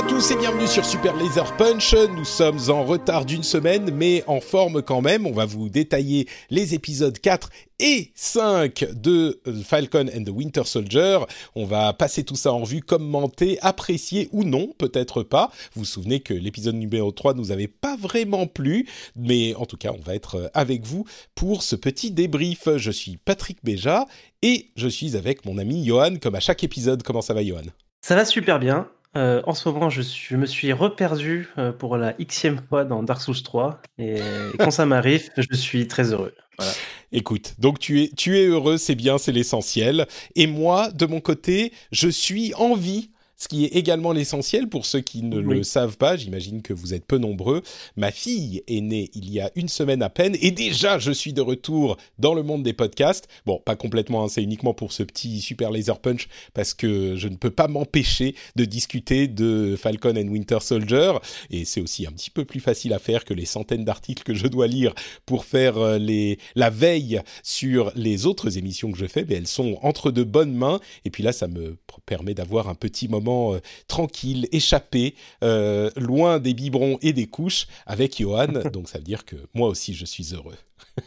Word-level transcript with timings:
Bonjour 0.00 0.10
à 0.12 0.14
tous 0.14 0.30
et 0.30 0.36
bienvenue 0.36 0.68
sur 0.68 0.84
Super 0.84 1.16
Laser 1.16 1.56
Punch. 1.56 1.92
Nous 1.92 2.24
sommes 2.24 2.60
en 2.68 2.84
retard 2.84 3.24
d'une 3.24 3.42
semaine, 3.42 3.90
mais 3.92 4.22
en 4.28 4.40
forme 4.40 4.80
quand 4.80 5.00
même. 5.00 5.26
On 5.26 5.32
va 5.32 5.44
vous 5.44 5.68
détailler 5.68 6.28
les 6.50 6.72
épisodes 6.72 7.18
4 7.18 7.50
et 7.80 8.12
5 8.14 8.92
de 8.92 9.40
Falcon 9.64 10.06
and 10.16 10.22
the 10.22 10.28
Winter 10.28 10.62
Soldier. 10.66 11.18
On 11.56 11.64
va 11.64 11.92
passer 11.94 12.22
tout 12.22 12.36
ça 12.36 12.52
en 12.52 12.60
revue, 12.60 12.80
commenter, 12.80 13.58
apprécier 13.60 14.28
ou 14.30 14.44
non, 14.44 14.70
peut-être 14.78 15.24
pas. 15.24 15.50
Vous 15.74 15.80
vous 15.80 15.84
souvenez 15.84 16.20
que 16.20 16.32
l'épisode 16.32 16.76
numéro 16.76 17.10
3 17.10 17.34
nous 17.34 17.50
avait 17.50 17.66
pas 17.66 17.96
vraiment 17.96 18.46
plu, 18.46 18.88
mais 19.16 19.56
en 19.56 19.66
tout 19.66 19.76
cas, 19.76 19.90
on 19.92 20.00
va 20.00 20.14
être 20.14 20.48
avec 20.54 20.86
vous 20.86 21.06
pour 21.34 21.64
ce 21.64 21.74
petit 21.74 22.12
débrief. 22.12 22.68
Je 22.76 22.92
suis 22.92 23.16
Patrick 23.16 23.58
Béja 23.64 24.06
et 24.42 24.70
je 24.76 24.86
suis 24.86 25.16
avec 25.16 25.44
mon 25.44 25.58
ami 25.58 25.84
Johan, 25.84 26.18
comme 26.22 26.36
à 26.36 26.40
chaque 26.40 26.62
épisode. 26.62 27.02
Comment 27.02 27.22
ça 27.22 27.34
va, 27.34 27.44
Johan? 27.44 27.62
Ça 28.00 28.14
va 28.14 28.24
super 28.24 28.60
bien. 28.60 28.88
Euh, 29.18 29.42
en 29.46 29.54
ce 29.54 29.68
moment, 29.68 29.90
je, 29.90 30.02
suis- 30.02 30.28
je 30.30 30.36
me 30.36 30.46
suis 30.46 30.72
reperdu 30.72 31.48
euh, 31.58 31.72
pour 31.72 31.96
la 31.98 32.12
xème 32.14 32.60
fois 32.68 32.84
dans 32.84 33.02
Dark 33.02 33.20
Souls 33.20 33.42
3. 33.42 33.80
Et, 33.98 34.18
et 34.18 34.58
quand 34.58 34.70
ça 34.70 34.86
m'arrive, 34.86 35.30
je 35.36 35.56
suis 35.56 35.88
très 35.88 36.12
heureux. 36.12 36.34
Voilà. 36.58 36.72
Écoute, 37.12 37.54
donc 37.58 37.78
tu 37.78 38.02
es, 38.02 38.10
tu 38.16 38.38
es 38.38 38.46
heureux, 38.46 38.78
c'est 38.78 38.94
bien, 38.94 39.18
c'est 39.18 39.32
l'essentiel. 39.32 40.06
Et 40.36 40.46
moi, 40.46 40.90
de 40.92 41.06
mon 41.06 41.20
côté, 41.20 41.72
je 41.92 42.08
suis 42.08 42.54
en 42.54 42.74
vie. 42.74 43.10
Ce 43.40 43.46
qui 43.46 43.64
est 43.64 43.76
également 43.76 44.10
l'essentiel 44.10 44.68
pour 44.68 44.84
ceux 44.84 45.00
qui 45.00 45.22
ne 45.22 45.38
le 45.38 45.62
savent 45.62 45.96
pas, 45.96 46.16
j'imagine 46.16 46.60
que 46.60 46.72
vous 46.72 46.92
êtes 46.92 47.04
peu 47.04 47.18
nombreux. 47.18 47.62
Ma 47.96 48.10
fille 48.10 48.64
est 48.66 48.80
née 48.80 49.12
il 49.14 49.32
y 49.32 49.38
a 49.38 49.52
une 49.54 49.68
semaine 49.68 50.02
à 50.02 50.10
peine 50.10 50.36
et 50.40 50.50
déjà 50.50 50.98
je 50.98 51.12
suis 51.12 51.32
de 51.32 51.40
retour 51.40 51.98
dans 52.18 52.34
le 52.34 52.42
monde 52.42 52.64
des 52.64 52.72
podcasts. 52.72 53.28
Bon, 53.46 53.62
pas 53.64 53.76
complètement, 53.76 54.24
hein, 54.24 54.28
c'est 54.28 54.42
uniquement 54.42 54.74
pour 54.74 54.92
ce 54.92 55.04
petit 55.04 55.40
super 55.40 55.70
laser 55.70 56.00
punch 56.00 56.28
parce 56.52 56.74
que 56.74 57.14
je 57.14 57.28
ne 57.28 57.36
peux 57.36 57.52
pas 57.52 57.68
m'empêcher 57.68 58.34
de 58.56 58.64
discuter 58.64 59.28
de 59.28 59.76
Falcon 59.80 60.16
and 60.16 60.28
Winter 60.28 60.58
Soldier 60.60 61.12
et 61.50 61.64
c'est 61.64 61.80
aussi 61.80 62.08
un 62.08 62.12
petit 62.12 62.30
peu 62.30 62.44
plus 62.44 62.60
facile 62.60 62.92
à 62.92 62.98
faire 62.98 63.24
que 63.24 63.34
les 63.34 63.46
centaines 63.46 63.84
d'articles 63.84 64.24
que 64.24 64.34
je 64.34 64.48
dois 64.48 64.66
lire 64.66 64.94
pour 65.26 65.44
faire 65.44 65.78
euh, 65.78 65.98
les, 65.98 66.40
la 66.56 66.70
veille 66.70 67.20
sur 67.44 67.92
les 67.94 68.26
autres 68.26 68.58
émissions 68.58 68.90
que 68.90 68.98
je 68.98 69.06
fais, 69.06 69.24
mais 69.28 69.36
elles 69.36 69.46
sont 69.46 69.78
entre 69.82 70.10
de 70.10 70.24
bonnes 70.24 70.54
mains. 70.54 70.80
Et 71.04 71.10
puis 71.10 71.22
là, 71.22 71.30
ça 71.30 71.46
me 71.46 71.76
permet 72.04 72.34
d'avoir 72.34 72.68
un 72.68 72.74
petit 72.74 73.06
moment 73.06 73.27
euh, 73.28 73.60
tranquille, 73.86 74.48
échappé, 74.52 75.14
euh, 75.44 75.90
loin 75.96 76.38
des 76.38 76.54
biberons 76.54 76.98
et 77.02 77.12
des 77.12 77.26
couches 77.26 77.66
avec 77.86 78.18
Johan. 78.20 78.46
Donc 78.72 78.88
ça 78.88 78.98
veut 78.98 79.04
dire 79.04 79.24
que 79.24 79.36
moi 79.54 79.68
aussi, 79.68 79.94
je 79.94 80.04
suis 80.04 80.34
heureux. 80.34 80.56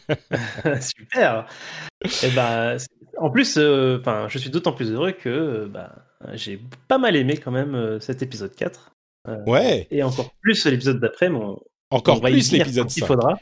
super. 0.80 1.46
Et 2.22 2.30
bah, 2.34 2.78
c'est- 2.78 2.88
en 3.18 3.30
plus, 3.30 3.56
euh, 3.58 3.98
enfin, 4.00 4.26
je 4.28 4.38
suis 4.38 4.50
d'autant 4.50 4.72
plus 4.72 4.90
heureux 4.90 5.12
que 5.12 5.66
bah, 5.66 5.94
j'ai 6.34 6.60
pas 6.88 6.98
mal 6.98 7.14
aimé 7.16 7.36
quand 7.36 7.50
même 7.50 7.98
cet 8.00 8.22
épisode 8.22 8.54
4. 8.54 8.90
Euh, 9.28 9.36
Ouais, 9.46 9.86
Et 9.90 10.02
encore 10.02 10.32
plus 10.40 10.64
l'épisode 10.66 10.98
d'après, 10.98 11.28
mais 11.28 11.38
on, 11.38 11.60
encore 11.92 12.18
on 12.18 12.20
plus 12.20 12.52
l'épisode 12.52 12.84
quand 12.84 12.96
il 12.96 13.00
5. 13.00 13.06
faudra. 13.06 13.38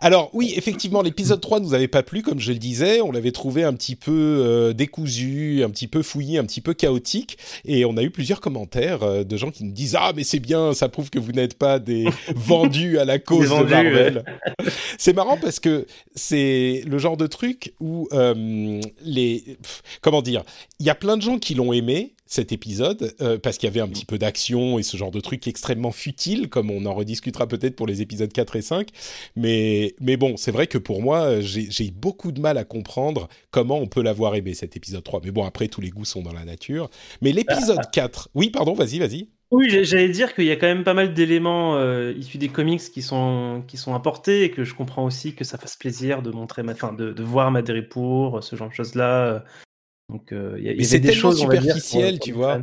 Alors 0.00 0.30
oui, 0.32 0.54
effectivement, 0.56 1.02
l'épisode 1.02 1.40
3 1.40 1.60
nous 1.60 1.74
avait 1.74 1.88
pas 1.88 2.02
plu, 2.02 2.22
comme 2.22 2.40
je 2.40 2.52
le 2.52 2.58
disais. 2.58 3.00
On 3.00 3.12
l'avait 3.12 3.32
trouvé 3.32 3.64
un 3.64 3.72
petit 3.74 3.96
peu 3.96 4.12
euh, 4.12 4.72
décousu, 4.72 5.62
un 5.64 5.70
petit 5.70 5.86
peu 5.86 6.02
fouillé, 6.02 6.38
un 6.38 6.44
petit 6.44 6.60
peu 6.60 6.74
chaotique. 6.74 7.38
Et 7.64 7.84
on 7.84 7.96
a 7.96 8.02
eu 8.02 8.10
plusieurs 8.10 8.40
commentaires 8.40 9.02
euh, 9.02 9.24
de 9.24 9.36
gens 9.36 9.50
qui 9.50 9.64
nous 9.64 9.72
disent 9.72 9.96
«Ah, 9.98 10.12
mais 10.14 10.24
c'est 10.24 10.40
bien, 10.40 10.74
ça 10.74 10.88
prouve 10.88 11.10
que 11.10 11.18
vous 11.18 11.32
n'êtes 11.32 11.54
pas 11.54 11.78
des 11.78 12.06
vendus 12.34 12.98
à 12.98 13.04
la 13.04 13.18
cause 13.18 13.48
vendus, 13.48 13.66
de 13.66 13.70
Marvel. 13.70 14.24
C'est 14.98 15.12
marrant 15.12 15.38
parce 15.40 15.60
que 15.60 15.86
c'est 16.14 16.82
le 16.86 16.98
genre 16.98 17.16
de 17.16 17.26
truc 17.26 17.72
où 17.80 18.08
euh, 18.12 18.80
les... 19.02 19.56
pff, 19.62 19.82
Comment 20.00 20.22
dire 20.22 20.42
Il 20.80 20.86
y 20.86 20.90
a 20.90 20.94
plein 20.94 21.16
de 21.16 21.22
gens 21.22 21.38
qui 21.38 21.54
l'ont 21.54 21.72
aimé, 21.72 22.14
cet 22.28 22.52
épisode, 22.52 23.14
euh, 23.20 23.38
parce 23.38 23.56
qu'il 23.56 23.66
y 23.66 23.70
avait 23.70 23.80
un 23.80 23.88
petit 23.88 24.04
peu 24.04 24.18
d'action 24.18 24.78
et 24.78 24.82
ce 24.82 24.96
genre 24.96 25.10
de 25.10 25.18
truc 25.18 25.48
extrêmement 25.48 25.90
futile, 25.92 26.48
comme 26.48 26.70
on 26.70 26.84
en 26.86 26.94
rediscutera 26.94 27.48
peut-être 27.48 27.74
pour 27.74 27.86
les 27.86 28.02
épisodes 28.02 28.32
4 28.32 28.56
et 28.56 28.62
5. 28.62 28.88
Mais, 29.34 29.94
mais 30.00 30.16
bon, 30.16 30.36
c'est 30.36 30.52
vrai 30.52 30.66
que 30.66 30.78
pour 30.78 31.02
moi, 31.02 31.40
j'ai 31.40 31.90
beaucoup 31.90 32.30
de 32.30 32.40
mal 32.40 32.58
à 32.58 32.64
comprendre 32.64 33.28
comment 33.50 33.78
on 33.78 33.86
peut 33.86 34.02
l'avoir 34.02 34.34
aimé, 34.34 34.52
cet 34.52 34.76
épisode 34.76 35.02
3. 35.02 35.22
Mais 35.24 35.30
bon, 35.30 35.44
après, 35.44 35.68
tous 35.68 35.80
les 35.80 35.90
goûts 35.90 36.04
sont 36.04 36.22
dans 36.22 36.34
la 36.34 36.44
nature. 36.44 36.90
Mais 37.22 37.32
l'épisode 37.32 37.80
4... 37.92 38.28
Oui, 38.34 38.50
pardon, 38.50 38.74
vas-y, 38.74 38.98
vas-y. 38.98 39.28
Oui, 39.50 39.70
j'allais 39.82 40.10
dire 40.10 40.34
qu'il 40.34 40.44
y 40.44 40.50
a 40.50 40.56
quand 40.56 40.66
même 40.66 40.84
pas 40.84 40.92
mal 40.92 41.14
d'éléments 41.14 41.76
euh, 41.76 42.12
issus 42.18 42.36
des 42.36 42.50
comics 42.50 42.82
qui 42.92 43.00
sont, 43.00 43.64
qui 43.66 43.78
sont 43.78 43.94
apportés 43.94 44.44
et 44.44 44.50
que 44.50 44.62
je 44.62 44.74
comprends 44.74 45.06
aussi 45.06 45.34
que 45.34 45.42
ça 45.42 45.56
fasse 45.56 45.74
plaisir 45.74 46.20
de 46.20 46.30
montrer, 46.30 46.62
enfin, 46.68 46.92
de, 46.92 47.14
de 47.14 47.22
voir 47.22 47.50
Madripour, 47.50 48.44
ce 48.44 48.56
genre 48.56 48.68
de 48.68 48.74
choses-là. 48.74 49.44
Donc, 50.08 50.32
euh, 50.32 50.54
il 50.58 50.64
y 50.64 50.68
a, 50.68 50.72
y 50.72 50.84
avait 50.84 51.00
des 51.00 51.12
choses, 51.12 51.40
on 51.40 51.46
va 51.46 51.56
dire, 51.56 51.74
superficiel, 51.74 52.16
pour- 52.16 52.24
tu 52.24 52.32
pour 52.32 52.40
vois. 52.42 52.60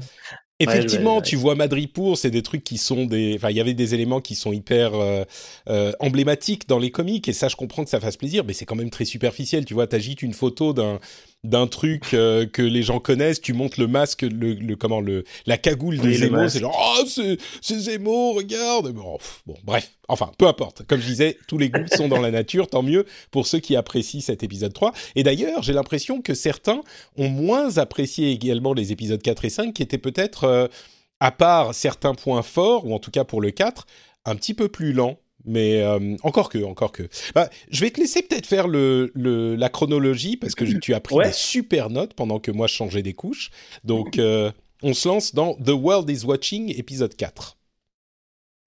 Effectivement, 0.60 1.18
ouais, 1.18 1.22
tu 1.22 1.36
vois 1.36 1.54
Madripour, 1.56 2.18
c'est 2.18 2.32
des 2.32 2.42
trucs 2.42 2.64
qui 2.64 2.78
sont 2.78 3.06
des, 3.06 3.36
enfin, 3.36 3.50
il 3.50 3.58
y 3.58 3.60
avait 3.60 3.74
des 3.74 3.94
éléments 3.94 4.22
qui 4.22 4.36
sont 4.36 4.54
hyper 4.54 4.96
euh, 4.96 5.24
euh, 5.70 5.92
emblématiques 6.00 6.68
dans 6.68 6.80
les 6.80 6.92
comics 6.92 7.28
et 7.28 7.34
ça, 7.34 7.50
je 7.50 7.58
comprends 7.58 7.84
que 7.84 7.90
ça 7.90 8.00
fasse 8.00 8.16
plaisir, 8.16 8.46
mais 8.46 8.54
c'est 8.54 8.66
quand 8.66 8.76
même 8.76 8.90
très 8.90 9.04
superficiel. 9.04 9.66
Tu 9.66 9.74
vois, 9.74 9.86
t'agites 9.86 10.22
une 10.22 10.34
photo 10.34 10.72
d'un 10.74 11.00
d'un 11.50 11.68
truc 11.68 12.14
euh, 12.14 12.46
que 12.46 12.62
les 12.62 12.84
gens 12.84 13.00
connaissent, 13.00 13.42
tu 13.42 13.54
montes 13.54 13.78
le 13.78 13.88
masque, 13.88 14.24
le, 14.24 14.54
le 14.54 14.76
comment 14.76 15.00
le 15.00 15.24
la 15.46 15.58
cagoule 15.58 15.98
de 15.98 16.08
Oui, 16.08 16.16
Zemo, 16.16 16.48
c'est 16.50 16.60
genre 16.60 16.98
oh 17.00 17.06
c'est 17.08 17.38
c'est 17.62 17.78
Zemo, 17.78 18.34
regarde. 18.34 18.92
Bon, 18.92 19.18
pff, 19.18 19.42
bon, 19.46 19.56
bref, 19.64 19.92
enfin, 20.08 20.32
peu 20.38 20.48
importe. 20.48 20.84
Comme 20.88 21.00
je 21.00 21.08
disais, 21.08 21.38
tous 21.48 21.58
les 21.58 21.70
goûts 21.70 21.88
sont 21.96 22.08
dans 22.08 22.22
la 22.22 22.32
nature, 22.32 22.68
tant 22.68 22.84
mieux 22.84 23.06
pour 23.32 23.48
ceux 23.48 23.60
qui 23.60 23.76
apprécient 23.76 24.22
cet 24.22 24.44
épisode 24.44 24.74
3. 24.74 24.94
Et 25.16 25.24
d'ailleurs, 25.24 25.64
j'ai 25.64 25.74
l'impression 25.74 26.22
que 26.22 26.34
certains 26.34 26.82
ont 27.18 27.30
moins 27.30 27.78
apprécié 27.78 28.32
également 28.32 28.74
les 28.74 28.92
épisodes 28.92 29.22
4 29.22 29.46
et 29.46 29.50
5 29.50 29.74
qui 29.74 29.84
étaient 29.84 29.98
peut-être 29.98 30.44
euh, 30.46 30.68
à 31.20 31.32
part 31.32 31.74
certains 31.74 32.14
points 32.14 32.44
forts, 32.44 32.86
ou 32.86 32.94
en 32.94 33.00
tout 33.00 33.12
cas 33.12 33.24
pour 33.24 33.42
le 33.42 33.52
4, 33.52 33.86
un 34.26 34.36
petit 34.36 34.54
peu 34.54 34.70
plus 34.70 34.94
lent. 34.94 35.18
Mais 35.46 35.82
euh, 35.82 36.16
encore 36.24 36.50
que, 36.50 36.64
encore 36.64 36.92
que. 36.92 37.04
Bah, 37.34 37.50
je 37.70 37.82
vais 37.82 37.92
te 37.92 38.00
laisser 38.00 38.22
peut-être 38.24 38.46
faire 38.48 38.68
le, 38.68 39.12
le- 39.14 39.56
la 39.56 39.70
chronologie 39.70 40.38
parce 40.38 40.56
que 40.56 40.66
tu 40.66 40.94
as 40.94 41.00
pris 41.00 41.16
Ouais. 41.16 41.28
des 41.28 41.34
super 41.34 41.90
notes 41.90 42.14
pendant 42.14 42.40
que 42.40 42.52
moi 42.52 42.68
je 42.68 42.74
changeais 42.74 43.04
des 43.04 43.14
couches. 43.14 43.52
Donc, 43.84 44.18
euh, 44.20 44.52
on 44.84 44.94
se 44.94 45.08
lance 45.08 45.34
dans 45.36 45.54
The 45.56 45.70
World 45.70 46.10
is 46.10 46.26
Watching, 46.26 46.74
épisode 46.78 47.16
4. 47.16 47.58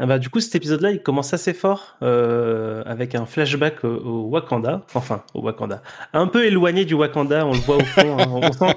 Ah 0.01 0.07
bah, 0.07 0.21
du 0.21 0.29
coup, 0.29 0.39
cet 0.39 0.55
épisode-là, 0.55 0.93
il 0.93 1.03
commence 1.03 1.35
assez 1.35 1.53
fort 1.53 1.97
euh, 2.03 2.85
avec 2.87 3.17
un 3.17 3.27
flashback 3.27 3.83
au, 3.83 3.89
au 3.89 4.21
Wakanda, 4.29 4.83
enfin 4.95 5.25
au 5.35 5.41
Wakanda, 5.41 5.83
un 6.13 6.29
peu 6.29 6.45
éloigné 6.47 6.85
du 6.85 6.95
Wakanda, 6.95 7.45
on 7.45 7.53
le 7.53 7.59
voit 7.59 7.79
au 7.79 7.81
fond. 7.85 8.17
hein. 8.17 8.27
on 8.31 8.53
sent, 8.53 8.75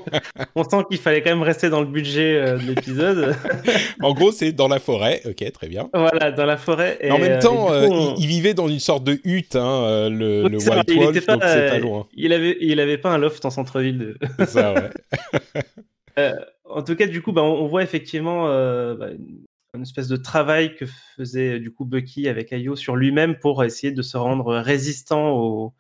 on 0.55 0.63
sent 0.63 0.83
qu'il 0.89 0.97
fallait 0.97 1.21
quand 1.21 1.29
même 1.29 1.43
rester 1.43 1.69
dans 1.69 1.79
le 1.81 1.85
budget 1.85 2.35
euh, 2.37 2.57
de 2.57 2.63
l'épisode. 2.63 3.35
En 4.01 4.13
gros, 4.13 4.31
c'est 4.31 4.51
dans 4.51 4.67
la 4.67 4.79
forêt. 4.79 5.21
Ok, 5.25 5.43
très 5.51 5.67
bien. 5.67 5.89
voilà, 5.93 6.31
dans 6.31 6.45
la 6.47 6.57
forêt. 6.57 6.97
Et, 7.01 7.11
en 7.11 7.19
même 7.19 7.33
euh, 7.33 7.39
temps, 7.39 7.71
et 7.71 7.81
du 7.81 7.87
coup, 7.87 7.93
on- 7.93 8.15
il, 8.15 8.23
il 8.23 8.27
vivait 8.27 8.55
dans 8.55 8.67
une 8.67 8.79
sorte 8.79 9.03
de 9.03 9.19
hutte, 9.23 9.55
hein, 9.55 10.09
le, 10.09 10.47
le 10.47 10.57
White 10.57 10.85
il 10.87 10.97
Wolf, 11.03 11.25
pas, 11.27 11.33
donc 11.33 11.43
c'est 11.45 11.69
pas 11.69 11.77
loin. 11.77 12.07
Il 12.15 12.33
avait, 12.33 12.57
il 12.61 12.79
avait 12.79 12.97
pas 12.97 13.11
un 13.11 13.19
loft 13.19 13.45
en 13.45 13.51
centre-ville. 13.51 13.97
de- 13.99 14.17
C'est 14.39 14.49
ça, 14.49 14.73
ouais. 14.73 14.89
Euh, 16.19 16.33
en 16.69 16.81
tout 16.81 16.95
cas, 16.97 17.07
du 17.07 17.21
coup, 17.21 17.31
bah, 17.31 17.41
on, 17.41 17.61
on 17.63 17.67
voit 17.67 17.83
effectivement 17.83 18.47
euh, 18.49 18.95
bah, 18.95 19.07
une, 19.73 19.83
espèce 19.83 20.07
de 20.07 20.17
travail 20.17 20.75
que 20.75 20.85
faisait 21.17 21.59
du 21.59 21.71
coup 21.71 21.85
Bucky 21.85 22.27
avec 22.27 22.51
Ayo 22.51 22.75
sur 22.75 22.95
lui-même 22.95 23.37
pour 23.39 23.63
essayer 23.63 23.93
de 23.93 24.01
se 24.01 24.17
rendre 24.17 24.55
résistant 24.57 25.31
au, 25.31 25.73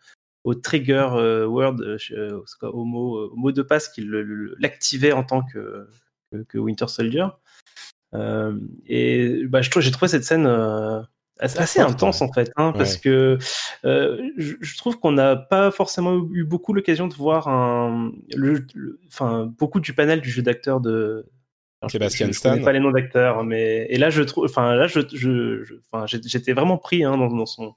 au 0.43 0.53
trigger 0.55 1.09
euh, 1.13 1.45
word, 1.45 1.75
euh, 1.81 1.97
euh, 2.11 2.41
au, 2.61 2.85
mot, 2.85 3.29
au 3.31 3.35
mot 3.35 3.51
de 3.51 3.61
passe 3.61 3.91
le- 3.97 4.55
l'activait 4.59 5.11
en 5.11 5.23
tant 5.23 5.43
que, 5.43 5.87
que, 6.31 6.37
que 6.43 6.57
Winter 6.57 6.87
Soldier. 6.87 7.27
Euh, 8.13 8.57
et 8.87 9.43
bah, 9.45 9.61
je 9.61 9.69
trouve- 9.69 9.81
j'ai 9.83 9.91
trouvé 9.91 10.07
cette 10.07 10.23
scène 10.23 10.45
euh, 10.45 11.01
assez, 11.39 11.79
intense 11.79 12.21
en 12.21 12.31
fait, 12.31 12.51
hein, 12.55 12.71
parce 12.77 12.97
que 12.97 13.37
euh, 13.85 14.29
je, 14.37 14.55
je 14.59 14.77
trouve 14.77 14.99
qu'on 14.99 15.13
n'a 15.13 15.35
pas 15.35 15.71
forcément 15.71 16.27
eu 16.31 16.43
beaucoup 16.43 16.71
l'occasion 16.73 17.07
de 17.07 17.13
voir 17.13 17.47
un, 17.47 18.11
le, 18.35 18.65
le- 18.73 18.99
enfin, 19.07 19.53
beaucoup 19.57 19.79
du 19.79 19.93
panel 19.93 20.21
du 20.21 20.29
jeu 20.29 20.41
d'acteur 20.41 20.79
de, 20.81 21.25
Sébastien 21.89 22.31
Stan. 22.31 22.49
Je 22.49 22.53
connais 22.53 22.65
pas 22.65 22.73
les 22.73 22.79
noms 22.79 22.91
d'acteurs, 22.91 23.43
mais 23.43 23.87
et 23.89 23.97
là 23.97 24.09
je 24.09 24.21
trouve, 24.21 24.45
enfin 24.45 24.75
là 24.75 24.87
je, 24.87 24.99
je, 25.13 25.75
enfin 25.91 26.05
j'étais 26.05 26.53
vraiment 26.53 26.77
pris 26.77 27.03
hein, 27.03 27.17
dans, 27.17 27.45
son 27.45 27.73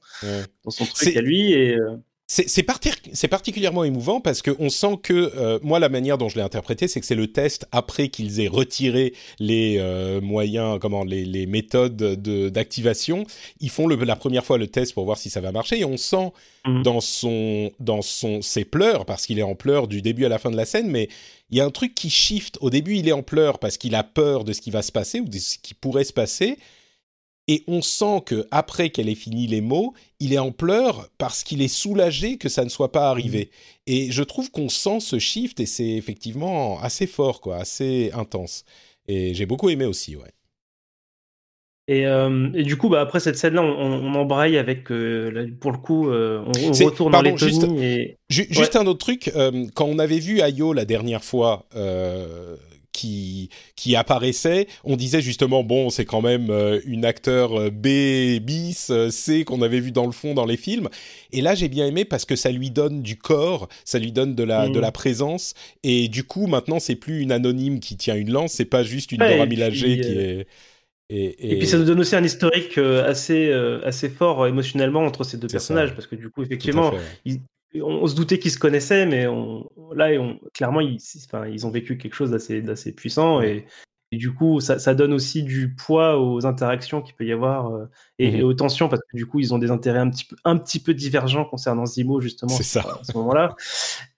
dans 0.64 0.70
son 0.70 0.84
truc 0.84 1.16
à 1.16 1.20
lui 1.20 1.52
et. 1.52 1.76
Euh, 1.76 1.96
c'est 2.26 3.28
particulièrement 3.28 3.84
émouvant 3.84 4.20
parce 4.20 4.40
qu'on 4.40 4.70
sent 4.70 4.98
que, 5.02 5.12
euh, 5.36 5.58
moi, 5.62 5.78
la 5.78 5.90
manière 5.90 6.16
dont 6.16 6.30
je 6.30 6.36
l'ai 6.36 6.42
interprété, 6.42 6.88
c'est 6.88 6.98
que 6.98 7.04
c'est 7.04 7.14
le 7.14 7.26
test 7.26 7.66
après 7.70 8.08
qu'ils 8.08 8.40
aient 8.40 8.48
retiré 8.48 9.12
les 9.38 9.76
euh, 9.78 10.22
moyens, 10.22 10.78
comment, 10.80 11.04
les, 11.04 11.26
les 11.26 11.44
méthodes 11.44 11.96
d'activation. 11.96 13.24
Ils 13.60 13.68
font 13.68 13.86
le, 13.86 13.96
la 13.96 14.16
première 14.16 14.44
fois 14.44 14.56
le 14.56 14.68
test 14.68 14.94
pour 14.94 15.04
voir 15.04 15.18
si 15.18 15.28
ça 15.28 15.42
va 15.42 15.52
marcher 15.52 15.80
et 15.80 15.84
on 15.84 15.98
sent 15.98 16.32
mmh. 16.64 16.82
dans 16.82 17.00
son, 17.00 17.70
dans 17.78 18.00
son, 18.00 18.40
ses 18.40 18.64
pleurs, 18.64 19.04
parce 19.04 19.26
qu'il 19.26 19.38
est 19.38 19.42
en 19.42 19.54
pleurs 19.54 19.86
du 19.86 20.00
début 20.00 20.24
à 20.24 20.30
la 20.30 20.38
fin 20.38 20.50
de 20.50 20.56
la 20.56 20.64
scène, 20.64 20.90
mais 20.90 21.10
il 21.54 21.58
y 21.58 21.60
a 21.60 21.64
un 21.64 21.70
truc 21.70 21.94
qui 21.94 22.10
shift. 22.10 22.58
Au 22.62 22.68
début, 22.68 22.96
il 22.96 23.06
est 23.06 23.12
en 23.12 23.22
pleurs 23.22 23.60
parce 23.60 23.78
qu'il 23.78 23.94
a 23.94 24.02
peur 24.02 24.42
de 24.42 24.52
ce 24.52 24.60
qui 24.60 24.72
va 24.72 24.82
se 24.82 24.90
passer 24.90 25.20
ou 25.20 25.28
de 25.28 25.38
ce 25.38 25.56
qui 25.56 25.72
pourrait 25.72 26.02
se 26.02 26.12
passer. 26.12 26.58
Et 27.46 27.62
on 27.68 27.80
sent 27.80 28.22
que 28.26 28.48
après 28.50 28.90
qu'elle 28.90 29.08
ait 29.08 29.14
fini 29.14 29.46
les 29.46 29.60
mots, 29.60 29.94
il 30.18 30.32
est 30.32 30.38
en 30.38 30.50
pleurs 30.50 31.08
parce 31.16 31.44
qu'il 31.44 31.62
est 31.62 31.68
soulagé 31.68 32.38
que 32.38 32.48
ça 32.48 32.64
ne 32.64 32.68
soit 32.68 32.90
pas 32.90 33.08
arrivé. 33.08 33.50
Mmh. 33.52 33.92
Et 33.92 34.10
je 34.10 34.24
trouve 34.24 34.50
qu'on 34.50 34.68
sent 34.68 34.98
ce 34.98 35.20
shift 35.20 35.60
et 35.60 35.66
c'est 35.66 35.90
effectivement 35.90 36.80
assez 36.80 37.06
fort, 37.06 37.40
quoi, 37.40 37.58
assez 37.58 38.10
intense. 38.14 38.64
Et 39.06 39.32
j'ai 39.34 39.46
beaucoup 39.46 39.70
aimé 39.70 39.84
aussi, 39.84 40.16
ouais. 40.16 40.32
Et, 41.86 42.06
euh, 42.06 42.48
et, 42.54 42.62
du 42.62 42.76
coup, 42.76 42.88
bah, 42.88 43.02
après 43.02 43.20
cette 43.20 43.36
scène-là, 43.36 43.62
on, 43.62 44.14
embraye 44.14 44.56
avec, 44.56 44.90
euh, 44.90 45.48
pour 45.60 45.70
le 45.70 45.78
coup, 45.78 46.08
euh, 46.08 46.42
on, 46.46 46.72
retourne 46.72 47.12
dans 47.12 47.20
les 47.20 47.36
juste, 47.36 47.64
et... 47.78 48.16
juste 48.30 48.76
un 48.76 48.86
autre 48.86 49.00
truc, 49.00 49.30
quand 49.74 49.84
on 49.84 49.98
avait 49.98 50.18
vu 50.18 50.40
Ayo 50.40 50.72
la 50.72 50.84
dernière 50.84 51.24
fois 51.24 51.66
qui 52.92 53.50
qui 53.74 53.96
apparaissait, 53.96 54.68
on 54.84 54.94
disait 54.94 55.20
justement 55.20 55.64
bon 55.64 55.90
c'est 55.90 56.04
quand 56.04 56.22
même 56.22 56.48
une 56.86 57.04
acteur 57.04 57.72
B 57.72 58.38
bis 58.40 58.92
C 59.10 59.44
qu'on 59.44 59.62
avait 59.62 59.80
vu 59.80 59.90
dans 59.90 60.06
le 60.06 60.12
fond 60.12 60.32
dans 60.32 60.46
les 60.46 60.56
films. 60.56 60.88
Et 61.32 61.40
là 61.40 61.56
j'ai 61.56 61.68
bien 61.68 61.88
aimé 61.88 62.04
parce 62.04 62.24
que 62.24 62.36
ça 62.36 62.52
lui 62.52 62.70
donne 62.70 63.02
du 63.02 63.16
corps, 63.16 63.68
ça 63.84 63.98
lui 63.98 64.12
donne 64.12 64.36
de 64.36 64.44
la 64.44 64.68
de 64.68 64.78
la 64.78 64.90
mm. 64.90 64.92
présence. 64.92 65.54
Et 65.82 66.06
du 66.06 66.22
coup 66.22 66.46
maintenant 66.46 66.78
c'est 66.78 66.94
plus 66.94 67.20
une 67.20 67.32
anonyme 67.32 67.80
qui 67.80 67.96
tient 67.96 68.14
une 68.14 68.30
lance, 68.30 68.52
c'est 68.52 68.64
pas 68.64 68.84
juste 68.84 69.10
une 69.10 69.18
Dora 69.18 69.44
Milaje 69.44 69.80
qui 69.80 70.00
est 70.00 70.46
et, 71.10 71.52
et... 71.52 71.58
puis 71.58 71.66
ça 71.66 71.78
nous 71.78 71.84
donne 71.84 72.00
aussi 72.00 72.16
un 72.16 72.24
historique 72.24 72.78
assez, 72.78 73.52
assez 73.52 74.08
fort 74.08 74.46
émotionnellement 74.46 75.04
entre 75.04 75.24
ces 75.24 75.36
deux 75.36 75.48
personnages, 75.48 75.94
parce 75.94 76.06
que 76.06 76.16
du 76.16 76.30
coup, 76.30 76.42
effectivement, 76.42 76.92
on, 77.82 78.06
se 78.06 78.14
doutait 78.14 78.38
qu'ils 78.38 78.50
se 78.50 78.58
connaissaient, 78.58 79.06
mais 79.06 79.26
on, 79.26 79.68
là, 79.94 80.10
on, 80.20 80.38
clairement, 80.52 80.80
ils, 80.80 80.98
enfin, 81.26 81.46
ils 81.46 81.66
ont 81.66 81.70
vécu 81.70 81.96
quelque 81.96 82.14
chose 82.14 82.30
d'assez 82.30 82.92
puissant 82.92 83.40
et, 83.40 83.66
du 84.12 84.32
coup, 84.32 84.60
ça, 84.60 84.94
donne 84.94 85.12
aussi 85.12 85.42
du 85.42 85.74
poids 85.74 86.20
aux 86.20 86.46
interactions 86.46 87.02
qu'il 87.02 87.16
peut 87.16 87.24
y 87.24 87.32
avoir 87.32 87.74
euh, 87.74 87.86
et, 88.20 88.42
mmh 88.42 88.44
aux 88.44 88.54
tensions 88.54 88.88
parce 88.88 89.02
que 89.02 89.16
du 89.16 89.26
coup, 89.26 89.40
ils 89.40 89.52
ont 89.52 89.58
des 89.58 89.72
intérêts 89.72 89.98
un 89.98 90.08
petit 90.08 90.24
peu, 90.24 90.36
un 90.44 90.56
petit 90.56 90.78
peu 90.78 90.94
divergents 90.94 91.44
concernant 91.44 91.84
Zimo 91.84 92.20
justement 92.20 92.54
ça. 92.54 92.80
à 92.80 93.02
ce 93.02 93.16
moment-là. 93.18 93.56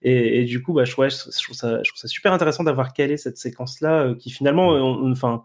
Et, 0.02 0.44
du 0.44 0.62
coup, 0.62 0.74
bah, 0.74 0.84
je, 0.84 0.92
trouve 0.92 1.08
ça, 1.08 1.82
je 1.82 1.88
trouve 1.88 1.98
ça 1.98 2.08
super 2.08 2.34
intéressant 2.34 2.62
d'avoir 2.62 2.92
calé 2.92 3.16
cette 3.16 3.38
séquence-là 3.38 4.02
euh, 4.02 4.14
qui 4.14 4.28
finalement, 4.28 4.68
on, 4.68 5.10
enfin, 5.10 5.42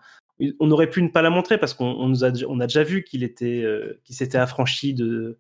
on 0.59 0.71
aurait 0.71 0.89
pu 0.89 1.01
ne 1.01 1.09
pas 1.09 1.21
la 1.21 1.29
montrer 1.29 1.57
parce 1.57 1.73
qu'on 1.73 2.07
nous 2.07 2.23
a, 2.23 2.31
on 2.47 2.59
a 2.59 2.67
déjà 2.67 2.83
vu 2.83 3.03
qu'il 3.03 3.23
était, 3.23 3.61
euh, 3.63 3.99
qu'il 4.03 4.15
s'était 4.15 4.38
affranchi 4.38 4.93
de, 4.93 5.38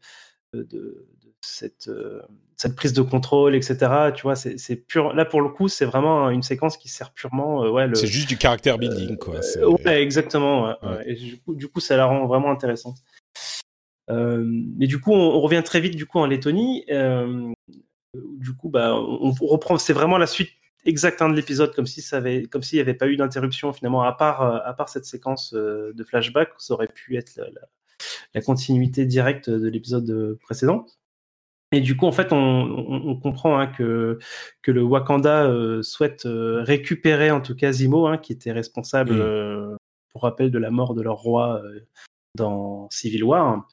de, 0.53 1.07
cette, 1.41 1.87
euh, 1.87 2.21
cette 2.55 2.75
prise 2.75 2.93
de 2.93 3.01
contrôle, 3.01 3.55
etc. 3.55 3.77
Tu 4.15 4.23
vois, 4.23 4.35
c'est 4.35 4.75
pur. 4.75 5.13
Là, 5.13 5.25
pour 5.25 5.41
le 5.41 5.49
coup, 5.49 5.67
c'est 5.67 5.85
vraiment 5.85 6.29
une 6.29 6.43
séquence 6.43 6.77
qui 6.77 6.89
sert 6.89 7.11
purement. 7.11 7.63
Euh, 7.63 7.69
ouais, 7.69 7.87
C'est 7.93 8.07
juste 8.07 8.29
du 8.29 8.37
caractère 8.37 8.77
building, 8.77 9.17
quoi. 9.17 9.39
Euh, 9.57 9.75
ouais, 9.85 10.01
exactement. 10.01 10.75
Et 11.05 11.15
du 11.15 11.39
coup, 11.39 11.55
du 11.55 11.67
coup, 11.67 11.79
ça 11.79 11.97
la 11.97 12.05
rend 12.05 12.25
vraiment 12.27 12.51
intéressante. 12.51 12.97
mais 14.09 14.87
du 14.87 14.99
coup, 14.99 15.11
on, 15.11 15.39
revient 15.41 15.63
très 15.63 15.79
vite 15.79 15.95
du 15.95 16.05
coup 16.05 16.19
en 16.19 16.27
Lettonie. 16.27 16.85
du 18.13 18.53
coup, 18.53 18.69
bah, 18.69 18.95
on, 18.95 19.31
reprend. 19.31 19.77
C'est 19.77 19.93
vraiment 19.93 20.17
la 20.17 20.27
suite 20.27 20.51
exacte 20.85 21.21
hein, 21.21 21.29
de 21.29 21.35
l'épisode, 21.35 21.73
comme 21.75 21.87
si 21.87 22.01
ça 22.01 22.17
avait, 22.17 22.43
comme 22.43 22.63
s'il 22.63 22.77
n'y 22.77 22.81
avait 22.81 22.93
pas 22.93 23.07
eu 23.07 23.17
d'interruption 23.17 23.73
finalement, 23.73 24.03
à 24.03 24.13
part, 24.13 24.41
à 24.41 24.73
part 24.73 24.89
cette 24.89 25.05
séquence 25.05 25.53
de 25.53 26.03
flashback, 26.03 26.49
ça 26.57 26.73
aurait 26.73 26.87
pu 26.87 27.17
être 27.17 27.35
la, 27.37 27.61
la 28.33 28.41
continuité 28.41 29.05
directe 29.05 29.49
de 29.49 29.67
l'épisode 29.67 30.37
précédent. 30.41 30.85
Et 31.73 31.79
du 31.79 31.95
coup, 31.95 32.05
en 32.05 32.11
fait, 32.11 32.33
on, 32.33 33.15
comprend 33.21 33.57
hein, 33.57 33.67
que, 33.67 34.19
que 34.61 34.71
le 34.71 34.83
Wakanda 34.83 35.45
euh, 35.45 35.81
souhaite 35.81 36.25
euh, 36.25 36.63
récupérer 36.63 37.31
en 37.31 37.39
tout 37.39 37.55
cas 37.55 37.71
Zimo, 37.71 38.07
hein, 38.07 38.17
qui 38.17 38.33
était 38.33 38.51
responsable, 38.51 39.13
mm. 39.13 39.21
euh, 39.21 39.75
pour 40.11 40.23
rappel, 40.23 40.51
de 40.51 40.59
la 40.59 40.69
mort 40.69 40.93
de 40.93 41.01
leur 41.01 41.15
roi 41.15 41.61
dans 42.35 42.89
Civil 42.89 43.23
War. 43.23 43.65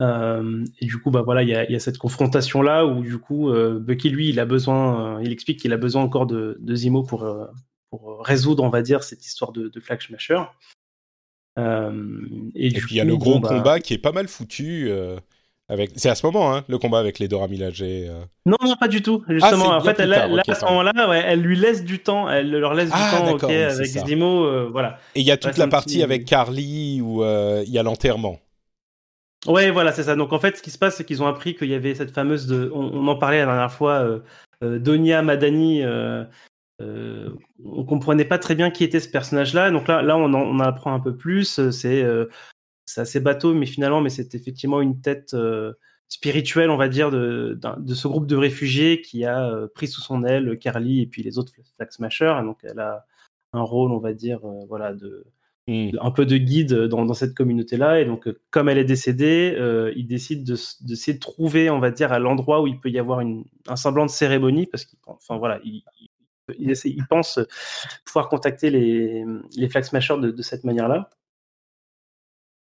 Et 0.00 0.84
du 0.86 0.98
coup, 0.98 1.10
bah 1.10 1.22
voilà, 1.22 1.42
il 1.42 1.48
y 1.48 1.54
a, 1.54 1.80
cette 1.80 1.98
confrontation 1.98 2.62
là 2.62 2.84
où 2.84 3.02
du 3.02 3.18
coup, 3.18 3.50
Bucky 3.80 4.10
lui, 4.10 4.28
il 4.28 4.40
a 4.40 4.44
besoin, 4.44 5.20
il 5.22 5.32
explique 5.32 5.60
qu'il 5.60 5.72
a 5.72 5.78
besoin 5.78 6.02
encore 6.02 6.26
de, 6.26 6.58
Zimo 6.74 7.02
pour, 7.02 7.26
pour 7.90 8.24
résoudre, 8.24 8.62
on 8.62 8.68
va 8.68 8.82
dire, 8.82 9.02
cette 9.02 9.24
histoire 9.24 9.52
de, 9.52 9.68
de 9.68 9.80
Flag 9.80 10.00
Smasher. 10.02 10.42
et, 11.56 12.70
puis 12.72 12.94
il 12.94 12.96
y 12.96 13.00
a 13.00 13.04
le 13.04 13.16
gros 13.16 13.40
bah 13.40 13.48
combat 13.48 13.80
qui 13.80 13.94
est 13.94 13.98
pas 13.98 14.12
mal 14.12 14.28
foutu. 14.28 14.90
C'est 15.96 16.08
à 16.08 16.14
ce 16.14 16.24
moment, 16.24 16.54
hein, 16.54 16.64
le 16.68 16.78
combat 16.78 17.00
avec 17.00 17.18
les 17.18 17.26
Dora 17.26 17.48
Milaje. 17.48 17.82
Euh. 17.82 18.22
Non, 18.44 18.56
non, 18.62 18.76
pas 18.76 18.86
du 18.86 19.02
tout. 19.02 19.24
Justement, 19.28 19.72
ah, 19.72 19.78
en 19.78 19.80
fait, 19.80 19.98
elle, 19.98 20.10
là, 20.10 20.42
à 20.46 20.54
ce 20.54 20.64
moment-là, 20.64 21.08
ouais, 21.08 21.22
elle 21.26 21.40
lui 21.40 21.56
laisse 21.56 21.84
du 21.84 21.98
temps. 21.98 22.30
Elle 22.30 22.52
leur 22.52 22.74
laisse 22.74 22.90
du 22.90 22.94
ah, 22.94 23.16
temps, 23.18 23.32
ok, 23.32 23.44
avec 23.44 23.86
Zimo, 23.86 24.44
euh, 24.44 24.68
voilà. 24.70 25.00
Et 25.16 25.20
il 25.20 25.26
y 25.26 25.32
a 25.32 25.36
toute 25.36 25.58
la 25.58 25.66
partie 25.66 26.04
avec 26.04 26.24
Carly 26.24 27.00
où 27.00 27.24
euh, 27.24 27.64
il 27.66 27.72
y 27.72 27.78
a 27.78 27.82
l'enterrement. 27.82 28.38
Ouais, 29.46 29.70
voilà, 29.70 29.92
c'est 29.92 30.04
ça. 30.04 30.16
Donc 30.16 30.32
en 30.32 30.38
fait, 30.38 30.56
ce 30.56 30.62
qui 30.62 30.70
se 30.70 30.78
passe, 30.78 30.96
c'est 30.96 31.04
qu'ils 31.04 31.22
ont 31.22 31.26
appris 31.26 31.54
qu'il 31.54 31.68
y 31.68 31.74
avait 31.74 31.94
cette 31.94 32.10
fameuse 32.10 32.46
de, 32.46 32.70
on, 32.74 33.06
en 33.06 33.16
parlait 33.16 33.38
la 33.38 33.46
dernière 33.46 33.72
fois, 33.72 34.20
Donia 34.62 35.22
Madani. 35.22 35.82
on 36.80 37.84
comprenait 37.84 38.24
pas 38.24 38.38
très 38.38 38.54
bien 38.54 38.70
qui 38.70 38.84
était 38.84 39.00
ce 39.00 39.08
personnage-là. 39.08 39.70
Donc 39.70 39.88
là, 39.88 40.02
là, 40.02 40.16
on 40.16 40.32
en, 40.34 40.60
apprend 40.60 40.94
un 40.94 41.00
peu 41.00 41.16
plus. 41.16 41.60
C'est 42.86 43.00
assez 43.00 43.20
bateau, 43.20 43.52
mais 43.52 43.66
finalement, 43.66 44.00
mais 44.00 44.10
c'est 44.10 44.34
effectivement 44.34 44.80
une 44.80 45.00
tête 45.00 45.34
euh, 45.34 45.72
spirituelle, 46.08 46.70
on 46.70 46.76
va 46.76 46.88
dire, 46.88 47.10
de, 47.10 47.58
de, 47.60 47.94
ce 47.94 48.06
groupe 48.06 48.26
de 48.26 48.36
réfugiés 48.36 49.00
qui 49.00 49.24
a 49.24 49.50
euh, 49.50 49.66
pris 49.66 49.88
sous 49.88 50.00
son 50.00 50.24
aile 50.24 50.56
Carly 50.58 51.02
et 51.02 51.06
puis 51.06 51.22
les 51.24 51.36
autres 51.36 51.52
Flag 51.76 51.90
Smashers. 51.90 52.40
donc, 52.44 52.58
elle 52.62 52.78
a 52.78 53.04
un 53.52 53.62
rôle, 53.62 53.90
on 53.90 53.98
va 53.98 54.12
dire, 54.12 54.38
euh, 54.44 54.64
voilà, 54.68 54.92
hmm. 54.92 55.24
De, 55.68 55.98
un 56.00 56.10
peu 56.10 56.26
de 56.26 56.36
guide 56.36 56.74
dans, 56.74 57.04
dans 57.04 57.14
cette 57.14 57.34
communauté-là. 57.34 58.00
Et 58.00 58.04
donc, 58.04 58.28
comme 58.50 58.68
elle 58.68 58.78
est 58.78 58.84
décédée, 58.84 59.56
il 59.96 60.06
décide 60.06 60.44
de, 60.44 60.54
de 60.54 60.94
s'y 60.94 61.18
trouver, 61.18 61.70
on 61.70 61.80
va 61.80 61.90
dire, 61.90 62.12
à 62.12 62.18
l'endroit 62.18 62.62
où 62.62 62.66
il 62.66 62.80
peut 62.80 62.90
y 62.90 62.98
avoir 62.98 63.20
une, 63.20 63.44
un 63.68 63.76
semblant 63.76 64.06
de 64.06 64.10
cérémonie, 64.10 64.66
parce 64.66 64.84
qu'il 64.84 64.98
voilà, 65.30 65.60
il, 65.64 65.82
il, 66.58 67.06
pense 67.08 67.40
pouvoir 68.04 68.28
contacter 68.28 68.70
les, 68.70 69.24
les 69.56 69.68
Flag 69.68 69.84
de, 70.20 70.30
de 70.30 70.42
cette 70.42 70.64
manière-là. 70.64 71.10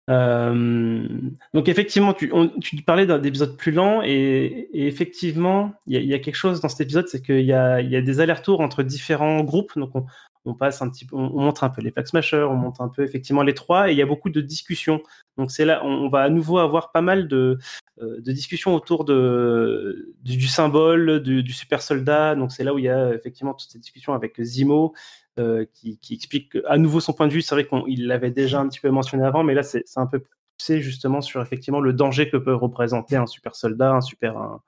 Euh, 0.08 1.06
donc 1.54 1.68
effectivement, 1.68 2.12
tu, 2.14 2.32
tu 2.60 2.76
parlais 2.82 3.06
d'un 3.06 3.22
épisode 3.22 3.56
plus 3.56 3.70
lent 3.70 4.02
et, 4.02 4.68
effectivement, 4.72 5.72
il 5.86 6.04
y, 6.04 6.14
a 6.14 6.18
quelque 6.18 6.34
chose 6.34 6.60
dans 6.60 6.68
cet 6.68 6.80
épisode, 6.80 7.06
c'est 7.06 7.22
qu'il 7.22 7.40
y 7.40 7.46
y 7.46 7.52
a, 7.52 7.82
des 7.82 8.20
allers-retours 8.20 8.60
entre 8.60 8.82
différents 8.82 9.44
groupes. 9.44 9.72
Donc 9.76 9.94
on, 9.94 10.06
passe 10.54 10.82
un 10.82 10.88
petit 10.90 11.04
peu, 11.04 11.16
on, 11.16 11.40
montre 11.40 11.64
un 11.64 11.70
peu 11.70 11.82
les 11.82 11.90
Flag 11.90 12.06
Smashers, 12.06 12.46
on 12.48 12.56
montre 12.56 12.80
un 12.80 12.88
peu 12.88 13.02
effectivement 13.02 13.42
les 13.42 13.54
trois 13.54 13.88
et 13.88 13.92
il 13.92 13.98
y 13.98 14.02
a 14.02 14.06
beaucoup 14.06 14.30
de 14.30 14.40
discussions. 14.40 15.02
Donc 15.36 15.50
c'est 15.50 15.64
là, 15.64 15.84
on, 15.84 16.08
va 16.08 16.22
à 16.22 16.28
nouveau 16.28 16.58
avoir 16.58 16.92
pas 16.92 17.02
mal 17.02 17.28
de, 17.28 17.58
euh, 18.00 18.20
discussions 18.20 18.74
autour 18.74 19.04
de, 19.04 20.14
du, 20.22 20.48
symbole, 20.48 21.22
du, 21.22 21.42
du, 21.42 21.52
super 21.52 21.82
soldat. 21.82 22.34
Donc 22.34 22.52
c'est 22.52 22.64
là 22.64 22.74
où 22.74 22.78
il 22.78 22.84
y 22.84 22.88
a 22.88 23.14
effectivement 23.14 23.54
toutes 23.54 23.70
ces 23.70 23.78
discussions 23.78 24.14
avec 24.14 24.40
Zimo 24.42 24.94
euh, 25.38 25.64
qui, 25.72 25.98
explique 26.10 26.58
à 26.66 26.76
nouveau 26.76 27.00
son 27.00 27.12
point 27.12 27.26
de 27.26 27.32
vue. 27.32 27.40
C'est 27.40 27.54
vrai 27.54 27.66
qu'il 27.66 28.06
l'avait 28.06 28.30
déjà 28.30 28.60
un 28.60 28.68
petit 28.68 28.80
peu 28.80 28.90
mentionné 28.90 29.24
avant, 29.24 29.44
mais 29.44 29.54
là, 29.54 29.62
c'est 29.62 29.84
un 29.96 30.06
peu 30.06 30.22
poussé 30.58 30.82
justement 30.82 31.20
sur 31.20 31.40
effectivement 31.40 31.80
le 31.80 31.92
danger 31.92 32.28
que 32.28 32.36
peut 32.36 32.54
représenter 32.54 33.16
un 33.16 33.26
super 33.26 33.54
soldat, 33.54 33.92
un 33.92 34.00
super. 34.00 34.60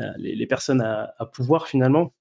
Euh, 0.00 0.12
les, 0.16 0.46
personnes 0.46 0.80
à, 0.80 1.26
pouvoir 1.32 1.66
finalement. 1.66 2.12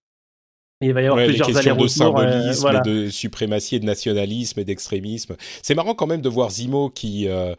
Il 0.81 0.93
va 0.93 1.01
y 1.01 1.05
avoir 1.05 1.25
plusieurs 1.25 1.57
allers-retours. 1.57 1.83
de 1.83 1.87
symbolisme, 1.87 2.81
de 2.85 3.09
suprématie, 3.09 3.75
et 3.75 3.79
de 3.79 3.85
nationalisme 3.85 4.59
et 4.59 4.65
d'extrémisme. 4.65 5.35
C'est 5.61 5.75
marrant 5.75 5.95
quand 5.95 6.07
même 6.07 6.21
de 6.21 6.29
voir 6.29 6.51
Zimo 6.51 6.89
qui 6.89 7.27
euh, 7.27 7.55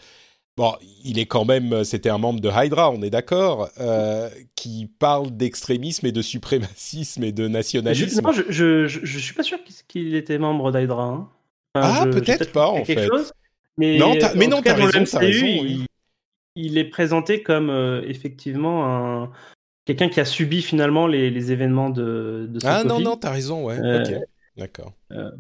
Bon, 0.59 0.75
il 1.05 1.21
est 1.21 1.27
quand 1.27 1.45
même, 1.45 1.85
c'était 1.85 2.11
un 2.11 2.19
membre 2.19 2.41
de 2.41 2.51
Hydra, 2.53 2.91
on 2.91 3.01
est 3.03 3.11
d'accord, 3.11 3.69
euh, 3.79 4.29
qui 4.57 4.91
parle 4.99 5.31
d'extrémisme 5.31 6.05
et 6.07 6.11
de 6.11 6.21
suprémacisme 6.21 7.23
et 7.23 7.31
de 7.31 7.47
nationalisme. 7.47 8.21
Je, 8.49 8.89
je, 8.89 8.89
je, 8.89 9.19
suis 9.21 9.35
pas 9.35 9.45
sûr 9.45 9.59
qu'il 9.87 10.17
était 10.17 10.37
membre 10.37 10.73
d'Hydra. 10.73 11.05
Hein. 11.05 11.29
ah, 11.75 12.07
peut-être 12.11 12.51
pas, 12.51 12.71
en 12.71 12.85
fait. 12.85 13.09
mais 13.77 13.99
non, 13.99 14.17
mais 14.35 14.49
non, 14.49 14.61
t'as 14.61 14.75
raison, 14.75 15.05
as 15.17 15.19
raison 15.21 15.47
il, 15.47 15.87
il, 16.57 16.77
est 16.77 16.91
présenté 16.91 17.45
comme 17.45 17.71
euh, 17.71 18.03
effectivement 18.09 18.85
un 18.85 19.31
quelqu'un 19.89 20.11
qui 20.11 20.21
a 20.21 20.27
subi 20.27 20.61
finalement 20.61 21.07
les, 21.07 21.31
les 21.31 21.51
événements 21.51 21.89
de, 21.89 22.47
de 22.51 22.61
ce 22.61 22.67
Ah 22.67 22.85
non, 22.85 23.01
non, 23.01 23.17
t'as 23.17 23.31
raison, 23.31 23.65
ouais. 23.65 23.79
Euh, 23.81 24.21
D'accord. 24.59 24.93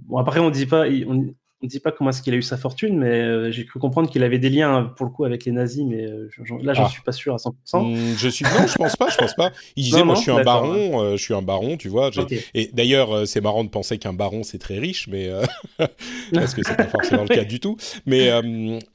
bon, 0.06 0.16
après, 0.16 0.40
on 0.40 0.48
dit 0.48 0.64
pas, 0.64 0.86
on, 1.06 1.34
on 1.60 1.66
ne 1.66 1.70
dit 1.70 1.80
pas 1.80 1.90
comment 1.90 2.10
est-ce 2.10 2.22
qu'il 2.22 2.32
a 2.34 2.36
eu 2.36 2.42
sa 2.42 2.56
fortune, 2.56 2.98
mais 2.98 3.20
euh, 3.20 3.50
j'ai 3.50 3.64
cru 3.64 3.80
comprendre 3.80 4.08
qu'il 4.08 4.22
avait 4.22 4.38
des 4.38 4.48
liens 4.48 4.92
pour 4.96 5.06
le 5.06 5.12
coup 5.12 5.24
avec 5.24 5.44
les 5.44 5.50
nazis, 5.50 5.84
mais 5.84 6.04
euh, 6.04 6.28
là 6.62 6.72
j'en 6.72 6.84
ah. 6.84 6.88
suis 6.88 7.02
pas 7.02 7.10
sûr 7.10 7.34
à 7.34 7.38
100%. 7.38 7.52
Hmm, 7.82 8.16
je 8.16 8.28
suis 8.28 8.44
non, 8.44 8.66
je 8.66 8.74
pense 8.74 8.94
pas, 8.94 9.08
je 9.08 9.16
pense 9.16 9.34
pas. 9.34 9.50
Il 9.74 9.82
disait 9.82 10.04
moi 10.04 10.14
je 10.14 10.20
suis 10.20 10.30
un 10.30 10.44
baron, 10.44 11.02
euh, 11.02 11.16
je 11.16 11.22
suis 11.22 11.34
un 11.34 11.42
baron, 11.42 11.76
tu 11.76 11.88
vois. 11.88 12.10
Et 12.54 12.70
d'ailleurs 12.72 13.26
c'est 13.26 13.40
marrant 13.40 13.64
de 13.64 13.70
penser 13.70 13.98
qu'un 13.98 14.12
baron 14.12 14.44
c'est 14.44 14.58
très 14.58 14.78
riche, 14.78 15.08
mais 15.08 15.30
parce 16.32 16.54
que 16.54 16.62
c'est 16.62 16.76
pas 16.76 16.86
forcément 16.86 17.22
le 17.22 17.28
cas 17.34 17.44
du 17.44 17.58
tout. 17.58 17.76
Mais 18.06 18.30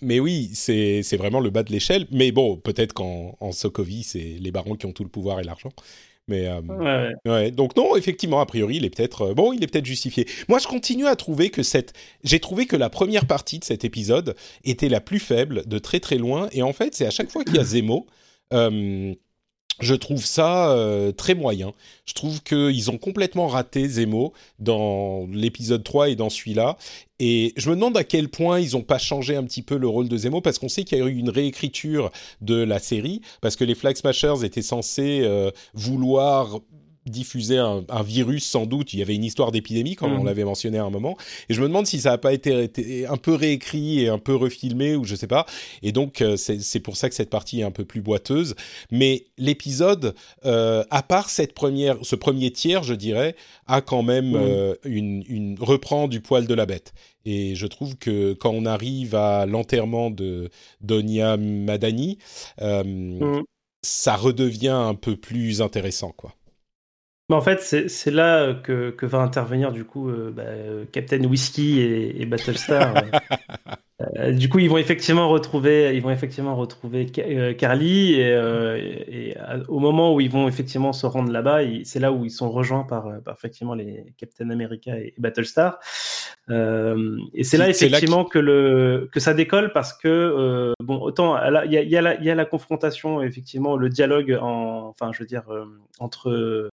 mais 0.02 0.22
oui, 0.22 0.50
c'est 0.54 1.04
c'est 1.04 1.18
vraiment 1.18 1.42
le 1.42 1.50
bas 1.50 1.64
de 1.64 1.72
l'échelle. 1.72 2.08
Mais 2.12 2.32
bon, 2.32 2.56
peut-être 2.56 2.94
qu'en 2.94 3.52
Sokovie 3.52 4.04
c'est 4.04 4.38
les 4.40 4.52
barons 4.52 4.76
qui 4.76 4.86
ont 4.86 4.94
tout 4.94 5.04
le 5.04 5.10
pouvoir 5.10 5.42
et 5.42 5.44
l'argent. 5.44 5.72
Mais 6.28 6.48
euh, 6.48 7.12
ouais. 7.26 7.52
donc 7.52 7.76
non, 7.76 7.98
effectivement, 7.98 8.40
a 8.40 8.46
priori, 8.46 8.78
il 8.78 8.86
est 8.86 8.90
peut-être 8.90 9.30
euh, 9.30 9.34
bon, 9.34 9.52
il 9.52 9.64
est 9.64 9.68
peut-être 9.68 9.86
justifié. 9.86 10.26
Moi, 10.48 10.60
je 10.60 10.68
continue 10.68 11.06
à 11.06 11.16
trouver 11.16 11.50
que 11.50 11.64
cette, 11.64 11.94
j'ai 12.24 12.40
trouvé 12.40 12.66
que 12.66 12.78
la 12.78 12.90
première 12.90 13.26
partie 13.26 13.60
de 13.60 13.66
cet 13.66 13.84
épisode 13.84 14.36
était 14.64 14.88
la 14.88 15.02
plus 15.02 15.20
faible 15.20 15.68
de 15.68 15.80
très 15.80 16.00
très 16.00 16.18
loin. 16.18 16.48
Et 16.54 16.64
en 16.64 16.72
fait, 16.72 16.96
c'est 16.96 17.06
à 17.06 17.12
chaque 17.12 17.30
fois 17.30 17.44
qu'il 17.44 17.56
y 17.56 17.60
a 17.60 17.64
Zemo. 17.64 18.06
Euh, 18.54 19.14
je 19.80 19.96
trouve 19.96 20.24
ça 20.24 20.72
euh, 20.72 21.12
très 21.12 21.34
moyen. 21.34 21.74
Je 22.06 22.14
trouve 22.14 22.44
qu'ils 22.44 22.92
ont 22.92 22.98
complètement 22.98 23.48
raté 23.48 23.88
Zemo 23.88 24.34
dans 24.60 25.28
l'épisode 25.32 25.84
3 25.84 26.10
et 26.10 26.16
dans 26.16 26.30
celui-là. 26.30 26.78
Et 27.20 27.54
je 27.58 27.70
me 27.70 27.76
demande 27.76 27.98
à 27.98 28.04
quel 28.04 28.30
point 28.30 28.60
ils 28.60 28.74
n'ont 28.74 28.82
pas 28.82 28.98
changé 28.98 29.36
un 29.36 29.44
petit 29.44 29.62
peu 29.62 29.78
le 29.78 29.88
rôle 29.88 30.10
de 30.10 30.18
Zemo, 30.18 30.42
parce 30.42 30.60
qu'on 30.60 30.70
sait 30.70 30.84
qu'il 30.84 30.98
y 30.98 31.02
a 31.02 31.06
eu 31.06 31.16
une 31.16 31.30
réécriture 31.30 32.12
de 32.42 32.56
la 32.56 32.80
série, 32.80 33.22
parce 33.42 33.56
que 33.56 33.64
les 33.64 33.76
Flag 33.76 33.96
Smashers 33.96 34.44
étaient 34.44 34.62
censés 34.62 35.22
euh, 35.24 35.50
vouloir 35.74 36.60
diffuser 37.06 37.58
un, 37.58 37.84
virus 38.04 38.46
sans 38.46 38.66
doute. 38.66 38.94
Il 38.94 39.00
y 39.00 39.02
avait 39.02 39.16
une 39.16 39.24
histoire 39.24 39.52
d'épidémie, 39.52 39.96
comme 39.96 40.14
on 40.14 40.24
mmh. 40.24 40.26
l'avait 40.26 40.44
mentionné 40.44 40.78
à 40.78 40.84
un 40.84 40.90
moment. 40.90 41.18
Et 41.50 41.54
je 41.54 41.62
me 41.62 41.68
demande 41.68 41.86
si 41.86 42.02
ça 42.02 42.12
n'a 42.12 42.18
pas 42.18 42.34
été, 42.34 43.06
un 43.08 43.18
peu 43.18 43.34
réécrit 43.34 44.02
et 44.02 44.10
un 44.10 44.20
peu 44.20 44.36
refilmé 44.36 44.96
ou 44.96 45.04
je 45.04 45.16
sais 45.16 45.28
pas. 45.28 45.46
Et 45.82 45.92
donc 45.92 46.22
euh, 46.22 46.38
c'est 46.38 46.80
pour 46.80 46.98
ça 46.98 47.10
que 47.10 47.16
cette 47.16 47.30
partie 47.30 47.62
est 47.62 47.64
un 47.64 47.72
peu 47.72 47.86
plus 47.86 48.02
boiteuse. 48.02 48.56
Mais 48.92 49.26
l'épisode, 49.38 50.16
euh, 50.46 50.84
à 50.90 51.04
part 51.04 51.30
cette 51.30 51.54
première, 51.54 51.98
ce 52.02 52.16
premier 52.16 52.52
tiers, 52.52 52.84
je 52.84 52.94
dirais, 52.94 53.36
a 53.68 53.82
quand 53.82 54.04
même 54.04 54.32
mmh. 54.32 54.36
euh, 54.36 54.76
une, 54.86 55.24
une 55.28 55.58
reprend 55.60 56.08
du 56.08 56.22
poil 56.22 56.48
de 56.48 56.54
la 56.54 56.66
bête. 56.66 56.94
Et 57.26 57.56
je 57.56 57.68
trouve 57.68 57.98
que 57.98 58.34
quand 58.34 58.52
on 58.52 58.66
arrive 58.66 59.16
à 59.16 59.46
l'enterrement 59.46 60.10
de 60.10 60.50
Donia 60.82 61.38
Madani, 61.38 62.18
mmh. 62.62 63.42
ça 63.82 64.16
redevient 64.18 64.68
un 64.70 64.96
peu 64.96 65.16
plus 65.16 65.62
intéressant, 65.62 66.12
quoi 66.12 66.36
en 67.30 67.42
fait, 67.42 67.62
c'est 67.62 68.12
là 68.12 68.54
que, 68.54 68.92
que, 68.92 69.06
va 69.06 69.20
intervenir 69.20 69.72
du 69.72 69.86
coup 69.86 70.10
euh, 70.10 70.32
bah, 70.32 70.44
euh, 70.44 70.86
Captain 70.92 71.24
Whiskey 71.24 72.14
et, 72.18 72.26
Battlestar. 72.26 72.94
Euh, 74.18 74.34
du 74.34 74.50
coup, 74.50 74.60
ils 74.60 74.70
vont 74.70 74.80
effectivement 74.80 75.30
retrouver, 75.30 75.96
ils 75.96 76.02
vont 76.02 76.10
effectivement 76.10 76.58
retrouver 76.58 77.06
Carly 77.06 78.16
et, 78.16 79.34
au 79.70 79.80
moment 79.80 80.14
où 80.14 80.20
ils 80.20 80.30
vont 80.30 80.50
effectivement 80.50 80.92
se 80.92 81.06
rendre 81.06 81.32
là-bas, 81.32 81.60
c'est 81.86 82.00
là 82.00 82.12
où 82.12 82.26
ils 82.26 82.32
sont 82.32 82.52
rejoints 82.52 82.84
par, 82.84 83.08
effectivement 83.32 83.76
les 83.76 84.14
Captain 84.18 84.50
America 84.50 84.98
et, 84.98 85.14
Battlestar. 85.20 85.80
et 86.50 87.44
c'est 87.44 87.58
là 87.58 87.70
effectivement 87.70 88.26
que 88.26 88.40
le 88.40 89.10
que 89.14 89.22
ça 89.22 89.34
décolle 89.34 89.72
parce 89.72 89.94
que 89.94 90.74
bon 90.80 91.00
autant 91.00 91.38
il 91.64 91.72
y 91.72 91.78
a, 91.78 91.84
y, 91.84 91.96
a 91.96 92.22
y 92.22 92.30
a, 92.30 92.36
la 92.36 92.46
confrontation 92.46 93.22
effectivement 93.22 93.78
le 93.78 93.88
dialogue 93.88 94.38
en 94.42 94.90
enfin 94.90 95.14
je 95.14 95.20
veux 95.20 95.28
dire 95.28 95.44
entre 96.00 96.70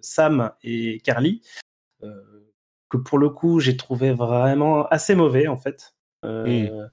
Sam 0.00 0.52
et 0.62 1.00
Carly, 1.00 1.42
euh, 2.02 2.50
que 2.88 2.96
pour 2.96 3.18
le 3.18 3.30
coup 3.30 3.60
j'ai 3.60 3.76
trouvé 3.76 4.12
vraiment 4.12 4.86
assez 4.88 5.14
mauvais 5.14 5.46
en 5.46 5.56
fait. 5.56 5.94
Euh, 6.24 6.88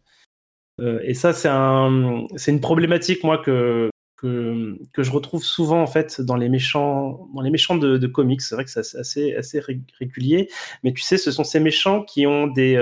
euh, 0.80 1.00
et 1.04 1.14
ça 1.14 1.34
c'est 1.34 1.50
un, 1.50 2.28
c'est 2.36 2.52
une 2.52 2.62
problématique 2.62 3.24
moi 3.24 3.40
que 3.40 3.90
que, 4.18 4.78
que, 4.94 5.04
je 5.04 5.12
retrouve 5.12 5.44
souvent 5.44 5.82
en 5.82 5.88
fait 5.88 6.22
dans 6.22 6.36
les 6.36 6.50
méchants, 6.50 7.28
dans 7.36 7.42
les 7.42 7.52
méchants 7.52 7.76
de, 7.76 8.08
comics. 8.08 8.42
C'est 8.42 8.56
vrai 8.56 8.66
que 8.66 8.72
c'est 8.72 8.98
assez, 8.98 9.36
assez 9.36 9.60
régulier, 9.60 10.50
mais 10.84 10.92
tu 10.92 11.02
sais, 11.02 11.18
ce 11.18 11.32
sont 11.32 11.44
ces 11.44 11.60
méchants 11.60 12.04
qui 12.04 12.26
ont 12.26 12.48
des, 12.48 12.76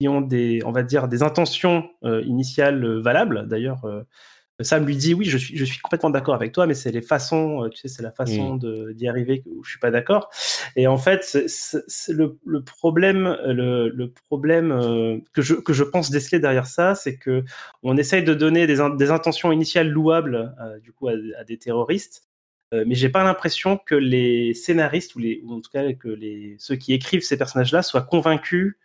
qui 0.00 0.08
ont 0.08 0.20
des, 0.20 0.62
on 0.64 0.72
va 0.72 0.82
dire, 0.82 1.06
des 1.06 1.22
intentions 1.22 1.88
initiales 2.02 2.98
valables. 2.98 3.46
D'ailleurs, 3.46 3.86
Sam 4.62 4.86
lui 4.86 4.96
dit 4.96 5.14
oui, 5.14 5.24
je 5.26 5.38
suis, 5.38 5.56
je 5.56 5.64
suis 5.64 5.78
complètement 5.78 6.10
d'accord 6.10 6.34
avec 6.34 6.52
toi, 6.52 6.66
mais 6.66 6.74
c'est 6.74 6.90
les 6.90 7.02
façons, 7.02 7.64
euh, 7.64 7.68
tu 7.68 7.78
sais, 7.78 7.88
c'est 7.88 8.02
la 8.02 8.12
façon 8.12 8.54
mm. 8.54 8.92
d'y 8.94 9.08
arriver 9.08 9.42
où 9.46 9.64
je 9.64 9.70
suis 9.70 9.78
pas 9.78 9.90
d'accord. 9.90 10.30
Et 10.76 10.86
en 10.86 10.98
fait, 10.98 11.24
c'est 11.24 12.12
le, 12.12 12.38
le, 12.44 12.62
problème, 12.62 13.36
le, 13.46 13.88
le 13.88 14.12
problème 14.28 14.72
euh, 14.72 15.18
que 15.32 15.42
je 15.42 15.54
que 15.54 15.72
je 15.72 15.84
pense 15.84 16.10
déceler 16.10 16.40
derrière 16.40 16.66
ça, 16.66 16.94
c'est 16.94 17.16
que 17.16 17.44
on 17.82 17.96
essaye 17.96 18.22
de 18.22 18.34
donner 18.34 18.66
des, 18.66 18.78
des 18.96 19.10
intentions 19.10 19.52
initiales 19.52 19.88
louables, 19.88 20.54
euh, 20.60 20.78
du 20.80 20.92
coup, 20.92 21.08
à, 21.08 21.44
des 21.44 21.58
terroristes. 21.58 22.28
mais 22.72 22.94
j'ai 22.94 23.08
pas 23.08 23.24
l'impression 23.24 23.78
que 23.78 23.94
les 23.94 24.54
scénaristes 24.54 25.14
ou 25.16 25.18
les 25.18 25.40
ou 25.44 25.54
en 25.54 25.60
tout 25.60 25.70
cas 25.70 25.92
que 25.92 26.08
les 26.08 26.56
ceux 26.58 26.76
qui 26.76 26.92
écrivent 26.92 27.22
ces 27.22 27.36
personnages-là 27.36 27.82
soient 27.82 28.02
convaincus 28.02 28.76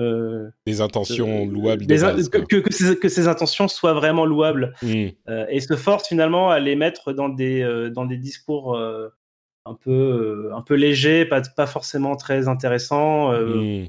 euh, 0.00 0.50
des 0.66 0.80
intentions 0.80 1.46
louables. 1.46 1.86
que, 1.86 2.94
que, 2.94 3.08
ces, 3.08 3.28
intentions 3.28 3.68
soient 3.68 3.92
vraiment 3.92 4.24
louables 4.24 4.74
hmm. 4.82 5.06
euh, 5.28 5.46
et 5.48 5.60
se 5.60 5.76
force 5.76 6.08
finalement 6.08 6.50
à 6.50 6.58
les 6.58 6.74
mettre 6.74 7.12
dans 7.12 7.28
des, 7.28 7.62
euh, 7.62 7.90
dans 7.90 8.04
des 8.04 8.16
discours 8.16 8.76
un, 8.76 9.74
peu, 9.74 10.50
un 10.52 10.62
peu 10.62 10.74
légers, 10.74 11.24
pas, 11.26 11.42
pas 11.42 11.66
forcément 11.66 12.16
très 12.16 12.48
intéressants. 12.48 13.32
Hmm. 13.32 13.86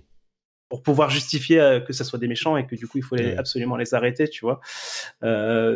Pour 0.68 0.82
pouvoir 0.82 1.12
justifier 1.12 1.80
que 1.88 1.94
ça 1.94 2.04
soit 2.04 2.18
des 2.18 2.28
méchants 2.28 2.58
et 2.58 2.66
que 2.66 2.76
du 2.76 2.88
coup 2.88 2.98
il 2.98 3.04
faut 3.04 3.16
absolument 3.38 3.78
les 3.78 3.94
arrêter, 3.94 4.28
tu 4.28 4.46
vois. 4.46 4.60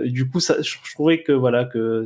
du 0.05 0.29
coup, 0.29 0.39
ça, 0.39 0.61
je, 0.61 0.75
trouvais 0.93 1.23
que 1.23 1.31
voilà 1.31 1.65
que 1.65 2.03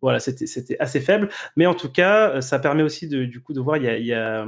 voilà 0.00 0.20
c'était 0.20 0.76
assez 0.78 1.00
faible, 1.00 1.28
mais 1.56 1.66
en 1.66 1.74
tout 1.74 1.90
cas, 1.90 2.40
ça 2.40 2.60
permet 2.60 2.84
aussi 2.84 3.08
de, 3.08 3.24
du 3.24 3.42
coup 3.42 3.52
de 3.52 3.60
voir 3.60 3.76
il 3.76 3.82
y 3.82 3.88
a, 3.88 3.98
il 3.98 4.06
y 4.06 4.14
a 4.14 4.46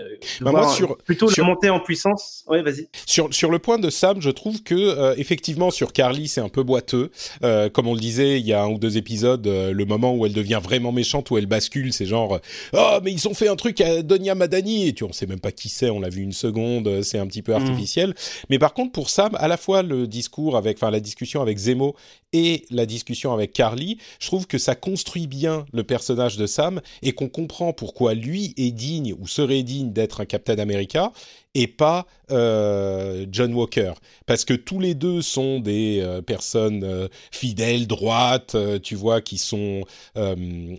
euh, 0.00 0.16
bah, 0.40 0.50
moi, 0.52 0.68
sur, 0.68 0.96
plutôt 0.98 1.28
sur, 1.28 1.44
la 1.44 1.50
montée 1.50 1.70
en 1.70 1.80
puissance. 1.80 2.44
Ouais, 2.48 2.62
vas-y. 2.62 2.88
Sur, 3.06 3.32
sur 3.32 3.50
le 3.50 3.58
point 3.58 3.78
de 3.78 3.90
Sam, 3.90 4.20
je 4.20 4.30
trouve 4.30 4.62
que 4.62 4.74
euh, 4.74 5.14
effectivement 5.16 5.70
sur 5.70 5.92
Carly 5.92 6.28
c'est 6.28 6.40
un 6.40 6.48
peu 6.48 6.62
boiteux. 6.62 7.10
Euh, 7.42 7.68
comme 7.68 7.86
on 7.86 7.94
le 7.94 8.00
disait, 8.00 8.40
il 8.40 8.46
y 8.46 8.52
a 8.52 8.62
un 8.62 8.68
ou 8.68 8.78
deux 8.78 8.96
épisodes, 8.96 9.46
le 9.46 9.84
moment 9.84 10.14
où 10.14 10.26
elle 10.26 10.32
devient 10.32 10.60
vraiment 10.62 10.92
méchante, 10.92 11.30
où 11.30 11.38
elle 11.38 11.46
bascule, 11.46 11.92
c'est 11.92 12.06
genre 12.06 12.40
oh 12.72 12.98
mais 13.02 13.12
ils 13.12 13.28
ont 13.28 13.34
fait 13.34 13.48
un 13.48 13.56
truc 13.56 13.80
à 13.80 14.02
Donia 14.02 14.34
Madani 14.34 14.88
et 14.88 14.92
tu 14.92 15.04
on 15.04 15.12
sait 15.12 15.26
même 15.26 15.40
pas 15.40 15.52
qui 15.52 15.68
c'est, 15.68 15.90
on 15.90 16.00
l'a 16.00 16.08
vu 16.08 16.22
une 16.22 16.32
seconde, 16.32 17.02
c'est 17.02 17.18
un 17.18 17.26
petit 17.26 17.42
peu 17.42 17.52
mm. 17.52 17.56
artificiel. 17.56 18.14
Mais 18.48 18.58
par 18.58 18.74
contre 18.74 18.92
pour 18.92 19.10
Sam, 19.10 19.36
à 19.38 19.48
la 19.48 19.56
fois 19.56 19.82
le 19.82 20.06
discours 20.06 20.56
avec, 20.56 20.78
enfin 20.78 20.90
la 20.90 21.00
discussion 21.00 21.42
avec 21.42 21.58
Zemo 21.58 21.94
et 22.32 22.64
la 22.70 22.86
discussion 22.86 23.32
avec 23.32 23.52
Carly, 23.52 23.98
je 24.20 24.26
trouve 24.26 24.46
que 24.46 24.58
ça 24.58 24.74
construit 24.74 25.26
bien 25.26 25.66
le 25.72 25.82
personnage 25.82 26.36
de 26.36 26.46
Sam 26.46 26.80
et 27.02 27.12
qu'on 27.12 27.28
comprend 27.28 27.72
pourquoi 27.72 28.14
lui 28.14 28.54
est 28.56 28.70
digne 28.70 29.14
ou 29.18 29.26
serait 29.26 29.62
digne 29.62 29.89
d'être 29.90 30.20
un 30.20 30.24
Captain 30.24 30.58
America 30.58 31.12
et 31.54 31.66
pas 31.66 32.06
euh, 32.30 33.26
John 33.30 33.54
Walker. 33.54 33.92
Parce 34.26 34.44
que 34.44 34.54
tous 34.54 34.78
les 34.78 34.94
deux 34.94 35.22
sont 35.22 35.58
des 35.60 36.00
euh, 36.00 36.22
personnes 36.22 36.84
euh, 36.84 37.08
fidèles, 37.30 37.86
droites, 37.86 38.56
tu 38.82 38.94
vois, 38.94 39.20
qui 39.20 39.38
sont 39.38 39.84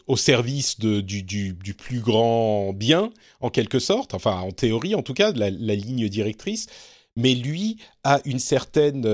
au 0.08 0.18
service 0.18 0.80
du, 0.80 1.56
plus 1.78 2.00
grand 2.00 2.74
bien, 2.74 3.12
en 3.40 3.50
quelque 3.50 3.80
sorte, 3.80 4.14
enfin 4.14 4.40
en 4.40 4.52
théorie 4.52 4.96
en 4.96 5.02
tout 5.02 5.14
cas, 5.14 5.32
la, 5.32 5.50
la 5.50 5.76
ligne 5.76 6.08
directrice. 6.10 6.68
Mais 7.16 7.34
lui 7.34 7.78
a 8.04 8.22
une 8.26 8.40
certaine 8.40 9.06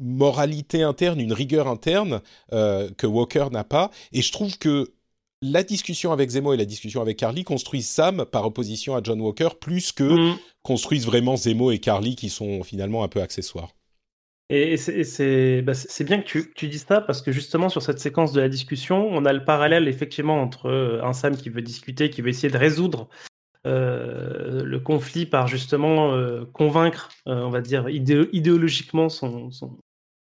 moralité 0.00 0.82
interne, 0.82 1.20
une 1.20 1.32
rigueur 1.32 1.68
interne 1.68 2.20
que 2.50 3.06
Walker 3.06 3.46
n'a 3.52 3.64
pas. 3.64 3.90
Et 4.12 4.22
je 4.22 4.32
trouve 4.32 4.58
que 4.58 4.92
la 5.42 5.62
discussion 5.62 6.12
avec 6.12 6.30
Zemo 6.30 6.52
et 6.52 6.56
la 6.56 6.64
discussion 6.64 7.00
avec 7.00 7.18
Carly 7.18 7.44
construisent 7.44 7.88
Sam 7.88 8.24
par 8.24 8.46
opposition 8.46 8.96
à 8.96 9.00
John 9.02 9.20
Walker 9.20 9.48
plus 9.60 9.92
que 9.92 10.32
mm. 10.32 10.38
construisent 10.62 11.06
vraiment 11.06 11.36
Zemo 11.36 11.70
et 11.70 11.78
Carly 11.78 12.16
qui 12.16 12.28
sont 12.28 12.62
finalement 12.62 13.04
un 13.04 13.08
peu 13.08 13.20
accessoires. 13.20 13.70
Et 14.50 14.76
bah, 15.62 15.74
c'est 15.74 16.04
bien 16.04 16.22
que 16.22 16.26
tu, 16.26 16.52
tu 16.54 16.68
dises 16.68 16.86
ça 16.88 17.02
parce 17.02 17.20
que 17.20 17.32
justement 17.32 17.68
sur 17.68 17.82
cette 17.82 17.98
séquence 17.98 18.32
de 18.32 18.40
la 18.40 18.48
discussion, 18.48 19.06
on 19.10 19.26
a 19.26 19.32
le 19.34 19.44
parallèle 19.44 19.88
effectivement 19.88 20.40
entre 20.40 20.70
euh, 20.70 21.04
un 21.04 21.12
Sam 21.12 21.36
qui 21.36 21.50
veut 21.50 21.60
discuter, 21.60 22.08
qui 22.08 22.22
veut 22.22 22.30
essayer 22.30 22.50
de 22.50 22.56
résoudre 22.56 23.10
euh, 23.66 24.62
le 24.62 24.80
conflit 24.80 25.26
par 25.26 25.48
justement 25.48 26.14
euh, 26.14 26.44
convaincre, 26.52 27.10
euh, 27.26 27.42
on 27.42 27.50
va 27.50 27.60
dire, 27.60 27.88
idéologiquement 27.88 29.08
son, 29.08 29.50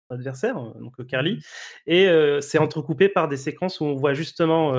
adversaire, 0.09 0.55
donc 0.79 1.05
Carly. 1.07 1.39
Et 1.87 2.07
c'est 2.41 2.57
entrecoupé 2.57 3.09
par 3.09 3.27
des 3.27 3.37
séquences 3.37 3.79
où 3.79 3.85
on 3.85 3.95
voit 3.95 4.13
justement 4.13 4.73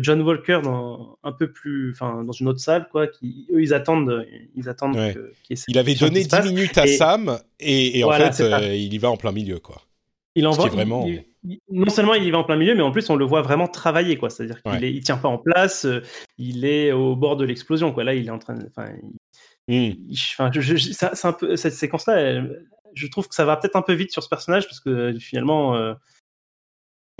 John 0.00 0.22
Walker 0.22 0.60
dans 0.62 1.18
un 1.22 1.32
peu 1.32 1.50
plus, 1.50 1.92
enfin 1.92 2.22
dans 2.22 2.32
une 2.32 2.48
autre 2.48 2.60
salle, 2.60 2.88
quoi. 2.90 3.08
Qui 3.08 3.46
eux 3.52 3.62
ils 3.62 3.74
attendent, 3.74 4.26
ils 4.54 4.68
attendent. 4.68 4.98
il 5.68 5.78
avait 5.78 5.94
donné 5.94 6.24
10 6.24 6.42
minutes 6.42 6.78
à 6.78 6.86
Sam 6.86 7.38
et, 7.58 8.04
en 8.04 8.12
fait 8.12 8.38
il 8.74 8.92
y 8.92 8.98
va 8.98 9.10
en 9.10 9.16
plein 9.16 9.32
milieu, 9.32 9.58
quoi. 9.58 9.82
Il 10.36 10.46
envoie 10.46 10.68
vraiment. 10.68 11.08
non 11.70 11.88
seulement 11.88 12.14
il 12.14 12.24
y 12.24 12.30
va 12.30 12.38
en 12.38 12.44
plein 12.44 12.56
milieu, 12.56 12.74
mais 12.74 12.82
en 12.82 12.92
plus 12.92 13.10
on 13.10 13.16
le 13.16 13.24
voit 13.24 13.42
vraiment 13.42 13.66
travailler, 13.66 14.16
quoi. 14.16 14.30
C'est-à-dire 14.30 14.62
qu'il 14.62 14.94
ne 14.94 15.00
tient 15.00 15.16
pas 15.16 15.28
en 15.28 15.38
place, 15.38 15.86
il 16.38 16.64
est 16.64 16.92
au 16.92 17.16
bord 17.16 17.36
de 17.36 17.44
l'explosion, 17.44 17.92
quoi. 17.92 18.04
Là, 18.04 18.14
il 18.14 18.26
est 18.26 18.30
en 18.30 18.38
train 18.38 18.54
de, 18.54 18.66
enfin, 18.68 18.92
mmh. 19.66 20.14
c'est 20.14 21.26
un 21.26 21.32
peu 21.32 21.56
cette 21.56 21.74
séquence-là. 21.74 22.42
Je 22.94 23.06
trouve 23.06 23.28
que 23.28 23.34
ça 23.34 23.44
va 23.44 23.56
peut-être 23.56 23.76
un 23.76 23.82
peu 23.82 23.92
vite 23.92 24.12
sur 24.12 24.22
ce 24.22 24.28
personnage 24.28 24.66
parce 24.66 24.80
que 24.80 25.16
finalement, 25.18 25.96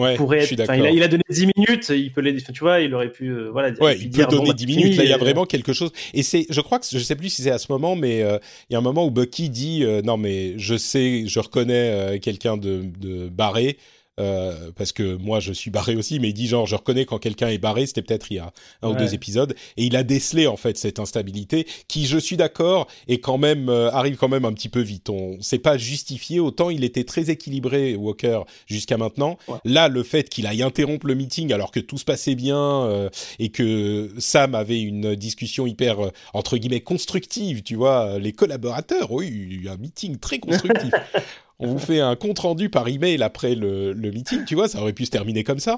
Ouais, 0.01 0.17
pourrait 0.17 0.47
il, 0.51 0.61
a, 0.63 0.91
il, 0.91 1.03
a, 1.03 1.09
donné 1.09 1.23
10 1.29 1.49
minutes, 1.57 1.91
il 1.91 2.11
peut 2.11 2.23
les, 2.23 2.41
tu 2.41 2.61
vois, 2.61 2.81
il 2.81 2.95
aurait 2.95 3.13
pu, 3.13 3.29
euh, 3.29 3.51
voilà. 3.51 3.71
Ouais, 3.81 3.99
il 3.99 4.11
peut 4.11 4.25
donner 4.25 4.55
10 4.55 4.67
bah, 4.67 4.73
minutes. 4.73 4.97
Là, 4.97 5.05
il 5.05 5.11
y 5.11 5.13
a 5.13 5.19
vraiment 5.19 5.45
quelque 5.45 5.75
chose. 5.75 5.93
Et 6.15 6.23
c'est, 6.23 6.47
je 6.49 6.61
crois 6.63 6.79
que 6.79 6.87
je 6.91 6.99
sais 6.99 7.17
plus 7.17 7.29
si 7.29 7.43
c'est 7.43 7.51
à 7.51 7.59
ce 7.59 7.71
moment, 7.71 7.97
mais 7.97 8.23
euh, 8.23 8.39
il 8.69 8.73
y 8.73 8.77
a 8.77 8.79
un 8.79 8.83
moment 8.83 9.05
où 9.05 9.11
Bucky 9.11 9.51
dit, 9.51 9.85
euh, 9.85 10.01
non 10.01 10.17
mais 10.17 10.55
je 10.59 10.77
sais, 10.77 11.25
je 11.27 11.39
reconnais 11.39 12.19
quelqu'un 12.23 12.57
de, 12.57 12.85
de 12.99 13.29
barré. 13.29 13.77
Euh, 14.21 14.71
parce 14.77 14.93
que 14.93 15.17
moi 15.17 15.41
je 15.41 15.53
suis 15.53 15.71
barré 15.71 15.97
aussi, 15.97 16.21
mais 16.21 16.29
il 16.29 16.35
dit 16.35 16.47
genre 16.47 16.67
je 16.67 16.77
reconnais 16.77 17.07
quand 17.07 17.19
quelqu'un 17.19 17.49
est 17.49 17.59
barré, 17.59 17.87
c'était 17.87 18.03
peut-être 18.03 18.31
il 18.31 18.37
y 18.37 18.39
a 18.39 18.53
un 18.83 18.91
ou 18.91 18.95
deux 18.95 19.15
épisodes, 19.15 19.55
et 19.77 19.85
il 19.85 19.97
a 19.97 20.03
décelé 20.03 20.47
en 20.47 20.57
fait 20.57 20.77
cette 20.77 20.99
instabilité 20.99 21.67
qui, 21.89 22.07
je 22.07 22.19
suis 22.19 22.37
d'accord, 22.37 22.87
est 23.09 23.19
quand 23.19 23.39
même 23.39 23.69
euh, 23.69 23.91
arrive 23.91 24.17
quand 24.17 24.29
même 24.29 24.45
un 24.45 24.53
petit 24.53 24.69
peu 24.69 24.81
vite. 24.81 25.09
On 25.09 25.41
sait 25.41 25.59
pas 25.59 25.79
justifié 25.79 26.39
autant 26.39 26.71
il 26.71 26.85
était 26.85 27.05
très 27.05 27.31
équilibré 27.31 27.97
Walker 27.97 28.43
jusqu'à 28.67 28.99
maintenant. 28.99 29.39
Là, 29.65 29.89
le 29.89 30.03
fait 30.03 30.29
qu'il 30.29 30.47
aille 30.47 30.63
interrompre 30.63 31.07
le 31.07 31.15
meeting 31.15 31.53
alors 31.53 31.71
que 31.71 31.81
tout 31.81 31.97
se 31.97 32.05
passait 32.05 32.35
bien 32.35 32.85
euh, 32.85 33.09
et 33.39 33.49
que 33.49 34.11
Sam 34.19 34.55
avait 34.55 34.81
une 34.81 35.15
discussion 35.15 35.67
hyper 35.67 35.97
entre 36.35 36.59
guillemets 36.59 36.81
constructive, 36.81 37.63
tu 37.63 37.77
vois, 37.77 38.19
les 38.19 38.33
collaborateurs, 38.33 39.11
oui, 39.13 39.63
un 39.69 39.77
meeting 39.77 40.19
très 40.19 40.39
constructif. 40.39 40.93
on 41.61 41.67
vous 41.67 41.79
fait 41.79 42.01
un 42.01 42.17
compte 42.17 42.39
rendu 42.39 42.71
par 42.71 42.89
email 42.89 43.23
après 43.23 43.55
le, 43.55 43.95
meeting, 43.95 44.45
tu 44.45 44.55
vois, 44.55 44.69
ça 44.69 44.81
aurait 44.81 44.93
pu 44.93 45.05
se 45.05 45.11
terminer 45.11 45.45
comme 45.45 45.61
ça. 45.61 45.77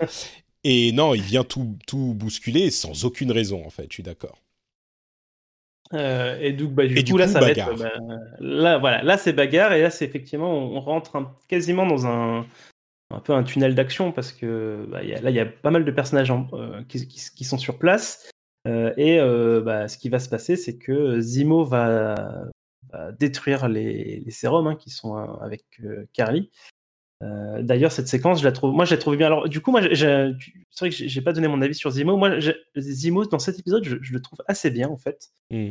Et 0.64 0.92
non, 0.92 1.14
il 1.14 1.22
vient 1.22 1.44
tout, 1.44 1.76
tout 1.86 2.14
bousculer 2.14 2.70
sans 2.70 3.04
aucune 3.04 3.32
raison, 3.32 3.66
en 3.66 3.70
fait, 3.70 3.86
je 3.88 3.94
suis 3.94 4.02
d'accord. 4.02 4.38
Euh, 5.92 6.38
et 6.40 6.52
donc, 6.52 6.72
bah, 6.72 6.86
du, 6.86 7.04
coup, 7.04 7.18
là, 7.18 7.26
ça 7.28 7.40
va 7.40 7.50
être. 7.50 7.76
Bah, 7.76 7.90
là, 8.38 8.78
voilà, 8.78 9.02
là, 9.02 9.18
c'est 9.18 9.32
bagarre, 9.32 9.72
et 9.72 9.82
là, 9.82 9.90
c'est 9.90 10.04
effectivement, 10.04 10.56
on 10.56 10.80
rentre 10.80 11.20
quasiment 11.48 11.84
dans 11.84 12.06
un, 12.06 12.46
un 13.10 13.20
peu 13.20 13.34
un 13.34 13.42
tunnel 13.42 13.74
d'action, 13.74 14.12
parce 14.12 14.32
que 14.32 14.86
bah, 14.88 15.02
là, 15.02 15.30
il 15.30 15.36
y 15.36 15.40
a 15.40 15.46
pas 15.46 15.70
mal 15.70 15.84
de 15.84 15.90
personnages 15.90 16.32
euh, 16.52 16.82
qui, 16.88 17.44
sont 17.44 17.58
sur 17.58 17.78
place. 17.78 18.30
Euh, 18.68 18.94
et 18.96 19.18
ce 19.18 19.98
qui 19.98 20.08
va 20.08 20.20
se 20.20 20.28
passer, 20.28 20.54
c'est 20.54 20.78
que 20.78 21.20
Zimo 21.20 21.64
va, 21.64 22.14
détruire 23.18 23.68
les, 23.68 24.24
sérums 24.30 24.66
hein, 24.66 24.76
qui 24.76 24.90
sont 24.90 25.16
euh, 25.16 25.26
avec 25.40 25.64
euh, 25.84 26.06
Carly. 26.12 26.50
Euh, 27.22 27.62
d'ailleurs, 27.62 27.92
cette 27.92 28.08
séquence, 28.08 28.40
je 28.40 28.44
la 28.44 28.52
trouve, 28.52 28.74
moi, 28.74 28.84
je 28.84 28.94
la 28.94 28.98
trouve 28.98 29.16
bien. 29.16 29.26
Alors, 29.26 29.48
du 29.48 29.60
coup, 29.60 29.70
moi, 29.70 29.80
c'est 29.82 29.96
vrai 30.80 30.90
que 30.90 30.96
j'ai 30.96 31.22
pas 31.22 31.32
donné 31.32 31.48
mon 31.48 31.62
avis 31.62 31.74
sur 31.74 31.90
Zimo. 31.90 32.16
Moi, 32.16 32.38
Zimo, 32.76 33.24
dans 33.26 33.38
cet 33.38 33.58
épisode, 33.60 33.84
je, 33.84 34.12
le 34.12 34.20
trouve 34.20 34.40
assez 34.48 34.70
bien, 34.70 34.88
en 34.88 34.96
fait. 34.96 35.30
Mmh. 35.50 35.70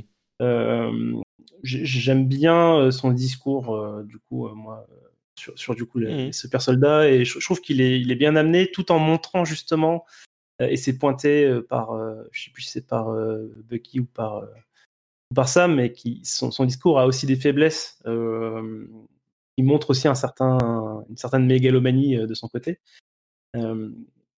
J'aime 1.63 2.27
bien 2.27 2.89
son 2.91 3.11
discours, 3.11 4.03
du 4.05 4.17
coup, 4.17 4.47
moi, 4.49 4.87
sur, 5.35 5.75
du 5.75 5.85
coup 5.85 5.99
les, 5.99 6.29
mmh. 6.29 6.33
super 6.33 6.61
soldats, 6.61 7.09
et 7.09 7.25
je, 7.25 7.37
trouve 7.39 7.59
qu'il 7.59 7.81
est, 7.81 7.99
il 7.99 8.11
est 8.11 8.15
bien 8.15 8.37
amené, 8.37 8.71
tout 8.71 8.91
en 8.91 8.99
montrant 8.99 9.43
justement, 9.43 10.05
et 10.59 10.77
c'est 10.77 10.97
pointé 10.97 11.53
par, 11.67 11.91
je 12.31 12.43
sais 12.45 12.51
plus 12.51 12.63
si 12.63 12.71
c'est 12.71 12.87
par 12.87 13.13
Bucky 13.67 13.99
ou 13.99 14.05
par 14.05 14.45
par 15.33 15.47
ça, 15.47 15.67
mais 15.67 15.91
qui 15.91 16.21
son, 16.23 16.49
discours 16.65 16.99
a 16.99 17.05
aussi 17.05 17.25
des 17.25 17.35
faiblesses. 17.35 17.99
Euh, 18.05 18.85
il 19.57 19.65
montre 19.65 19.91
aussi 19.91 20.07
un 20.07 20.15
certain, 20.15 20.57
une 21.09 21.17
certaine 21.17 21.45
mégalomanie 21.45 22.17
euh, 22.17 22.27
de 22.27 22.33
son 22.33 22.47
côté. 22.47 22.79
Euh, 23.55 23.89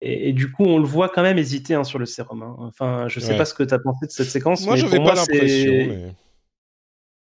et, 0.00 0.32
du 0.32 0.50
coup, 0.50 0.64
on 0.64 0.78
le 0.78 0.84
voit 0.84 1.08
quand 1.08 1.22
même 1.22 1.38
hésiter 1.38 1.74
hein, 1.74 1.84
sur 1.84 1.98
le 1.98 2.06
sérum. 2.06 2.42
Hein. 2.42 2.56
Enfin, 2.58 3.06
je 3.08 3.20
sais 3.20 3.36
pas 3.36 3.44
ce 3.44 3.54
que 3.54 3.62
tu 3.62 3.72
as 3.72 3.78
pensé 3.78 4.06
de 4.06 4.10
cette 4.10 4.28
séquence. 4.28 4.66
Moi, 4.66 4.74
je 4.74 4.84
n'avais 4.84 4.98
pas 4.98 5.14
l'impression. 5.14 6.14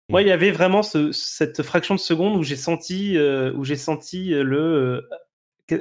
Moi, 0.09 0.23
il 0.23 0.29
y 0.29 0.33
avait 0.33 0.53
vraiment 0.53 0.83
cette 0.83 1.63
fraction 1.63 1.95
de 1.95 2.01
seconde 2.01 2.37
où 2.37 2.45
j'ai 2.45 2.57
senti, 2.57 3.19
où 3.19 3.65
j'ai 3.65 3.77
senti 3.77 4.29
le 4.29 5.09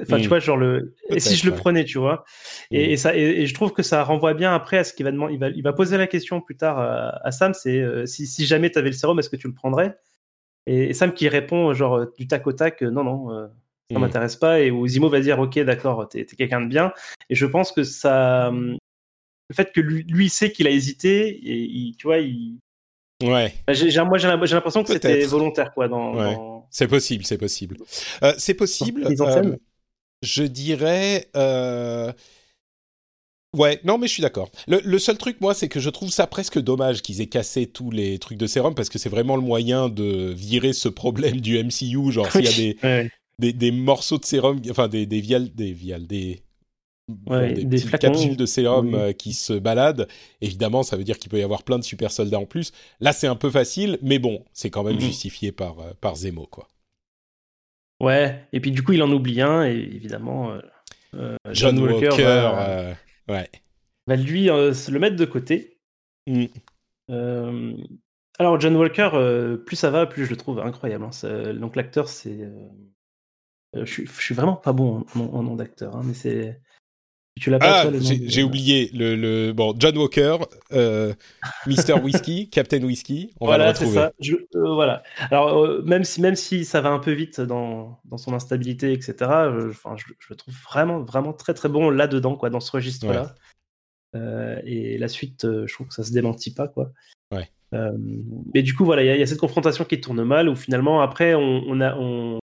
Enfin, 0.00 0.18
tu 0.18 0.24
mmh. 0.24 0.28
vois, 0.28 0.38
genre 0.38 0.56
le. 0.56 0.94
Et 1.10 1.20
si 1.20 1.36
je 1.36 1.48
le 1.48 1.54
prenais, 1.54 1.84
tu 1.84 1.98
vois. 1.98 2.24
Et, 2.70 2.94
mmh. 2.94 2.96
ça, 2.96 3.16
et, 3.16 3.46
je 3.46 3.54
trouve 3.54 3.72
que 3.72 3.82
ça 3.82 4.02
renvoie 4.02 4.34
bien 4.34 4.54
après 4.54 4.78
à 4.78 4.84
ce 4.84 4.92
qu'il 4.92 5.04
va 5.04 5.12
demander. 5.12 5.34
Il 5.34 5.40
va, 5.40 5.48
il 5.48 5.62
va 5.62 5.72
poser 5.72 5.98
la 5.98 6.06
question 6.06 6.40
plus 6.40 6.56
tard 6.56 6.78
à, 6.78 7.30
Sam 7.32 7.54
c'est 7.54 7.78
euh, 7.78 8.06
si, 8.06 8.26
si, 8.26 8.46
jamais 8.46 8.70
tu 8.70 8.78
avais 8.78 8.90
le 8.90 8.96
sérum, 8.96 9.18
est-ce 9.18 9.30
que 9.30 9.36
tu 9.36 9.48
le 9.48 9.54
prendrais? 9.54 9.96
Et, 10.66 10.94
Sam 10.94 11.12
qui 11.12 11.28
répond, 11.28 11.72
genre, 11.74 11.96
euh, 11.96 12.12
du 12.18 12.26
tac 12.26 12.46
au 12.46 12.52
tac, 12.52 12.82
euh, 12.82 12.90
non, 12.90 13.04
non, 13.04 13.28
ça 13.90 13.98
mmh. 13.98 14.00
m'intéresse 14.00 14.36
pas. 14.36 14.60
Et 14.60 14.70
où 14.70 14.86
Zimo 14.86 15.08
va 15.08 15.20
dire, 15.20 15.38
ok, 15.38 15.58
d'accord, 15.60 16.08
t'es 16.08 16.20
es, 16.20 16.24
quelqu'un 16.24 16.60
de 16.60 16.68
bien. 16.68 16.92
Et 17.30 17.34
je 17.34 17.46
pense 17.46 17.72
que 17.72 17.82
ça. 17.82 18.48
Hum, 18.48 18.76
le 19.48 19.54
fait 19.54 19.72
que 19.72 19.80
lui, 19.80 20.04
lui 20.04 20.30
sait 20.30 20.50
qu'il 20.50 20.66
a 20.66 20.70
hésité, 20.70 21.28
et 21.28 21.92
tu 21.98 22.06
vois, 22.06 22.18
il. 22.18 22.58
Ouais. 23.22 23.52
Bah, 23.66 23.74
moi, 24.04 24.18
j'ai 24.18 24.28
l'impression 24.28 24.82
que 24.82 24.92
c'était 24.92 25.24
volontaire, 25.26 25.72
quoi. 25.72 25.88
Dans, 25.88 26.66
C'est 26.70 26.88
possible, 26.88 27.24
c'est 27.24 27.38
possible. 27.38 27.76
c'est 28.38 28.54
possible 28.54 29.04
je 30.22 30.44
dirais. 30.44 31.28
Euh... 31.36 32.12
Ouais, 33.54 33.80
non, 33.84 33.98
mais 33.98 34.06
je 34.06 34.14
suis 34.14 34.22
d'accord. 34.22 34.50
Le, 34.66 34.98
seul 34.98 35.18
truc, 35.18 35.38
moi, 35.42 35.52
c'est 35.52 35.68
que 35.68 35.78
je 35.78 35.90
trouve 35.90 36.10
ça 36.10 36.26
presque 36.26 36.58
dommage 36.58 37.02
qu'ils 37.02 37.20
aient 37.20 37.26
cassé 37.26 37.66
tous 37.66 37.90
les 37.90 38.18
trucs 38.18 38.38
de 38.38 38.46
sérum 38.46 38.74
parce 38.74 38.88
que 38.88 38.98
c'est 38.98 39.10
vraiment 39.10 39.36
le 39.36 39.42
moyen 39.42 39.90
de 39.90 40.32
virer 40.34 40.72
ce 40.72 40.88
problème 40.88 41.40
du 41.40 41.62
MCU. 41.62 42.10
Genre, 42.12 42.30
s'il 42.32 42.44
y 42.44 42.76
a 42.82 43.04
des, 43.38 43.52
des, 43.52 43.70
morceaux 43.70 44.16
de 44.16 44.24
sérum, 44.24 44.62
enfin, 44.70 44.88
des, 44.88 45.04
des 45.04 45.20
viales, 45.20 45.54
des 45.54 45.72
viales, 45.72 46.06
des. 46.06 46.40
des, 47.08 47.82
capsules 48.00 48.38
de 48.38 48.46
sérum 48.46 48.94
euh, 48.94 49.12
qui 49.12 49.34
se 49.34 49.52
baladent. 49.52 50.08
Évidemment, 50.40 50.82
ça 50.82 50.96
veut 50.96 51.04
dire 51.04 51.18
qu'il 51.18 51.30
peut 51.30 51.38
y 51.38 51.42
avoir 51.42 51.62
plein 51.62 51.78
de 51.78 51.84
super 51.84 52.10
soldats 52.10 52.38
en 52.38 52.46
plus. 52.46 52.72
Là, 53.00 53.12
c'est 53.12 53.26
un 53.26 53.36
peu 53.36 53.50
facile, 53.50 53.98
mais 54.00 54.18
bon, 54.18 54.44
c'est 54.54 54.70
quand 54.70 54.82
même 54.82 54.94
mhm. 54.94 55.00
justifié 55.00 55.52
par, 55.52 55.78
euh, 55.80 55.92
par 56.00 56.16
Zemo, 56.16 56.46
quoi. 56.46 56.68
Ouais, 58.02 58.44
et 58.52 58.58
puis 58.58 58.72
du 58.72 58.82
coup, 58.82 58.92
il 58.92 59.02
en 59.02 59.12
oublie 59.12 59.40
un, 59.40 59.64
et 59.64 59.76
évidemment, 59.76 60.50
euh, 60.50 60.60
euh, 61.14 61.36
John, 61.52 61.78
Walker, 61.78 62.08
va, 62.20 62.68
euh, 62.68 62.94
ouais. 63.28 63.48
va 64.08 64.16
lui 64.16 64.46
le 64.46 64.98
mettre 64.98 65.14
de 65.14 65.24
côté. 65.24 65.78
Mm. 66.26 66.46
alors, 68.40 68.60
John 68.60 68.74
Walker, 68.74 69.56
plus 69.64 69.76
ça 69.76 69.90
va, 69.90 70.06
plus 70.06 70.24
je 70.24 70.30
le 70.30 70.36
trouve 70.36 70.58
incroyable. 70.58 71.04
Hein. 71.04 71.54
Donc, 71.54 71.76
l'acteur, 71.76 72.08
c'est. 72.08 72.50
je, 73.72 73.84
suis, 73.84 74.04
je 74.04 74.20
suis 74.20 74.34
vraiment 74.34 74.56
pas 74.56 74.72
bon 74.72 75.06
en 75.14 75.42
nom 75.44 75.54
d'acteur, 75.54 75.94
hein, 75.94 76.02
mais 76.04 76.14
c'est. 76.14 76.60
Tu 77.40 77.50
l'as 77.50 77.58
pas 77.58 77.84
ah, 77.86 77.90
j'ai 78.00 78.42
oublié 78.42 78.90
le, 78.92 79.16
le, 79.16 79.52
bon 79.52 79.74
John 79.78 79.96
Walker, 79.96 80.36
euh, 80.72 81.14
Mister 81.66 81.94
Whiskey, 82.02 82.48
Captain 82.52 82.82
Whiskey. 82.82 83.30
On 83.40 83.46
voilà, 83.46 83.74
c'est 83.74 83.86
ça. 83.86 84.12
Je, 84.20 84.34
euh, 84.34 84.74
voilà. 84.74 85.02
Alors 85.30 85.64
euh, 85.64 85.82
même 85.82 86.04
si 86.04 86.20
même 86.20 86.36
si 86.36 86.66
ça 86.66 86.82
va 86.82 86.90
un 86.90 86.98
peu 86.98 87.12
vite 87.12 87.40
dans, 87.40 87.98
dans 88.04 88.18
son 88.18 88.34
instabilité, 88.34 88.92
etc. 88.92 89.14
Je, 89.18 89.70
enfin, 89.70 89.96
je, 89.96 90.04
le 90.28 90.36
trouve 90.36 90.54
vraiment 90.70 91.00
vraiment 91.00 91.32
très 91.32 91.54
très 91.54 91.70
bon 91.70 91.88
là 91.88 92.06
dedans 92.06 92.36
quoi, 92.36 92.50
dans 92.50 92.60
ce 92.60 92.70
registre 92.70 93.06
là. 93.06 93.34
et 94.64 94.98
la 94.98 95.08
suite, 95.08 95.46
je 95.46 95.72
trouve 95.72 95.88
que 95.88 95.94
ça 95.94 96.04
se 96.04 96.12
démentit 96.12 96.52
pas 96.52 96.68
quoi. 96.68 96.92
Ouais. 97.32 97.48
mais 98.52 98.62
du 98.62 98.74
coup 98.74 98.84
voilà, 98.84 99.02
il 99.02 99.18
y, 99.18 99.22
a 99.22 99.26
cette 99.26 99.40
confrontation 99.40 99.86
qui 99.86 100.02
tourne 100.02 100.22
mal 100.22 100.50
où 100.50 100.54
finalement 100.54 101.00
après 101.00 101.34
on, 101.34 101.64
on 101.66 101.80
a 101.80 101.96
on, 101.96 102.41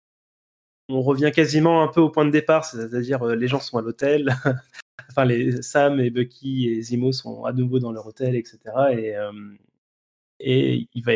on 0.89 1.03
revient 1.03 1.33
quasiment 1.35 1.83
un 1.83 1.89
peu 1.89 2.01
au 2.01 2.11
point 2.11 2.25
de 2.25 2.31
départ, 2.31 2.65
c'est-à-dire 2.65 3.23
euh, 3.23 3.35
les 3.35 3.49
gens 3.49 3.61
sont 3.61 3.79
à 3.79 3.83
l'hôtel, 3.83 4.35
enfin 5.11 5.25
les 5.25 5.63
Sam 5.63 6.01
et 6.01 6.11
Bucky 6.11 6.69
et 6.69 6.81
Zimo 6.81 7.13
sont 7.13 7.45
à 7.45 7.53
nouveau 7.53 7.79
dans 7.79 7.93
leur 7.93 8.07
hôtel, 8.07 8.37
etc. 8.37 8.59
Et, 8.93 9.17
euh, 9.17 9.33
et 10.39 10.89
il 10.95 11.05
va, 11.05 11.13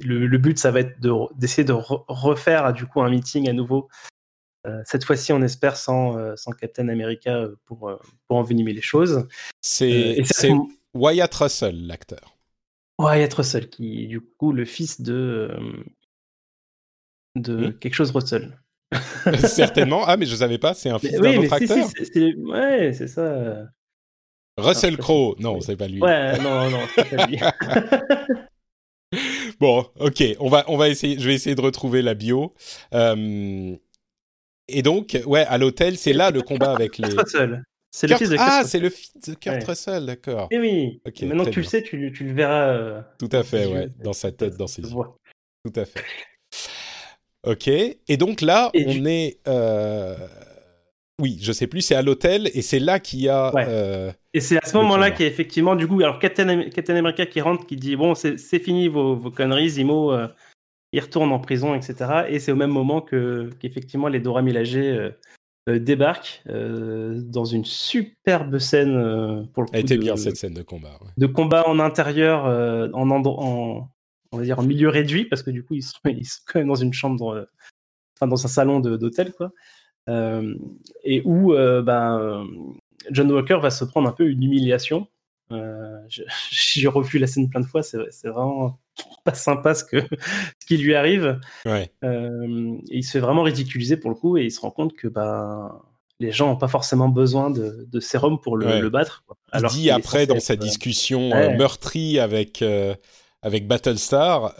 le, 0.00 0.36
but, 0.38 0.58
ça 0.58 0.70
va 0.70 0.80
être 0.80 0.98
d'essayer 1.36 1.64
de, 1.64 1.72
refaire 1.72 2.72
du 2.72 2.86
coup 2.86 3.00
un 3.00 3.10
meeting 3.10 3.48
à 3.48 3.52
nouveau. 3.52 3.88
Euh, 4.66 4.82
cette 4.84 5.04
fois-ci, 5.04 5.32
on 5.32 5.42
espère 5.42 5.76
sans, 5.76 6.36
sans 6.36 6.50
Captain 6.52 6.88
America 6.88 7.46
pour, 7.66 7.96
pour 8.26 8.36
envenimer 8.36 8.72
les 8.72 8.80
choses. 8.80 9.28
C'est 9.60 10.22
Wyatt 10.94 11.34
Russell, 11.34 11.86
l'acteur. 11.86 12.36
Wyatt 12.98 13.32
Russell, 13.34 13.68
qui 13.68 14.04
est 14.04 14.06
du 14.06 14.20
coup 14.20 14.52
le 14.52 14.64
fils 14.64 15.00
de, 15.00 15.50
de 17.36 17.68
hmm. 17.68 17.78
quelque 17.78 17.94
chose 17.94 18.10
Russell. 18.10 18.58
Certainement. 19.46 20.04
Ah, 20.06 20.16
mais 20.16 20.26
je 20.26 20.36
savais 20.36 20.58
pas, 20.58 20.74
c'est 20.74 20.90
un 20.90 20.98
fils 20.98 21.12
d'un 21.12 21.36
autre 21.36 21.52
acteur. 21.52 21.88
ouais, 22.16 22.92
c'est 22.92 23.08
ça. 23.08 23.66
Russell 24.56 24.96
Crowe. 24.96 25.34
Non, 25.40 25.60
c'est 25.60 25.76
pas 25.76 25.88
lui. 25.88 26.00
Ouais, 26.00 26.38
non, 26.38 26.70
non, 26.70 26.80
c'est 26.94 27.16
pas 27.16 27.26
lui. 27.26 27.38
bon, 29.60 29.86
ok, 29.98 30.22
on 30.38 30.48
va, 30.48 30.64
on 30.68 30.76
va 30.76 30.88
essayer. 30.88 31.18
Je 31.18 31.26
vais 31.26 31.34
essayer 31.34 31.56
de 31.56 31.60
retrouver 31.60 32.02
la 32.02 32.14
bio. 32.14 32.54
Euh, 32.94 33.74
et 34.68 34.82
donc, 34.82 35.18
ouais, 35.26 35.44
à 35.46 35.58
l'hôtel, 35.58 35.96
c'est 35.96 36.12
là 36.12 36.30
le 36.30 36.42
combat 36.42 36.72
avec 36.72 36.98
les. 36.98 37.08
C'est 37.96 38.08
le 38.08 38.16
fils 38.16 38.28
de 38.28 38.36
Kurt 38.36 38.48
Ah, 38.50 38.64
c'est 38.64 38.80
le 38.80 38.90
fils 38.90 39.12
de 39.28 39.34
Kurt 39.34 39.62
Russell, 39.62 40.06
d'accord. 40.06 40.48
Et 40.50 40.56
eh 40.56 40.58
oui. 40.58 41.00
Maintenant 41.22 41.44
que 41.44 41.50
tu 41.50 41.60
le 41.60 41.64
sais, 41.64 41.80
tu, 41.80 42.12
tu 42.12 42.24
le 42.24 42.32
verras. 42.32 42.74
Euh, 42.74 43.00
Tout 43.20 43.28
à 43.30 43.44
fait, 43.44 43.66
ouais, 43.66 43.88
dans 44.02 44.12
sa 44.12 44.32
tête, 44.32 44.56
dans 44.56 44.66
ses 44.66 44.82
yeux. 44.82 44.88
Tout 45.64 45.80
à 45.80 45.84
fait. 45.84 46.02
Ok. 47.46 47.68
Et 47.68 48.16
donc 48.16 48.40
là, 48.40 48.70
on 48.74 49.04
est. 49.06 49.38
Euh, 49.48 50.16
oui, 51.20 51.38
je 51.40 51.52
sais 51.52 51.66
plus, 51.66 51.80
c'est 51.80 51.94
à 51.94 52.02
l'hôtel 52.02 52.50
et 52.54 52.62
c'est 52.62 52.80
là 52.80 52.98
qu'il 52.98 53.20
y 53.20 53.28
a. 53.28 53.52
et 54.32 54.40
c'est 54.40 54.56
à 54.62 54.66
ce 54.66 54.76
moment-là 54.78 55.10
qu'il 55.10 55.24
y 55.24 55.28
a 55.28 55.30
effectivement, 55.30 55.76
du 55.76 55.86
coup, 55.86 56.00
alors 56.00 56.18
Captain, 56.18 56.48
America 56.48 57.26
qui 57.26 57.40
rentre, 57.40 57.66
qui 57.66 57.76
dit 57.76 57.96
Bon, 57.96 58.14
c'est 58.14 58.58
fini 58.58 58.88
vos, 58.88 59.14
vos, 59.14 59.30
conneries, 59.30 59.70
Zimo, 59.70 60.12
il 60.92 61.00
retourne 61.00 61.32
en 61.32 61.38
prison, 61.38 61.74
etc. 61.74 62.24
Et 62.28 62.38
c'est 62.38 62.52
au 62.52 62.56
même 62.56 62.70
moment 62.70 63.00
que 63.00 63.50
qu'effectivement 63.60 64.08
les 64.08 64.20
Dora 64.20 64.42
Milaje 64.42 65.12
euh, 65.66 65.78
débarque 65.78 66.42
euh, 66.50 67.22
dans 67.22 67.46
une 67.46 67.64
superbe 67.64 68.58
scène 68.58 68.96
euh, 68.98 69.44
pour 69.54 69.62
le 69.62 69.68
coup. 69.68 69.72
Elle 69.72 69.80
était 69.80 69.96
bien 69.96 70.14
cette 70.14 70.36
scène 70.36 70.52
de 70.52 70.60
combat. 70.60 70.98
De 71.16 71.24
combat 71.24 71.66
en 71.66 71.78
intérieur, 71.78 72.44
en, 72.92 73.10
en, 73.10 73.88
on 74.34 74.38
va 74.38 74.44
dire 74.44 74.58
en 74.58 74.62
milieu 74.62 74.88
réduit, 74.88 75.24
parce 75.24 75.42
que 75.42 75.50
du 75.50 75.64
coup 75.64 75.74
ils 75.74 75.82
sont, 75.82 75.98
ils 76.04 76.26
sont 76.26 76.40
quand 76.46 76.58
même 76.58 76.68
dans 76.68 76.74
une 76.74 76.92
chambre, 76.92 77.48
enfin 78.16 78.26
dans 78.26 78.44
un 78.44 78.48
salon 78.48 78.80
d'hôtel 78.80 79.32
quoi, 79.32 79.52
et 81.04 81.22
où 81.24 81.52
ben 81.52 82.46
John 83.10 83.30
Walker 83.30 83.58
va 83.62 83.70
se 83.70 83.84
prendre 83.84 84.08
un 84.08 84.12
peu 84.12 84.28
une 84.28 84.42
humiliation. 84.42 85.06
J'ai 86.50 86.88
revu 86.88 87.18
la 87.18 87.26
scène 87.26 87.48
plein 87.48 87.60
de 87.60 87.66
fois, 87.66 87.82
c'est 87.82 88.28
vraiment 88.28 88.78
pas 89.24 89.34
sympa 89.34 89.74
ce, 89.74 89.84
que, 89.84 89.96
ce 90.60 90.66
qui 90.66 90.76
lui 90.76 90.94
arrive. 90.94 91.40
Ouais. 91.66 91.90
Euh, 92.04 92.76
il 92.88 93.02
se 93.02 93.12
fait 93.12 93.20
vraiment 93.20 93.42
ridiculiser 93.42 93.96
pour 93.96 94.10
le 94.10 94.16
coup 94.16 94.36
et 94.36 94.44
il 94.44 94.50
se 94.50 94.60
rend 94.60 94.70
compte 94.70 94.94
que 94.94 95.08
bah, 95.08 95.82
les 96.20 96.30
gens 96.30 96.48
n'ont 96.48 96.56
pas 96.56 96.68
forcément 96.68 97.08
besoin 97.08 97.50
de, 97.50 97.86
de 97.90 98.00
sérum 98.00 98.40
pour 98.40 98.56
le, 98.56 98.88
battre. 98.88 99.24
Alors 99.50 99.72
il 99.72 99.82
dit 99.82 99.90
après 99.90 100.26
dans 100.26 100.40
sa 100.40 100.54
euh, 100.54 100.56
discussion 100.56 101.32
euh, 101.32 101.56
meurtrie 101.56 102.18
avec, 102.18 102.62
avec 103.44 103.68
Battlestar. 103.68 104.54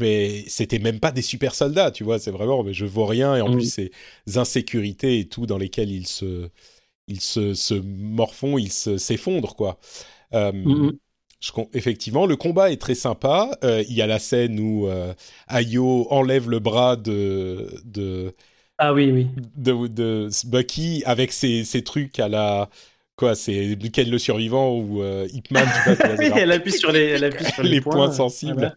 mais 0.00 0.44
c'était 0.46 0.78
même 0.78 1.00
pas 1.00 1.10
des 1.10 1.22
super 1.22 1.54
soldats, 1.54 1.90
tu 1.90 2.04
vois, 2.04 2.20
c'est 2.20 2.30
vraiment, 2.30 2.62
mais 2.62 2.72
je 2.72 2.86
vois 2.86 3.08
rien, 3.08 3.34
et 3.34 3.40
en 3.40 3.48
mm. 3.48 3.52
plus 3.52 3.72
ces 3.72 3.90
insécurités 4.36 5.18
et 5.18 5.28
tout 5.28 5.46
dans 5.46 5.58
lesquelles 5.58 5.90
ils 5.90 6.06
se, 6.06 6.48
ils 7.08 7.20
se, 7.20 7.54
se 7.54 7.74
morfont, 7.74 8.56
ils 8.58 8.70
s'effondrent, 8.70 9.56
quoi. 9.56 9.80
Mm, 10.32 10.48
mm 10.52 10.92
effectivement, 11.72 12.26
le 12.26 12.36
combat 12.36 12.70
est 12.70 12.80
très 12.80 12.94
sympa. 12.94 13.50
Euh, 13.64 13.82
il 13.88 13.94
y 13.94 14.02
a 14.02 14.06
la 14.06 14.18
scène 14.18 14.58
où 14.60 14.86
euh, 14.88 15.12
Ayo 15.48 16.06
enlève 16.10 16.48
le 16.48 16.58
bras 16.58 16.96
de, 16.96 17.68
de 17.84 18.34
ah 18.78 18.92
oui 18.92 19.10
oui 19.12 19.28
de, 19.56 20.28
Bucky 20.46 21.02
avec 21.06 21.32
ses, 21.32 21.64
trucs 21.84 22.18
à 22.18 22.28
la 22.28 22.68
quoi 23.16 23.34
c'est 23.34 23.76
Ken 23.92 24.10
le 24.10 24.18
survivant 24.18 24.74
ou 24.74 25.02
euh, 25.02 25.26
Hipman 25.32 25.64
oui, 26.18 26.30
elle 26.36 26.52
appuie 26.52 26.72
sur 26.72 26.92
les 26.92 27.04
elle 27.10 27.24
appuie 27.24 27.44
sur 27.44 27.62
les, 27.62 27.80
points, 27.80 28.12
sensibles. 28.12 28.76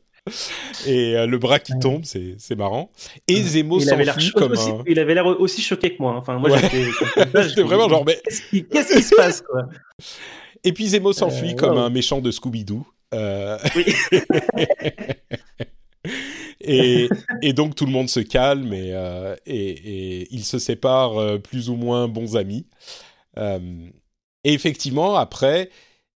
Et 0.86 1.13
le 1.26 1.38
bras 1.38 1.60
qui 1.60 1.78
tombe 1.80 2.04
c'est 2.04 2.56
marrant. 2.56 2.91
Et 3.28 3.41
Zemo 3.41 3.80
s'enfuit 3.80 4.32
comme 4.32 4.54
un... 4.54 4.84
il 4.86 5.00
avait 5.00 5.13
l'air 5.13 5.26
aussi 5.26 5.62
choqué 5.62 5.95
que 5.95 6.02
moi 6.02 6.13
hein. 6.13 6.17
enfin 6.17 6.38
moi 6.38 6.50
j'étais 7.47 7.63
vraiment 7.63 7.88
genre 7.89 8.06
mais 8.06 8.21
qu'est-ce 8.52 8.93
qui 8.93 9.04
se 9.04 9.15
passe 9.15 9.41
quoi? 9.41 9.69
Et 10.63 10.73
puis 10.73 10.88
Zemo 10.88 11.13
s'enfuit 11.13 11.52
euh, 11.52 11.56
comme 11.56 11.78
un 11.78 11.89
méchant 11.89 12.19
de 12.19 12.32
Scooby-Doo. 12.32 12.86
Euh, 13.13 13.58
et, 16.60 17.54
donc 17.54 17.76
tout 17.76 17.86
le 17.86 17.91
monde 17.91 18.10
se 18.10 18.19
calme 18.19 18.73
et, 18.73 18.91
euh, 18.93 19.36
et, 19.45 20.28
ils 20.30 20.43
se 20.43 20.60
séparent 20.60 21.39
plus 21.41 21.69
ou 21.69 21.76
moins 21.76 22.08
bons 22.08 22.36
amis. 22.36 22.65
Et 24.43 24.54
effectivement, 24.54 25.15
après, 25.15 25.69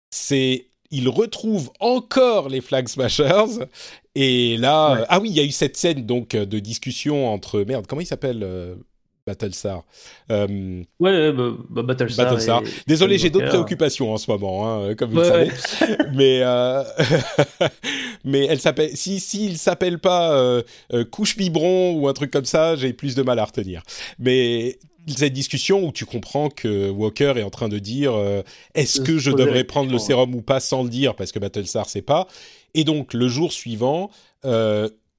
c'est 0.09 0.67
ils 0.93 1.07
retrouvent 1.07 1.71
encore 1.79 2.49
les 2.49 2.59
Flag 2.59 2.87
Smashers. 2.89 3.65
Et 4.13 4.57
là, 4.57 5.05
ah 5.07 5.19
oui, 5.21 5.29
il 5.29 5.35
y 5.35 5.39
a 5.39 5.43
eu 5.43 5.51
cette 5.51 5.77
scène 5.77 6.05
donc 6.05 6.35
de 6.35 6.59
discussion 6.59 7.33
entre 7.33 7.61
merde, 7.61 7.87
comment 7.87 8.01
il 8.01 8.05
s'appelle 8.05 8.43
Battlestar. 9.25 9.83
Euh, 10.31 10.83
ouais, 10.99 11.31
bah, 11.31 11.51
bah, 11.69 11.83
Battlestar. 11.83 12.63
Désolé, 12.87 13.17
j'ai 13.17 13.29
d'autres 13.29 13.49
préoccupations 13.49 14.13
en 14.13 14.17
ce 14.17 14.29
moment, 14.31 14.83
hein, 14.83 14.95
comme 14.95 15.11
vous 15.11 15.19
le 15.19 15.23
savez. 15.23 15.51
mais 16.13 16.39
euh, 16.41 16.83
mais 18.25 18.45
elle 18.47 18.59
s'appelle. 18.59 18.95
Si 18.95 19.19
s'il 19.19 19.57
s'appelle 19.57 19.99
pas 19.99 20.33
euh, 20.33 20.63
couche 21.11 21.37
biberon 21.37 21.93
ou 21.93 22.07
un 22.07 22.13
truc 22.13 22.31
comme 22.31 22.45
ça, 22.45 22.75
j'ai 22.75 22.93
plus 22.93 23.15
de 23.15 23.21
mal 23.21 23.37
à 23.37 23.45
retenir. 23.45 23.83
Mais 24.17 24.79
cette 25.07 25.33
discussion 25.33 25.85
où 25.85 25.91
tu 25.91 26.05
comprends 26.05 26.49
que 26.49 26.89
Walker 26.89 27.33
est 27.37 27.43
en 27.43 27.49
train 27.49 27.69
de 27.69 27.79
dire 27.79 28.13
est-ce 28.75 29.01
que 29.01 29.17
je 29.17 29.31
devrais 29.31 29.63
prendre 29.63 29.91
le 29.91 29.97
sérum 29.97 30.35
ou 30.35 30.41
pas 30.41 30.59
sans 30.59 30.83
le 30.83 30.89
dire 30.89 31.15
parce 31.15 31.31
que 31.31 31.39
Battlestar 31.39 31.89
sait 31.89 32.01
pas. 32.01 32.27
Et 32.73 32.83
donc 32.83 33.13
le 33.13 33.27
jour 33.27 33.51
suivant, 33.51 34.11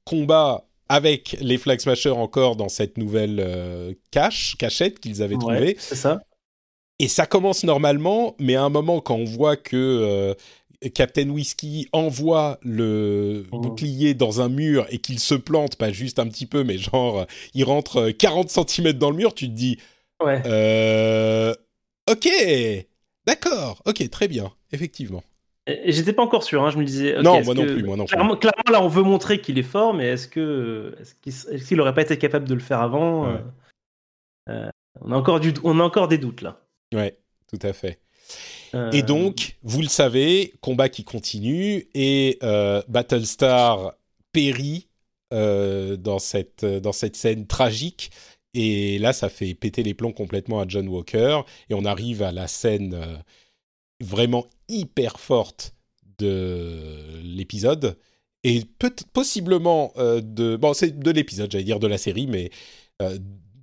combat 0.04 0.64
avec 0.92 1.36
les 1.40 1.56
Flag 1.56 1.80
Smashers 1.80 2.10
encore 2.10 2.54
dans 2.54 2.68
cette 2.68 2.98
nouvelle 2.98 3.40
euh, 3.40 3.94
cache, 4.10 4.56
cachette 4.58 5.00
qu'ils 5.00 5.22
avaient 5.22 5.38
trouvée. 5.38 5.74
c'est 5.78 5.96
ça. 5.96 6.20
Et 6.98 7.08
ça 7.08 7.24
commence 7.24 7.64
normalement, 7.64 8.36
mais 8.38 8.54
à 8.56 8.62
un 8.62 8.68
moment, 8.68 9.00
quand 9.00 9.16
on 9.16 9.24
voit 9.24 9.56
que 9.56 9.74
euh, 9.74 10.34
Captain 10.90 11.28
Whiskey 11.28 11.86
envoie 11.92 12.58
le 12.62 13.46
oh. 13.50 13.60
bouclier 13.60 14.14
dans 14.14 14.40
un 14.40 14.48
mur 14.48 14.86
et 14.90 14.98
qu'il 14.98 15.18
se 15.18 15.34
plante, 15.34 15.76
pas 15.76 15.92
juste 15.92 16.18
un 16.18 16.26
petit 16.28 16.46
peu, 16.46 16.64
mais 16.64 16.78
genre, 16.78 17.26
il 17.54 17.64
rentre 17.64 18.10
40 18.10 18.48
cm 18.50 18.92
dans 18.92 19.10
le 19.10 19.16
mur, 19.16 19.34
tu 19.34 19.48
te 19.48 19.52
dis. 19.52 19.78
Ouais. 20.22 20.42
Euh, 20.46 21.54
ok, 22.10 22.28
d'accord, 23.26 23.82
ok, 23.86 24.08
très 24.10 24.28
bien, 24.28 24.52
effectivement. 24.72 25.22
Et 25.66 25.92
j'étais 25.92 26.12
pas 26.12 26.22
encore 26.22 26.42
sûr, 26.42 26.64
hein, 26.64 26.70
je 26.70 26.78
me 26.78 26.84
disais. 26.84 27.22
non, 27.22 27.42
moi 27.44 27.54
non 27.54 27.64
plus, 27.64 27.84
moi 27.84 27.96
non 27.96 28.04
plus. 28.04 28.16
Clairement, 28.16 28.70
là, 28.70 28.82
on 28.82 28.88
veut 28.88 29.04
montrer 29.04 29.40
qu'il 29.40 29.58
est 29.58 29.62
fort, 29.62 29.94
mais 29.94 30.08
est-ce 30.08 30.26
que 30.26 30.96
est-ce 31.24 31.68
qu'il 31.68 31.80
aurait 31.80 31.94
pas 31.94 32.02
été 32.02 32.18
capable 32.18 32.48
de 32.48 32.54
le 32.54 32.60
faire 32.60 32.80
avant 32.80 33.28
euh, 33.28 33.38
euh, 34.48 34.68
on, 35.00 35.12
a 35.12 35.16
encore 35.16 35.38
du, 35.38 35.54
on 35.62 35.78
a 35.78 35.82
encore 35.84 36.08
des 36.08 36.18
doutes 36.18 36.42
là. 36.42 36.60
Ouais, 36.92 37.16
tout 37.46 37.60
à 37.62 37.72
fait. 37.72 38.00
Et 38.92 39.02
donc, 39.02 39.56
vous 39.62 39.82
le 39.82 39.88
savez, 39.88 40.54
combat 40.61 40.88
qui 40.88 41.04
continue 41.04 41.88
et 41.94 42.38
Battlestar 42.88 43.94
périt 44.32 44.88
dans 45.30 46.18
cette 46.18 46.64
dans 46.64 46.92
cette 46.92 47.16
scène 47.16 47.46
tragique. 47.46 48.11
Et 48.54 48.98
là, 48.98 49.12
ça 49.12 49.28
fait 49.28 49.54
péter 49.54 49.82
les 49.82 49.94
plombs 49.94 50.12
complètement 50.12 50.61
à 50.61 50.64
John 50.66 50.88
Walker. 50.88 51.40
Et 51.70 51.74
on 51.74 51.85
arrive 51.85 52.22
à 52.22 52.32
la 52.32 52.48
scène 52.48 53.22
vraiment 54.02 54.46
hyper 54.68 55.18
forte 55.20 55.74
de 56.18 57.20
l'épisode 57.22 57.96
et 58.44 58.62
peut 58.78 58.94
possiblement 59.12 59.92
euh, 59.96 60.20
de 60.20 60.56
bon 60.56 60.74
c'est 60.74 60.98
de 60.98 61.11
l'épisode 61.11 61.50
j'allais 61.50 61.64
dire 61.64 61.80
de 61.80 61.87
la 61.87 61.98
série 61.98 62.26
mais 62.26 62.50
euh, 63.00 63.18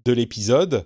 de 0.06 0.12
l'épisode 0.12 0.86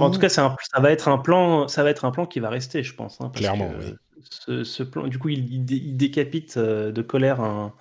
en 0.00 0.10
tout 0.10 0.18
cas 0.18 0.28
un, 0.38 0.56
ça 0.72 0.80
va 0.80 0.90
être 0.90 1.08
un 1.08 1.18
plan 1.18 1.68
ça 1.68 1.82
va 1.82 1.90
être 1.90 2.04
un 2.04 2.10
plan 2.10 2.26
qui 2.26 2.40
va 2.40 2.48
rester 2.48 2.82
je 2.82 2.94
pense 2.94 3.20
hein, 3.20 3.30
clairement 3.34 3.70
oui. 3.78 3.94
ce, 4.28 4.64
ce, 4.64 4.82
plan 4.82 5.06
du 5.06 5.18
coup 5.18 5.28
il, 5.28 5.64
décapite 5.96 6.56
euh, 6.56 6.92
de 6.92 7.02
colère 7.02 7.40
un 7.40 7.74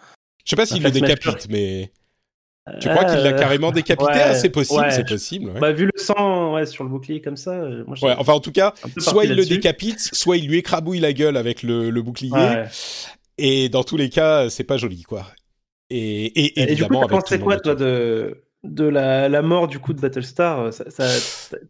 je 0.44 0.50
sais 0.50 0.56
pas 0.56 0.66
s'il 0.66 0.84
le 0.84 0.92
décapite 0.92 1.48
mais 1.50 1.92
tu 2.80 2.90
crois 2.90 3.06
qu'il 3.06 3.20
l'a 3.20 3.34
carrément 3.34 3.72
décapité? 3.72 4.12
Ah, 4.14 4.36
C'est 4.36 4.50
possible, 4.50 4.86
c'est 4.92 5.08
possible. 5.08 5.52
Bah, 5.60 5.72
vu 5.72 5.86
le 5.86 6.00
sang 6.00 6.54
ouais, 6.54 6.68
sur 6.68 6.84
le 6.84 6.92
bouclier 6.92 7.20
comme 7.20 7.36
ça. 7.36 7.54
Euh, 7.54 7.84
moi, 7.88 7.98
enfin, 8.20 8.34
en 8.34 8.40
tout 8.40 8.52
cas, 8.52 8.76
soit 8.98 9.26
il 9.26 9.36
le 9.36 9.46
décapite, 9.46 10.00
soit 10.00 10.38
il 10.38 10.48
lui 10.48 10.58
écrabouille 10.58 11.00
la 11.00 11.12
gueule 11.12 11.38
avec 11.38 11.64
le, 11.64 11.90
le 11.90 12.02
bouclier. 12.04 12.66
Et 13.40 13.70
dans 13.70 13.84
tous 13.84 13.98
les 13.98 14.10
cas, 14.10 14.50
c'est 14.52 14.64
pas 14.64 14.78
joli, 14.78 15.02
quoi. 15.02 15.26
Et, 15.90 16.26
et, 16.26 16.62
et, 16.62 16.72
et 16.72 16.76
du 16.76 16.86
coup, 16.86 17.00
pensé 17.08 17.40
quoi, 17.40 17.60
toi, 17.60 17.74
de, 17.76 18.44
de 18.64 18.84
la, 18.84 19.28
la, 19.28 19.42
mort 19.42 19.68
du 19.68 19.80
coup 19.80 19.94
de 19.94 20.02
Battlestar 20.02 20.72
Ça, 20.74 20.90
ça 20.90 21.08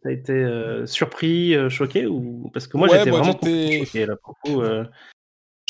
t'as 0.03 0.11
été 0.11 0.33
euh, 0.33 0.85
surpris, 0.85 1.55
euh, 1.55 1.69
choqué 1.69 2.05
ou 2.05 2.49
parce 2.53 2.67
que 2.67 2.77
moi 2.77 2.87
j'étais 2.89 3.11
vraiment 3.11 3.31
choqué 3.31 4.05
là. 4.05 4.15
Pour 4.17 4.37
coup, 4.39 4.61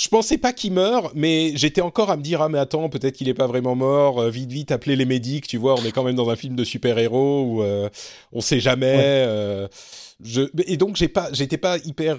je 0.02 0.08
pensais 0.08 0.40
pas 0.40 0.52
qu'il 0.52 0.74
meure, 0.74 1.12
mais 1.14 1.52
j'étais 1.56 1.82
encore 1.82 2.10
à 2.10 2.18
me 2.18 2.24
dire 2.24 2.42
ah 2.42 2.50
mais 2.50 2.58
attends 2.58 2.90
peut-être 2.90 3.16
qu'il 3.16 3.30
est 3.30 3.36
pas 3.36 3.46
vraiment 3.46 3.76
mort. 3.76 4.20
Euh, 4.20 4.30
vite 4.32 4.52
vite 4.52 4.72
appeler 4.72 4.96
les 4.96 5.06
médics, 5.06 5.48
tu 5.48 5.58
vois. 5.58 5.76
On 5.80 5.86
est 5.86 5.92
quand 5.92 6.04
même 6.04 6.16
dans 6.16 6.32
un 6.32 6.36
film 6.36 6.56
de 6.56 6.64
super-héros 6.64 7.44
où 7.44 7.62
euh, 7.62 7.88
on 8.32 8.42
sait 8.42 8.60
jamais. 8.60 9.26
Euh, 9.28 9.68
je... 10.24 10.42
Et 10.66 10.78
donc 10.78 10.96
j'ai 10.96 11.08
pas, 11.08 11.32
j'étais 11.34 11.58
pas 11.58 11.78
hyper 11.78 12.18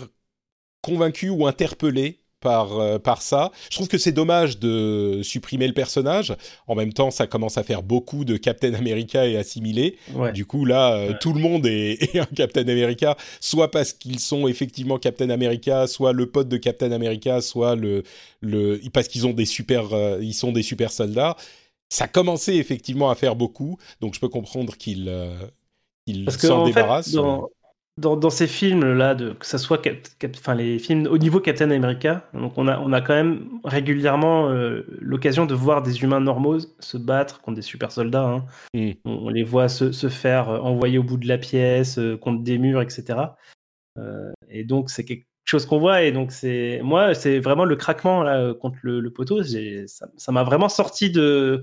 convaincu 0.80 1.28
ou 1.28 1.46
interpellé 1.46 2.21
par, 2.42 2.78
euh, 2.78 2.98
par 2.98 3.22
ça. 3.22 3.50
Je 3.70 3.76
trouve 3.76 3.88
que 3.88 3.96
c'est 3.96 4.12
dommage 4.12 4.58
de 4.58 5.20
supprimer 5.22 5.66
le 5.66 5.72
personnage. 5.72 6.36
En 6.66 6.74
même 6.74 6.92
temps, 6.92 7.10
ça 7.10 7.26
commence 7.26 7.56
à 7.56 7.62
faire 7.62 7.82
beaucoup 7.82 8.26
de 8.26 8.36
Captain 8.36 8.74
America 8.74 9.26
et 9.26 9.38
assimilé. 9.38 9.96
Du 10.34 10.44
coup, 10.44 10.66
là, 10.66 10.94
euh, 10.94 11.14
tout 11.18 11.32
le 11.32 11.40
monde 11.40 11.64
est, 11.66 12.18
un 12.18 12.26
Captain 12.26 12.68
America, 12.68 13.16
soit 13.40 13.70
parce 13.70 13.94
qu'ils 13.94 14.18
sont 14.18 14.46
effectivement 14.48 14.98
Captain 14.98 15.30
America, 15.30 15.86
soit 15.86 16.12
le 16.12 16.26
pote 16.26 16.48
de 16.48 16.58
Captain 16.58 16.92
America, 16.92 17.40
soit 17.40 17.76
le, 17.76 18.02
le 18.40 18.80
parce 18.92 19.08
qu'ils 19.08 19.26
ont 19.26 19.32
des 19.32 19.46
super, 19.46 19.94
euh, 19.94 20.18
ils 20.20 20.34
sont 20.34 20.52
des 20.52 20.62
super 20.62 20.90
soldats. 20.90 21.36
Ça 21.88 22.08
commençait 22.08 22.56
effectivement 22.56 23.10
à 23.10 23.14
faire 23.14 23.36
beaucoup, 23.36 23.78
donc 24.00 24.14
je 24.14 24.20
peux 24.20 24.28
comprendre 24.28 24.76
qu'ils 24.76 25.10
s'en 26.38 26.64
débarrassent. 26.64 27.12
dans, 27.12 27.48
ces 28.30 28.46
films-là, 28.46 29.14
que 29.14 29.46
ce 29.46 29.58
soit 29.58 29.82
enfin, 30.24 30.54
les 30.54 30.78
films 30.78 31.06
au 31.06 31.18
niveau 31.18 31.40
Captain 31.40 31.70
America, 31.70 32.26
donc 32.32 32.56
on 32.56 32.66
a, 32.66 32.78
on 32.80 32.92
a 32.92 33.00
quand 33.00 33.14
même 33.14 33.48
régulièrement 33.64 34.48
euh, 34.48 34.86
l'occasion 35.00 35.44
de 35.44 35.54
voir 35.54 35.82
des 35.82 36.02
humains 36.02 36.20
normaux 36.20 36.58
se 36.80 36.96
battre 36.96 37.40
contre 37.42 37.56
des 37.56 37.62
super 37.62 37.92
soldats. 37.92 38.24
Hein. 38.24 38.44
Mm. 38.74 38.92
On, 39.04 39.28
les 39.28 39.44
voit 39.44 39.68
se, 39.68 39.92
se, 39.92 40.08
faire 40.08 40.48
envoyer 40.48 40.98
au 40.98 41.02
bout 41.02 41.18
de 41.18 41.28
la 41.28 41.38
pièce, 41.38 41.98
euh, 41.98 42.16
contre 42.16 42.42
des 42.42 42.58
murs, 42.58 42.80
etc. 42.80 43.18
Euh, 43.98 44.32
et 44.48 44.64
donc, 44.64 44.88
c'est 44.88 45.04
quelque 45.04 45.26
chose 45.44 45.66
qu'on 45.66 45.78
voit. 45.78 46.02
Et 46.02 46.12
donc, 46.12 46.32
c'est 46.32 46.80
moi, 46.82 47.14
c'est 47.14 47.40
vraiment 47.40 47.66
le 47.66 47.76
craquement 47.76 48.22
là, 48.22 48.54
contre 48.54 48.78
le, 48.82 49.00
le 49.00 49.12
poteau. 49.12 49.42
Ça 49.42 50.32
m'a 50.32 50.44
vraiment 50.44 50.70
sorti 50.70 51.10
de 51.10 51.62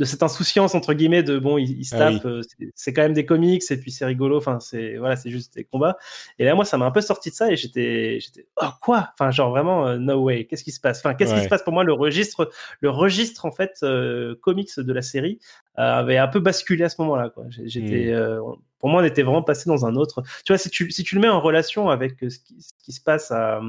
de 0.00 0.06
cette 0.06 0.22
insouciance 0.22 0.74
entre 0.74 0.94
guillemets 0.94 1.22
de 1.22 1.38
bon 1.38 1.58
il 1.58 1.84
se 1.84 1.94
ah 1.94 2.10
tape 2.10 2.24
euh, 2.24 2.40
c'est 2.74 2.94
quand 2.94 3.02
même 3.02 3.12
des 3.12 3.26
comics 3.26 3.62
et 3.70 3.76
puis 3.76 3.90
c'est 3.90 4.06
rigolo 4.06 4.38
enfin 4.38 4.58
c'est 4.58 4.96
voilà 4.96 5.14
c'est 5.14 5.28
juste 5.28 5.52
des 5.54 5.64
combats. 5.64 5.98
Et 6.38 6.46
là 6.46 6.54
moi 6.54 6.64
ça 6.64 6.78
m'a 6.78 6.86
un 6.86 6.90
peu 6.90 7.02
sorti 7.02 7.28
de 7.28 7.34
ça 7.34 7.52
et 7.52 7.56
j'étais 7.56 8.18
j'étais 8.18 8.46
oh 8.62 8.68
quoi? 8.80 9.10
Enfin 9.12 9.30
genre 9.30 9.50
vraiment 9.50 9.86
euh, 9.86 9.98
no 9.98 10.22
way. 10.22 10.46
Qu'est-ce 10.46 10.64
qui 10.64 10.72
se 10.72 10.80
passe? 10.80 11.00
Enfin 11.00 11.12
qu'est-ce 11.12 11.34
qui 11.34 11.42
se 11.42 11.48
passe 11.48 11.62
pour 11.62 11.74
moi? 11.74 11.84
Le 11.84 11.92
registre 11.92 12.50
le 12.80 12.88
registre 12.88 13.44
en 13.44 13.52
fait 13.52 13.78
euh, 13.82 14.34
comics 14.40 14.70
de 14.78 14.92
la 14.92 15.02
série 15.02 15.38
avait 15.74 16.16
un 16.16 16.28
peu 16.28 16.40
basculé 16.40 16.82
à 16.84 16.88
ce 16.88 16.96
moment-là 17.02 17.28
quoi. 17.28 17.44
J'étais 17.50 18.10
hmm. 18.10 18.40
pour 18.78 18.88
moi 18.88 19.02
on 19.02 19.04
était 19.04 19.22
vraiment 19.22 19.42
passé 19.42 19.68
dans 19.68 19.84
un 19.84 19.96
autre. 19.96 20.22
Tu 20.46 20.52
vois 20.54 20.58
si 20.58 20.70
tu 20.70 20.90
si 20.90 21.04
tu 21.04 21.14
le 21.14 21.20
mets 21.20 21.28
en 21.28 21.42
relation 21.42 21.90
avec 21.90 22.14
ce 22.20 22.38
qui, 22.38 22.62
ce 22.62 22.72
qui 22.82 22.92
se 22.92 23.02
passe 23.02 23.30
à 23.32 23.60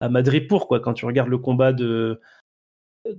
à 0.00 0.08
Madripour 0.08 0.66
quoi 0.66 0.80
quand 0.80 0.94
tu 0.94 1.06
regardes 1.06 1.28
le 1.28 1.38
combat 1.38 1.72
de 1.72 2.20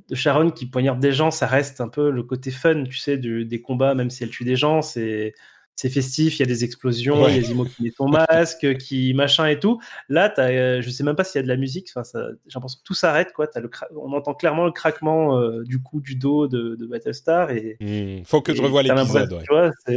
de 0.08 0.16
Sharon 0.16 0.52
qui 0.52 0.66
poignarde 0.66 1.00
des 1.00 1.12
gens, 1.12 1.32
ça 1.32 1.48
reste 1.48 1.82
un 1.82 1.90
peu 1.90 2.10
le 2.10 2.24
côté 2.24 2.52
fun, 2.52 2.84
tu 2.84 2.98
sais, 2.98 3.18
des 3.18 3.62
combats, 3.62 3.96
même 3.96 4.10
si 4.10 4.24
elle 4.24 4.30
tue 4.30 4.46
des 4.46 4.56
gens, 4.56 4.82
c'est 4.82 5.34
c'est 5.80 5.90
festif, 5.90 6.38
il 6.38 6.40
y 6.42 6.44
a 6.44 6.46
des 6.46 6.66
explosions, 6.66 7.26
il 7.30 7.36
y 7.36 7.38
a 7.38 7.42
des 7.42 7.70
qui 7.70 7.84
mettent 7.84 7.96
ton 7.96 8.10
masque, 8.10 8.78
qui 8.80 9.14
machin 9.14 9.48
et 9.48 9.60
tout. 9.60 9.80
Là, 10.10 10.34
as, 10.36 10.50
euh, 10.50 10.82
je 10.82 10.90
sais 10.90 11.06
même 11.06 11.16
pas 11.16 11.24
s'il 11.24 11.40
y 11.40 11.40
a 11.40 11.44
de 11.44 11.48
la 11.48 11.56
musique. 11.56 11.90
Enfin, 11.96 12.04
j'ai 12.14 12.54
l'impression 12.54 12.80
que 12.80 12.84
tout 12.84 12.94
s'arrête, 12.94 13.32
quoi. 13.32 13.48
As 13.56 13.62
le 13.62 13.70
on 13.96 14.12
entend 14.12 14.34
clairement 14.34 14.66
le 14.66 14.74
craquement 14.74 15.40
euh, 15.40 15.64
du 15.64 15.82
coup 15.82 16.02
du 16.02 16.16
dos 16.16 16.50
de, 16.50 16.86
Battlestar. 16.86 17.52
Et 17.52 17.78
hmm, 17.80 18.26
faut 18.26 18.42
que 18.42 18.54
je 18.54 18.62
revoie 18.62 18.84
l'épisode. 18.84 19.42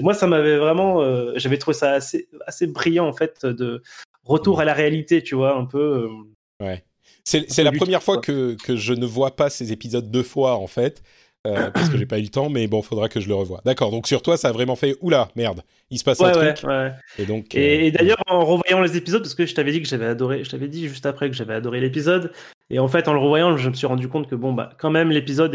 moi, 0.02 0.14
ça 0.14 0.28
m'avait 0.28 0.56
vraiment, 0.56 1.02
euh, 1.02 1.32
j'avais 1.34 1.58
trouvé 1.58 1.76
ça 1.76 1.94
assez, 1.94 2.28
assez 2.46 2.68
brillant 2.68 3.08
en 3.08 3.12
fait 3.12 3.44
de 3.44 3.82
retour 4.22 4.60
à 4.60 4.64
la 4.64 4.74
réalité, 4.74 5.20
tu 5.20 5.34
vois, 5.34 5.56
un 5.56 5.64
peu. 5.64 6.08
ouais. 6.60 6.84
C'est 7.24 7.62
la 7.62 7.72
première 7.72 8.02
fois 8.02 8.18
que, 8.18 8.56
que, 8.64 8.76
je 8.76 8.92
ne 8.92 9.06
vois 9.06 9.36
pas 9.36 9.50
ces 9.50 9.72
épisodes 9.72 10.10
deux 10.10 10.22
fois, 10.22 10.56
en 10.56 10.66
fait, 10.66 11.02
euh, 11.46 11.70
parce 11.74 11.88
que 11.88 11.96
j'ai 11.96 12.06
pas 12.06 12.18
eu 12.18 12.22
le 12.22 12.28
temps, 12.28 12.48
mais 12.48 12.66
bon, 12.66 12.82
faudra 12.82 13.08
que 13.08 13.20
je 13.20 13.28
le 13.28 13.34
revoie. 13.34 13.60
D'accord, 13.64 13.90
donc 13.90 14.06
sur 14.06 14.22
toi, 14.22 14.36
ça 14.36 14.48
a 14.48 14.52
vraiment 14.52 14.76
fait 14.76 14.96
oula, 15.00 15.28
merde, 15.36 15.62
il 15.90 15.98
se 15.98 16.04
passe 16.04 16.20
un 16.20 16.30
truc. 16.30 16.64
Ouais, 16.64 16.92
Et 17.18 17.26
donc. 17.26 17.54
Et, 17.54 17.88
euh, 17.88 17.90
d'ailleurs, 17.90 18.22
en 18.26 18.44
revoyant 18.44 18.80
les 18.80 18.96
épisodes, 18.96 19.22
parce 19.22 19.34
que 19.34 19.46
je 19.46 19.54
t'avais 19.54 19.72
dit 19.72 19.82
que 19.82 19.88
j'avais 19.88 20.06
adoré, 20.06 20.44
je 20.44 20.50
t'avais 20.50 20.68
dit 20.68 20.88
juste 20.88 21.06
après 21.06 21.30
que 21.30 21.36
j'avais 21.36 21.54
adoré 21.54 21.80
l'épisode, 21.80 22.32
et 22.70 22.78
en 22.78 22.88
fait, 22.88 23.08
en 23.08 23.12
le 23.12 23.18
revoyant, 23.18 23.56
je 23.56 23.68
me 23.68 23.74
suis 23.74 23.86
rendu 23.86 24.08
compte 24.08 24.28
que 24.28 24.34
bon, 24.34 24.52
bah, 24.52 24.70
quand 24.78 24.90
même, 24.90 25.10
l'épisode 25.10 25.54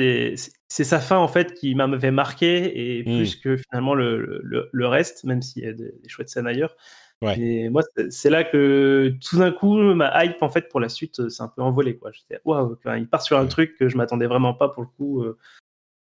c'est 0.69 0.83
sa 0.83 0.99
fin 0.99 1.17
en 1.17 1.27
fait 1.27 1.53
qui 1.53 1.73
m'avait 1.75 2.11
marqué 2.11 2.97
et 2.97 3.01
hmm. 3.01 3.17
plus 3.17 3.35
que 3.37 3.57
finalement 3.57 3.95
le, 3.95 4.41
le, 4.43 4.69
le, 4.71 4.87
reste, 4.87 5.23
même 5.23 5.41
s'il 5.41 5.63
y 5.63 5.67
a 5.67 5.73
des, 5.73 5.93
des 6.03 6.09
chouettes 6.09 6.29
scènes 6.29 6.47
ailleurs. 6.47 6.75
Et 7.21 7.69
moi, 7.69 7.81
c'est 8.09 8.29
là 8.29 8.43
que 8.43 9.13
tout 9.27 9.39
d'un 9.39 9.51
coup, 9.51 9.75
ma 9.75 10.23
hype 10.23 10.41
en 10.41 10.49
fait 10.49 10.69
pour 10.69 10.79
la 10.79 10.89
suite, 10.89 11.19
euh, 11.19 11.29
c'est 11.29 11.41
un 11.41 11.47
peu 11.47 11.61
envolé. 11.61 11.97
Quoi. 11.97 12.11
J'étais 12.11 12.39
waouh, 12.45 12.77
il 12.97 13.07
part 13.07 13.23
sur 13.23 13.37
un 13.37 13.47
truc 13.47 13.75
que 13.77 13.89
je 13.89 13.97
m'attendais 13.97 14.27
vraiment 14.27 14.53
pas 14.53 14.69
pour 14.69 14.83
le 14.83 14.89
coup. 14.97 15.23
Euh, 15.23 15.37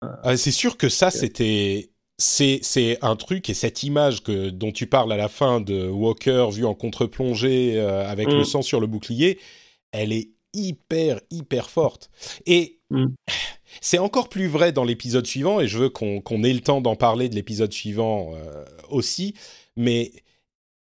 ah, 0.01 0.37
c'est 0.37 0.51
sûr 0.51 0.77
que 0.77 0.89
ça, 0.89 1.11
c'était. 1.11 1.91
C'est 2.19 2.99
un 3.03 3.15
truc 3.15 3.51
et 3.51 3.55
cette 3.55 3.83
image 3.83 4.23
que, 4.23 4.49
dont 4.49 4.73
tu 4.73 4.87
parles 4.87 5.13
à 5.13 5.19
la 5.19 5.29
fin 5.29 5.61
de 5.61 5.87
Walker 5.87 6.49
vu 6.51 6.65
en 6.65 6.73
contre-plongée 6.73 7.79
euh, 7.79 8.09
avec 8.09 8.29
le 8.29 8.41
mm. 8.41 8.45
sang 8.45 8.63
sur 8.63 8.81
le 8.81 8.87
bouclier, 8.87 9.39
elle 9.93 10.15
est 10.15 10.31
hyper, 10.55 11.21
hyper 11.31 11.69
forte. 11.69 12.11
Et 12.47 12.79
mm. 12.89 13.09
c'est 13.83 13.99
encore 13.99 14.31
plus 14.31 14.47
vrai 14.47 14.73
dans 14.73 14.85
l'épisode 14.85 15.27
suivant, 15.27 15.61
et 15.61 15.69
je 15.69 15.77
veux 15.77 15.91
qu'on 15.91 16.43
ait 16.43 16.55
le 16.55 16.61
temps 16.61 16.81
d'en 16.81 16.97
parler 16.97 17.29
de 17.29 17.35
l'épisode 17.35 17.75
suivant 17.75 18.33
aussi, 18.89 19.35
mais 19.77 20.11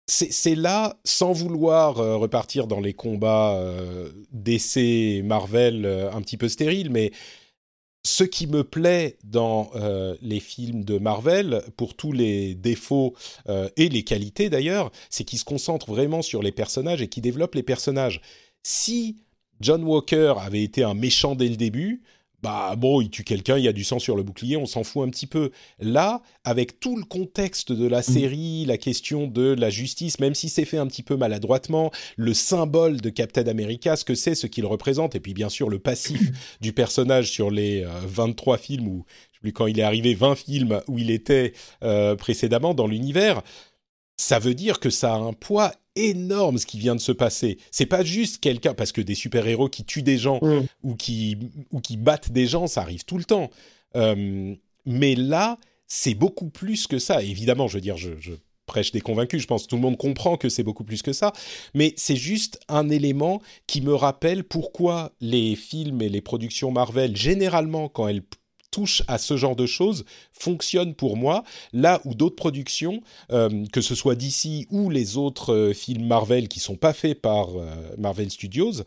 c'est 0.07 0.55
là, 0.55 0.97
sans 1.05 1.33
vouloir 1.33 1.99
euh, 1.99 2.17
repartir 2.17 2.67
dans 2.67 2.81
les 2.81 2.93
combats 2.93 3.55
euh, 3.57 4.11
d'essai 4.33 5.23
Marvel 5.25 5.85
euh, 5.85 6.11
un 6.13 6.21
petit 6.23 6.37
peu 6.37 6.49
stériles, 6.49 6.91
mais 6.91 7.13
ce 8.05 8.25
qui 8.25 8.49
me 8.49 8.65
plaît 8.65 9.17
dans 9.23 9.71
les 10.23 10.41
films 10.41 10.83
de 10.83 10.99
Marvel, 10.99 11.63
pour 11.77 11.95
tous 11.95 12.11
les 12.11 12.57
défauts 12.57 13.15
et 13.77 13.89
les 13.89 14.03
qualités 14.03 14.51
d'ailleurs, 14.51 14.91
c'est 15.09 15.23
qu'ils 15.23 15.39
se 15.39 15.45
concentrent 15.45 15.93
vraiment 15.93 16.21
sur 16.21 16.43
les 16.43 16.51
personnages 16.51 17.01
et 17.01 17.07
qu'ils 17.07 17.23
développent 17.23 17.55
les 17.55 17.63
personnages. 17.63 18.21
Si 18.65 19.19
John 19.61 19.85
Walker 19.85 20.35
avait 20.41 20.65
été 20.65 20.83
un 20.83 20.95
méchant 20.95 21.37
dès 21.37 21.47
le 21.47 21.55
début, 21.55 22.03
bah 22.43 22.75
bon, 22.77 23.01
il 23.01 23.11
tue 23.11 23.25
quelqu'un, 23.25 23.57
il 23.57 23.65
y 23.65 23.69
a 23.69 23.73
du 23.73 23.85
sang 23.85 23.99
sur 23.99 24.17
le 24.17 24.23
bouclier, 24.23 24.57
on 24.57 24.67
s'en 24.67 24.83
fout 24.83 25.07
un 25.07 25.11
petit 25.11 25.27
peu. 25.27 25.51
Là, 25.79 26.23
avec 26.45 26.81
tout 26.81 26.97
le 26.97 27.05
contexte 27.05 27.71
de 27.73 27.87
la 27.87 28.01
mm. 28.01 28.03
série, 28.03 28.65
la 28.65 28.79
question 28.79 29.29
de 29.29 29.55
la 29.57 29.71
justice, 29.71 30.19
même 30.19 30.35
si 30.35 30.49
c'est 30.49 30.65
fait 30.65 30.79
un 30.79 30.87
petit 30.87 31.03
peu 31.03 31.17
maladroitement, 31.17 31.93
le 32.17 32.35
symbole 32.35 33.01
de 33.01 33.11
Captain 33.11 33.47
America, 33.47 33.97
ce 33.97 34.05
que 34.05 34.15
c'est, 34.15 34.35
ce 34.35 34.47
qu'il 34.47 34.67
représente, 34.67 35.15
et 35.15 35.21
puis 35.21 35.35
bien 35.35 35.49
sûr 35.49 35.69
le 35.69 35.79
passif 35.79 36.21
du 36.61 36.73
personnage 36.73 37.31
sur 37.31 37.51
les 37.51 37.87
23 38.07 38.55
euh, 38.55 38.59
films, 38.59 38.89
ou 38.89 39.05
je 39.31 39.37
sais 39.37 39.41
plus 39.41 39.53
quand 39.53 39.67
il 39.67 39.79
est 39.79 39.85
arrivé, 39.85 40.15
20 40.15 40.35
films 40.35 40.83
où 40.89 40.99
il 40.99 41.11
était 41.11 41.53
euh, 41.85 42.17
précédemment 42.17 42.75
dans 42.75 42.87
l'univers, 42.87 43.43
ça 44.17 44.39
veut 44.39 44.55
dire 44.55 44.81
que 44.81 44.91
ça 44.91 45.15
a 45.15 45.19
un 45.19 45.33
poids 45.33 45.73
énorme 45.97 46.59
ce 46.59 46.67
qui 46.67 46.79
vient 46.79 46.95
de 46.95 47.01
se 47.01 47.13
passer. 47.13 47.59
C'est 47.71 47.87
pas 47.87 48.05
juste 48.05 48.39
quelqu'un 48.39 48.75
parce 48.75 48.93
que 48.93 49.01
des 49.01 49.15
super-héros 49.15 49.69
qui 49.69 49.85
tuent 49.85 50.03
des 50.03 50.19
gens 50.19 50.39
mm. 50.43 50.67
ou 50.83 50.95
qui 50.95 51.39
ou 51.71 51.81
qui 51.81 51.97
battent 51.97 52.33
des 52.33 52.47
gens, 52.47 52.67
ça 52.67 52.83
arrive 52.83 53.05
tout 53.05 53.19
le 53.19 53.25
temps. 53.25 53.51
Euh, 53.97 54.55
mais 54.87 55.15
là, 55.15 55.59
c'est 55.87 56.15
beaucoup 56.15 56.49
plus 56.49 56.87
que 56.87 56.99
ça. 56.99 57.23
évidemment, 57.23 57.69
je 57.69 57.75
veux 57.75 57.81
dire, 57.81 57.97
je, 57.97 58.13
je 58.19 58.33
prêche 58.67 58.93
des 58.93 59.01
convaincus. 59.01 59.43
Je 59.43 59.47
pense 59.47 59.65
que 59.65 59.69
tout 59.69 59.77
le 59.77 59.83
monde 59.83 59.97
comprend 59.97 60.37
que 60.37 60.49
c'est 60.49 60.63
beaucoup 60.63 60.85
plus 60.85 61.03
que 61.03 61.13
ça. 61.13 61.33
Mais 61.75 61.93
c'est 61.97 62.17
juste 62.17 62.61
un 62.69 62.89
élément 62.89 63.43
qui 63.67 63.83
me 63.83 63.95
rappelle 63.95 64.45
pourquoi 64.45 65.13
les 65.21 65.57
films 65.57 66.01
et 66.03 66.09
les 66.09 66.23
productions 66.23 66.71
Marvel, 66.71 67.17
généralement, 67.17 67.89
quand 67.89 68.09
elles 68.09 68.23
touche 68.73 69.03
à 69.07 69.19
ce 69.19 69.37
genre 69.37 69.55
de 69.55 69.67
choses 69.67 70.05
fonctionne 70.33 70.95
pour 70.95 71.17
moi, 71.17 71.45
là 71.73 72.01
où 72.05 72.15
d'autres 72.15 72.35
productions, 72.35 73.01
euh, 73.31 73.65
que 73.73 73.81
ce 73.81 73.95
soit 73.95 74.17
d'ici 74.17 74.67
ou 74.71 74.91
les 74.91 75.17
autres 75.17 75.53
euh, 75.53 75.73
films 75.73 76.07
Marvel 76.07 76.49
qui 76.49 76.59
sont 76.59 76.75
pas 76.75 76.93
faits 76.93 77.21
par 77.21 77.51
euh, 77.51 77.71
Marvel 77.99 78.31
Studios, 78.31 78.83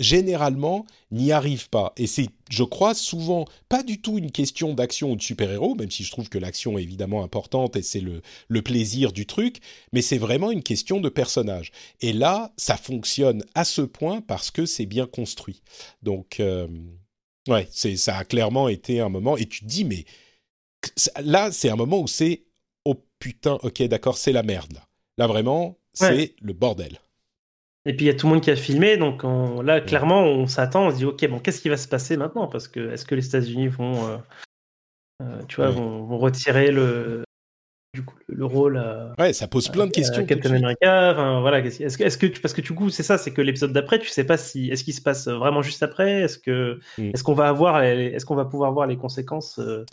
généralement 0.00 0.86
n'y 1.12 1.30
arrivent 1.30 1.68
pas. 1.68 1.92
Et 1.96 2.06
c'est, 2.06 2.28
je 2.50 2.64
crois, 2.64 2.94
souvent 2.94 3.44
pas 3.68 3.82
du 3.82 4.00
tout 4.00 4.18
une 4.18 4.32
question 4.32 4.74
d'action 4.74 5.12
ou 5.12 5.16
de 5.16 5.22
super-héros, 5.22 5.74
même 5.76 5.90
si 5.90 6.02
je 6.02 6.10
trouve 6.10 6.28
que 6.28 6.38
l'action 6.38 6.78
est 6.78 6.82
évidemment 6.82 7.22
importante 7.22 7.76
et 7.76 7.82
c'est 7.82 8.00
le, 8.00 8.22
le 8.48 8.62
plaisir 8.62 9.12
du 9.12 9.26
truc, 9.26 9.58
mais 9.92 10.02
c'est 10.02 10.18
vraiment 10.18 10.50
une 10.50 10.62
question 10.62 11.00
de 11.00 11.08
personnage. 11.08 11.70
Et 12.00 12.12
là, 12.12 12.52
ça 12.56 12.76
fonctionne 12.76 13.44
à 13.54 13.64
ce 13.64 13.82
point 13.82 14.20
parce 14.20 14.50
que 14.50 14.66
c'est 14.66 14.86
bien 14.86 15.06
construit. 15.06 15.62
Donc 16.02 16.40
Ouais, 17.48 17.68
c'est 17.70 17.96
ça 17.96 18.16
a 18.16 18.24
clairement 18.24 18.68
été 18.68 19.00
un 19.00 19.08
moment 19.08 19.36
et 19.36 19.46
tu 19.46 19.60
te 19.60 19.66
dis 19.66 19.84
mais 19.84 20.04
là 21.22 21.52
c'est 21.52 21.70
un 21.70 21.76
moment 21.76 22.00
où 22.00 22.06
c'est 22.06 22.44
oh 22.84 22.96
putain 23.18 23.58
ok 23.62 23.82
d'accord 23.84 24.18
c'est 24.18 24.32
la 24.32 24.42
merde 24.42 24.72
là. 24.72 24.86
Là 25.18 25.26
vraiment 25.26 25.78
c'est 25.92 26.34
le 26.40 26.52
bordel. 26.52 26.98
Et 27.86 27.94
puis 27.94 28.06
il 28.06 28.08
y 28.08 28.10
a 28.10 28.14
tout 28.14 28.26
le 28.26 28.34
monde 28.34 28.42
qui 28.42 28.50
a 28.50 28.56
filmé 28.56 28.96
donc 28.96 29.22
là 29.64 29.80
clairement 29.80 30.22
on 30.22 30.46
s'attend 30.46 30.88
on 30.88 30.90
se 30.90 30.96
dit 30.96 31.04
ok 31.04 31.28
bon 31.28 31.38
qu'est-ce 31.38 31.60
qui 31.60 31.68
va 31.68 31.76
se 31.76 31.88
passer 31.88 32.16
maintenant? 32.16 32.48
Parce 32.48 32.66
que 32.68 32.92
est-ce 32.92 33.06
que 33.06 33.14
les 33.14 33.26
États-Unis 33.26 33.68
vont 33.68 34.08
euh, 34.08 34.16
euh, 35.22 35.42
tu 35.48 35.56
vois 35.56 35.70
vont, 35.70 36.18
retirer 36.18 36.72
le 36.72 37.24
du 37.96 38.04
coup, 38.04 38.14
le 38.28 38.44
rôle. 38.44 38.82
ouais, 39.18 39.32
ça 39.32 39.48
pose 39.48 39.68
plein 39.68 39.86
de 39.86 39.90
questions. 39.90 40.24
Captain 40.26 40.54
America, 40.54 41.12
enfin 41.12 41.40
voilà. 41.40 41.60
Est-ce 41.60 41.96
que, 41.96 42.04
est-ce 42.04 42.18
que, 42.18 42.26
parce 42.40 42.52
que 42.52 42.60
du 42.60 42.74
coup, 42.74 42.90
c'est 42.90 43.02
ça, 43.02 43.16
c'est 43.16 43.32
que 43.32 43.40
l'épisode 43.40 43.72
d'après, 43.72 43.98
tu 43.98 44.08
sais 44.08 44.24
pas 44.24 44.36
si, 44.36 44.68
est-ce 44.70 44.84
qu'il 44.84 44.94
se 44.94 45.00
passe 45.00 45.28
vraiment 45.28 45.62
juste 45.62 45.82
après, 45.82 46.22
est-ce 46.22 46.38
que, 46.38 46.78
mm. 46.98 47.10
est-ce 47.14 47.24
qu'on 47.24 47.34
va 47.34 47.48
avoir, 47.48 47.82
est-ce 47.82 48.26
qu'on 48.26 48.34
va 48.34 48.44
pouvoir 48.44 48.72
voir 48.72 48.86
les 48.86 48.98
conséquences. 48.98 49.58
Euh, 49.58 49.84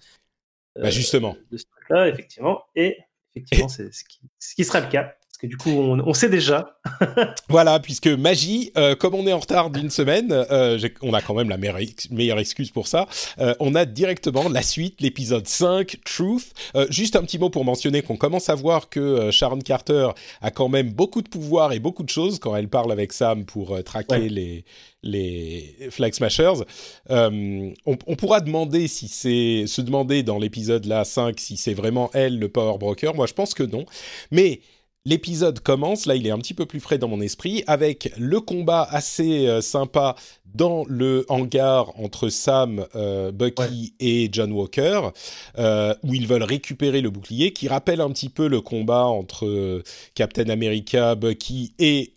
bah 0.76 0.89
justement. 0.89 1.38
De 1.52 1.58
ce 1.58 1.66
truc-là, 1.66 2.10
effectivement, 2.10 2.63
et 2.76 2.98
effectivement, 3.36 3.70
c'est 3.70 3.94
ce 3.94 4.04
qui, 4.04 4.20
ce 4.39 4.56
qui 4.56 4.66
sera 4.66 4.82
le 4.82 4.88
cas 4.88 5.16
du 5.41 5.58
coup, 5.58 5.72
on, 5.72 6.13
sait 6.13 6.30
déjà. 6.30 6.78
voilà, 7.50 7.80
puisque 7.80 8.08
magie, 8.08 8.72
euh, 8.78 8.96
comme 8.96 9.13
on 9.13 9.28
est 9.28 9.34
en 9.34 9.39
retard 9.39 9.72
d'une 9.72 9.89
semaine, 9.89 10.30
euh, 10.32 10.80
on 11.02 11.13
a 11.13 11.22
quand 11.22 11.34
même 11.34 11.50
la 11.50 11.58
meilleure, 11.58 12.39
excuse 12.39 12.72
pour 12.72 12.88
ça. 12.88 13.08
Euh, 13.39 13.54
on 13.60 13.76
a 13.76 13.84
directement 13.86 14.48
la 14.48 14.62
suite, 14.62 15.02
l'épisode 15.02 15.48
5, 15.48 15.98
Truth. 16.06 16.54
juste 16.89 17.17
un 17.17 17.24
petit 17.24 17.39
mot 17.39 17.50
pour 17.50 17.65
mentionner 17.65 18.02
qu'on 18.02 18.15
commence 18.15 18.50
à 18.50 18.56
voir 18.56 18.89
que 18.89 19.32
Sharon 19.32 19.60
Carter 19.60 20.10
a 20.41 20.52
quand 20.52 20.69
même 20.69 20.91
beaucoup 20.91 21.22
de 21.22 21.30
pouvoir 21.30 21.74
et 21.74 21.80
beaucoup 21.80 22.04
de 22.04 22.10
choses 22.10 22.39
quand 22.39 22.56
elle 22.56 22.69
parle 22.69 22.91
avec 22.91 23.12
Sam 23.12 23.46
pour 23.46 23.84
traquer 23.84 24.30
les 24.30 24.63
les 25.06 25.76
Flag 25.89 26.13
Smashers. 26.13 26.63
on, 27.10 27.74
on, 27.86 28.15
pourra 28.15 28.39
demander 28.39 28.88
si 28.88 29.10
c'est 29.10 29.65
se 29.67 29.82
demander 29.82 30.24
dans 30.24 30.39
l'épisode 30.39 30.86
là 30.86 31.04
5 31.04 31.38
si 31.41 31.58
c'est 31.58 31.74
vraiment 31.74 32.10
elle 32.13 32.39
le 32.39 32.48
Power 32.48 32.78
Broker. 32.78 33.13
Moi, 33.13 33.26
je 33.28 33.34
pense 33.34 33.54
que 33.54 33.63
non. 33.63 33.86
Mais 34.32 34.62
l'épisode 35.06 35.60
commence, 35.60 36.06
là 36.06 36.16
il 36.16 36.26
est 36.28 36.32
un 36.32 36.38
petit 36.38 36.54
peu 36.54 36.66
plus 36.66 36.80
frais 36.80 36.98
dans 36.98 37.08
mon 37.08 37.22
esprit, 37.22 37.63
avec 37.68 38.12
le 38.18 38.39
combat 38.39 38.88
assez 38.89 39.48
euh, 39.48 39.62
sympa 39.62 40.16
dans 40.46 40.86
le 40.88 41.26
hangar 41.30 42.00
entre 42.00 42.30
Sam, 42.30 42.86
euh, 42.96 43.32
Bucky 43.32 43.96
et 44.00 44.30
John 44.32 44.52
Walker, 44.52 45.10
euh, 45.58 45.96
où 46.04 46.13
ils 46.13 46.28
veulent 46.28 46.44
récupérer 46.44 47.02
le 47.02 47.10
bouclier, 47.10 47.54
qui 47.54 47.68
rappelle 47.68 48.02
un 48.02 48.12
petit 48.12 48.30
peu 48.30 48.48
le 48.48 48.62
combat 48.62 49.06
entre 49.06 49.82
Captain 50.13 50.50
America, 50.50 51.16
Bucky 51.16 51.74
et 51.80 52.13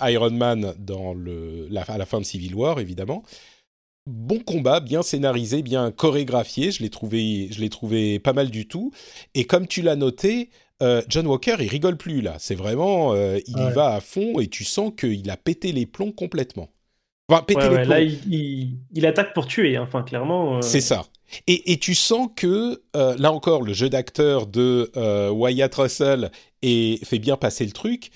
Iron 0.00 0.32
Man 0.32 0.74
dans 0.78 1.14
le, 1.14 1.68
à 1.86 1.96
la 1.96 2.06
fin 2.06 2.18
de 2.18 2.24
Civil 2.24 2.54
War, 2.54 2.80
évidemment 2.80 3.22
bon 4.08 4.38
combat, 4.38 4.78
bien 4.78 5.02
scénarisé, 5.02 5.62
bien 5.62 5.90
chorégraphié. 5.90 6.70
Je 6.70 6.80
l'ai 6.80 6.90
trouvé, 6.90 7.48
je 7.50 7.60
l'ai 7.60 7.68
trouvé 7.68 8.20
pas 8.20 8.32
mal 8.32 8.50
du 8.50 8.68
tout. 8.68 8.92
Et 9.34 9.46
comme 9.46 9.66
tu 9.66 9.82
l'as 9.82 9.96
noté, 9.96 10.50
euh, 10.82 11.02
John 11.08 11.26
Walker, 11.26 11.56
il 11.60 11.68
rigole 11.68 11.96
plus 11.96 12.20
là. 12.20 12.36
C'est 12.38 12.54
vraiment, 12.54 13.14
euh, 13.14 13.38
il 13.46 13.58
y 13.58 13.70
va 13.70 13.94
à 13.94 14.00
fond 14.00 14.40
et 14.40 14.48
tu 14.48 14.64
sens 14.64 14.92
qu'il 14.98 15.28
a 15.30 15.36
pété 15.36 15.72
les 15.72 15.86
plombs 15.86 16.12
complètement. 16.12 16.68
Enfin, 17.28 17.42
pété 17.42 17.68
les 17.68 17.82
plombs. 17.82 17.88
Là, 17.88 18.00
il, 18.00 19.06
attaque 19.06 19.34
pour 19.34 19.46
tuer. 19.46 19.76
Hein. 19.76 19.82
Enfin, 19.82 20.02
clairement. 20.02 20.58
Euh. 20.58 20.62
C'est 20.62 20.80
ça. 20.80 21.06
Et, 21.48 21.78
tu 21.78 21.96
sens 21.96 22.28
que 22.36 22.80
là 22.94 23.32
encore, 23.32 23.62
le 23.62 23.72
jeu 23.72 23.88
d'acteur 23.88 24.46
de 24.46 24.90
Wyatt 25.30 25.74
Russell 25.74 26.30
et 26.62 27.00
fait 27.04 27.18
bien 27.18 27.36
passer 27.36 27.64
le 27.64 27.72
truc 27.72 28.10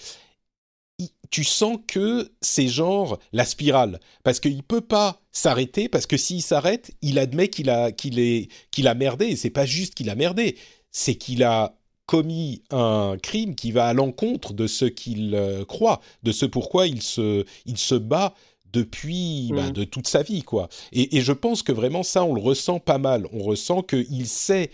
tu 1.31 1.45
sens 1.45 1.79
que 1.87 2.33
c'est 2.41 2.69
genre 2.69 3.19
la 3.33 3.45
spirale 3.45 4.01
parce 4.23 4.41
qu'il 4.41 4.63
peut 4.63 4.81
pas 4.81 5.21
s'arrêter 5.33 5.89
parce 5.89 6.07
que 6.07 6.17
s'il 6.17 6.43
s'arrête, 6.43 6.91
il 7.03 7.19
admet 7.19 7.49
qu'il 7.49 7.71
a 7.71 7.93
qu'il 7.93 8.19
est 8.19 8.49
qu'il 8.71 8.89
a 8.89 8.95
merdé 8.95 9.27
et 9.27 9.37
c'est 9.37 9.51
pas 9.51 9.67
juste 9.67 9.95
qu'il 9.95 10.11
a 10.11 10.15
merdé, 10.15 10.57
c'est 10.91 11.15
qu'il 11.15 11.45
a 11.45 11.77
commis 12.11 12.65
un 12.71 13.17
crime 13.23 13.55
qui 13.55 13.71
va 13.71 13.87
à 13.87 13.93
l'encontre 13.93 14.53
de 14.53 14.67
ce 14.67 14.85
qu'il 14.85 15.37
euh, 15.37 15.65
croit, 15.65 16.01
de 16.25 16.33
ce 16.33 16.45
pourquoi 16.45 16.89
il 16.89 17.03
se 17.03 17.45
il 17.67 17.79
se 17.79 17.95
bat 17.95 18.35
depuis 18.73 19.51
bah, 19.55 19.69
mmh. 19.69 19.73
de 19.73 19.85
toute 19.85 20.09
sa 20.09 20.25
vie 20.25 20.43
quoi. 20.43 20.69
Et, 20.91 21.17
et 21.17 21.21
je 21.21 21.33
pense 21.33 21.63
que 21.63 21.71
vraiment 21.71 22.03
ça 22.03 22.25
on 22.25 22.35
le 22.35 22.41
ressent 22.41 22.81
pas 22.81 22.99
mal, 22.99 23.29
on 23.33 23.45
ressent 23.45 23.85
qu'il 23.85 24.27
sait 24.27 24.73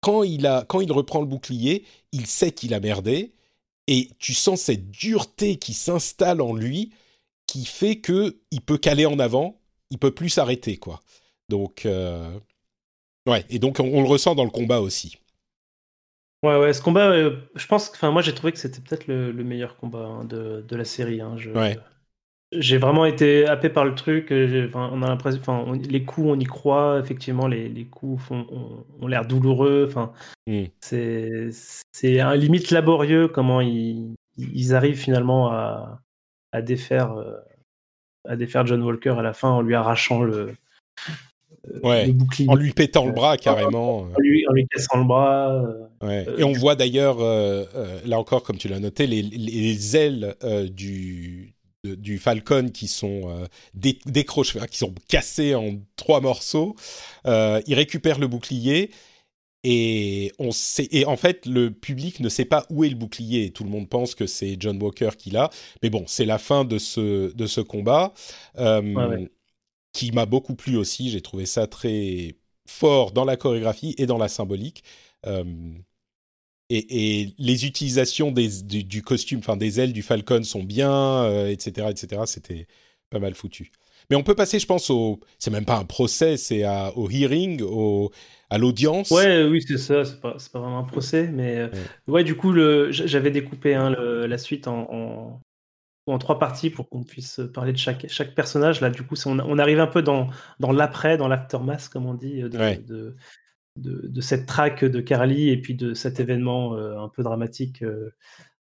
quand 0.00 0.22
il 0.22 0.46
a 0.46 0.64
quand 0.66 0.80
il 0.80 0.90
reprend 0.92 1.20
le 1.20 1.26
bouclier, 1.26 1.84
il 2.10 2.24
sait 2.26 2.52
qu'il 2.52 2.72
a 2.72 2.80
merdé 2.80 3.34
et 3.86 4.08
tu 4.18 4.32
sens 4.32 4.62
cette 4.62 4.90
dureté 4.90 5.56
qui 5.56 5.74
s'installe 5.74 6.40
en 6.40 6.54
lui 6.54 6.90
qui 7.46 7.66
fait 7.66 7.96
que 7.96 8.40
il 8.50 8.62
peut 8.62 8.78
caler 8.78 9.04
en 9.04 9.18
avant, 9.18 9.60
il 9.90 9.98
peut 9.98 10.14
plus 10.14 10.30
s'arrêter 10.30 10.78
quoi. 10.78 11.00
Donc 11.50 11.84
euh, 11.84 12.34
ouais, 13.26 13.44
et 13.50 13.58
donc 13.58 13.78
on, 13.78 14.00
le 14.00 14.08
ressent 14.08 14.34
dans 14.34 14.44
le 14.44 14.50
combat 14.50 14.80
aussi. 14.80 15.18
Ouais, 16.42 16.58
ouais, 16.58 16.72
ce 16.72 16.82
combat, 16.82 17.10
euh, 17.10 17.36
je 17.54 17.66
pense, 17.66 17.90
enfin 17.90 18.10
moi 18.10 18.20
j'ai 18.20 18.34
trouvé 18.34 18.52
que 18.52 18.58
c'était 18.58 18.80
peut-être 18.80 19.06
le, 19.06 19.32
meilleur 19.32 19.76
combat 19.76 20.06
hein, 20.06 20.24
de, 20.24 20.64
de, 20.66 20.76
la 20.76 20.84
série. 20.84 21.20
Hein. 21.20 21.36
Je, 21.36 21.50
ouais 21.50 21.78
j'ai 22.52 22.76
vraiment 22.76 23.06
été 23.06 23.46
happé 23.46 23.68
par 23.70 23.84
le 23.84 23.94
truc. 23.94 24.30
Euh, 24.30 24.70
on 24.74 25.02
a 25.02 25.08
l'impression, 25.08 25.40
enfin, 25.40 25.72
les 25.72 26.04
coups, 26.04 26.28
on 26.28 26.38
y 26.38 26.44
croit. 26.44 27.00
Effectivement, 27.02 27.46
les, 27.46 27.68
les 27.68 27.86
coups 27.86 28.22
font, 28.22 28.84
ont, 29.00 29.06
l'air 29.06 29.26
douloureux. 29.26 29.86
Enfin, 29.88 30.12
mm. 30.46 30.64
c'est, 30.80 31.48
c'est 31.92 32.20
un 32.20 32.36
limite 32.36 32.70
laborieux 32.70 33.28
comment 33.28 33.60
ils, 33.60 34.14
ils 34.36 34.74
arrivent 34.74 34.98
finalement 34.98 35.50
à, 35.50 36.00
à 36.52 36.62
défaire, 36.62 37.12
euh, 37.12 37.38
à 38.28 38.36
défaire 38.36 38.66
John 38.66 38.82
Walker 38.82 39.14
à 39.18 39.22
la 39.22 39.32
fin 39.32 39.48
en 39.48 39.62
lui 39.62 39.74
arrachant 39.74 40.22
le, 40.22 40.54
euh, 41.84 42.12
bouclier. 42.12 42.48
En 42.48 42.54
lui 42.54 42.72
pétant 42.72 43.06
le 43.06 43.12
bras 43.12 43.36
carrément. 43.36 44.00
En 44.00 44.18
lui, 44.18 44.44
en 44.48 44.52
lui 44.52 44.66
cassant 44.68 44.98
le 44.98 45.04
bras. 45.04 45.62
Et 46.36 46.44
on 46.44 46.52
voit 46.52 46.74
d'ailleurs, 46.74 47.18
là 48.04 48.18
encore, 48.18 48.42
comme 48.42 48.58
tu 48.58 48.68
l'as 48.68 48.80
noté, 48.80 49.06
les, 49.06 49.22
les 49.22 49.96
ailes 49.96 50.34
du, 50.74 51.54
du 51.84 52.18
Falcon 52.18 52.70
qui 52.72 52.86
sont 52.86 53.22
euh, 53.28 53.46
décrochés, 54.06 54.60
qui 54.70 54.78
sont 54.78 54.94
cassés 55.08 55.54
en 55.54 55.74
trois 55.96 56.20
morceaux. 56.20 56.76
Euh, 57.26 57.60
il 57.66 57.74
récupère 57.74 58.18
le 58.18 58.28
bouclier 58.28 58.90
et 59.64 60.32
on 60.38 60.50
sait, 60.50 60.88
et 60.90 61.04
en 61.06 61.16
fait 61.16 61.46
le 61.46 61.70
public 61.70 62.20
ne 62.20 62.28
sait 62.28 62.44
pas 62.44 62.66
où 62.70 62.84
est 62.84 62.88
le 62.88 62.94
bouclier. 62.94 63.50
Tout 63.50 63.64
le 63.64 63.70
monde 63.70 63.88
pense 63.88 64.14
que 64.14 64.26
c'est 64.26 64.56
John 64.58 64.80
Walker 64.80 65.10
qui 65.18 65.30
l'a, 65.30 65.50
mais 65.82 65.90
bon, 65.90 66.04
c'est 66.06 66.24
la 66.24 66.38
fin 66.38 66.64
de 66.64 66.78
ce 66.78 67.32
de 67.34 67.46
ce 67.46 67.60
combat 67.60 68.12
euh, 68.58 69.26
qui 69.92 70.12
m'a 70.12 70.26
beaucoup 70.26 70.54
plu 70.54 70.76
aussi. 70.76 71.10
J'ai 71.10 71.20
trouvé 71.20 71.46
ça 71.46 71.66
très 71.66 72.36
fort 72.66 73.12
dans 73.12 73.24
la 73.24 73.36
chorégraphie 73.36 73.94
et 73.98 74.06
dans 74.06 74.18
la 74.18 74.28
symbolique. 74.28 74.84
Euh, 75.26 75.44
et, 76.70 77.34
les 77.38 77.66
utilisations 77.66 78.32
du, 78.32 79.02
costume, 79.02 79.40
enfin 79.40 79.56
des 79.56 79.78
ailes 79.78 79.92
du 79.92 80.02
Falcon 80.02 80.42
sont 80.42 80.62
bien, 80.64 81.46
etc., 81.46 81.86
euh, 81.86 81.90
etc. 81.90 82.22
C'était 82.26 82.66
pas 83.10 83.18
mal 83.18 83.34
foutu. 83.34 83.70
Mais 84.08 84.16
on 84.16 84.22
peut 84.22 84.34
passer, 84.34 84.58
je 84.58 84.66
pense, 84.66 84.90
au. 84.90 85.20
C'est 85.38 85.50
même 85.50 85.66
pas 85.66 85.76
un 85.76 85.84
procès, 85.84 86.36
c'est 86.36 86.64
au 86.96 87.10
hearing, 87.10 87.62
au, 87.62 88.10
à 88.50 88.58
l'audience. 88.58 89.10
Ouais, 89.10 89.44
oui, 89.44 89.62
c'est 89.66 89.78
ça. 89.78 90.04
C'est 90.04 90.20
pas, 90.20 90.36
pas 90.52 90.60
vraiment 90.60 90.78
un 90.78 90.84
procès, 90.84 91.28
mais 91.32 91.58
euh, 91.58 91.68
ouais, 92.08 92.24
du 92.24 92.34
coup, 92.34 92.54
j'avais 92.90 93.30
découpé 93.30 93.74
hein, 93.74 93.90
la 93.90 94.38
suite 94.38 94.66
en, 94.66 94.90
en, 94.90 95.40
trois 96.18 96.38
parties 96.38 96.70
pour 96.70 96.88
qu'on 96.88 97.04
puisse 97.04 97.40
parler 97.54 97.72
de 97.72 97.78
chaque, 97.78 98.06
chaque 98.08 98.34
personnage. 98.34 98.80
Là, 98.80 98.90
du 98.90 99.02
coup, 99.02 99.14
on, 99.26 99.38
on 99.38 99.58
arrive 99.58 99.80
un 99.80 99.86
peu 99.86 100.02
dans, 100.02 100.28
dans 100.60 100.72
l'après, 100.72 101.16
dans 101.16 101.28
l'aftermath, 101.28 101.88
comme 101.88 102.06
on 102.06 102.14
dit, 102.14 102.42
de, 102.42 103.14
de, 103.76 104.20
cette 104.20 104.46
traque 104.46 104.84
de 104.84 105.00
Carly 105.00 105.50
et 105.50 105.60
puis 105.60 105.74
de 105.74 105.94
cet 105.94 106.20
événement 106.20 106.76
euh, 106.76 106.98
un 106.98 107.08
peu 107.08 107.22
dramatique 107.22 107.82
euh, 107.82 108.14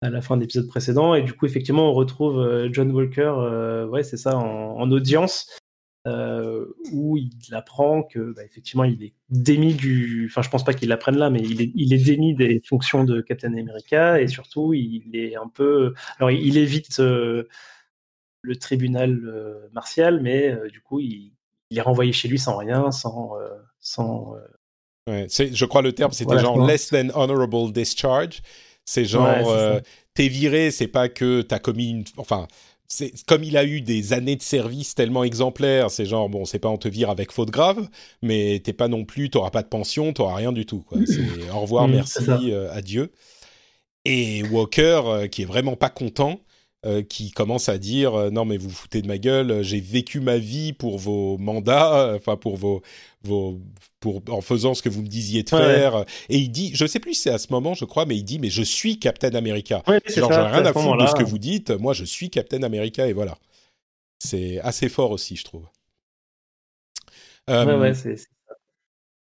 à 0.02 0.10
la 0.10 0.22
fin 0.22 0.36
de 0.36 0.42
l'épisode 0.42 0.68
précédent. 0.68 1.14
Et 1.14 1.22
du 1.22 1.34
coup, 1.34 1.46
effectivement, 1.46 1.90
on 1.90 1.94
retrouve 1.94 2.40
euh, 2.40 2.70
John 2.72 2.92
Walker, 2.92 3.86
ouais, 3.90 4.04
c'est 4.04 4.18
ça, 4.18 4.36
en, 4.36 4.92
audience, 4.92 5.50
où 6.06 7.18
il 7.18 7.54
apprend 7.54 8.04
que, 8.04 8.34
bah, 8.34 8.44
effectivement, 8.44 8.84
il 8.84 9.04
est 9.04 9.14
démis 9.30 9.74
du. 9.74 10.28
Enfin, 10.30 10.42
je 10.42 10.50
pense 10.50 10.64
pas 10.64 10.74
qu'il 10.74 10.90
l'apprenne 10.90 11.18
là, 11.18 11.30
mais 11.30 11.40
il 11.40 11.62
est, 11.62 11.72
il 11.76 11.94
est 11.94 12.04
démis 12.04 12.36
des 12.36 12.62
fonctions 12.64 13.04
de 13.04 13.22
Captain 13.22 13.54
America 13.54 14.22
et 14.22 14.28
surtout, 14.28 14.74
il 14.74 15.16
est 15.16 15.36
un 15.36 15.48
peu. 15.48 15.94
Alors, 16.18 16.32
il 16.32 16.58
évite 16.58 17.00
le 17.00 17.48
tribunal 18.60 19.20
martial, 19.74 20.22
mais 20.22 20.56
du 20.72 20.82
coup, 20.82 21.00
il, 21.00 21.32
est 21.72 21.82
renvoyé 21.82 22.14
chez 22.14 22.28
lui 22.28 22.40
sans 22.40 22.58
rien, 22.58 22.92
sans, 22.92 23.34
sans 23.80 24.36
Ouais, 25.08 25.28
je 25.30 25.66
crois 25.66 25.84
le 25.84 25.94
terme, 25.94 26.12
c'était 26.12 26.40
genre 26.40 26.66
less 26.66 26.90
than 26.90 27.10
honorable 27.14 27.72
discharge. 27.72 28.42
C'est 28.86 29.06
genre, 29.06 29.50
euh, 29.50 29.80
t'es 30.16 30.28
viré, 30.28 30.72
c'est 30.72 30.88
pas 30.88 31.10
que 31.10 31.42
t'as 31.42 31.60
commis 31.60 31.92
une. 31.92 32.04
Enfin, 32.18 32.48
comme 33.28 33.44
il 33.44 33.58
a 33.58 33.66
eu 33.66 33.82
des 33.82 34.14
années 34.14 34.36
de 34.36 34.42
service 34.42 34.96
tellement 34.96 35.24
exemplaires, 35.24 35.90
c'est 35.90 36.06
genre, 36.06 36.30
bon, 36.30 36.46
c'est 36.46 36.60
pas 36.60 36.70
on 36.70 36.78
te 36.78 36.88
vire 36.88 37.10
avec 37.10 37.32
faute 37.32 37.50
grave, 37.50 37.88
mais 38.22 38.62
t'es 38.64 38.74
pas 38.74 38.88
non 38.88 39.06
plus, 39.06 39.30
t'auras 39.30 39.50
pas 39.50 39.64
de 39.64 39.68
pension, 39.68 40.14
t'auras 40.14 40.36
rien 40.36 40.52
du 40.52 40.66
tout. 40.66 40.82
Quoi. 40.82 41.00
C'est 41.06 41.50
au 41.52 41.62
revoir, 41.62 41.88
mm, 41.88 41.92
merci, 41.92 42.24
euh, 42.30 42.72
adieu. 42.72 43.12
Et 44.06 44.44
Walker, 44.44 45.02
euh, 45.06 45.28
qui 45.28 45.42
est 45.42 45.46
vraiment 45.46 45.76
pas 45.76 45.90
content, 45.90 46.40
qui 47.10 47.32
commence 47.32 47.70
à 47.70 47.78
dire 47.78 48.32
non 48.32 48.46
mais 48.46 48.58
vous 48.58 48.70
vous 48.70 48.76
foutez 48.76 49.02
de 49.02 49.08
ma 49.08 49.18
gueule, 49.18 49.64
j'ai 49.64 49.80
vécu 49.80 50.20
ma 50.20 50.38
vie 50.38 50.74
pour 50.74 51.00
vos 51.00 51.38
mandats, 51.38 52.14
enfin 52.16 52.38
pour 52.38 52.58
vos 52.58 52.82
vos 53.24 53.60
en 54.28 54.42
faisant 54.42 54.74
ce 54.74 54.82
que 54.82 54.90
vous 54.90 55.02
me 55.02 55.08
disiez 55.08 55.44
de 55.44 55.50
faire. 55.50 56.06
Et 56.30 56.38
il 56.38 56.50
dit, 56.50 56.72
je 56.74 56.86
sais 56.86 57.00
plus 57.00 57.14
si 57.16 57.22
c'est 57.22 57.32
à 57.32 57.38
ce 57.38 57.48
moment, 57.52 57.74
je 57.74 57.86
crois, 57.86 58.06
mais 58.06 58.16
il 58.16 58.24
dit, 58.24 58.40
mais 58.40 58.50
je 58.50 58.62
suis 58.62 59.00
Captain 59.00 59.34
America. 59.34 59.84
Genre, 60.08 60.32
j'en 60.32 60.48
ai 60.48 60.52
rien 60.52 60.66
à, 60.66 60.74
foutre 60.74 60.98
de 60.98 61.08
ce 61.08 61.16
que 61.16 61.24
vous 61.24 61.40
dites. 61.40 61.72
Moi, 61.72 61.94
je 61.94 62.04
suis 62.04 62.30
Captain 62.30 62.64
America 62.64 63.08
et 63.08 63.14
voilà. 63.14 63.38
C'est 64.20 64.60
assez 64.62 64.90
fort 64.90 65.12
aussi, 65.12 65.36
je 65.36 65.44
trouve. 65.44 65.68
Euh, 67.50 67.94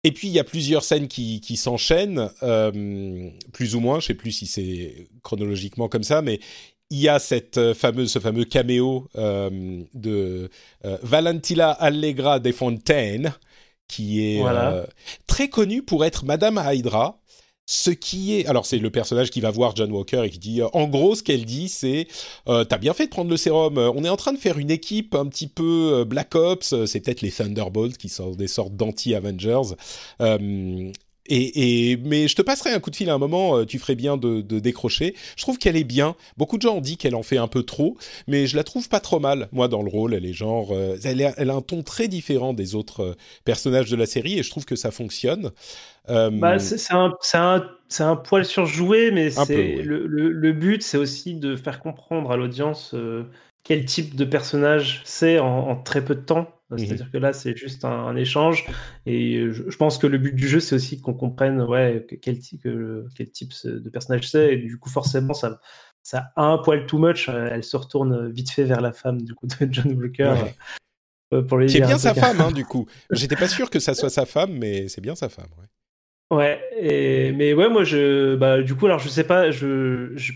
et 0.06 0.12
puis 0.12 0.28
il 0.28 0.34
y 0.34 0.40
a 0.40 0.44
plusieurs 0.44 0.84
scènes 0.84 1.08
qui, 1.08 1.40
qui 1.42 1.56
s'enchaînent, 1.56 2.30
euh, 2.42 3.30
plus 3.54 3.76
ou 3.76 3.80
moins. 3.80 4.00
Je 4.00 4.08
sais 4.08 4.14
plus 4.14 4.32
si 4.32 4.48
c'est 4.48 5.08
chronologiquement 5.24 5.88
comme 5.88 6.04
ça, 6.04 6.22
mais 6.22 6.40
il 6.94 7.00
y 7.00 7.10
a 7.10 7.18
cette 7.18 7.58
euh, 7.58 7.74
fameuse, 7.74 8.12
ce 8.12 8.20
fameux 8.20 8.46
caméo 8.46 9.08
de 9.16 10.50
Valentina 11.02 11.72
Allegra 11.72 12.40
de 12.40 12.52
Fontaine, 12.52 13.34
qui 13.88 14.26
est 14.26 14.44
euh, 14.44 14.86
très 15.28 15.50
connue 15.50 15.84
pour 15.84 16.06
être 16.06 16.26
Madame 16.26 16.62
Hydra. 16.64 17.20
Ce 17.66 17.90
qui 17.90 18.36
est, 18.36 18.46
alors 18.48 18.66
c'est 18.66 18.78
le 18.78 18.90
personnage 18.90 19.32
qui 19.32 19.40
va 19.40 19.50
voir 19.50 19.74
John 19.76 19.90
Walker 19.92 20.24
et 20.26 20.30
qui 20.30 20.38
dit, 20.38 20.62
euh, 20.62 20.68
en 20.74 20.86
gros, 20.88 21.16
ce 21.16 21.24
qu'elle 21.24 21.46
dit, 21.46 21.70
c'est, 21.70 22.08
euh, 22.50 22.66
t'as 22.66 22.78
bien 22.78 22.94
fait 22.94 23.06
de 23.06 23.10
prendre 23.10 23.30
le 23.30 23.38
sérum. 23.38 23.78
On 23.78 24.04
est 24.04 24.10
en 24.10 24.18
train 24.18 24.34
de 24.34 24.38
faire 24.38 24.58
une 24.58 24.70
équipe 24.70 25.16
un 25.16 25.26
petit 25.28 25.48
peu 25.48 26.04
Black 26.06 26.36
Ops. 26.36 26.86
C'est 26.86 27.00
peut-être 27.00 27.22
les 27.22 27.32
Thunderbolts 27.32 27.98
qui 27.98 28.10
sont 28.10 28.32
des 28.32 28.50
sortes 28.50 28.76
d'anti-Avengers. 28.76 29.76
Et, 31.28 31.98
mais 32.04 32.28
je 32.28 32.36
te 32.36 32.42
passerai 32.42 32.72
un 32.72 32.80
coup 32.80 32.90
de 32.90 32.96
fil 32.96 33.10
à 33.10 33.14
un 33.14 33.18
moment, 33.18 33.58
euh, 33.58 33.66
tu 33.66 33.80
ferais 33.80 33.96
bien 33.96 34.18
de, 34.18 34.42
décrocher. 34.42 35.16
Je 35.36 35.42
trouve 35.44 35.58
qu'elle 35.58 35.78
est 35.78 35.84
bien. 35.84 36.16
Beaucoup 36.38 36.58
de 36.58 36.62
gens 36.62 36.76
ont 36.76 36.82
dit 36.82 36.98
qu'elle 36.98 37.16
en 37.16 37.24
fait 37.24 37.38
un 37.38 37.48
peu 37.48 37.64
trop, 37.64 37.98
mais 38.28 38.48
je 38.48 38.56
la 38.56 38.64
trouve 38.64 38.90
pas 38.90 39.00
trop 39.00 39.20
mal. 39.20 39.48
Moi, 39.52 39.68
dans 39.68 39.82
le 39.82 39.90
rôle, 39.90 40.14
elle 40.14 40.26
est 40.26 40.34
genre, 40.34 40.72
euh, 40.72 40.98
elle, 41.04 41.34
elle, 41.38 41.50
a 41.50 41.56
un 41.56 41.62
ton 41.62 41.82
très 41.82 42.08
différent 42.08 42.54
des 42.54 42.76
autres 42.76 43.02
euh, 43.02 43.16
personnages 43.46 43.90
de 43.90 43.96
la 43.96 44.06
série, 44.06 44.38
et 44.40 44.44
je 44.44 44.50
trouve 44.50 44.66
que 44.66 44.76
ça 44.76 44.92
fonctionne. 44.92 45.52
Bah, 46.08 46.60
c'est 46.60 46.94
un, 46.94 47.14
un, 47.34 47.70
un, 48.00 48.16
poil 48.18 48.44
surjoué, 48.44 49.12
mais 49.12 49.32
c'est 49.32 49.76
le, 49.82 50.06
le, 50.06 50.52
but, 50.52 50.84
c'est 50.84 50.98
aussi 50.98 51.36
de 51.36 51.56
faire 51.56 51.80
comprendre 51.80 52.32
à 52.32 52.36
l'audience 52.36 52.94
quel 53.64 53.86
type 53.86 54.16
de 54.16 54.26
personnage 54.26 55.02
c'est 55.06 55.40
en, 55.40 55.76
très 55.82 56.04
peu 56.04 56.16
de 56.16 56.22
temps. 56.22 56.50
Mmh 56.70 56.78
C'est-à-dire 56.78 57.12
que 57.12 57.18
là, 57.18 57.34
c'est 57.34 57.56
juste 57.56 57.86
un, 57.86 58.16
échange. 58.16 58.66
Et 59.06 59.48
je, 59.52 59.78
pense 59.78 59.98
que 59.98 60.08
le 60.08 60.18
but 60.18 60.36
du 60.36 60.48
jeu, 60.48 60.60
c'est 60.60 60.76
aussi 60.76 61.00
qu'on 61.00 61.14
comprenne 61.14 61.62
ouais, 61.62 62.06
quel, 62.22 62.40
type, 62.40 62.68
quel 63.16 63.32
type 63.32 63.52
de 63.64 63.90
personnage 63.90 64.30
c'est. 64.30 64.54
Et 64.54 64.58
du 64.58 64.78
coup, 64.78 64.90
forcément, 64.90 65.34
ça, 65.34 65.60
ça 66.02 66.32
a 66.36 66.44
un 66.44 66.58
poil 66.58 66.86
too 66.86 66.98
much. 66.98 67.30
Elle 67.30 67.64
se 67.64 67.78
retourne 67.78 68.32
vite 68.32 68.52
fait 68.52 68.66
vers 68.66 68.82
la 68.82 68.92
femme 68.92 69.22
du 69.22 69.34
coup, 69.34 69.48
de 69.48 69.56
John 69.72 69.94
Walker. 69.94 70.36
Euh, 71.34 71.42
pour 71.42 71.58
lui 71.58 71.68
bien 71.68 71.98
sa 71.98 72.14
femme, 72.14 72.42
hein, 72.42 72.52
du 72.52 72.66
coup. 72.66 72.88
J'étais 73.12 73.36
pas 73.36 73.48
sûr 73.48 73.70
que 73.70 73.80
ça 73.80 73.94
soit 73.94 74.10
sa 74.10 74.26
femme, 74.26 74.58
mais 74.58 74.88
c'est 74.88 75.02
bien 75.02 75.16
sa 75.16 75.30
femme. 75.30 75.50
Ouais. 75.58 75.66
Ouais, 76.38 76.62
et, 76.78 77.32
mais 77.32 77.54
ouais, 77.54 77.70
moi, 77.70 77.84
je, 77.84 78.36
bah, 78.36 78.62
du 78.62 78.76
coup, 78.76 78.88
alors 78.88 79.00
je 79.00 79.08
sais 79.08 79.24
pas, 79.24 79.52
je, 79.52 80.12
je 80.16 80.34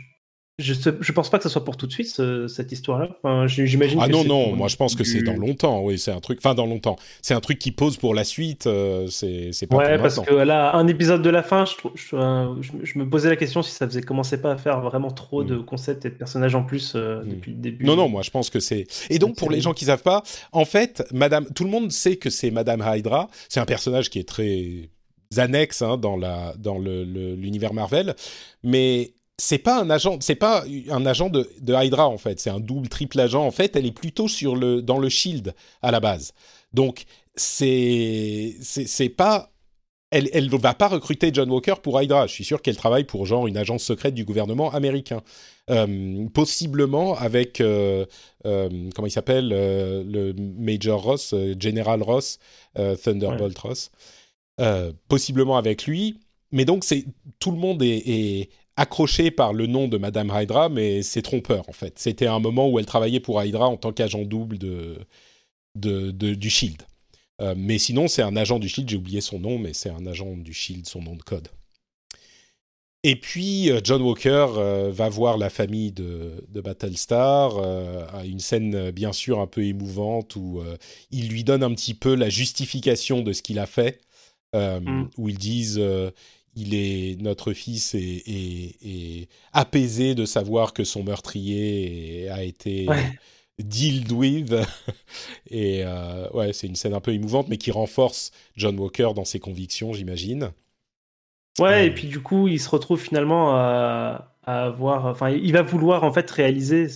je, 0.60 0.74
je 0.74 1.12
pense 1.12 1.30
pas 1.30 1.38
que 1.38 1.44
ce 1.44 1.50
soit 1.50 1.64
pour 1.64 1.78
tout 1.78 1.86
de 1.86 1.92
suite 1.92 2.20
cette 2.48 2.72
histoire-là. 2.72 3.10
Enfin, 3.22 3.46
J'imagine. 3.46 4.00
Ah 4.02 4.08
non 4.08 4.24
non, 4.24 4.56
moi 4.56 4.68
je 4.68 4.76
pense 4.76 4.96
que 4.96 5.04
c'est 5.04 5.22
dans 5.22 5.36
longtemps. 5.38 5.84
Oui, 5.84 6.00
c'est 6.00 6.12
un 6.12 6.20
truc. 6.20 6.40
Enfin 6.42 6.56
dans 6.56 6.66
longtemps. 6.66 6.98
C'est 7.22 7.36
un 7.36 7.40
truc 7.40 7.60
qui 7.60 7.72
pose 7.72 7.98
pour 7.98 8.16
la 8.16 8.24
suite. 8.24 8.66
Euh, 8.66 9.06
c'est 9.08 9.68
pas. 9.68 9.78
Ouais, 9.78 9.98
parce 10.00 10.20
que 10.20 10.34
là, 10.34 10.76
un 10.76 10.88
épisode 10.88 11.22
de 11.22 11.30
la 11.30 11.44
fin, 11.44 11.66
je, 11.66 11.76
je, 11.96 12.98
me 12.98 13.08
posais 13.08 13.30
la 13.30 13.36
question 13.36 13.62
si 13.62 13.72
ça 13.72 13.88
faisait 13.88 14.02
commencer 14.02 14.42
pas 14.42 14.54
à 14.54 14.58
faire 14.58 14.82
vraiment 14.82 15.12
trop 15.12 15.44
de 15.44 15.58
mm. 15.58 15.66
concepts 15.66 16.06
et 16.06 16.10
de 16.10 16.16
personnages 16.16 16.56
en 16.56 16.64
plus 16.64 16.94
euh, 16.96 17.22
mm. 17.22 17.30
depuis 17.30 17.52
le 17.52 17.58
début. 17.58 17.86
Non 17.86 17.96
non, 17.96 18.10
moi 18.10 18.24
je 18.24 18.32
pense 18.32 18.50
que 18.50 18.60
c'est. 18.60 18.88
Et 19.12 19.20
donc 19.20 19.36
pour 19.36 19.52
les 19.52 19.62
gens 19.62 19.74
qui 19.74 19.86
savent 19.86 20.02
pas, 20.02 20.24
en 20.54 20.66
fait, 20.66 21.04
Madame, 21.14 21.46
tout 21.54 21.66
le 21.66 21.70
monde 21.70 21.92
sait 21.92 22.16
que 22.16 22.32
c'est 22.32 22.50
Madame 22.50 22.84
Hydra. 22.84 23.30
C'est 23.48 23.60
un 23.60 23.66
personnage 23.66 24.10
qui 24.10 24.18
est 24.18 24.28
très 24.28 24.90
annexe 25.36 25.84
hein, 25.84 25.98
dans 25.98 26.18
la 26.18 26.56
dans 26.58 26.80
l'univers 26.80 27.74
Marvel, 27.74 28.16
mais 28.64 29.14
c'est 29.40 29.60
pas 29.60 29.80
un 29.80 29.90
agent, 29.90 30.18
c'est 30.22 30.36
pas 30.36 30.64
un 30.90 31.06
agent 31.06 31.30
de, 31.30 31.50
de 31.62 31.74
Hydra 31.74 32.08
en 32.08 32.18
fait, 32.18 32.40
c'est 32.40 32.50
un 32.50 32.60
double, 32.60 32.90
triple 32.90 33.20
agent 33.20 33.46
en 33.46 33.52
fait. 33.52 33.76
Elle 33.76 33.86
est 33.86 33.92
plutôt 33.92 34.28
sur 34.28 34.56
le 34.56 34.82
dans 34.82 34.98
le 34.98 35.10
Shield 35.10 35.54
à 35.82 35.92
la 35.92 36.00
base. 36.00 36.34
Donc 36.74 37.06
c'est 37.36 38.56
c'est 38.62 39.10
pas 39.10 39.52
elle 40.10 40.30
elle 40.34 40.50
va 40.50 40.74
pas 40.74 40.88
recruter 40.88 41.30
John 41.32 41.52
Walker 41.52 41.76
pour 41.84 42.02
Hydra. 42.02 42.26
Je 42.26 42.34
suis 42.34 42.46
sûr 42.46 42.64
qu'elle 42.64 42.78
travaille 42.78 43.04
pour 43.04 43.28
genre 43.28 43.46
une 43.46 43.58
agence 43.58 43.84
secrète 43.84 44.16
du 44.16 44.26
gouvernement 44.26 44.72
américain, 44.72 45.22
euh, 45.70 46.28
possiblement 46.34 47.16
avec 47.16 47.62
euh, 47.62 48.06
euh, 48.46 48.90
comment 48.96 49.08
il 49.08 49.12
s'appelle 49.12 49.50
le 49.50 50.34
Major 50.34 51.02
Ross, 51.02 51.36
General 51.60 52.02
Ross, 52.02 52.40
Thunderbolt 52.76 53.58
Ross, 53.60 53.92
possiblement 55.08 55.58
avec 55.58 55.86
lui. 55.86 56.20
Mais 56.52 56.66
donc 56.66 56.86
c'est 56.86 57.06
tout 57.40 57.52
le 57.52 57.58
monde 57.58 57.84
est, 57.84 57.98
est 58.08 58.50
accroché 58.78 59.32
par 59.32 59.54
le 59.54 59.66
nom 59.66 59.88
de 59.88 59.98
Madame 59.98 60.32
Hydra, 60.34 60.70
mais 60.70 61.02
c'est 61.02 61.24
trompeur 61.24 61.68
en 61.68 61.74
fait. 61.74 61.98
C'était 62.00 62.28
un 62.28 62.40
moment 62.40 62.70
où 62.70 62.80
elle 62.80 62.86
travaillait 62.86 63.20
pour 63.20 63.44
Hydra 63.44 63.68
en 63.68 63.76
tant 63.76 63.92
qu'agent 63.92 64.24
double 64.24 64.60
de, 64.60 65.00
de, 65.76 66.12
du 66.12 66.50
Shield. 66.50 66.84
Euh, 67.42 67.56
mais 67.58 67.80
sinon, 67.80 68.08
c'est 68.08 68.22
un 68.22 68.36
agent 68.36 68.60
du 68.60 68.70
Shield, 68.70 68.90
j'ai 68.90 68.98
oublié 68.98 69.20
son 69.20 69.40
nom, 69.40 69.60
mais 69.60 69.74
c'est 69.74 69.90
un 69.90 70.06
agent 70.06 70.38
du 70.38 70.54
Shield, 70.54 70.88
son 70.88 71.02
nom 71.02 71.16
de 71.16 71.24
code. 71.24 71.50
Et 73.04 73.16
puis, 73.16 73.70
euh, 73.70 73.80
John 73.84 74.02
Walker 74.02 74.48
euh, 74.58 74.92
va 74.92 75.10
voir 75.10 75.38
la 75.38 75.50
famille 75.50 75.92
de, 75.92 76.46
de 76.50 76.62
Battlestar, 76.62 77.58
à 78.14 78.26
une 78.26 78.40
scène 78.40 78.92
bien 78.92 79.14
sûr 79.14 79.40
un 79.40 79.48
peu 79.48 79.64
émouvante 79.64 80.36
où 80.36 80.62
il 81.10 81.30
lui 81.30 81.44
donne 81.44 81.64
un 81.64 81.74
petit 81.74 81.96
peu 81.96 82.14
la 82.14 82.30
justification 82.30 83.22
de 83.22 83.34
ce 83.34 83.42
qu'il 83.42 83.58
a 83.58 83.66
fait, 83.66 84.02
mm. 84.54 85.06
où 85.18 85.30
ils 85.30 85.38
disent 85.38 85.82
il 86.58 86.74
est 86.74 87.22
notre 87.22 87.54
fils 87.54 87.96
est, 87.96 89.30
apaisé 89.54 90.16
de 90.16 90.26
savoir 90.26 90.74
que 90.74 90.84
son 90.84 91.04
meurtrier 91.04 92.30
a 92.30 92.44
été 92.44 92.88
dealt 93.60 94.12
with. 94.12 94.54
Et 95.50 95.84
euh, 95.86 96.28
ouais 96.32 96.54
c'est 96.54 96.68
une 96.68 96.76
scène 96.76 96.94
un 96.94 97.00
peu 97.00 97.14
émouvante 97.14 97.48
mais 97.48 97.58
qui 97.58 97.72
renforce 97.72 98.32
John 98.56 98.78
Walker 98.80 99.10
dans 99.16 99.26
ses 99.26 99.40
convictions 99.40 99.94
j'imagine. 99.94 100.52
Ouais 101.60 101.88
et 101.88 101.92
puis 101.92 102.08
du 102.08 102.22
coup 102.22 102.48
il 102.48 102.60
se 102.60 102.70
retrouve 102.70 103.00
finalement 103.00 103.56
à, 103.56 104.34
avoir 104.44 105.06
enfin 105.06 105.30
il 105.30 105.54
va 105.54 105.62
vouloir 105.62 106.04
en 106.04 106.12
fait 106.12 106.30
réaliser 106.32 106.88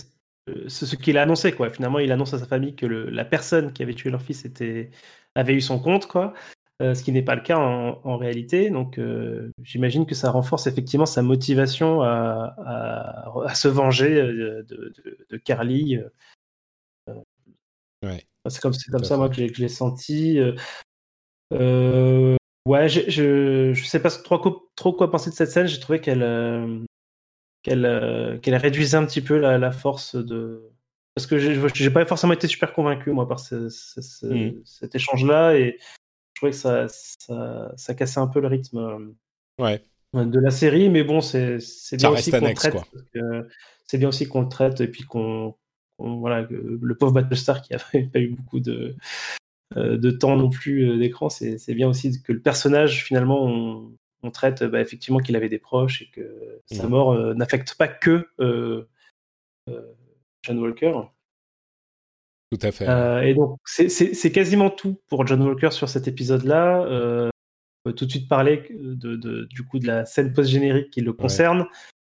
euh, 0.48 0.68
ce, 0.68 0.96
qu'il 0.96 1.18
a 1.18 1.22
annoncé 1.22 1.52
quoi. 1.52 1.70
Finalement 1.70 2.00
il 2.00 2.10
annonce 2.10 2.34
à 2.34 2.38
sa 2.38 2.46
famille 2.46 2.74
que 2.74 2.86
la 2.86 3.24
personne 3.24 3.72
qui 3.72 3.82
avait 3.84 3.94
tué 3.94 4.10
leur 4.10 4.22
fils 4.22 4.44
était 4.44 4.90
avait 5.34 5.54
eu 5.54 5.60
son 5.60 5.78
compte 5.78 6.06
quoi 6.06 6.34
euh, 6.82 6.94
ce 6.94 7.04
qui 7.04 7.12
n'est 7.12 7.22
pas 7.22 7.36
le 7.36 7.42
cas 7.42 7.58
en, 7.58 8.16
réalité. 8.16 8.68
Donc, 8.68 8.98
euh, 8.98 9.52
j'imagine 9.62 10.04
que 10.04 10.16
ça 10.16 10.32
renforce 10.32 10.66
effectivement 10.66 11.06
sa 11.06 11.22
motivation 11.22 12.02
à, 12.02 12.56
se 13.54 13.68
venger 13.68 14.20
euh, 14.20 14.64
de, 14.64 15.36
Carly. 15.36 16.00
C'est 18.48 18.60
comme, 18.60 18.72
comme 18.90 19.04
ça, 19.04 19.16
moi, 19.16 19.28
que 19.28 19.36
je 19.36 19.62
l'ai 19.62 19.68
senti. 19.68 20.40
ouais, 21.52 22.88
je 22.88 23.68
ne 23.68 23.74
sais 23.74 24.02
pas 24.02 24.10
trop, 24.10 24.68
trop, 24.74 24.92
quoi 24.92 25.08
penser 25.08 25.30
de 25.30 25.36
cette 25.36 25.50
scène. 25.50 25.68
J'ai 25.68 25.78
trouvé 25.78 26.00
qu'elle 26.00 26.84
qu'elle 27.62 28.40
qu'elle 28.42 28.56
réduisait 28.56 28.96
un 28.96 29.06
petit 29.06 29.20
peu 29.20 29.38
la, 29.38 29.70
force 29.70 30.16
de. 30.16 30.68
Parce 31.14 31.28
que 31.28 31.38
j'ai 31.38 31.90
pas 31.90 32.04
forcément 32.06 32.32
été 32.32 32.48
super 32.48 32.72
convaincu, 32.72 33.12
moi, 33.12 33.28
par 33.28 33.38
mmh. 33.38 33.68
cet 34.64 34.94
échange-là. 34.96 35.56
Et 35.56 35.78
trouvais 36.34 36.52
que 36.52 36.58
ça, 36.58 36.86
ça, 36.88 37.94
cassait 37.94 38.20
un 38.20 38.26
peu 38.26 38.40
le 38.40 38.48
rythme 38.48 39.14
ouais. 39.58 39.82
de 40.14 40.40
la 40.40 40.50
série, 40.50 40.88
mais 40.88 41.04
bon, 41.04 41.20
c'est 41.20 41.58
bien, 41.92 42.10
aussi 42.10 42.30
qu'on 42.30 42.46
le 42.46 42.54
traite. 42.54 42.76
C'est 43.86 43.98
bien 43.98 44.08
aussi 44.08 44.26
qu'on 44.26 44.42
le 44.42 44.48
traite 44.48 44.80
et 44.80 44.88
puis 44.88 45.04
qu'on. 45.04 45.54
voilà, 45.98 46.46
le 46.50 46.94
pauvre 46.94 47.12
Battlestar 47.12 47.62
qui 47.62 47.72
n'avait 47.94 48.06
pas 48.06 48.20
eu 48.20 48.30
beaucoup 48.30 48.60
de, 48.60 48.96
euh, 49.76 49.96
de 49.96 50.10
temps 50.10 50.36
non 50.36 50.50
plus 50.50 50.90
euh, 50.90 50.98
d'écran, 50.98 51.28
c'est 51.28 51.74
bien 51.74 51.88
aussi 51.88 52.22
que 52.22 52.32
le 52.32 52.40
personnage, 52.40 53.04
finalement, 53.04 53.46
on, 53.46 54.30
traite 54.30 54.62
bah, 54.62 54.80
effectivement 54.80 55.18
qu'il 55.18 55.34
avait 55.34 55.48
des 55.48 55.58
proches 55.58 56.02
et 56.02 56.10
que 56.10 56.60
sa 56.66 56.86
mort 56.88 57.12
euh, 57.12 57.34
n'affecte 57.34 57.74
pas 57.74 57.88
que 57.88 58.28
John 60.42 60.58
Walker. 60.58 60.92
Tout 62.52 62.66
à 62.66 62.70
fait. 62.70 62.86
Euh, 62.86 63.22
et 63.22 63.32
donc, 63.32 63.58
c'est 63.64 64.30
quasiment 64.30 64.68
tout 64.68 65.00
pour 65.08 65.26
John 65.26 65.40
Walker 65.40 65.70
sur 65.70 65.88
cet 65.88 66.06
épisode-là. 66.06 66.82
Euh, 66.82 67.30
tout 67.96 68.04
de 68.04 68.10
suite 68.10 68.28
parler 68.28 68.64
de, 68.70 69.46
du 69.48 69.62
coup 69.64 69.78
de 69.78 69.86
la 69.86 70.04
scène 70.04 70.34
post-générique 70.34 70.90
qui 70.90 71.00
le 71.00 71.14
concerne, 71.14 71.64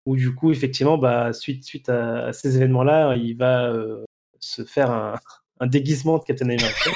où 0.06 0.16
du 0.16 0.34
coup, 0.34 0.54
effectivement, 0.54 0.98
bah, 0.98 1.34
suite, 1.34 1.66
suite 1.66 1.90
à, 1.90 2.32
ces 2.32 2.56
événements-là, 2.56 3.18
il 3.18 3.36
va 3.36 3.66
euh, 3.66 4.06
se 4.40 4.64
faire 4.64 4.92
un, 4.92 5.68
déguisement 5.68 6.20
de 6.20 6.24
Captain 6.24 6.46
America. 6.46 6.90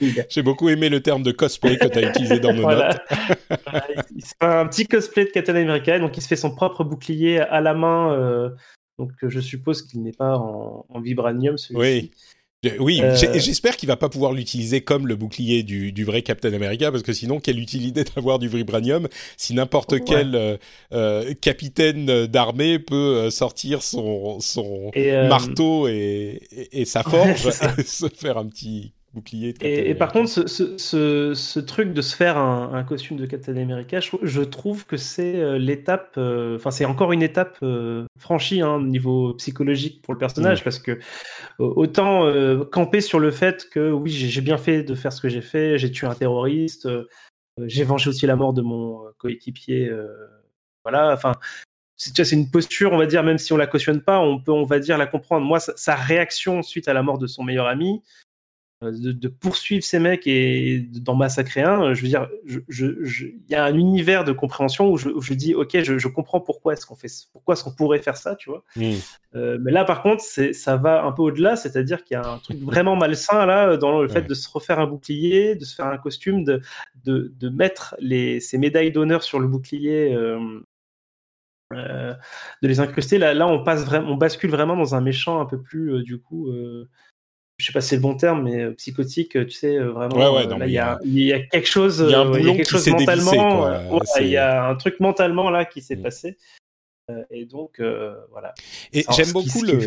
J'ai 0.28 0.42
beaucoup 0.42 0.68
aimé 0.68 0.88
le 0.88 1.00
terme 1.00 1.22
de 1.22 1.30
cosplay 1.30 1.78
que 1.78 1.86
tu 1.86 1.98
as 2.00 2.10
utilisé 2.10 2.40
dans 2.40 2.52
nos 2.52 2.68
notes. 2.68 2.98
il, 4.16 4.24
se 4.24 4.34
fait 4.36 4.46
un 4.46 4.66
petit 4.66 4.88
cosplay 4.88 5.26
de 5.26 5.30
Captain 5.30 5.54
America, 5.54 5.96
donc 6.00 6.16
il 6.16 6.22
se 6.22 6.26
fait 6.26 6.34
son 6.34 6.52
propre 6.52 6.82
bouclier 6.82 7.38
à 7.38 7.60
la 7.60 7.72
main. 7.72 8.50
donc 8.98 9.12
je 9.22 9.38
suppose 9.38 9.82
qu'il 9.82 10.02
n'est 10.02 10.10
pas 10.10 10.36
en, 10.36 10.86
en 10.88 11.00
vibranium 11.00 11.56
celui-ci. 11.56 11.80
Oui. 11.80 12.10
Oui, 12.78 13.00
euh, 13.02 13.16
j'espère 13.16 13.78
qu'il 13.78 13.86
va 13.86 13.96
pas 13.96 14.10
pouvoir 14.10 14.32
l'utiliser 14.32 14.82
comme 14.82 15.06
le 15.06 15.16
bouclier 15.16 15.62
du, 15.62 15.92
du, 15.92 16.04
vrai 16.04 16.20
Captain 16.20 16.52
America, 16.52 16.90
parce 16.90 17.02
que 17.02 17.14
sinon, 17.14 17.40
quelle 17.40 17.58
utilité 17.58 18.04
d'avoir 18.14 18.38
du 18.38 18.48
vibranium 18.48 19.08
si 19.38 19.54
n'importe 19.54 20.04
quel 20.04 20.34
euh, 20.34 20.58
euh, 20.92 21.32
capitaine 21.40 22.26
d'armée 22.26 22.78
peut 22.78 23.30
sortir 23.30 23.82
son, 23.82 24.40
son 24.40 24.90
marteau 25.28 25.88
et, 25.88 26.42
et, 26.72 26.84
sa 26.84 27.02
forge 27.04 27.48
et 27.78 27.82
se 27.86 28.08
faire 28.08 28.36
un 28.36 28.46
petit 28.46 28.92
bouclier. 29.14 29.54
et, 29.60 29.94
par 29.94 30.12
contre, 30.12 30.28
ce, 30.28 30.46
ce, 30.46 31.34
ce, 31.34 31.60
truc 31.60 31.92
de 31.92 32.02
se 32.02 32.14
faire 32.14 32.36
un, 32.38 32.72
un 32.74 32.84
costume 32.84 33.16
de 33.16 33.26
Captain 33.26 33.56
America, 33.56 33.98
je, 34.00 34.40
trouve 34.42 34.86
que 34.86 34.96
c'est 34.96 35.36
euh, 35.36 35.58
l'étape, 35.58 36.14
euh, 36.16 36.56
enfin 36.56 36.70
c'est 36.70 36.84
encore 36.84 37.12
une 37.12 37.22
étape 37.22 37.58
euh, 37.62 38.06
franchie 38.18 38.60
hein, 38.60 38.76
au 38.76 38.82
niveau 38.82 39.34
psychologique 39.34 40.02
pour 40.02 40.14
le 40.14 40.18
personnage, 40.18 40.62
parce 40.62 40.78
que 40.78 40.98
autant 41.58 42.30
camper 42.70 43.00
sur 43.00 43.18
le 43.18 43.30
fait 43.30 43.68
que 43.70 43.90
oui, 43.90 44.10
j'ai 44.10 44.40
bien 44.40 44.58
fait 44.58 44.82
de 44.82 44.94
faire 44.94 45.12
ce 45.12 45.20
que 45.20 45.28
j'ai 45.28 45.42
fait, 45.42 45.78
j'ai 45.78 45.90
tué 45.90 46.06
un 46.06 46.14
terroriste, 46.14 46.88
j'ai 47.58 47.84
vengé 47.84 48.08
aussi 48.08 48.26
la 48.26 48.36
mort 48.36 48.52
de 48.52 48.62
mon 48.62 49.02
coéquipier, 49.18 49.90
voilà, 50.84 51.12
enfin 51.12 51.32
c'est 51.96 52.32
une 52.32 52.50
posture, 52.50 52.92
on 52.92 52.96
va 52.96 53.04
dire, 53.04 53.22
même 53.22 53.36
si 53.36 53.52
on 53.52 53.58
la 53.58 53.66
cautionne 53.66 54.00
pas, 54.00 54.20
on 54.20 54.40
peut, 54.40 54.52
on 54.52 54.64
va 54.64 54.78
dire, 54.78 54.96
la 54.96 55.06
comprendre. 55.06 55.44
Moi, 55.44 55.60
sa 55.60 55.94
réaction 55.94 56.62
suite 56.62 56.88
à 56.88 56.94
la 56.94 57.02
mort 57.02 57.18
de 57.18 57.26
son 57.26 57.44
meilleur 57.44 57.66
ami, 57.66 58.02
de, 58.82 59.28
poursuivre 59.28 59.84
ces 59.84 59.98
mecs 59.98 60.26
et 60.26 60.80
d'en 60.80 61.14
massacrer 61.14 61.62
un, 61.62 61.92
je 61.92 62.02
veux 62.02 62.08
dire, 62.08 62.28
il 62.46 63.42
y 63.48 63.54
a 63.54 63.64
un 63.64 63.74
univers 63.74 64.24
de 64.24 64.32
compréhension 64.32 64.90
où 64.90 64.96
je, 64.96 65.34
dis, 65.34 65.54
ok, 65.54 65.82
je, 65.82 66.08
comprends 66.08 66.40
pourquoi 66.40 66.72
est-ce 66.72 66.86
qu'on 66.86 66.94
fait, 66.94 67.08
pourquoi 67.32 67.54
est-ce 67.54 67.64
qu'on 67.64 67.74
pourrait 67.74 67.98
faire 68.00 68.16
ça, 68.16 68.36
tu 68.36 68.50
vois. 68.50 68.64
Mm. 68.76 69.58
mais 69.60 69.70
là, 69.70 69.84
par 69.84 70.02
contre, 70.02 70.22
ça 70.22 70.76
va 70.76 71.04
un 71.04 71.12
peu 71.12 71.22
au-delà, 71.22 71.56
c'est-à-dire 71.56 72.04
qu'il 72.04 72.14
y 72.14 72.18
a 72.18 72.26
un 72.26 72.38
truc 72.38 72.58
vraiment 72.58 72.96
malsain 72.96 73.44
là 73.46 73.76
dans 73.76 74.00
le 74.00 74.08
fait 74.08 74.22
de 74.22 74.34
se 74.34 74.48
refaire 74.48 74.78
un 74.78 74.86
bouclier, 74.86 75.54
de 75.56 75.64
se 75.64 75.74
faire 75.74 75.86
un 75.86 75.98
costume, 75.98 76.44
de, 76.44 76.62
de, 77.04 77.48
mettre 77.48 77.96
les, 77.98 78.40
ces 78.40 78.58
médailles 78.58 78.92
d'honneur 78.92 79.22
sur 79.22 79.40
le 79.40 79.48
bouclier. 79.48 80.16
Euh, 81.72 82.14
de 82.62 82.68
les 82.68 82.80
incruster. 82.80 83.18
Là, 83.18 83.32
là 83.32 83.46
on, 83.46 83.62
passe 83.62 83.84
vraiment, 83.84 84.10
on 84.10 84.16
bascule 84.16 84.50
vraiment 84.50 84.76
dans 84.76 84.96
un 84.96 85.00
méchant 85.00 85.40
un 85.40 85.46
peu 85.46 85.60
plus, 85.62 85.94
euh, 85.94 86.02
du 86.02 86.18
coup, 86.20 86.48
euh, 86.48 86.88
je 87.60 87.66
sais 87.66 87.72
pas 87.72 87.80
si 87.80 87.90
c'est 87.90 87.96
le 87.96 88.02
bon 88.02 88.16
terme, 88.16 88.42
mais 88.42 88.70
psychotique, 88.72 89.32
tu 89.32 89.50
sais, 89.50 89.78
vraiment. 89.78 90.40
il 90.64 90.72
y, 90.72 90.78
a, 90.78 90.98
y, 91.04 91.32
a 91.32 91.40
quelque 91.40 91.68
chose, 91.68 92.04
il 92.06 92.12
y 92.12 92.14
a, 92.14 92.20
un 92.20 92.32
quelque 92.32 92.68
chose 92.68 92.88
mentalement. 92.88 93.70
il 94.20 94.26
y 94.26 94.36
a 94.36 94.66
un 94.66 94.74
truc 94.76 95.00
mentalement 95.00 95.50
là 95.50 95.64
qui 95.64 95.80
s'est 95.80 95.96
mm. 95.96 96.02
passé. 96.02 96.38
et 97.30 97.44
donc, 97.44 97.80
voilà. 98.30 98.54
Et 98.92 99.04
j'aime 99.10 99.32
beaucoup 99.32 99.62
le. 99.62 99.78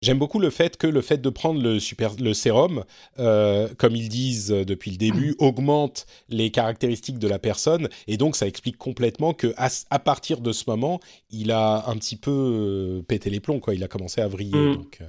J'aime 0.00 0.18
beaucoup 0.18 0.38
le 0.38 0.50
fait 0.50 0.76
que 0.76 0.86
le 0.86 1.00
fait 1.00 1.18
de 1.18 1.28
prendre 1.28 1.60
le, 1.60 1.80
super, 1.80 2.14
le 2.20 2.32
sérum, 2.32 2.84
euh, 3.18 3.68
comme 3.78 3.96
ils 3.96 4.08
disent 4.08 4.50
depuis 4.50 4.92
le 4.92 4.96
début, 4.96 5.34
augmente 5.40 6.06
les 6.28 6.50
caractéristiques 6.50 7.18
de 7.18 7.26
la 7.26 7.40
personne. 7.40 7.88
Et 8.06 8.16
donc, 8.16 8.36
ça 8.36 8.46
explique 8.46 8.78
complètement 8.78 9.34
que 9.34 9.52
à, 9.56 9.98
partir 9.98 10.40
de 10.40 10.52
ce 10.52 10.64
moment, 10.68 11.00
il 11.30 11.50
a 11.50 11.88
un 11.88 11.96
petit 11.96 12.16
peu 12.16 12.30
euh, 12.30 13.02
pété 13.02 13.28
les 13.28 13.40
plombs. 13.40 13.58
Quoi. 13.58 13.74
Il 13.74 13.82
a 13.82 13.88
commencé 13.88 14.20
à 14.20 14.28
vriller. 14.28 14.56
Mm. 14.56 14.76
Donc, 14.76 14.98
euh. 15.00 15.06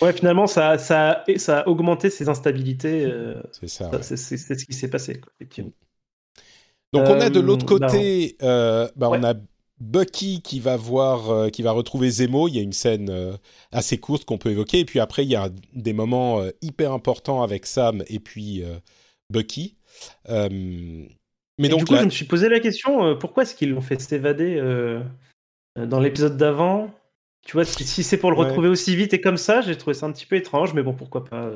Ouais, 0.00 0.12
finalement, 0.12 0.46
ça, 0.46 0.78
ça, 0.78 1.24
ça, 1.36 1.60
a 1.60 1.68
augmenté 1.68 2.10
ses 2.10 2.28
instabilités. 2.28 3.10
c'est 3.52 3.68
ça. 3.68 3.90
C'est 4.02 4.16
ce 4.16 4.64
qui 4.64 4.74
s'est 4.74 4.90
passé, 4.90 5.20
effectivement. 5.38 5.72
Donc, 6.92 7.08
on 7.08 7.20
a 7.20 7.30
de 7.30 7.40
l'autre 7.40 7.66
côté, 7.66 8.36
bah, 8.40 9.08
on 9.10 9.22
a 9.22 9.34
Bucky 9.80 10.40
qui 10.40 10.60
va 10.60 10.76
voir, 10.76 11.30
euh, 11.30 11.48
qui 11.48 11.62
va 11.62 11.72
retrouver 11.72 12.10
Zemo. 12.10 12.48
Il 12.48 12.56
y 12.56 12.58
a 12.58 12.62
une 12.62 12.72
scène 12.72 13.10
euh, 13.10 13.36
assez 13.72 13.98
courte 13.98 14.24
qu'on 14.24 14.38
peut 14.38 14.50
évoquer. 14.50 14.80
Et 14.80 14.84
puis 14.84 15.00
après, 15.00 15.24
il 15.24 15.30
y 15.30 15.36
a 15.36 15.50
des 15.72 15.92
moments 15.92 16.40
euh, 16.40 16.50
hyper 16.62 16.92
importants 16.92 17.42
avec 17.42 17.66
Sam 17.66 18.04
et 18.08 18.20
puis 18.20 18.62
Bucky. 19.30 19.76
mais 20.28 21.68
donc, 21.68 21.80
du 21.80 21.84
coup, 21.84 21.96
je 21.96 22.04
me 22.04 22.10
suis 22.10 22.26
posé 22.26 22.48
la 22.48 22.60
question 22.60 23.16
pourquoi 23.16 23.42
est-ce 23.42 23.54
qu'ils 23.54 23.70
l'ont 23.70 23.80
fait 23.80 24.00
s'évader 24.00 24.60
dans 25.76 26.00
l'épisode 26.00 26.36
d'avant 26.36 26.90
Tu 27.44 27.52
vois, 27.52 27.64
si 27.64 28.02
c'est 28.02 28.16
pour 28.16 28.30
le 28.30 28.38
retrouver 28.38 28.68
aussi 28.68 28.96
vite 28.96 29.12
et 29.12 29.20
comme 29.20 29.36
ça, 29.36 29.60
j'ai 29.60 29.76
trouvé 29.76 29.94
ça 29.94 30.06
un 30.06 30.12
petit 30.12 30.26
peu 30.26 30.36
étrange. 30.36 30.72
Mais 30.72 30.82
bon, 30.82 30.94
pourquoi 30.94 31.24
pas 31.24 31.50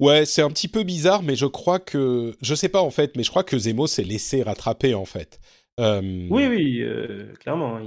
Ouais, 0.00 0.24
c'est 0.24 0.42
un 0.42 0.50
petit 0.50 0.68
peu 0.68 0.82
bizarre, 0.82 1.22
mais 1.22 1.36
je 1.36 1.46
crois 1.46 1.78
que. 1.78 2.34
Je 2.42 2.54
sais 2.54 2.68
pas 2.68 2.82
en 2.82 2.90
fait, 2.90 3.16
mais 3.16 3.22
je 3.22 3.30
crois 3.30 3.44
que 3.44 3.56
Zemo 3.56 3.86
s'est 3.86 4.02
laissé 4.02 4.42
rattraper 4.42 4.94
en 4.94 5.04
fait. 5.04 5.38
Euh, 5.80 6.26
oui, 6.30 6.46
oui, 6.46 6.80
euh, 6.80 7.32
clairement. 7.40 7.78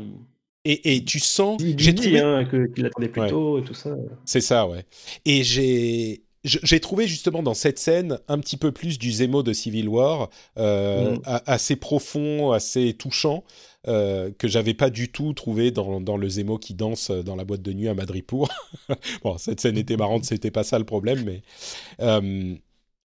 Et, 0.63 0.95
et, 0.95 1.03
tu 1.03 1.19
sens. 1.19 1.61
J'ai 1.77 1.93
trouvé 1.93 2.19
hein, 2.19 2.45
qu'il 2.45 2.86
attendait 2.86 3.09
plus 3.09 3.27
tôt 3.27 3.59
et 3.59 3.63
tout 3.63 3.73
ça. 3.73 3.91
C'est 4.25 4.41
ça, 4.41 4.67
ouais. 4.67 4.86
Et 5.25 5.43
j'ai. 5.43 6.21
J'ai 6.43 6.79
trouvé 6.79 7.07
justement 7.07 7.41
dans 7.41 7.55
cette 7.55 7.79
scène 7.79 8.19
un 8.27 8.38
petit 8.38 8.57
peu 8.57 8.71
plus 8.71 8.99
du 8.99 9.11
Zemo 9.11 9.41
de 9.41 9.51
Civil 9.51 9.89
War, 9.89 10.29
euh, 10.59 11.15
mm. 11.15 11.21
assez 11.47 11.75
profond, 11.75 12.51
assez 12.51 12.93
touchant, 12.93 13.43
que 13.86 14.47
j'avais 14.47 14.73
pas 14.73 14.89
du 14.89 15.11
tout 15.11 15.33
trouvé 15.33 15.71
dans, 15.71 16.17
le 16.17 16.29
Zemo 16.29 16.57
qui 16.57 16.73
danse 16.73 17.11
dans 17.11 17.36
la 17.36 17.43
boîte 17.45 17.61
de 17.61 17.73
nuit 17.73 17.88
à 17.88 17.93
Madripour. 17.93 18.49
bon, 19.23 19.38
cette 19.38 19.59
scène 19.61 19.77
était 19.77 19.97
marrante, 19.97 20.25
c'était 20.25 20.51
pas 20.51 20.63
ça 20.63 20.79
le 20.79 20.86
problème, 20.86 21.23
mais 21.23 21.41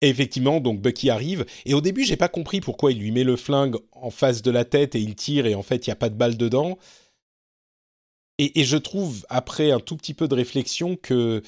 et 0.03 0.09
effectivement, 0.09 0.61
donc 0.61 0.81
Bucky 0.81 1.11
arrive. 1.11 1.45
Et 1.66 1.74
au 1.74 1.81
début, 1.81 2.05
j'ai 2.05 2.16
pas 2.16 2.28
compris 2.28 2.61
pourquoi 2.61 2.93
il 2.93 2.99
lui 2.99 3.11
met 3.11 3.24
le 3.24 3.37
flingue 3.37 3.76
en 3.93 4.11
face 4.11 4.43
de 4.43 4.51
la 4.51 4.64
tête 4.64 4.95
et 4.95 5.01
il 5.01 5.14
tire 5.14 5.47
et 5.47 5.55
en 5.55 5.62
fait, 5.62 5.87
il 5.87 5.91
y 5.91 5.93
a 5.93 5.97
pas 5.97 6.09
de 6.09 6.14
balle 6.14 6.37
dedans. 6.37 6.78
Et, 8.39 8.64
je 8.64 8.78
trouve, 8.78 9.26
après 9.28 9.70
un 9.70 9.81
tout 9.81 9.99
petit 9.99 10.14
peu 10.14 10.26
de 10.26 10.35
réflexion, 10.35 10.97
que 10.97 11.43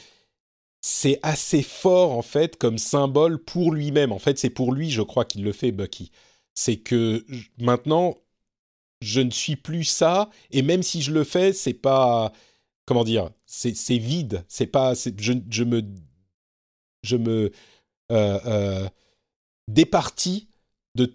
c'est 0.83 1.19
assez 1.23 1.63
fort 1.63 2.13
en 2.13 2.23
fait 2.23 2.59
comme 2.59 2.77
symbole 2.77 3.39
pour 3.43 3.73
lui-même. 3.73 4.13
En 4.13 4.19
fait, 4.19 4.39
c'est 4.39 4.51
pour 4.51 4.73
lui, 4.73 4.91
je 4.91 5.01
crois, 5.01 5.25
qu'il 5.25 5.43
le 5.43 5.53
fait, 5.53 5.73
Bucky. 5.73 6.11
C'est 6.55 6.77
que 6.77 7.25
maintenant, 7.59 8.17
je 9.03 9.21
ne 9.21 9.31
suis 9.31 9.57
plus 9.57 9.85
ça, 9.85 10.31
et 10.51 10.63
même 10.63 10.83
si 10.83 11.03
je 11.03 11.13
le 11.13 11.25
fais, 11.25 11.53
c'est 11.53 11.75
pas, 11.75 12.33
comment 12.87 13.05
dire, 13.05 13.31
c'est 13.47 13.99
vide. 13.99 14.45
C'est 14.49 14.67
pas, 14.67 14.95
je, 14.95 15.33
je 15.51 15.65
me, 15.65 15.83
je 17.03 17.17
me 17.17 17.53
euh, 18.11 18.41
euh, 18.47 18.89
départi 19.69 20.49
de 20.95 21.15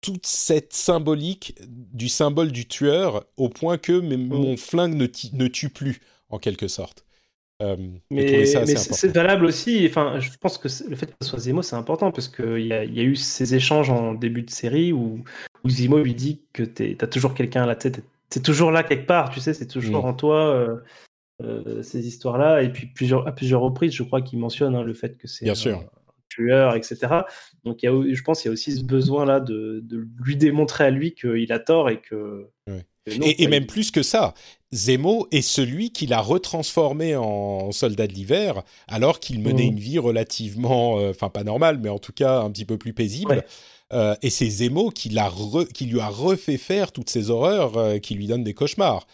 toute 0.00 0.26
cette 0.26 0.72
symbolique 0.72 1.54
du 1.66 2.08
symbole 2.08 2.52
du 2.52 2.66
tueur 2.66 3.24
au 3.36 3.48
point 3.48 3.78
que 3.78 3.92
mm. 3.92 4.16
mon 4.28 4.56
flingue 4.56 4.94
ne, 4.94 5.06
ne, 5.32 5.48
tue 5.48 5.68
plus 5.68 6.00
en 6.28 6.38
quelque 6.38 6.68
sorte. 6.68 7.04
Euh, 7.60 7.76
mais, 8.10 8.46
c'est 8.46 9.08
valable 9.08 9.44
aussi. 9.44 9.86
Enfin, 9.88 10.20
je 10.20 10.30
pense 10.38 10.58
que 10.58 10.68
le 10.88 10.96
fait 10.96 11.06
que 11.06 11.12
ce 11.22 11.28
soit 11.28 11.38
Zemo, 11.40 11.62
c'est 11.62 11.76
important 11.76 12.12
parce 12.12 12.28
qu'il 12.28 12.66
y, 12.66 12.72
a, 12.72 12.84
y 12.84 13.00
a 13.00 13.02
eu 13.02 13.16
ces 13.16 13.54
échanges 13.54 13.90
en 13.90 14.14
début 14.14 14.42
de 14.42 14.50
série 14.50 14.92
où, 14.92 15.24
où 15.64 15.68
Zemo 15.68 15.98
lui 15.98 16.14
dit 16.14 16.42
que 16.52 16.62
tu 16.62 16.96
as 17.00 17.06
toujours 17.06 17.34
quelqu'un 17.34 17.64
à 17.64 17.66
la 17.66 17.76
tête. 17.76 18.02
C'est 18.30 18.42
toujours 18.42 18.70
là 18.70 18.82
quelque 18.82 19.06
part, 19.06 19.30
tu 19.30 19.40
sais, 19.40 19.54
c'est 19.54 19.66
toujours 19.66 20.04
mm. 20.04 20.08
en 20.08 20.14
toi. 20.14 20.82
ces 21.82 22.06
histoires-là, 22.06 22.62
et 22.62 22.70
puis 22.70 22.86
plusieurs, 22.86 23.26
à 23.26 23.32
plusieurs 23.32 23.60
reprises, 23.60 23.92
je 23.92 24.02
crois 24.02 24.22
qu'il 24.22 24.38
mentionne 24.38 24.76
hein, 24.76 24.82
le 24.82 24.94
fait 24.94 25.16
que 25.16 25.26
c'est 25.26 25.44
Bien 25.44 25.54
sûr 25.54 25.82
tueur, 26.28 26.76
etc. 26.76 26.98
Donc 27.64 27.82
il 27.82 27.86
y 27.86 27.88
a, 27.88 28.14
je 28.14 28.22
pense 28.22 28.42
qu'il 28.42 28.48
y 28.48 28.50
a 28.50 28.52
aussi 28.52 28.76
ce 28.76 28.84
besoin-là 28.84 29.40
de, 29.40 29.84
lui 30.22 30.36
démontrer 30.36 30.84
à 30.84 30.90
lui 30.90 31.14
qu'il 31.14 31.52
a 31.52 31.58
tort 31.58 31.90
et 31.90 32.00
que... 32.00 32.48
et, 33.06 33.48
même 33.48 33.66
plus 33.66 33.90
que 33.90 34.02
ça, 34.02 34.34
Zemo 34.74 35.26
est 35.30 35.42
celui 35.42 35.90
qui 35.90 36.06
l'a 36.06 36.20
retransformé 36.20 37.16
en 37.16 37.72
soldat 37.72 38.06
de 38.06 38.12
l'hiver, 38.12 38.62
alors 38.86 39.18
qu'il 39.18 39.40
menait 39.40 39.64
mmh. 39.64 39.72
une 39.72 39.78
vie 39.78 39.98
relativement, 39.98 40.98
euh, 40.98 41.10
enfin 41.10 41.30
pas 41.30 41.44
normale, 41.44 41.78
mais 41.82 41.88
en 41.88 41.98
tout 41.98 42.12
cas 42.12 42.40
un 42.40 42.50
petit 42.50 42.66
peu 42.66 42.76
plus 42.76 42.92
paisible. 42.92 43.44
Euh, 43.92 44.14
et 44.22 44.30
c'est 44.30 44.48
Zemo 44.48 44.90
qui, 44.90 45.16
qui 45.72 45.86
lui 45.86 46.00
a 46.00 46.08
refait 46.08 46.58
faire 46.58 46.92
toutes 46.92 47.08
ces 47.08 47.30
horreurs 47.30 47.78
euh, 47.78 47.98
qui 47.98 48.14
lui 48.14 48.26
donnent 48.26 48.44
des 48.44 48.54
cauchemars. 48.54 49.06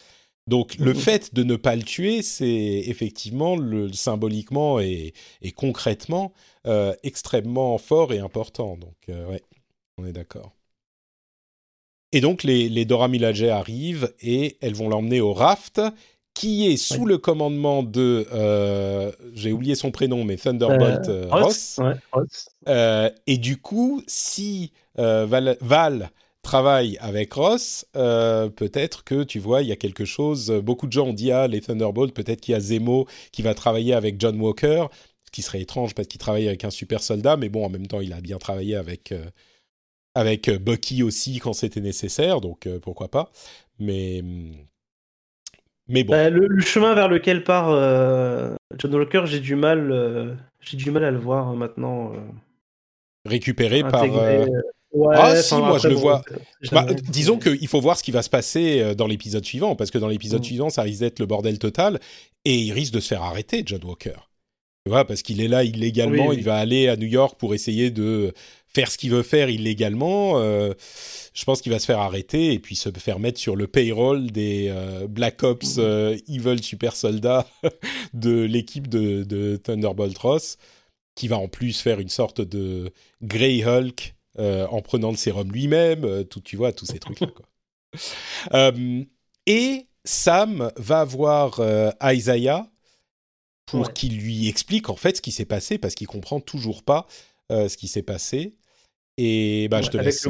Donc 0.46 0.74
le 0.76 0.92
mmh. 0.92 0.96
fait 0.96 1.34
de 1.34 1.42
ne 1.42 1.56
pas 1.56 1.74
le 1.74 1.84
tuer, 1.84 2.20
c'est 2.20 2.82
effectivement 2.86 3.56
le, 3.56 3.92
symboliquement 3.92 4.78
et, 4.78 5.14
concrètement 5.56 6.32
euh, 6.66 6.94
extrêmement 7.02 7.78
fort 7.78 8.12
et 8.12 8.18
important. 8.18 8.76
Donc 8.76 8.96
ouais, 9.08 9.42
on 9.96 10.04
est 10.04 10.12
d'accord. 10.12 10.52
Et 12.14 12.20
donc 12.20 12.44
les, 12.44 12.68
les 12.68 12.84
Dora 12.84 13.08
Milaje 13.08 13.44
arrivent 13.44 14.12
et 14.22 14.56
elles 14.60 14.74
vont 14.74 14.88
l'emmener 14.88 15.20
au 15.20 15.32
raft 15.34 15.80
qui 16.32 16.66
est 16.66 16.76
sous 16.76 17.06
le 17.06 17.18
commandement 17.18 17.82
de, 17.82 18.26
euh, 18.32 19.12
j'ai 19.34 19.52
oublié 19.52 19.74
son 19.74 19.92
prénom, 19.92 20.24
mais 20.24 20.36
Thunderbolt 20.36 21.08
Ross. 21.30 21.78
et 23.26 23.38
du 23.38 23.56
coup, 23.58 24.02
si 24.06 24.72
Val, 24.96 25.56
Val 25.60 26.10
travaille 26.44 26.96
avec 27.00 27.32
Ross, 27.32 27.84
euh, 27.96 28.48
peut-être 28.48 29.02
que 29.02 29.24
tu 29.24 29.40
vois, 29.40 29.62
il 29.62 29.68
y 29.68 29.72
a 29.72 29.76
quelque 29.76 30.04
chose. 30.04 30.52
Beaucoup 30.62 30.86
de 30.86 30.92
gens 30.92 31.08
ont 31.08 31.12
dit 31.12 31.32
ah 31.32 31.48
les 31.48 31.60
Thunderbolts, 31.60 32.14
peut-être 32.14 32.40
qu'il 32.40 32.52
y 32.52 32.54
a 32.54 32.60
Zemo 32.60 33.08
qui 33.32 33.42
va 33.42 33.54
travailler 33.54 33.94
avec 33.94 34.20
John 34.20 34.40
Walker, 34.40 34.86
ce 35.24 35.32
qui 35.32 35.42
serait 35.42 35.62
étrange 35.62 35.94
parce 35.94 36.06
qu'il 36.06 36.20
travaille 36.20 36.46
avec 36.46 36.62
un 36.62 36.70
super 36.70 37.02
soldat, 37.02 37.36
mais 37.36 37.48
bon, 37.48 37.64
en 37.64 37.70
même 37.70 37.88
temps, 37.88 38.00
il 38.00 38.12
a 38.12 38.20
bien 38.20 38.38
travaillé 38.38 38.76
avec 38.76 39.10
euh, 39.10 39.24
avec 40.14 40.50
Bucky 40.50 41.02
aussi 41.02 41.38
quand 41.38 41.52
c'était 41.52 41.80
nécessaire, 41.80 42.40
donc 42.40 42.66
euh, 42.66 42.78
pourquoi 42.78 43.08
pas. 43.08 43.30
Mais 43.78 44.22
mais 45.88 46.04
bon. 46.04 46.12
Bah, 46.12 46.30
le, 46.30 46.60
chemin 46.60 46.94
vers 46.94 47.08
lequel 47.08 47.44
part 47.44 47.68
John 48.78 48.94
Walker, 48.94 49.22
j'ai 49.26 49.40
du 49.40 49.56
mal, 49.56 50.38
j'ai 50.60 50.76
du 50.76 50.90
mal 50.90 51.04
à 51.04 51.10
le 51.10 51.18
voir 51.18 51.54
maintenant. 51.54 52.12
Récupéré 53.26 53.82
par 53.82 54.04
ah 55.12 55.36
si, 55.36 55.54
moi 55.54 55.78
je 55.78 55.88
le 55.88 55.94
vois. 55.94 56.22
Bah, 56.70 56.86
disons 57.08 57.38
qu'il 57.38 57.66
faut 57.68 57.80
voir 57.80 57.98
ce 57.98 58.02
qui 58.02 58.10
va 58.10 58.22
se 58.22 58.30
passer 58.30 58.80
euh, 58.80 58.94
dans 58.94 59.06
l'épisode 59.06 59.44
suivant, 59.44 59.74
parce 59.76 59.90
que 59.90 59.98
dans 59.98 60.08
l'épisode 60.08 60.40
mm. 60.40 60.44
suivant, 60.44 60.70
ça 60.70 60.82
risque 60.82 61.00
d'être 61.00 61.18
le 61.18 61.26
bordel 61.26 61.58
total, 61.58 61.98
et 62.44 62.56
il 62.56 62.72
risque 62.72 62.92
de 62.92 63.00
se 63.00 63.08
faire 63.08 63.22
arrêter, 63.22 63.62
John 63.66 63.82
Walker. 63.84 64.14
Tu 64.84 64.90
vois, 64.90 65.04
parce 65.06 65.22
qu'il 65.22 65.40
est 65.40 65.48
là 65.48 65.64
illégalement, 65.64 66.32
il 66.32 66.44
va 66.44 66.56
aller 66.56 66.88
à 66.88 66.96
New 66.96 67.06
York 67.06 67.38
pour 67.38 67.54
essayer 67.54 67.90
de 67.90 68.34
faire 68.74 68.90
ce 68.90 68.98
qu'il 68.98 69.10
veut 69.10 69.22
faire 69.22 69.48
illégalement. 69.50 70.38
Euh, 70.38 70.74
je 71.32 71.44
pense 71.44 71.60
qu'il 71.60 71.72
va 71.72 71.78
se 71.78 71.86
faire 71.86 72.00
arrêter 72.00 72.52
et 72.52 72.58
puis 72.58 72.76
se 72.76 72.90
faire 72.90 73.18
mettre 73.18 73.40
sur 73.40 73.56
le 73.56 73.66
payroll 73.66 74.30
des 74.30 74.68
euh, 74.68 75.06
Black 75.06 75.42
Ops 75.42 75.78
mm. 75.78 76.16
Evil 76.28 76.62
Super 76.62 76.96
Soldats 76.96 77.46
de 78.14 78.42
l'équipe 78.42 78.88
de, 78.88 79.22
de 79.24 79.56
Thunderbolt 79.56 80.16
Ross, 80.18 80.58
qui 81.14 81.28
va 81.28 81.38
en 81.38 81.48
plus 81.48 81.80
faire 81.80 82.00
une 82.00 82.08
sorte 82.08 82.40
de 82.40 82.92
Grey 83.22 83.64
Hulk 83.64 84.14
euh, 84.40 84.66
en 84.66 84.82
prenant 84.82 85.12
le 85.12 85.16
sérum 85.16 85.50
lui-même, 85.52 86.04
euh, 86.04 86.24
tout, 86.24 86.40
tu 86.40 86.56
vois, 86.56 86.72
tous 86.72 86.86
ces 86.86 86.98
trucs-là. 86.98 87.28
Euh, 88.52 89.04
et 89.46 89.86
Sam 90.04 90.72
va 90.76 91.04
voir 91.04 91.60
Isaiah 92.02 92.68
pour 93.66 93.92
qu'il 93.92 94.18
lui 94.18 94.48
explique 94.48 94.88
en 94.88 94.96
fait 94.96 95.18
ce 95.18 95.22
qui 95.22 95.30
s'est 95.30 95.44
passé 95.44 95.78
parce 95.78 95.94
qu'il 95.94 96.08
comprend 96.08 96.40
toujours 96.40 96.82
pas 96.82 97.06
ce 97.50 97.76
qui 97.76 97.86
s'est 97.86 98.02
passé. 98.02 98.56
Et 99.16 99.68
bah, 99.68 99.82
je 99.82 99.90
te 99.90 99.96
laisse. 99.96 100.28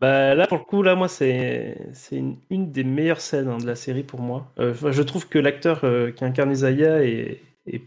Bah, 0.00 0.34
là, 0.34 0.46
pour 0.46 0.58
le 0.58 0.64
coup, 0.64 0.82
là, 0.82 0.94
moi, 0.94 1.08
c'est 1.08 1.76
une, 2.12 2.36
une, 2.50 2.70
des 2.70 2.84
meilleures 2.84 3.20
scènes 3.20 3.48
hein, 3.48 3.58
de 3.58 3.66
la 3.66 3.74
série 3.74 4.04
pour 4.04 4.20
moi. 4.20 4.52
je 4.56 5.02
trouve 5.02 5.28
que 5.28 5.38
l'acteur 5.38 5.80
qui 6.14 6.24
incarne 6.24 6.52
Isaiah 6.52 7.02
est, 7.04 7.40
est 7.66 7.82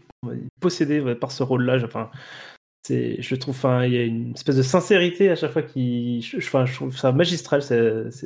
possédé 0.60 1.14
par 1.14 1.32
ce 1.32 1.42
rôle-là. 1.42 1.78
Enfin, 1.84 2.10
je 2.88 3.34
trouve, 3.34 3.54
enfin, 3.54 3.84
il 3.84 3.92
y 3.92 3.98
a 3.98 4.04
une 4.04 4.32
espèce 4.34 4.56
de 4.56 4.62
sincérité 4.62 5.30
à 5.30 5.36
chaque 5.36 5.52
fois 5.52 5.62
qui, 5.62 6.22
je, 6.22 6.38
je, 6.40 6.74
trouve 6.74 6.96
ça 6.96 7.12
magistral, 7.12 7.62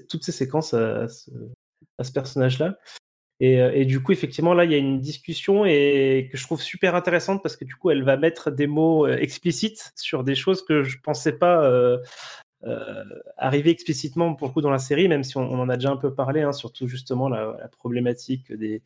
toutes 0.08 0.24
ces 0.24 0.32
séquences 0.32 0.74
à, 0.74 1.06
ce, 1.08 2.12
personnage-là. 2.12 2.78
Et, 3.40 3.54
et, 3.54 3.84
du 3.84 4.02
coup, 4.02 4.10
effectivement, 4.10 4.52
là, 4.52 4.64
il 4.64 4.72
y 4.72 4.74
a 4.74 4.78
une 4.78 4.98
discussion 4.98 5.64
et 5.64 6.28
que 6.30 6.36
je 6.36 6.42
trouve 6.42 6.60
super 6.60 6.96
intéressante 6.96 7.40
parce 7.40 7.56
que 7.56 7.64
du 7.64 7.76
coup, 7.76 7.90
elle 7.90 8.02
va 8.02 8.16
mettre 8.16 8.50
des 8.50 8.66
mots 8.66 9.06
euh, 9.06 9.16
explicites 9.16 9.92
sur 9.94 10.24
des 10.24 10.34
choses 10.34 10.64
que 10.64 10.82
je 10.82 10.98
pensais 11.00 11.38
pas 11.38 11.64
euh, 11.64 11.98
euh, 12.64 13.04
arriver 13.36 13.70
explicitement 13.70 14.34
pour 14.34 14.48
le 14.48 14.52
coup 14.52 14.60
dans 14.60 14.70
la 14.70 14.80
série, 14.80 15.06
même 15.06 15.22
si 15.22 15.36
on, 15.36 15.52
en 15.52 15.68
a 15.68 15.76
déjà 15.76 15.90
un 15.90 15.96
peu 15.96 16.12
parlé, 16.12 16.42
hein, 16.42 16.52
surtout 16.52 16.88
justement 16.88 17.28
la, 17.28 17.68
problématique 17.78 18.52
des, 18.52 18.82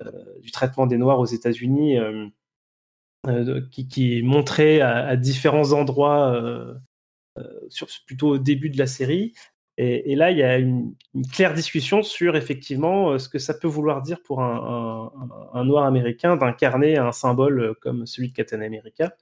euh, 0.00 0.40
du 0.40 0.52
traitement 0.52 0.86
des 0.86 0.98
Noirs 0.98 1.18
aux 1.18 1.26
États-Unis, 1.26 1.98
euh, 1.98 2.28
euh, 3.26 3.60
qui, 3.70 4.18
est 4.18 4.22
montré 4.22 4.80
à, 4.80 5.16
différents 5.16 5.72
endroits, 5.72 6.40
plutôt 8.06 8.28
au 8.30 8.38
début 8.38 8.70
de 8.70 8.78
la 8.78 8.86
série. 8.86 9.34
Et, 9.78 10.14
là, 10.16 10.30
il 10.30 10.38
y 10.38 10.42
a 10.42 10.58
une, 10.58 10.94
claire 11.32 11.54
discussion 11.54 12.02
sur 12.02 12.36
effectivement 12.36 13.18
ce 13.18 13.28
que 13.28 13.38
ça 13.38 13.54
peut 13.54 13.68
vouloir 13.68 14.02
dire 14.02 14.22
pour 14.22 14.42
un, 14.42 15.10
noir 15.64 15.84
américain 15.84 16.36
d'incarner 16.36 16.98
un 16.98 17.12
symbole 17.12 17.74
comme 17.80 18.06
celui 18.06 18.28
de 18.28 18.34
Captain 18.34 18.60
America. 18.60 19.16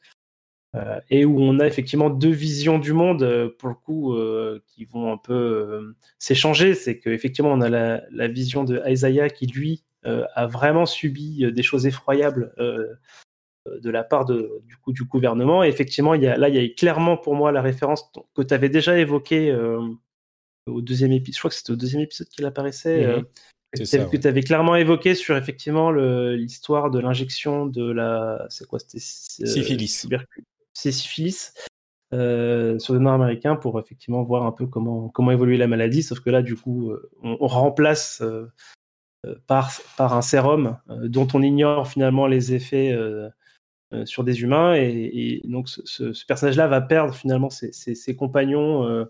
et 1.09 1.25
où 1.25 1.41
on 1.41 1.61
a 1.61 1.67
effectivement 1.67 2.11
deux 2.11 2.31
visions 2.31 2.79
du 2.79 2.93
monde, 2.93 3.55
pour 3.59 3.69
le 3.69 3.75
coup, 3.77 4.17
qui 4.67 4.85
vont 4.87 5.13
un 5.13 5.19
peu 5.19 5.95
s'échanger. 6.19 6.75
C'est 6.75 6.99
qu'effectivement, 6.99 7.53
on 7.53 7.61
a 7.61 7.69
la, 7.69 8.29
vision 8.29 8.65
de 8.65 8.83
Isaiah 8.87 9.31
qui, 9.31 9.47
lui, 9.47 9.85
euh, 10.07 10.25
a 10.35 10.47
vraiment 10.47 10.87
subi 10.87 11.45
euh, 11.45 11.53
des 11.53 11.63
choses 11.63 11.87
effroyables 11.87 12.55
euh, 12.59 12.87
de 13.67 13.91
la 13.91 14.03
part 14.03 14.25
du, 14.25 15.05
gouvernement. 15.05 15.63
Et 15.63 15.69
effectivement, 15.69 16.15
là, 16.15 16.49
il 16.49 16.55
y 16.55 16.59
a 16.59 16.69
clairement 16.75 17.19
pour 17.19 17.35
moi 17.35 17.53
la 17.53 17.61
référence 17.61 18.11
que 18.35 18.41
tu 18.41 18.55
avais 18.55 18.71
déjà 18.71 18.99
évoquée 18.99 19.55
au 20.67 20.81
deuxième 20.81 21.13
épisode. 21.13 21.35
Je 21.35 21.39
crois 21.41 21.51
que 21.51 21.57
c'était 21.57 21.73
au 21.73 21.77
deuxième 21.77 22.03
épisode 22.03 22.29
qu'il 22.29 22.45
apparaissait. 22.45 23.07
Mhm. 23.07 23.25
que 24.11 24.17
tu 24.17 24.27
avais 24.27 24.43
clairement 24.43 24.77
évoqué 24.77 25.15
sur 25.15 25.37
effectivement 25.37 25.91
l'histoire 25.91 26.91
de 26.91 26.99
l'injection 26.99 27.67
de 27.67 27.91
la. 27.91 28.47
C'est 28.49 28.67
quoi 28.67 28.79
C'était. 28.79 28.99
syphilis. 28.99 30.07
C'est 30.73 30.93
syphilis. 30.93 31.53
sur 32.13 32.95
les 32.95 33.01
Nord-Américains 33.01 33.57
pour 33.57 33.79
effectivement 33.79 34.23
voir 34.23 34.45
un 34.45 34.53
peu 34.53 34.67
comment, 34.67 35.09
comment 35.09 35.31
évoluer 35.31 35.57
la 35.57 35.69
maladie. 35.69 36.03
Sauf 36.03 36.21
que 36.21 36.31
là, 36.31 36.43
du 36.43 36.57
coup, 36.57 36.93
on, 37.23 37.37
on 37.41 37.47
remplace 37.47 38.23
euh, 39.27 39.35
par, 39.47 39.71
par 39.99 40.15
un 40.15 40.23
sérum 40.23 40.79
euh, 40.89 41.09
dont 41.09 41.29
on 41.35 41.43
ignore 41.43 41.87
finalement 41.89 42.27
les 42.27 42.55
effets 42.55 42.91
euh, 42.93 43.29
sur 44.07 44.25
des 44.25 44.41
humains. 44.41 44.75
Et, 44.75 45.43
donc 45.45 45.69
ce, 45.69 46.27
personnage-là 46.27 46.69
va 46.69 46.81
perdre 46.81 47.15
finalement 47.15 47.51
ses, 47.51 47.73
ses, 47.73 48.17
compagnons 48.17 49.07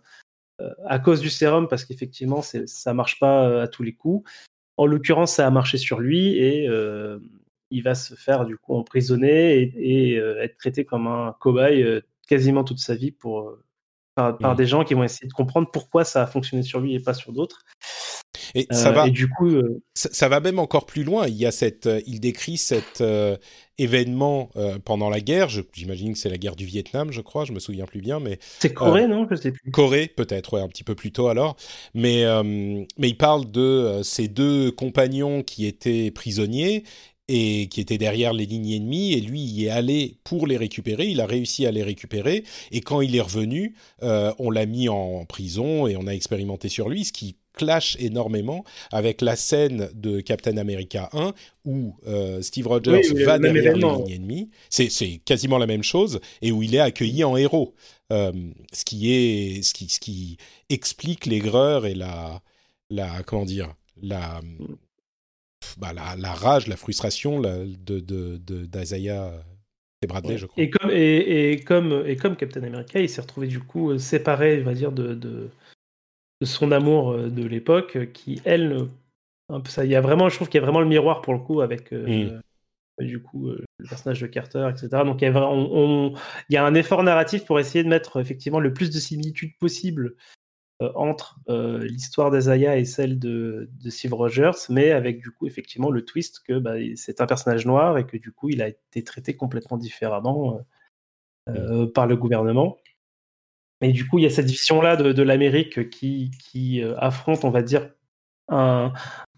à 0.86 0.98
cause 0.98 1.20
du 1.20 1.30
sérum 1.30 1.68
parce 1.68 1.84
qu'effectivement 1.84 2.42
ça 2.42 2.94
marche 2.94 3.18
pas 3.18 3.62
à 3.62 3.68
tous 3.68 3.82
les 3.82 3.94
coups. 3.94 4.28
En 4.76 4.86
l'occurrence, 4.86 5.34
ça 5.34 5.46
a 5.46 5.50
marché 5.50 5.78
sur 5.78 6.00
lui 6.00 6.36
et 6.36 6.68
il 7.70 7.82
va 7.82 7.94
se 7.94 8.14
faire 8.14 8.44
du 8.44 8.56
coup 8.56 8.74
emprisonner 8.74 9.60
et, 9.60 10.16
être 10.16 10.56
traité 10.58 10.84
comme 10.84 11.06
un 11.06 11.34
cobaye 11.40 12.02
quasiment 12.26 12.64
toute 12.64 12.78
sa 12.78 12.94
vie 12.94 13.10
pour, 13.10 13.52
par, 14.14 14.38
par, 14.38 14.54
mmh. 14.54 14.56
des 14.56 14.66
gens 14.66 14.84
qui 14.84 14.94
vont 14.94 15.04
essayer 15.04 15.28
de 15.28 15.32
comprendre 15.32 15.70
pourquoi 15.72 16.04
ça 16.04 16.22
a 16.22 16.26
fonctionné 16.26 16.62
sur 16.62 16.80
lui 16.80 16.94
et 16.94 17.00
pas 17.00 17.14
sur 17.14 17.32
d'autres. 17.32 17.64
Et 18.54 18.66
ça 18.70 18.88
euh, 18.88 18.92
va. 18.92 19.08
du 19.08 19.28
coup, 19.28 19.48
euh, 19.48 19.82
ça, 19.94 20.28
va 20.28 20.40
même 20.40 20.58
encore 20.58 20.86
plus 20.86 21.04
loin. 21.04 21.26
Il 21.26 21.34
y 21.34 21.46
a 21.46 21.50
cette, 21.50 21.86
euh, 21.86 22.00
il 22.06 22.20
décrit 22.20 22.56
cet 23.80 23.94
événement 23.94 24.50
pendant 24.84 25.10
la 25.10 25.20
guerre. 25.20 25.48
J'imagine 25.72 26.12
que 26.12 26.18
c'est 26.18 26.30
la 26.30 26.38
guerre 26.38 26.56
du 26.56 26.66
Vietnam, 26.66 27.12
je 27.12 27.20
crois. 27.20 27.44
Je 27.44 27.52
me 27.52 27.60
souviens 27.60 27.86
plus 27.86 28.00
bien, 28.00 28.20
mais 28.20 28.38
c'est 28.58 28.72
Corée, 28.72 29.06
non? 29.06 29.26
Je 29.30 29.36
sais 29.36 29.52
plus. 29.52 29.70
Corée, 29.70 30.06
peut-être, 30.06 30.54
ouais, 30.54 30.60
un 30.60 30.68
petit 30.68 30.84
peu 30.84 30.94
plus 30.94 31.12
tôt 31.12 31.28
alors. 31.28 31.56
Mais 31.94 32.24
mais 32.98 33.08
il 33.08 33.16
parle 33.16 33.50
de 33.50 34.00
ces 34.02 34.28
deux 34.28 34.70
compagnons 34.70 35.42
qui 35.42 35.66
étaient 35.66 36.10
prisonniers 36.10 36.84
et 37.32 37.68
qui 37.68 37.80
étaient 37.80 37.96
derrière 37.98 38.32
les 38.32 38.44
lignes 38.44 38.72
ennemies, 38.72 39.12
et 39.12 39.20
lui 39.20 39.40
il 39.40 39.64
est 39.64 39.70
allé 39.70 40.16
pour 40.24 40.48
les 40.48 40.56
récupérer, 40.56 41.06
il 41.06 41.20
a 41.20 41.26
réussi 41.26 41.64
à 41.64 41.70
les 41.70 41.84
récupérer, 41.84 42.42
et 42.72 42.80
quand 42.80 43.02
il 43.02 43.14
est 43.14 43.20
revenu, 43.20 43.76
on 44.02 44.50
l'a 44.50 44.66
mis 44.66 44.88
en 44.88 45.24
prison 45.26 45.86
et 45.86 45.96
on 45.96 46.08
a 46.08 46.12
expérimenté 46.12 46.68
sur 46.68 46.88
lui, 46.88 47.04
ce 47.04 47.12
qui 47.12 47.36
clash 47.54 47.96
énormément 47.98 48.64
avec 48.92 49.20
la 49.20 49.36
scène 49.36 49.90
de 49.94 50.20
Captain 50.20 50.56
America 50.56 51.08
1 51.12 51.32
où 51.64 51.96
euh, 52.06 52.40
Steve 52.42 52.66
Rogers 52.68 53.02
va 53.24 53.38
derrière 53.38 53.76
les 53.76 53.82
lignes 53.82 54.10
ennemies. 54.10 54.50
C'est, 54.68 55.20
quasiment 55.24 55.58
la 55.58 55.66
même 55.66 55.82
chose 55.82 56.20
et 56.42 56.52
où 56.52 56.62
il 56.62 56.74
est 56.74 56.80
accueilli 56.80 57.24
en 57.24 57.36
héros. 57.36 57.74
Euh, 58.12 58.32
ce, 58.72 58.84
qui 58.84 59.12
est, 59.12 59.62
ce, 59.62 59.72
qui, 59.72 59.88
ce 59.88 60.00
qui 60.00 60.36
explique 60.68 61.26
l'aigreur 61.26 61.86
et 61.86 61.94
la, 61.94 62.42
la. 62.90 63.22
Comment 63.22 63.44
dire 63.44 63.72
la, 64.02 64.40
bah, 65.78 65.92
la, 65.92 66.16
la, 66.16 66.32
rage, 66.32 66.66
la 66.66 66.76
frustration 66.76 67.40
de, 67.40 68.00
de, 68.00 68.66
d'Isaiah. 68.66 69.32
et 70.02 70.06
Bradley, 70.06 70.38
je 70.38 70.46
crois. 70.46 70.62
Et 70.62 70.70
comme, 70.70 70.90
et, 70.90 71.52
et, 71.52 71.60
comme, 71.60 72.04
et 72.06 72.16
comme 72.16 72.36
Captain 72.36 72.62
America, 72.62 72.98
il 72.98 73.08
s'est 73.08 73.20
retrouvé 73.20 73.46
du 73.46 73.60
coup 73.60 73.96
séparé, 73.98 74.60
on 74.60 74.64
va 74.64 74.74
dire, 74.74 74.90
de, 74.90 75.14
de, 75.14 75.50
de 76.40 76.46
son 76.46 76.72
amour 76.72 77.12
euh, 77.12 77.28
de 77.28 77.44
l'époque, 77.44 77.96
euh, 77.96 78.06
qui 78.06 78.40
elle, 78.44 78.86
ça, 79.66 79.84
il 79.84 79.90
y 79.90 79.96
a 79.96 80.00
vraiment, 80.00 80.28
je 80.28 80.36
trouve 80.36 80.48
qu'il 80.48 80.60
y 80.60 80.62
a 80.62 80.64
vraiment 80.64 80.80
le 80.80 80.86
miroir 80.86 81.22
pour 81.22 81.34
le 81.34 81.40
coup 81.40 81.60
avec 81.60 81.92
euh, 81.92 82.38
du 83.00 83.20
coup 83.20 83.48
le 83.48 83.88
personnage 83.88 84.20
de 84.20 84.26
Carter, 84.26 84.68
etc. 84.70 84.88
Donc 85.04 85.22
il 85.22 85.24
y, 85.24 85.28
a, 85.28 85.48
on, 85.48 86.14
il 86.48 86.54
y, 86.54 86.56
a 86.56 86.64
un 86.64 86.74
effort 86.74 87.02
narratif 87.02 87.44
pour 87.46 87.58
essayer 87.58 87.82
de 87.82 87.88
mettre 87.88 88.20
effectivement 88.20 88.60
le 88.60 88.72
plus 88.72 88.90
de 88.90 88.98
similitudes 88.98 89.56
possible 89.58 90.14
entre 90.94 91.38
l'histoire 91.82 92.30
d'Azaya 92.30 92.78
et 92.78 92.84
celle 92.86 93.18
de, 93.18 93.68
de, 93.82 93.90
Steve 93.90 94.14
Rogers, 94.14 94.52
mais 94.70 94.92
avec 94.92 95.20
du 95.20 95.30
coup 95.30 95.46
effectivement 95.46 95.90
le 95.90 96.04
twist 96.04 96.40
que 96.46 96.58
bah, 96.58 96.76
c'est 96.94 97.20
un 97.20 97.26
personnage 97.26 97.66
noir 97.66 97.98
et 97.98 98.06
que 98.06 98.16
du 98.16 98.32
coup 98.32 98.48
il 98.48 98.62
a 98.62 98.68
été 98.68 99.02
traité 99.02 99.36
complètement 99.36 99.76
différemment 99.78 100.60
mm. 101.48 101.86
par 101.88 102.06
le 102.06 102.16
gouvernement. 102.16 102.78
Et 103.80 103.92
du 103.92 104.06
coup, 104.06 104.18
il 104.18 104.22
y 104.22 104.26
a 104.26 104.30
cette 104.30 104.50
vision-là 104.50 104.96
de, 104.96 105.22
l'Amérique 105.22 105.88
qui, 105.90 106.30
qui 106.38 106.82
euh, 106.82 106.94
affronte, 106.98 107.44
on 107.44 107.50
va 107.50 107.62
dire, 107.62 107.90
un, 108.48 108.92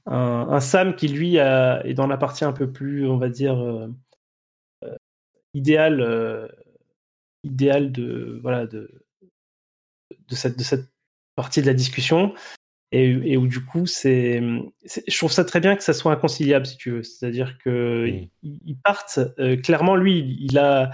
un, 0.07 0.61
Sam 0.61 0.97
qui, 0.97 1.09
lui, 1.09 1.36
est 1.36 1.95
dans 1.95 2.09
la 2.09 2.16
partie 2.16 2.45
un 2.45 2.53
peu 2.53 2.70
plus, 2.70 3.07
on 3.09 3.18
va 3.18 3.28
dire, 3.28 3.59
euh, 3.59 3.88
euh, 4.84 4.97
idéale, 5.55 6.51
idéale 7.45 7.93
de, 7.93 8.40
voilà, 8.43 8.66
de, 8.66 8.90
de, 10.28 10.34
cette, 10.34 10.59
de 10.59 10.64
cette 10.64 10.90
partie 11.36 11.62
de 11.62 11.66
la 11.66 11.74
discussion. 11.74 12.34
Et, 12.95 13.38
où 13.38 13.47
du 13.47 13.64
coup, 13.64 13.86
c'est, 13.86 14.43
je 14.84 15.16
trouve 15.16 15.32
ça 15.32 15.47
très 15.47 15.61
bien 15.61 15.76
que 15.76 15.82
ça 15.82 15.95
soit 15.95 16.12
inconciliable, 16.12 16.66
si 16.66 16.76
tu 16.76 16.90
veux. 16.90 17.03
C'est-à-dire 17.03 17.57
que 17.57 18.07
ils 18.43 18.76
partent. 18.84 19.18
clairement, 19.62 19.97
lui, 19.97 20.36
il 20.40 20.59
a, 20.59 20.90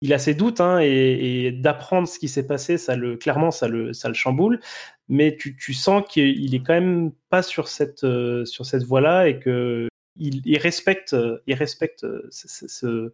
il 0.00 0.12
a 0.12 0.18
ses 0.18 0.34
doutes 0.34 0.60
hein, 0.60 0.78
et, 0.80 1.52
d'apprendre 1.52 2.08
ce 2.08 2.18
qui 2.18 2.28
s'est 2.28 2.46
passé, 2.46 2.78
ça 2.78 2.96
le 2.96 3.16
clairement 3.16 3.50
ça 3.50 3.68
le 3.68 3.92
ça 3.92 4.08
le 4.08 4.14
chamboule. 4.14 4.60
Mais 5.08 5.36
tu, 5.36 5.56
tu 5.56 5.74
sens 5.74 6.04
qu'il 6.08 6.54
est 6.54 6.62
quand 6.62 6.74
même 6.74 7.12
pas 7.28 7.42
sur 7.42 7.68
cette 7.68 8.04
euh, 8.04 8.44
sur 8.44 8.66
cette 8.66 8.84
voie-là 8.84 9.28
et 9.28 9.38
que 9.38 9.88
il, 10.16 10.58
respecte 10.58 11.16
il 11.46 11.54
respecte 11.54 12.04
euh, 12.04 12.28
ce, 12.30 13.12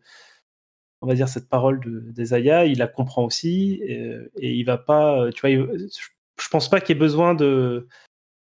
on 1.03 1.07
va 1.07 1.15
dire 1.15 1.29
cette 1.29 1.49
parole 1.49 1.81
de 1.81 2.01
d'Ezaya, 2.13 2.67
il 2.67 2.79
la 2.79 2.89
comprend 2.89 3.25
aussi 3.25 3.81
et, 3.83 4.17
et, 4.39 4.53
il 4.55 4.65
va 4.65 4.79
pas 4.79 5.31
tu 5.33 5.41
vois 5.41 5.77
je 6.41 6.49
pense 6.49 6.69
pas 6.69 6.81
qu'il 6.81 6.97
ait 6.97 6.99
besoin 6.99 7.35
de 7.35 7.89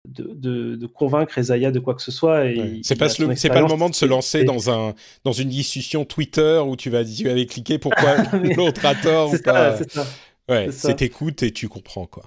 de, 0.09 0.75
de, 0.77 0.87
convaincre 0.87 1.39
Isaiah 1.39 1.71
de 1.71 1.79
quoi 1.79 1.95
que 1.95 2.03
ce 2.03 2.11
soit. 2.11 2.47
Et 2.47 2.81
C'est 2.83 2.97
pas, 2.97 3.07
le, 3.19 3.37
c'est 3.37 3.49
pas 3.49 3.61
le 3.61 3.69
moment 3.69 3.89
de 3.89 3.95
se 3.95 4.05
lancer 4.05 4.45
dans, 4.45 4.71
un, 4.71 4.95
dans 5.25 5.33
une 5.33 5.49
discussion 5.49 6.05
Twitter 6.05 6.61
où 6.67 6.77
tu 6.77 6.91
vas, 6.91 7.05
tu 7.05 7.25
vas 7.25 7.45
cliquer 7.45 7.79
pourquoi 7.79 8.17
l'autre 8.57 8.85
a 8.85 8.95
tort 8.95 9.33
ou 9.33 9.39
pas. 9.39 9.77
C'est 9.77 9.91
ça. 9.91 10.07
Ouais, 10.49 10.73
c'est 10.73 11.03
écoute 11.03 11.43
et 11.43 11.53
tu 11.53 11.69
comprends 11.69 12.07
quoi. 12.07 12.25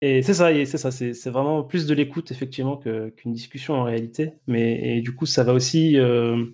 Et 0.00 0.22
c'est 0.22 0.34
ça, 0.34 0.50
c'est 0.66 0.78
ça, 0.78 0.90
c'est 0.90 1.30
vraiment 1.30 1.62
plus 1.62 1.86
de 1.86 1.94
l'écoute 1.94 2.30
effectivement 2.30 2.76
qu'une 2.76 3.32
discussion 3.32 3.74
en 3.74 3.84
réalité. 3.84 4.34
Mais 4.46 4.96
et 4.96 5.00
du 5.00 5.14
coup, 5.14 5.26
ça 5.26 5.44
va 5.44 5.52
aussi. 5.52 5.98
Euh, 5.98 6.44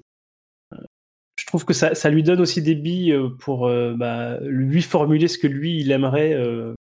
je 1.36 1.46
trouve 1.46 1.64
que 1.64 1.72
ça, 1.72 1.94
ça, 1.94 2.10
lui 2.10 2.22
donne 2.22 2.40
aussi 2.40 2.60
des 2.60 2.74
billes 2.74 3.16
pour 3.38 3.66
euh, 3.66 3.94
bah, 3.96 4.38
lui 4.42 4.82
formuler 4.82 5.26
ce 5.26 5.38
que 5.38 5.46
lui 5.46 5.80
il 5.80 5.90
aimerait 5.90 6.34
euh, 6.34 6.74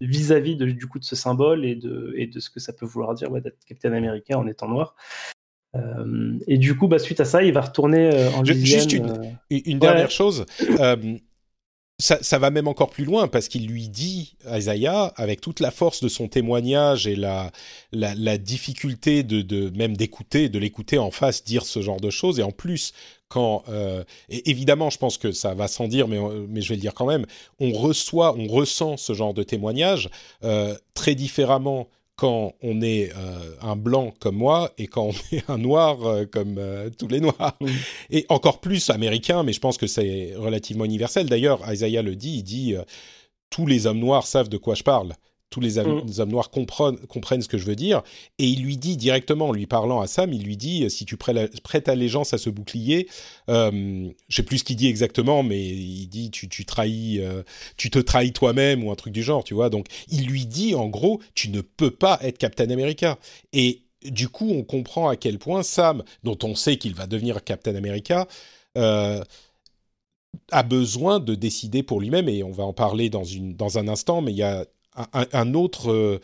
Vis-à-vis 0.00 0.56
du 0.56 0.86
coup 0.86 0.98
de 0.98 1.04
ce 1.04 1.16
symbole 1.16 1.64
et 1.64 1.74
de, 1.74 2.14
et 2.16 2.26
de 2.26 2.40
ce 2.40 2.50
que 2.50 2.60
ça 2.60 2.72
peut 2.72 2.86
vouloir 2.86 3.14
dire 3.14 3.30
d'être 3.30 3.64
Capitaine 3.66 3.94
américain 3.94 4.38
en 4.38 4.46
étant 4.46 4.68
noir. 4.68 4.94
et 6.46 6.58
du 6.58 6.76
coup, 6.76 6.88
bah, 6.88 6.98
suite 6.98 7.20
à 7.20 7.24
ça, 7.24 7.42
il 7.42 7.52
va 7.52 7.60
retourner 7.60 8.10
en 8.34 8.42
Louisiane. 8.42 8.64
Juste 8.64 8.92
une, 8.92 9.36
une 9.50 9.78
dernière 9.78 10.10
chose 10.10 10.46
ça, 12.00 12.38
va 12.38 12.50
même 12.50 12.66
encore 12.66 12.90
plus 12.90 13.04
loin 13.04 13.28
parce 13.28 13.48
qu'il 13.48 13.66
lui 13.66 13.88
dit, 13.88 14.34
Isaiah, 14.50 15.12
avec 15.16 15.40
toute 15.40 15.60
la 15.60 15.70
force 15.70 16.02
de 16.02 16.08
son 16.08 16.28
témoignage 16.28 17.06
et 17.06 17.16
la, 17.16 17.52
la, 17.92 18.38
difficulté 18.38 19.22
de, 19.22 19.70
même 19.76 19.96
d'écouter, 19.96 20.48
de 20.48 20.58
l'écouter 20.58 20.98
en 20.98 21.10
face 21.10 21.44
dire 21.44 21.64
ce 21.64 21.82
genre 21.82 22.00
de 22.00 22.10
choses, 22.10 22.40
et 22.40 22.42
en 22.42 22.52
plus, 22.52 22.92
quand, 23.28 23.62
euh, 23.68 24.02
évidemment, 24.28 24.90
je 24.90 24.98
pense 24.98 25.18
que 25.18 25.30
ça 25.30 25.54
va 25.54 25.68
sans 25.68 25.86
dire, 25.86 26.08
mais, 26.08 26.18
mais 26.48 26.62
je 26.62 26.70
vais 26.70 26.74
le 26.76 26.80
dire 26.80 26.94
quand 26.94 27.06
même, 27.06 27.26
on 27.60 27.72
reçoit, 27.72 28.34
on 28.36 28.48
ressent 28.48 28.96
ce 28.96 29.12
genre 29.12 29.34
de 29.34 29.42
témoignage 29.42 30.10
euh, 30.42 30.76
très 30.94 31.14
différemment 31.14 31.88
quand 32.20 32.52
on 32.62 32.82
est 32.82 33.10
euh, 33.16 33.54
un 33.62 33.76
blanc 33.76 34.12
comme 34.20 34.36
moi 34.36 34.70
et 34.76 34.88
quand 34.88 35.04
on 35.04 35.14
est 35.34 35.48
un 35.48 35.56
noir 35.56 36.04
euh, 36.04 36.26
comme 36.26 36.56
euh, 36.58 36.90
tous 36.90 37.08
les 37.08 37.18
noirs. 37.18 37.56
Et 38.10 38.26
encore 38.28 38.60
plus 38.60 38.90
américain, 38.90 39.42
mais 39.42 39.54
je 39.54 39.60
pense 39.60 39.78
que 39.78 39.86
c'est 39.86 40.34
relativement 40.36 40.84
universel. 40.84 41.30
D'ailleurs, 41.30 41.62
Isaiah 41.72 42.02
le 42.02 42.14
dit, 42.16 42.36
il 42.36 42.42
dit 42.42 42.74
tous 43.48 43.66
les 43.66 43.86
hommes 43.86 44.00
noirs 44.00 44.26
savent 44.26 44.50
de 44.50 44.58
quoi 44.58 44.74
je 44.74 44.82
parle 44.82 45.14
tous 45.50 45.60
les 45.60 45.78
hommes, 45.78 46.04
mm. 46.06 46.24
noirs 46.24 46.50
comprennent, 46.50 46.96
comprennent, 47.08 47.42
ce 47.42 47.48
que 47.48 47.58
je 47.58 47.64
veux 47.64 47.76
dire. 47.76 48.02
Et 48.38 48.46
il 48.46 48.62
lui 48.62 48.76
dit 48.76 48.96
directement, 48.96 49.48
en 49.48 49.52
lui 49.52 49.66
parlant 49.66 50.00
à 50.00 50.06
Sam, 50.06 50.32
il 50.32 50.44
lui 50.44 50.56
dit 50.56 50.88
si 50.88 51.04
tu 51.04 51.16
prêtes 51.16 51.88
allégeance 51.88 52.32
à 52.32 52.38
ce 52.38 52.48
bouclier, 52.50 53.08
euh, 53.48 54.08
je 54.28 54.36
sais 54.36 54.42
plus 54.42 54.58
ce 54.58 54.64
qu'il 54.64 54.76
dit 54.76 54.86
exactement, 54.86 55.42
mais 55.42 55.60
il 55.60 56.06
dit 56.06 56.30
tu, 56.30 56.48
tu 56.48 56.64
trahis, 56.64 57.20
euh, 57.20 57.42
tu 57.76 57.90
te 57.90 57.98
trahis 57.98 58.32
toi-même 58.32 58.84
ou 58.84 58.90
un 58.90 58.96
truc 58.96 59.12
du 59.12 59.22
genre, 59.22 59.44
tu 59.44 59.54
vois. 59.54 59.70
Donc 59.70 59.86
il 60.08 60.26
lui 60.26 60.46
dit 60.46 60.74
en 60.74 60.88
gros, 60.88 61.20
tu 61.34 61.50
ne 61.50 61.60
peux 61.60 61.90
pas 61.90 62.18
être 62.22 62.38
Captain 62.38 62.70
America. 62.70 63.18
Et 63.52 63.82
du 64.04 64.28
coup, 64.28 64.50
on 64.50 64.62
comprend 64.62 65.08
à 65.08 65.16
quel 65.16 65.38
point 65.38 65.62
Sam, 65.62 66.04
dont 66.22 66.38
on 66.42 66.54
sait 66.54 66.76
qu'il 66.76 66.94
va 66.94 67.06
devenir 67.06 67.42
Captain 67.44 67.74
America, 67.74 68.26
euh, 68.78 69.22
a 70.52 70.62
besoin 70.62 71.18
de 71.20 71.34
décider 71.34 71.82
pour 71.82 72.00
lui-même, 72.00 72.28
et 72.28 72.42
on 72.42 72.52
va 72.52 72.64
en 72.64 72.72
parler 72.72 73.10
dans, 73.10 73.24
une, 73.24 73.54
dans 73.56 73.78
un 73.78 73.88
instant, 73.88 74.22
mais 74.22 74.32
il 74.32 74.38
y 74.38 74.42
a 74.42 74.64
un, 75.12 75.54
autre 75.54 75.90
euh, 75.90 76.20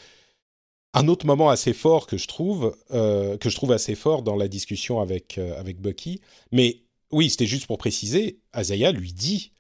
un 0.95 1.09
autre 1.09 1.27
moment 1.27 1.51
assez 1.51 1.73
fort 1.73 2.07
que 2.07 2.17
je 2.17 2.27
trouve 2.27 2.77
euh, 2.93 3.37
que 3.39 3.49
je 3.49 3.57
trouve 3.57 3.73
assez 3.73 3.95
fort 3.95 4.23
dans 4.23 4.37
la 4.37 4.49
discussion 4.49 5.01
avec 5.01 5.39
euh, 5.39 5.59
avec 5.59 5.81
Bucky. 5.81 6.21
Mais 6.53 6.83
oui, 7.11 7.31
c'était 7.31 7.47
juste 7.47 7.67
pour 7.67 7.79
préciser. 7.79 8.41
Azaya 8.53 8.93
lui 8.93 9.13
dit 9.13 9.53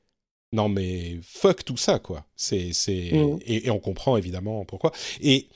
non 0.52 0.68
mais 0.68 1.18
fuck 1.22 1.64
tout 1.64 1.76
ça 1.76 1.98
quoi. 1.98 2.24
C'est 2.36 2.72
c'est 2.72 3.10
mmh. 3.12 3.38
et, 3.46 3.66
et, 3.66 3.70
on 3.70 3.78
comprend 3.78 4.16
évidemment 4.16 4.64
pourquoi. 4.64 4.92
Et 5.20 5.48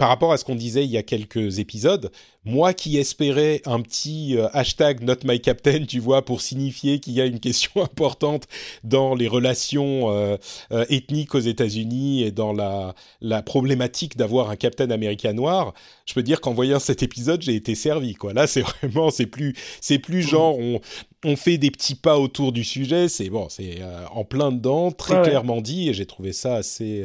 par 0.00 0.08
rapport 0.08 0.32
à 0.32 0.38
ce 0.38 0.46
qu'on 0.46 0.54
disait 0.54 0.82
il 0.82 0.90
y 0.90 0.96
a 0.96 1.02
quelques 1.02 1.58
épisodes, 1.58 2.10
moi 2.46 2.72
qui 2.72 2.96
espérais 2.96 3.60
un 3.66 3.82
petit 3.82 4.34
euh, 4.34 4.48
hashtag 4.54 5.02
Not 5.02 5.16
My 5.24 5.42
Captain, 5.42 5.84
tu 5.84 6.00
vois, 6.00 6.24
pour 6.24 6.40
signifier 6.40 7.00
qu'il 7.00 7.12
y 7.12 7.20
a 7.20 7.26
une 7.26 7.38
question 7.38 7.70
importante 7.82 8.46
dans 8.82 9.14
les 9.14 9.28
relations 9.28 10.10
euh, 10.10 10.38
euh, 10.72 10.86
ethniques 10.88 11.34
aux 11.34 11.40
États-Unis 11.40 12.22
et 12.22 12.30
dans 12.30 12.54
la, 12.54 12.94
la 13.20 13.42
problématique 13.42 14.16
d'avoir 14.16 14.48
un 14.48 14.56
Captain 14.56 14.88
américain 14.88 15.34
noir, 15.34 15.74
je 16.06 16.14
peux 16.14 16.22
dire 16.22 16.40
qu'en 16.40 16.54
voyant 16.54 16.78
cet 16.78 17.02
épisode, 17.02 17.42
j'ai 17.42 17.54
été 17.54 17.74
servi. 17.74 18.14
Quoi. 18.14 18.32
Là, 18.32 18.46
c'est 18.46 18.62
vraiment, 18.82 19.10
c'est 19.10 19.26
plus, 19.26 19.54
c'est 19.82 19.98
plus 19.98 20.22
genre 20.22 20.58
on, 20.58 20.80
on 21.24 21.36
fait 21.36 21.58
des 21.58 21.70
petits 21.70 21.94
pas 21.94 22.18
autour 22.18 22.52
du 22.52 22.64
sujet. 22.64 23.08
C'est 23.08 23.28
bon, 23.28 23.48
c'est 23.48 23.80
en 24.10 24.24
plein 24.24 24.52
dedans, 24.52 24.90
très 24.90 25.20
clairement 25.22 25.60
dit, 25.60 25.88
et 25.88 25.94
j'ai 25.94 26.06
trouvé 26.06 26.32
ça 26.32 26.56
assez, 26.56 27.04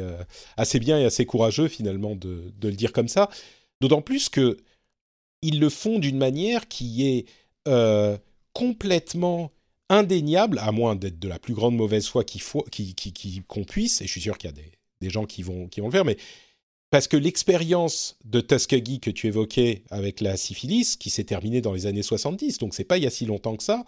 assez 0.56 0.78
bien 0.78 0.98
et 0.98 1.04
assez 1.04 1.26
courageux 1.26 1.68
finalement 1.68 2.16
de, 2.16 2.52
de 2.58 2.68
le 2.68 2.74
dire 2.74 2.92
comme 2.92 3.08
ça. 3.08 3.28
D'autant 3.80 4.00
plus 4.00 4.28
que 4.28 4.56
ils 5.42 5.60
le 5.60 5.68
font 5.68 5.98
d'une 5.98 6.18
manière 6.18 6.68
qui 6.68 7.06
est 7.06 7.26
euh, 7.68 8.16
complètement 8.52 9.52
indéniable, 9.88 10.58
à 10.58 10.72
moins 10.72 10.96
d'être 10.96 11.18
de 11.18 11.28
la 11.28 11.38
plus 11.38 11.54
grande 11.54 11.76
mauvaise 11.76 12.06
foi 12.06 12.24
qu'on 12.24 12.62
qui, 12.62 12.94
qui, 12.94 13.42
puisse, 13.66 14.00
et 14.00 14.06
je 14.06 14.10
suis 14.10 14.20
sûr 14.20 14.38
qu'il 14.38 14.50
y 14.50 14.52
a 14.52 14.56
des, 15.00 15.10
gens 15.10 15.26
qui 15.26 15.42
vont, 15.42 15.68
qui 15.68 15.80
vont 15.80 15.86
le 15.86 15.92
faire, 15.92 16.04
mais 16.04 16.16
parce 16.96 17.08
que 17.08 17.18
l'expérience 17.18 18.16
de 18.24 18.40
Tuskegee 18.40 19.00
que 19.00 19.10
tu 19.10 19.26
évoquais 19.26 19.82
avec 19.90 20.22
la 20.22 20.38
syphilis, 20.38 20.96
qui 20.96 21.10
s'est 21.10 21.24
terminée 21.24 21.60
dans 21.60 21.74
les 21.74 21.84
années 21.84 22.02
70, 22.02 22.56
donc 22.56 22.72
c'est 22.72 22.84
pas 22.84 22.96
il 22.96 23.04
y 23.04 23.06
a 23.06 23.10
si 23.10 23.26
longtemps 23.26 23.54
que 23.54 23.62
ça, 23.62 23.84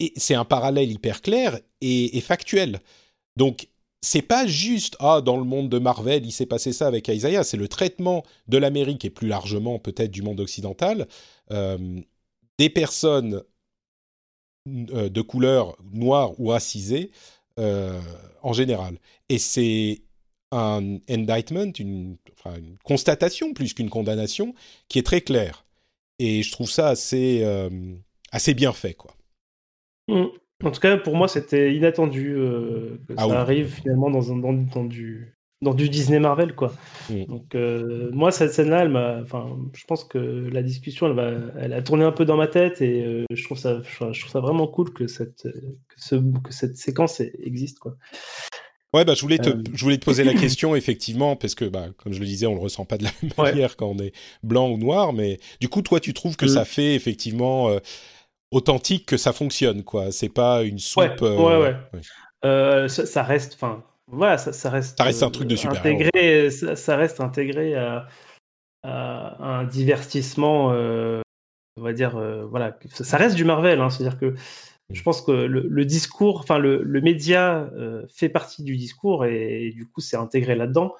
et 0.00 0.14
c'est 0.16 0.34
un 0.34 0.46
parallèle 0.46 0.90
hyper 0.90 1.20
clair 1.20 1.60
et, 1.82 2.18
factuel. 2.22 2.80
Donc 3.36 3.68
c'est 4.00 4.22
pas 4.22 4.46
juste 4.46 4.96
ah 5.00 5.20
dans 5.20 5.36
le 5.36 5.44
monde 5.44 5.68
de 5.68 5.78
Marvel 5.78 6.24
il 6.24 6.32
s'est 6.32 6.46
passé 6.46 6.72
ça 6.72 6.86
avec 6.86 7.08
Isaiah, 7.08 7.44
c'est 7.44 7.58
le 7.58 7.68
traitement 7.68 8.22
de 8.46 8.56
l'Amérique 8.56 9.04
et 9.04 9.10
plus 9.10 9.28
largement 9.28 9.78
peut-être 9.78 10.10
du 10.10 10.22
monde 10.22 10.40
occidental 10.40 11.08
euh, 11.50 12.00
des 12.56 12.70
personnes 12.70 13.42
euh, 14.66 15.10
de 15.10 15.20
couleur 15.20 15.76
noire 15.92 16.40
ou 16.40 16.46
racisée 16.46 17.10
euh, 17.58 18.00
en 18.42 18.54
général. 18.54 18.98
Et 19.28 19.36
c'est 19.36 20.00
un 20.50 20.98
indictment, 21.08 21.72
une, 21.78 22.16
constatation 22.84 23.52
plus 23.52 23.74
qu'une 23.74 23.90
condamnation 23.90 24.54
qui 24.88 24.98
est 24.98 25.02
très 25.02 25.20
claire. 25.20 25.64
Et 26.18 26.42
je 26.42 26.50
trouve 26.52 26.70
ça 26.70 26.88
assez, 26.88 27.44
assez 28.32 28.54
bien 28.54 28.72
fait 28.72 28.94
quoi. 28.94 29.14
Mmh. 30.08 30.24
En 30.64 30.72
tout 30.72 30.80
cas, 30.80 30.96
pour 30.96 31.14
moi, 31.14 31.28
c'était 31.28 31.74
inattendu 31.74 32.34
euh, 32.36 32.98
que 33.06 33.14
ah 33.16 33.28
ça 33.28 33.40
arrive 33.40 33.68
finalement 33.68 34.10
dans, 34.10 34.32
un, 34.32 34.36
dans, 34.36 34.52
dans, 34.52 34.84
du, 34.84 35.36
dans 35.62 35.72
du 35.72 35.88
Disney 35.88 36.18
Marvel, 36.18 36.56
quoi. 36.56 36.72
Mm. 37.08 37.24
Donc, 37.26 37.54
euh, 37.54 38.10
moi, 38.12 38.32
cette 38.32 38.52
scène-là, 38.52 38.82
elle 38.82 38.88
m'a. 38.88 39.20
Enfin, 39.22 39.56
je 39.72 39.84
pense 39.84 40.02
que 40.02 40.18
la 40.18 40.64
discussion, 40.64 41.06
elle, 41.06 41.12
va, 41.12 41.30
elle 41.60 41.72
a 41.72 41.82
tourné 41.82 42.04
un 42.04 42.10
peu 42.10 42.24
dans 42.24 42.36
ma 42.36 42.48
tête 42.48 42.82
et 42.82 43.04
euh, 43.04 43.24
je, 43.30 43.44
trouve 43.44 43.56
ça, 43.56 43.80
je 43.82 43.98
trouve 44.20 44.32
ça 44.32 44.40
vraiment 44.40 44.66
cool 44.66 44.92
que 44.92 45.06
cette, 45.06 45.44
que, 45.44 45.94
ce, 45.96 46.16
que 46.16 46.52
cette 46.52 46.76
séquence 46.76 47.20
existe, 47.20 47.78
quoi. 47.78 47.96
Ouais, 48.94 49.04
bah, 49.04 49.14
je 49.14 49.20
voulais 49.20 49.38
te, 49.38 49.50
je 49.74 49.84
voulais 49.84 49.98
te 49.98 50.04
poser 50.04 50.24
la 50.24 50.34
question, 50.40 50.74
effectivement, 50.74 51.36
parce 51.36 51.54
que, 51.54 51.64
bah, 51.64 51.86
comme 51.98 52.12
je 52.12 52.20
le 52.20 52.26
disais, 52.26 52.46
on 52.46 52.54
le 52.54 52.60
ressent 52.60 52.84
pas 52.84 52.96
de 52.96 53.04
la 53.04 53.10
même 53.22 53.32
manière 53.36 53.76
quand 53.76 53.88
on 53.88 53.98
est 53.98 54.12
blanc 54.42 54.70
ou 54.70 54.78
noir, 54.78 55.12
mais 55.12 55.38
du 55.60 55.68
coup, 55.68 55.82
toi, 55.82 56.00
tu 56.00 56.14
trouves 56.14 56.36
que 56.36 56.46
mm. 56.46 56.48
ça 56.48 56.64
fait 56.64 56.94
effectivement 56.94 57.78
authentique 58.50 59.06
que 59.06 59.16
ça 59.16 59.32
fonctionne, 59.32 59.84
quoi. 59.84 60.10
C'est 60.12 60.28
pas 60.28 60.62
une 60.62 60.78
soupe. 60.78 61.20
Ouais, 61.20 61.36
ouais, 61.36 61.58
ouais. 61.58 61.76
Euh, 62.44 62.88
ça, 62.88 63.22
reste, 63.22 63.54
enfin, 63.54 63.82
voilà, 64.06 64.38
ça, 64.38 64.70
reste. 64.70 64.98
Ça 64.98 65.04
reste 65.04 65.22
un 65.22 65.30
truc 65.30 65.48
de 65.48 65.56
super. 65.56 65.80
Intégré, 65.80 66.50
ça, 66.50 66.96
reste 66.96 67.20
intégré 67.20 67.74
à, 67.74 68.06
un 68.84 69.64
divertissement, 69.64 70.70
euh, 70.72 71.20
on 71.76 71.82
va 71.82 71.92
dire, 71.92 72.16
euh, 72.16 72.44
voilà, 72.46 72.78
ça 72.90 73.16
reste 73.16 73.36
du 73.36 73.44
Marvel, 73.44 73.80
hein, 73.80 73.90
c'est-à-dire 73.90 74.18
que 74.18 74.34
je 74.90 75.02
pense 75.02 75.20
que 75.22 75.32
le, 75.32 75.84
discours, 75.84 76.40
enfin 76.40 76.58
le, 76.58 77.00
média 77.00 77.70
fait 78.08 78.28
partie 78.28 78.62
du 78.62 78.76
discours 78.76 79.24
et, 79.24 79.70
du 79.74 79.86
coup 79.86 80.00
c'est 80.00 80.16
intégré 80.16 80.54
là-dedans. 80.54 80.94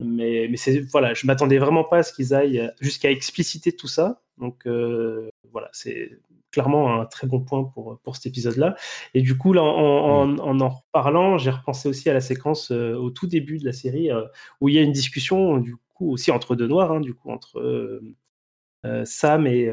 Mais, 0.00 0.48
mais 0.50 0.56
c'est 0.56 0.80
voilà, 0.80 1.14
je 1.14 1.26
m'attendais 1.26 1.58
vraiment 1.58 1.84
pas 1.84 1.98
à 1.98 2.02
ce 2.02 2.12
qu'ils 2.12 2.34
aillent 2.34 2.70
jusqu'à 2.80 3.10
expliciter 3.10 3.72
tout 3.72 3.88
ça. 3.88 4.22
Donc 4.38 4.66
voilà, 4.66 5.68
c'est 5.72 6.18
clairement 6.54 7.00
un 7.00 7.04
très 7.04 7.26
bon 7.26 7.40
point 7.40 7.64
pour, 7.64 7.98
pour 8.04 8.14
cet 8.14 8.26
épisode-là. 8.26 8.76
Et 9.12 9.22
du 9.22 9.36
coup, 9.36 9.52
là, 9.52 9.62
en 9.62 10.26
mm. 10.26 10.40
en, 10.40 10.60
en, 10.60 10.84
parlant, 10.92 11.36
j'ai 11.36 11.50
repensé 11.50 11.88
aussi 11.88 12.08
à 12.08 12.14
la 12.14 12.20
séquence 12.20 12.70
euh, 12.70 12.94
au 12.94 13.10
tout 13.10 13.26
début 13.26 13.58
de 13.58 13.64
la 13.64 13.72
série 13.72 14.10
euh, 14.12 14.22
où 14.60 14.68
il 14.68 14.76
y 14.76 14.78
a 14.78 14.82
une 14.82 14.92
discussion, 14.92 15.58
du 15.58 15.76
coup, 15.94 16.12
aussi 16.12 16.30
entre 16.30 16.54
deux 16.54 16.68
noirs, 16.68 16.92
hein, 16.92 17.00
du 17.00 17.12
coup, 17.12 17.30
entre 17.30 17.58
euh, 17.58 19.04
Sam 19.04 19.46
et. 19.46 19.70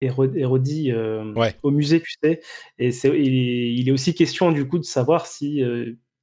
Et, 0.00 0.10
Roddy 0.10 0.92
au 1.62 1.70
musée, 1.70 2.00
tu 2.00 2.12
sais. 2.22 2.40
Et 2.78 2.92
c'est, 2.92 3.08
il, 3.18 3.88
est 3.88 3.92
aussi 3.92 4.14
question 4.14 4.52
du 4.52 4.66
coup 4.66 4.78
de 4.78 4.84
savoir 4.84 5.26
si, 5.26 5.62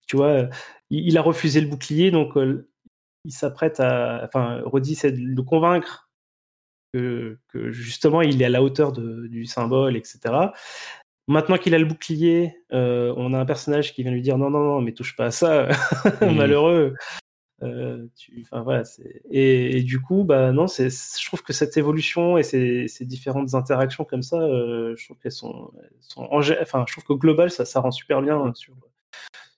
tu 0.08 0.16
vois, 0.16 0.50
il, 0.90 1.18
a 1.18 1.22
refusé 1.22 1.62
le 1.62 1.68
bouclier, 1.68 2.12
donc 2.12 2.34
il 3.26 3.32
s'apprête 3.32 3.80
à, 3.80 4.22
enfin, 4.26 4.62
Roddy 4.66 4.96
c'est 4.96 5.12
de 5.12 5.20
le 5.20 5.44
convaincre 5.44 6.10
que, 6.94 7.38
justement 7.72 8.22
il 8.22 8.42
est 8.42 8.46
à 8.46 8.50
la 8.50 8.64
hauteur 8.64 8.92
du 8.92 9.46
symbole, 9.46 9.98
etc. 9.98 10.50
Maintenant 11.28 11.58
qu'il 11.58 11.76
a 11.76 11.80
le 11.80 11.86
bouclier, 11.86 12.56
euh, 12.72 13.14
on 13.18 13.34
a 13.34 13.40
un 13.40 13.46
personnage 13.46 13.94
qui 13.94 14.02
vient 14.02 14.14
lui 14.14 14.22
dire 14.22 14.38
non, 14.38 14.50
non, 14.50 14.64
non, 14.64 14.82
mais 14.82 14.94
touche 14.94 15.16
pas 15.16 15.26
à 15.26 15.32
ça, 15.32 15.68
mmh. 16.22 16.32
malheureux. 16.32 16.96
Euh, 17.64 18.06
voilà, 18.52 18.84
et, 19.32 19.82
du 19.82 20.00
coup, 20.00 20.24
bah 20.24 20.52
non, 20.52 20.68
je 20.68 21.26
trouve 21.26 21.42
que 21.42 21.54
cette 21.54 21.76
évolution 21.76 22.38
et 22.38 22.44
ces, 22.44 22.88
différentes 23.02 23.56
interactions 23.56 24.06
comme 24.06 24.22
ça, 24.22 24.40
euh, 24.42 24.96
je 24.96 25.06
trouve 25.06 25.18
qu'elles 25.18 25.32
sont, 25.32 25.72
enfin, 26.18 26.86
je 26.88 26.94
trouve 26.94 27.04
que 27.04 27.14
global, 27.14 27.50
ça, 27.50 27.66
ça 27.66 27.80
rend 27.80 27.92
super 27.92 28.22
bien 28.22 28.54
sur, 28.54 28.76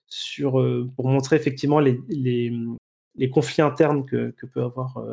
sur 0.07 0.51
pour 0.95 1.07
montrer 1.09 1.35
effectivement 1.35 1.79
les, 1.79 1.99
les, 2.07 3.29
conflits 3.29 3.61
internes 3.61 4.05
que, 4.05 4.31
que 4.31 4.45
peut 4.45 4.63
avoir 4.63 5.03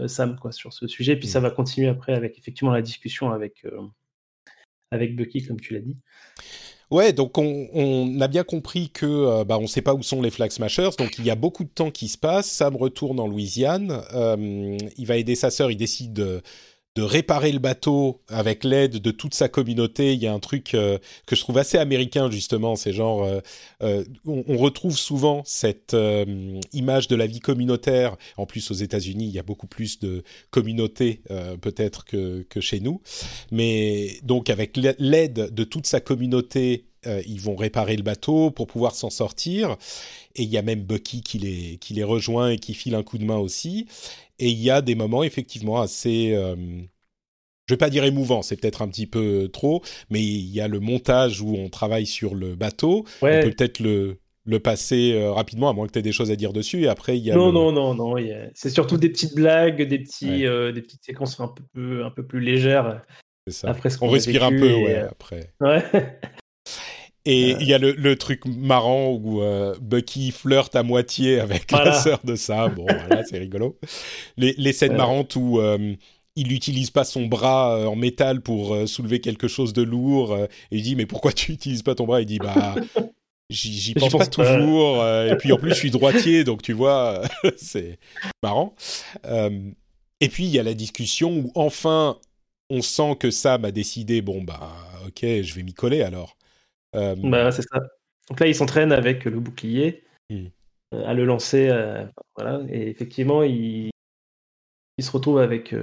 euh, 0.00 0.08
Sam 0.08 0.38
quoi, 0.38 0.52
sur 0.52 0.72
ce 0.72 0.86
sujet. 0.86 1.16
Puis 1.16 1.28
ça 1.28 1.40
mmh. 1.40 1.42
va 1.42 1.50
continuer 1.50 1.88
après 1.88 2.14
avec 2.14 2.38
effectivement 2.38 2.72
la 2.72 2.82
discussion 2.82 3.32
avec, 3.32 3.64
euh, 3.64 3.80
avec 4.90 5.16
Bucky, 5.16 5.44
comme 5.44 5.60
tu 5.60 5.74
l'as 5.74 5.80
dit. 5.80 5.96
Ouais, 6.90 7.12
donc 7.12 7.36
on, 7.36 8.20
a 8.20 8.28
bien 8.28 8.44
compris 8.44 8.88
que 8.88 9.04
euh, 9.04 9.44
bah, 9.44 9.58
on 9.58 9.62
ne 9.62 9.66
sait 9.66 9.82
pas 9.82 9.94
où 9.94 10.02
sont 10.02 10.22
les 10.22 10.30
Flag 10.30 10.50
Smashers, 10.50 10.90
donc 10.98 11.18
il 11.18 11.26
y 11.26 11.30
a 11.30 11.34
beaucoup 11.34 11.64
de 11.64 11.68
temps 11.68 11.90
qui 11.90 12.08
se 12.08 12.16
passe. 12.16 12.50
Sam 12.50 12.76
retourne 12.76 13.20
en 13.20 13.26
Louisiane, 13.26 14.02
il 14.96 15.06
va 15.06 15.16
aider 15.16 15.34
sa 15.34 15.50
sœur, 15.50 15.70
il 15.70 15.76
décide 15.76 16.42
de 16.96 17.02
réparer 17.02 17.52
le 17.52 17.60
bateau 17.60 18.22
avec 18.28 18.64
l'aide 18.64 18.96
de 18.96 19.10
toute 19.12 19.34
sa 19.34 19.48
communauté. 19.48 20.14
Il 20.14 20.20
y 20.20 20.26
a 20.26 20.32
un 20.32 20.40
truc 20.40 20.74
euh, 20.74 20.98
que 21.26 21.36
je 21.36 21.42
trouve 21.42 21.58
assez 21.58 21.78
américain 21.78 22.28
justement, 22.30 22.74
c'est 22.74 22.92
genre 22.92 23.22
euh, 23.22 23.40
euh, 23.82 24.04
on, 24.26 24.56
retrouve 24.56 24.98
souvent 24.98 25.42
cette 25.44 25.96
image 26.72 27.06
de 27.06 27.14
la 27.14 27.26
vie 27.26 27.38
communautaire. 27.38 28.16
En 28.36 28.46
plus 28.46 28.70
aux 28.72 28.74
États-Unis, 28.74 29.26
il 29.26 29.30
y 29.30 29.38
a 29.38 29.44
beaucoup 29.44 29.68
plus 29.68 30.00
de 30.00 30.24
communautés 30.50 31.22
peut-être 31.60 32.04
que, 32.04 32.44
que 32.48 32.60
chez 32.60 32.80
nous, 32.80 33.00
mais 33.52 34.18
donc 34.24 34.50
avec 34.50 34.76
l'aide 34.76 35.54
de 35.54 35.64
toute 35.64 35.86
sa 35.86 36.00
communauté 36.00 36.87
ils 37.04 37.40
vont 37.40 37.56
réparer 37.56 37.96
le 37.96 38.02
bateau 38.02 38.50
pour 38.50 38.66
pouvoir 38.66 38.94
s'en 38.94 39.10
sortir. 39.10 39.76
Et 40.34 40.42
il 40.42 40.48
y 40.48 40.58
a 40.58 40.62
même 40.62 40.82
Bucky 40.82 41.22
qui 41.22 41.38
les, 41.38 41.78
qui 41.78 41.94
les 41.94 42.04
rejoint 42.04 42.50
et 42.50 42.58
qui 42.58 42.74
file 42.74 42.94
un 42.94 43.02
coup 43.02 43.18
de 43.18 43.24
main 43.24 43.38
aussi. 43.38 43.86
Et 44.38 44.50
il 44.50 44.58
y 44.58 44.70
a 44.70 44.82
des 44.82 44.94
moments 44.94 45.24
effectivement 45.24 45.80
assez, 45.80 46.32
euh, 46.34 46.54
je 47.66 47.74
vais 47.74 47.78
pas 47.78 47.90
dire 47.90 48.04
émouvant, 48.04 48.42
c'est 48.42 48.56
peut-être 48.56 48.82
un 48.82 48.88
petit 48.88 49.06
peu 49.06 49.48
trop, 49.52 49.82
mais 50.10 50.22
il 50.22 50.48
y 50.48 50.60
a 50.60 50.68
le 50.68 50.80
montage 50.80 51.40
où 51.40 51.54
on 51.56 51.68
travaille 51.68 52.06
sur 52.06 52.34
le 52.34 52.54
bateau. 52.54 53.04
On 53.20 53.26
peut 53.26 53.50
peut-être 53.50 53.80
le, 53.80 54.20
le 54.44 54.60
passer 54.60 55.12
euh, 55.12 55.32
rapidement, 55.32 55.68
à 55.68 55.72
moins 55.72 55.86
que 55.86 55.92
tu 55.92 55.98
aies 55.98 56.02
des 56.02 56.12
choses 56.12 56.30
à 56.30 56.36
dire 56.36 56.52
dessus. 56.52 56.84
Et 56.84 56.88
après, 56.88 57.18
il 57.18 57.24
y 57.24 57.32
a. 57.32 57.34
Non, 57.34 57.50
non, 57.52 57.72
non, 57.72 57.94
non. 57.94 58.14
C'est 58.54 58.70
surtout 58.70 58.96
des 58.96 59.08
petites 59.08 59.34
blagues, 59.34 59.82
des, 59.82 59.98
petits, 59.98 60.46
euh, 60.46 60.72
des 60.72 60.82
petites 60.82 61.04
séquences 61.04 61.40
un 61.40 61.52
peu, 61.74 62.04
un 62.04 62.10
peu 62.10 62.24
plus 62.24 62.40
légères. 62.40 63.02
Ça. 63.48 63.70
Après 63.70 63.88
ce 63.88 63.98
on, 64.02 64.08
respire 64.08 64.44
un 64.44 64.50
peu, 64.50 64.74
ouais, 64.74 64.96
après. 64.96 65.52
Ouais. 65.60 65.82
Et 67.30 67.50
il 67.60 67.68
y 67.68 67.74
a 67.74 67.78
le, 67.78 68.16
truc 68.16 68.46
marrant 68.46 69.10
où 69.10 69.42
euh, 69.42 69.74
Bucky 69.82 70.30
flirte 70.30 70.74
à 70.74 70.82
moitié 70.82 71.40
avec 71.40 71.70
la 71.70 71.92
sœur 71.92 72.20
de 72.24 72.36
ça. 72.36 72.68
Bon, 72.68 72.86
voilà, 72.86 73.22
c'est 73.22 73.36
rigolo. 73.36 73.78
Les, 74.38 74.72
scènes 74.72 74.96
marrantes 74.96 75.36
où 75.36 75.60
euh, 75.60 75.94
il 76.36 76.48
n'utilise 76.48 76.90
pas 76.90 77.04
son 77.04 77.26
bras 77.26 77.76
euh, 77.76 77.84
en 77.84 77.96
métal 77.96 78.40
pour 78.40 78.88
soulever 78.88 79.20
quelque 79.20 79.46
chose 79.46 79.74
de 79.74 79.82
lourd. 79.82 80.34
et 80.38 80.48
il 80.70 80.82
dit, 80.82 80.96
mais 80.96 81.04
pourquoi 81.04 81.32
tu 81.32 81.52
n'utilises 81.52 81.82
pas 81.82 81.94
ton 81.94 82.06
bras? 82.06 82.22
Il 82.22 82.26
dit, 82.26 82.38
bah... 82.38 82.76
J'y 83.50 83.92
pense, 83.94 84.12
pas 84.12 84.26
toujours. 84.26 85.06
et 85.06 85.36
puis 85.38 85.52
en 85.52 85.56
plus, 85.58 85.70
je 85.70 85.76
suis 85.76 85.90
droitier, 85.90 86.44
donc 86.44 86.62
tu 86.62 86.72
vois, 86.72 87.22
c'est 87.56 87.98
marrant. 88.42 88.74
et 89.24 90.28
puis 90.28 90.44
il 90.44 90.50
y 90.50 90.58
a 90.58 90.62
la 90.62 90.74
discussion 90.74 91.30
où 91.32 91.52
enfin, 91.54 92.18
on 92.70 92.80
sent 92.80 93.16
que 93.20 93.30
Sam 93.30 93.66
a 93.66 93.70
décidé, 93.70 94.22
bon 94.22 94.42
bah, 94.42 94.76
ok, 95.06 95.20
je 95.20 95.54
vais 95.54 95.62
m'y 95.62 95.74
coller 95.74 96.02
alors. 96.02 96.37
Euh, 96.94 97.14
bah, 97.22 97.50
c'est 97.52 97.62
ça. 97.62 97.80
Donc 98.28 98.40
là, 98.40 98.46
il 98.46 98.54
s'entraîne 98.54 98.92
avec 98.92 99.24
le 99.24 99.40
bouclier 99.40 100.04
hmm. 100.30 100.46
euh, 100.94 101.06
à 101.06 101.14
le 101.14 101.24
lancer. 101.24 101.68
Euh, 101.70 102.04
voilà. 102.36 102.62
Et 102.68 102.88
effectivement, 102.88 103.42
il, 103.42 103.90
il 104.98 105.04
se 105.04 105.10
retrouve 105.10 105.38
avec, 105.38 105.74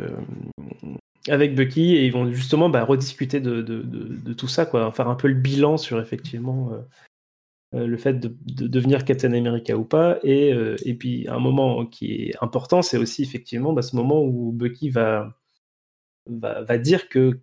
avec 1.27 1.55
Bucky 1.55 1.95
et 1.95 2.05
ils 2.05 2.11
vont 2.11 2.31
justement 2.31 2.69
bah, 2.69 2.83
rediscuter 2.83 3.39
de, 3.39 3.61
de, 3.61 3.81
de, 3.81 4.33
tout 4.33 4.47
ça, 4.47 4.65
quoi. 4.65 4.91
faire 4.91 5.07
un 5.07 5.15
peu 5.15 5.27
le 5.27 5.35
bilan 5.35 5.77
sur 5.77 6.01
effectivement 6.01 6.71
le 7.71 7.97
fait 7.97 8.13
de, 8.19 8.35
devenir 8.67 9.05
Captain 9.05 9.33
America 9.33 9.77
ou 9.77 9.85
pas. 9.85 10.19
Et, 10.23 10.49
et 10.83 10.93
puis, 10.95 11.27
un 11.29 11.39
moment 11.39 11.85
qui 11.85 12.13
est 12.13 12.43
important, 12.43 12.81
c'est 12.81 12.97
aussi 12.97 13.23
effectivement 13.23 13.73
bah, 13.73 13.81
ce 13.81 13.95
moment 13.95 14.21
où 14.21 14.51
Bucky 14.51 14.89
va, 14.89 15.39
va, 16.27 16.63
va 16.63 16.77
dire 16.77 17.07
que 17.07 17.39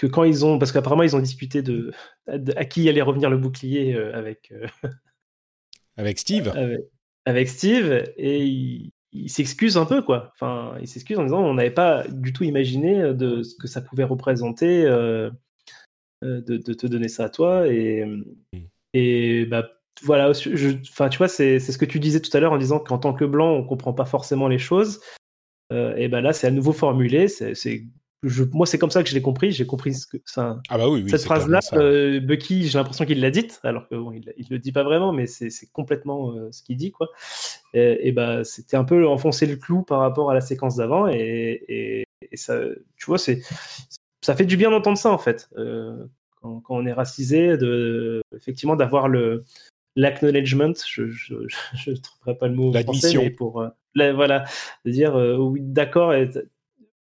que 0.00 0.06
quand 0.06 0.24
ils 0.24 0.46
ont, 0.46 0.58
parce 0.58 0.72
qu'apparemment 0.72 1.02
ils 1.02 1.14
ont 1.14 1.20
discuté 1.20 1.60
de, 1.60 1.92
à 2.26 2.64
qui 2.64 2.88
allait 2.88 3.02
revenir 3.02 3.28
le 3.28 3.36
bouclier 3.36 3.94
euh, 3.94 4.16
avec 4.16 4.50
euh, 4.50 4.66
avec 5.98 6.18
Steve, 6.18 6.50
avec, 7.26 7.48
Steve, 7.48 8.10
et 8.16 8.42
il, 9.12 9.28
s'excuse 9.28 9.76
un 9.76 9.84
peu 9.84 10.00
quoi. 10.00 10.32
Enfin, 10.32 10.74
il 10.80 10.88
s'excuse 10.88 11.18
en 11.18 11.24
disant 11.24 11.44
on 11.44 11.52
n'avait 11.52 11.70
pas 11.70 12.04
du 12.08 12.32
tout 12.32 12.44
imaginé 12.44 13.12
de 13.12 13.42
ce 13.42 13.54
que 13.56 13.68
ça 13.68 13.82
pouvait 13.82 14.04
représenter 14.04 14.86
euh, 14.86 15.30
de, 16.22 16.56
te 16.56 16.86
donner 16.86 17.08
ça 17.08 17.24
à 17.24 17.28
toi 17.28 17.68
et 17.68 18.06
mm. 18.06 18.24
et 18.94 19.44
bah 19.44 19.68
voilà, 20.02 20.30
enfin 20.30 21.10
tu 21.10 21.18
vois 21.18 21.28
c'est 21.28 21.60
ce 21.60 21.76
que 21.76 21.84
tu 21.84 22.00
disais 22.00 22.20
tout 22.20 22.34
à 22.34 22.40
l'heure 22.40 22.52
en 22.52 22.58
disant 22.58 22.78
qu'en 22.78 22.96
tant 22.96 23.12
que 23.12 23.26
blanc 23.26 23.52
on 23.52 23.64
comprend 23.64 23.92
pas 23.92 24.06
forcément 24.06 24.48
les 24.48 24.58
choses. 24.58 25.02
et 25.70 26.08
ben 26.08 26.22
là, 26.22 26.32
c'est 26.32 26.46
à 26.46 26.50
nouveau 26.50 26.72
formulé. 26.72 27.28
C'est 27.28 27.84
moi, 28.52 28.66
c'est 28.66 28.78
comme 28.78 28.90
ça 28.90 29.02
que 29.02 29.08
je 29.08 29.14
l'ai 29.14 29.22
compris. 29.22 29.50
J'ai 29.50 29.66
compris 29.66 29.94
ce 29.94 30.06
que, 30.06 30.18
ça, 30.24 30.60
ah 30.68 30.78
bah 30.78 30.88
oui, 30.88 31.08
cette 31.08 31.24
phrase-là. 31.24 31.60
Euh, 31.72 32.20
Bucky, 32.20 32.68
j'ai 32.68 32.78
l'impression 32.78 33.06
qu'il 33.06 33.20
l'a 33.20 33.30
dite, 33.30 33.60
alors 33.64 33.88
que 33.88 33.94
bon, 33.94 34.12
il, 34.12 34.46
le 34.50 34.58
dit 34.58 34.72
pas 34.72 34.82
vraiment, 34.82 35.12
mais 35.12 35.26
c'est 35.26 35.50
complètement 35.72 36.32
euh, 36.34 36.50
ce 36.52 36.62
qu'il 36.62 36.76
dit, 36.76 36.92
quoi. 36.92 37.08
Et, 37.72 38.12
bah, 38.12 38.44
c'était 38.44 38.76
un 38.76 38.84
peu 38.84 39.06
enfoncer 39.06 39.46
le 39.46 39.56
clou 39.56 39.82
par 39.82 40.00
rapport 40.00 40.30
à 40.30 40.34
la 40.34 40.40
séquence 40.40 40.76
d'avant, 40.76 41.06
et, 41.08 42.04
ça, 42.34 42.60
tu 42.96 43.06
vois, 43.06 43.18
c'est, 43.18 43.40
ça 44.20 44.36
fait 44.36 44.44
du 44.44 44.56
bien 44.56 44.70
d'entendre 44.70 44.98
ça 44.98 45.10
en 45.10 45.18
fait. 45.18 45.48
Euh, 45.56 46.04
quand, 46.42 46.62
on 46.68 46.86
est 46.86 46.92
racisé, 46.92 47.56
de, 47.56 48.22
effectivement, 48.36 48.76
d'avoir 48.76 49.08
le 49.08 49.44
l'acknowledgement, 49.96 50.72
je, 50.86 51.02
ne 51.02 51.96
trouverai 51.96 52.38
pas 52.38 52.48
le 52.48 52.54
mot 52.54 52.74
en 52.74 52.82
français, 52.82 53.14
mais 53.16 53.30
pour 53.30 53.66
voilà, 53.94 54.44
de 54.84 54.90
dire 54.90 55.14
oui, 55.38 55.60
d'accord 55.62 56.12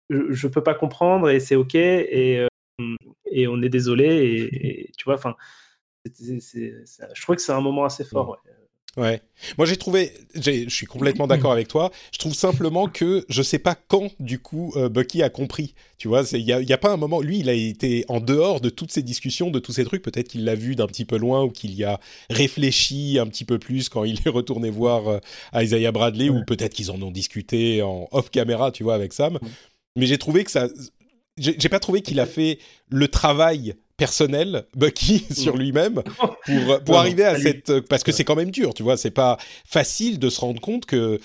je, 0.10 0.48
peux 0.48 0.64
pas 0.64 0.74
comprendre 0.74 1.30
et 1.30 1.40
c'est 1.40 1.56
ok 1.56 1.76
et, 1.76 2.40
euh, 2.40 2.96
et 3.26 3.48
on 3.48 3.62
est 3.62 3.70
désolé 3.70 4.50
et, 4.54 4.92
tu 4.98 5.06
vois, 5.06 5.16
enfin, 5.16 5.36
je 6.06 7.22
trouve 7.22 7.36
que 7.36 7.42
c'est 7.42 7.52
un 7.52 7.62
moment 7.62 7.86
assez 7.86 8.04
fort. 8.04 8.30
Ouais. 8.30 8.54
Ouais. 8.98 9.22
Moi, 9.60 9.68
j'ai 9.68 9.78
trouvé, 9.78 10.12
je 10.34 10.68
suis 10.70 10.88
complètement 10.88 11.28
d'accord 11.28 11.52
avec 11.52 11.68
toi. 11.68 11.92
Je 12.12 12.18
trouve 12.18 12.34
simplement 12.34 12.88
que 12.88 13.26
je 13.30 13.44
sais 13.44 13.60
pas 13.60 13.76
quand, 13.76 14.10
du 14.20 14.40
coup, 14.40 14.74
euh, 14.76 14.90
Bucky 14.90 15.22
a 15.22 15.30
compris. 15.30 15.76
Tu 16.00 16.08
vois, 16.08 16.24
il 16.34 16.44
n'y 16.44 16.74
a, 16.74 16.78
pas 16.80 16.92
un 16.92 16.98
moment. 16.98 17.22
Lui, 17.22 17.38
il 17.38 17.48
a 17.48 17.54
été 17.54 18.06
en 18.08 18.20
dehors 18.20 18.60
de 18.60 18.70
toutes 18.70 18.92
ces 18.92 19.04
discussions, 19.04 19.52
de 19.52 19.60
tous 19.60 19.74
ces 19.74 19.86
trucs. 19.86 20.02
Peut-être 20.02 20.30
qu'il 20.30 20.46
l'a 20.46 20.56
vu 20.56 20.76
d'un 20.76 20.88
petit 20.88 21.06
peu 21.06 21.18
loin 21.18 21.44
ou 21.44 21.52
qu'il 21.52 21.76
y 21.76 21.84
a 21.84 22.00
réfléchi 22.32 23.20
un 23.20 23.28
petit 23.28 23.46
peu 23.46 23.60
plus 23.60 23.88
quand 23.88 24.04
il 24.04 24.20
est 24.26 24.30
retourné 24.30 24.72
voir 24.72 25.08
euh, 25.08 25.20
Isaiah 25.54 25.92
Bradley 25.92 26.30
ou 26.30 26.44
peut-être 26.44 26.74
qu'ils 26.74 26.90
en 26.90 27.00
ont 27.04 27.12
discuté 27.12 27.84
en 27.84 28.08
off 28.12 28.32
caméra, 28.32 28.72
tu 28.72 28.84
vois, 28.84 28.96
avec 28.96 29.14
Sam 29.14 29.38
mais 29.98 30.06
j'ai 30.06 30.18
trouvé 30.18 30.44
que 30.44 30.52
ça. 30.52 30.68
J'ai 31.38 31.70
pas 31.70 31.80
trouvé 31.80 32.02
qu'il 32.02 32.20
a 32.20 32.26
fait 32.26 32.58
le 32.90 33.08
travail 33.10 33.76
personnel, 33.98 34.66
Bucky, 34.76 35.26
sur 35.32 35.58
lui-même, 35.58 36.02
pour, 36.46 36.84
pour 36.86 36.98
arriver 36.98 37.26
à 37.26 37.38
cette. 37.38 37.82
Parce 37.82 38.04
que 38.04 38.12
c'est 38.12 38.24
quand 38.24 38.36
même 38.36 38.52
dur, 38.52 38.74
tu 38.74 38.84
vois, 38.84 38.96
c'est 38.96 39.12
pas 39.12 39.38
facile 39.66 40.20
de 40.20 40.30
se 40.30 40.40
rendre 40.40 40.62
compte 40.62 40.86
que. 40.86 41.20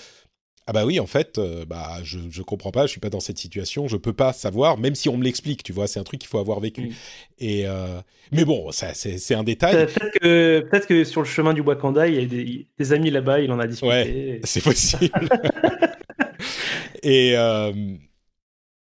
Ah 0.65 0.71
bah 0.71 0.85
oui, 0.85 0.97
en 0.97 1.07
fait, 1.07 1.39
euh, 1.39 1.65
bah 1.65 1.97
je, 2.03 2.19
je 2.29 2.41
comprends 2.41 2.71
pas, 2.71 2.85
je 2.85 2.91
suis 2.91 3.01
pas 3.01 3.09
dans 3.09 3.19
cette 3.19 3.37
situation, 3.37 3.89
je 3.89 3.97
peux 3.97 4.13
pas 4.13 4.31
savoir, 4.31 4.77
même 4.77 4.95
si 4.95 5.09
on 5.09 5.17
me 5.17 5.23
l'explique, 5.25 5.61
tu 5.61 5.73
vois, 5.73 5.87
c'est 5.87 5.99
un 5.99 6.05
truc 6.05 6.21
qu'il 6.21 6.29
faut 6.29 6.37
avoir 6.37 6.61
vécu. 6.61 6.93
Et 7.37 7.67
euh, 7.67 7.99
mais 8.31 8.45
bon, 8.45 8.71
ça 8.71 8.93
c'est 8.93 9.35
un 9.35 9.43
détail. 9.43 9.73
Peut-être 9.73 10.19
que, 10.21 10.65
peut 10.71 10.79
que 10.79 11.03
sur 11.03 11.19
le 11.19 11.27
chemin 11.27 11.53
du 11.53 11.59
Wakanda, 11.59 12.07
il 12.07 12.15
y 12.15 12.23
a 12.23 12.25
des, 12.25 12.67
des 12.77 12.93
amis 12.93 13.11
là-bas, 13.11 13.41
il 13.41 13.51
en 13.51 13.59
a 13.59 13.67
discuté. 13.67 13.89
Ouais, 13.89 14.41
c'est 14.45 14.63
possible. 14.63 15.11
et 17.03 17.33
euh, 17.35 17.73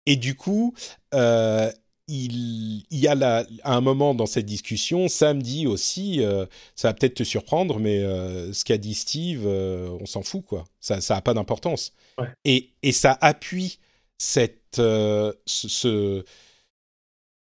et 0.07 0.17
du 0.17 0.37
coup, 0.37 0.75
euh, 1.15 1.71
il, 2.09 2.85
y 2.91 3.09
a 3.09 3.17
là, 3.17 3.45
à 3.65 3.75
un 3.75 3.81
moment 3.81 4.15
dans 4.15 4.27
cette 4.27 4.47
discussion, 4.47 5.09
Sam 5.09 5.43
dit 5.43 5.67
aussi, 5.67 6.25
euh, 6.25 6.47
ça 6.77 6.89
va 6.89 6.95
peut-être 6.95 7.15
te 7.15 7.25
surprendre, 7.25 7.81
mais 7.81 7.99
euh, 7.99 8.53
ce 8.53 8.65
qu'a 8.65 8.79
dit 8.79 8.95
Steve, 8.95 9.47
on 9.47 10.07
s'en 10.07 10.23
fout, 10.23 10.45
quoi. 10.47 10.65
Ça 10.81 10.99
n'a 11.11 11.21
pas 11.21 11.35
d'importance. 11.35 11.93
Et, 12.45 12.71
et, 12.83 12.93
ça 12.93 13.19
appuie 13.21 13.81
cette, 14.19 14.77
ce, 14.77 16.25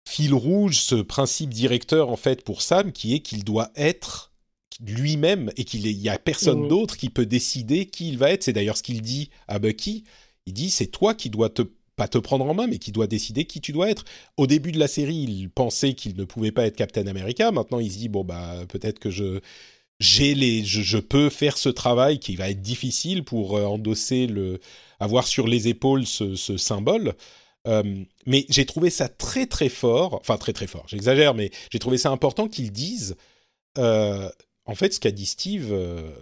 fil 0.08 0.32
rouge, 0.32 0.80
ce 0.80 0.94
principe 0.94 1.50
directeur, 1.50 2.08
en 2.08 2.16
fait, 2.16 2.42
pour 2.42 2.62
Sam, 2.62 2.92
qui 2.92 3.14
est 3.14 3.20
qu'il 3.20 3.44
doit 3.44 3.70
être 3.76 4.32
lui-même 4.80 5.50
et 5.56 5.64
qu'il 5.64 5.82
n'y 5.82 6.08
a 6.08 6.18
personne 6.18 6.64
mmh. 6.64 6.68
d'autre 6.68 6.96
qui 6.96 7.10
peut 7.10 7.26
décider 7.26 7.86
qui 7.86 8.08
il 8.08 8.16
va 8.16 8.30
être. 8.30 8.44
C'est 8.44 8.52
d'ailleurs 8.52 8.76
ce 8.76 8.82
qu'il 8.82 9.02
dit 9.02 9.28
à 9.48 9.58
Bucky. 9.58 10.04
Il 10.46 10.54
dit, 10.54 10.70
c'est 10.70 10.86
toi 10.86 11.14
qui 11.14 11.28
dois 11.28 11.50
te 11.50 11.62
pas 11.98 12.08
te 12.08 12.16
prendre 12.16 12.46
en 12.46 12.54
main, 12.54 12.68
mais 12.68 12.78
qui 12.78 12.92
doit 12.92 13.08
décider 13.08 13.44
qui 13.44 13.60
tu 13.60 13.72
dois 13.72 13.90
être. 13.90 14.04
Au 14.38 14.46
début 14.46 14.72
de 14.72 14.78
la 14.78 14.88
série, 14.88 15.16
il 15.16 15.50
pensait 15.50 15.92
qu'il 15.94 16.16
ne 16.16 16.24
pouvait 16.24 16.52
pas 16.52 16.64
être 16.64 16.76
Captain 16.76 17.06
America. 17.06 17.50
Maintenant, 17.50 17.80
il 17.80 17.92
se 17.92 17.98
dit 17.98 18.08
bon 18.08 18.24
bah 18.24 18.54
peut-être 18.68 19.00
que 19.00 19.10
je 19.10 19.40
j'ai 20.00 20.34
les 20.34 20.64
je, 20.64 20.98
peux 20.98 21.28
faire 21.28 21.58
ce 21.58 21.68
travail 21.68 22.20
qui 22.20 22.36
va 22.36 22.48
être 22.50 22.62
difficile 22.62 23.24
pour 23.24 23.56
euh, 23.56 23.64
endosser 23.64 24.28
le 24.28 24.60
avoir 25.00 25.26
sur 25.26 25.48
les 25.48 25.68
épaules 25.68 26.06
ce, 26.06 26.56
symbole. 26.56 27.14
Euh, 27.66 27.82
mais 28.24 28.46
j'ai 28.48 28.64
trouvé 28.64 28.90
ça 28.90 29.08
très 29.08 29.46
très 29.46 29.68
fort, 29.68 30.14
enfin 30.14 30.36
très 30.38 30.52
très 30.52 30.68
fort, 30.68 30.84
j'exagère, 30.86 31.34
mais 31.34 31.50
j'ai 31.72 31.80
trouvé 31.80 31.98
ça 31.98 32.10
important 32.10 32.48
qu'ils 32.48 32.70
disent, 32.70 33.16
euh, 33.76 34.30
en 34.64 34.76
fait, 34.76 34.94
ce 34.94 35.00
qu'a 35.00 35.10
dit 35.10 35.26
Steve, 35.26 35.74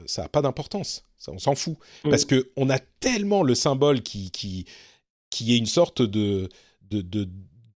ça 0.06 0.22
n'a 0.22 0.28
pas 0.28 0.40
d'importance, 0.40 1.04
on 1.28 1.38
s'en 1.38 1.54
fout, 1.54 1.76
parce 2.04 2.24
que 2.24 2.50
on 2.56 2.70
a 2.70 2.78
tellement 2.78 3.42
le 3.42 3.54
symbole 3.54 4.00
qui, 4.02 4.30
qui 4.30 4.64
qui 5.30 5.54
est 5.54 5.58
une 5.58 5.66
sorte 5.66 6.02
de, 6.02 6.48
de, 6.90 7.28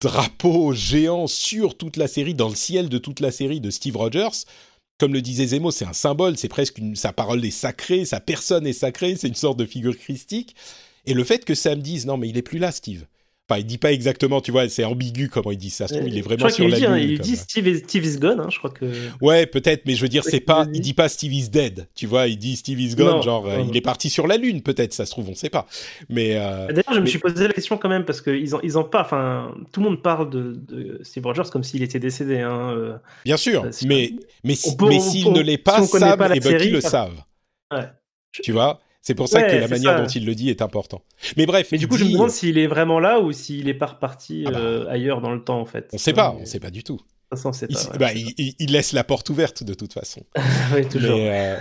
drapeau 0.01 0.73
géant 0.73 1.27
sur 1.27 1.77
toute 1.77 1.97
la 1.97 2.07
série, 2.07 2.33
dans 2.33 2.47
le 2.47 2.55
ciel 2.55 2.87
de 2.87 2.97
toute 2.97 3.19
la 3.19 3.31
série 3.31 3.59
de 3.59 3.69
Steve 3.69 3.97
Rogers. 3.97 4.45
Comme 4.97 5.13
le 5.13 5.21
disait 5.21 5.47
Zemo, 5.47 5.71
c'est 5.71 5.85
un 5.85 5.93
symbole, 5.93 6.37
c'est 6.37 6.47
presque 6.47 6.81
sa 6.95 7.13
parole 7.13 7.43
est 7.43 7.51
sacrée, 7.51 8.05
sa 8.05 8.19
personne 8.19 8.67
est 8.67 8.73
sacrée, 8.73 9.15
c'est 9.15 9.27
une 9.27 9.35
sorte 9.35 9.57
de 9.57 9.65
figure 9.65 9.97
christique. 9.97 10.55
Et 11.05 11.13
le 11.13 11.23
fait 11.23 11.45
que 11.45 11.55
Sam 11.55 11.81
dise 11.81 12.05
non 12.05 12.17
mais 12.17 12.29
il 12.29 12.37
est 12.37 12.41
plus 12.41 12.59
là, 12.59 12.71
Steve. 12.71 13.05
Enfin, 13.49 13.59
il 13.59 13.65
dit 13.65 13.79
pas 13.79 13.91
exactement, 13.91 14.41
tu 14.41 14.51
vois, 14.51 14.69
c'est 14.69 14.83
ambigu 14.83 15.27
comment 15.27 15.49
il 15.51 15.57
dit 15.57 15.71
ça. 15.71 15.87
Se 15.87 15.95
trouve, 15.95 16.07
il 16.07 16.17
est 16.17 16.21
vraiment 16.21 16.37
je 16.37 16.43
crois 16.43 16.49
sur 16.51 16.65
qu'il 16.65 16.71
la 16.71 16.77
dit, 16.77 16.85
hein, 16.85 16.95
lune. 16.97 17.09
il 17.13 17.19
dit 17.19 17.35
Steve 17.35 17.67
is, 17.67 17.77
Steve 17.79 18.05
is 18.05 18.17
gone, 18.17 18.39
hein, 18.39 18.47
je 18.51 18.57
crois 18.59 18.69
que. 18.69 18.85
Ouais, 19.21 19.47
peut-être, 19.47 19.85
mais 19.87 19.95
je 19.95 20.01
veux 20.03 20.07
dire, 20.07 20.23
c'est 20.23 20.37
il 20.37 20.45
pas, 20.45 20.67
il 20.71 20.81
dit 20.81 20.93
pas 20.93 21.09
Steve 21.09 21.33
is 21.33 21.49
dead, 21.49 21.87
tu 21.95 22.05
vois, 22.05 22.27
il 22.27 22.37
dit 22.37 22.55
Steve 22.57 22.79
is 22.79 22.93
gone, 22.95 23.07
Non, 23.07 23.21
genre, 23.23 23.47
euh, 23.47 23.57
non, 23.57 23.67
il 23.69 23.75
est 23.75 23.81
parti 23.81 24.09
sur 24.11 24.27
la 24.27 24.37
lune, 24.37 24.61
peut-être, 24.61 24.93
ça 24.93 25.05
se 25.07 25.11
trouve, 25.11 25.29
on 25.29 25.35
sait 25.35 25.49
pas. 25.49 25.65
Mais, 26.09 26.35
euh, 26.35 26.67
D'ailleurs, 26.67 26.93
je 26.93 26.99
me 26.99 27.05
suis 27.07 27.17
posé 27.17 27.47
la 27.47 27.53
question 27.53 27.77
quand 27.77 27.89
même 27.89 28.05
parce 28.05 28.21
qu'ils 28.21 28.53
en, 28.55 28.59
ils 28.61 28.77
en 28.77 28.83
parlent. 28.83 29.05
Enfin, 29.05 29.55
tout 29.71 29.79
le 29.81 29.89
monde 29.89 30.03
parle 30.03 30.29
de, 30.29 30.53
de 30.67 30.99
Steve 31.01 31.25
Rogers 31.25 31.49
comme 31.51 31.63
s'il 31.63 31.81
était 31.81 31.99
décédé. 31.99 32.39
Hein, 32.41 32.73
euh. 32.75 32.97
bien 33.25 33.37
sûr, 33.37 33.63
Euh, 33.65 33.71
si- 33.71 33.87
mais, 33.87 34.11
mais, 34.43 34.53
si- 34.55 34.69
s'il 34.69 35.31
ne 35.33 35.41
l'est 35.41 35.53
si 35.53 35.57
pas, 35.57 35.77
connaît 35.87 36.09
Sam 36.09 36.17
pas 36.19 36.27
et 36.35 36.39
Bucky 36.39 36.49
série, 36.49 36.69
le 36.69 36.81
savent, 36.81 37.23
Ouais. 37.73 37.85
Tu 38.31 38.51
vois? 38.51 38.79
C'est 39.01 39.15
pour 39.15 39.27
ça 39.29 39.39
Ouais, 39.39 39.47
que 39.49 39.55
la 39.55 39.67
manière 39.69 39.97
ça. 39.97 40.01
dont 40.01 40.07
il 40.07 40.25
le 40.25 40.35
dit 40.35 40.49
est 40.49 40.61
important. 40.61 41.01
Mais 41.37 41.45
bref, 41.45 41.69
Mais 41.71 41.77
du 41.77 41.87
coup, 41.87 41.97
je 41.97 42.03
me 42.03 42.11
demande 42.11 42.31
s'il 42.31 42.57
est 42.57 42.67
vraiment 42.67 42.99
là 42.99 43.19
ou 43.21 43.31
s'il 43.31 43.69
est 43.69 43.73
pas 43.73 43.85
reparti 43.87 44.43
Ah 44.47 44.51
bah. 44.51 44.59
euh, 44.59 44.87
ailleurs 44.89 45.21
dans 45.21 45.31
le 45.33 45.43
temps 45.43 45.59
en 45.61 45.65
fait. 45.65 45.89
on 45.93 45.97
sait 45.97 46.13
pas, 46.13 46.33
Mais- 46.35 46.41
on 46.41 46.45
sait 46.45 46.59
pas 46.59 46.69
du 46.71 46.83
tout. 46.83 46.97
De 47.31 47.37
toute 47.37 47.41
façon, 47.43 47.65
Il, 47.69 47.75
pas. 47.75 47.91
ouais, 47.91 47.97
bah, 47.97 48.13
il- 48.13 48.55
il- 48.59 48.71
laisse 48.71 48.91
la 48.91 49.03
porte 49.03 49.29
ouverte 49.29 49.63
de 49.63 49.73
toute 49.73 49.93
façon. 49.93 50.21
Ouais, 50.73 50.83
toujours. 50.83 51.15
Mais, 51.17 51.29
euh, 51.29 51.57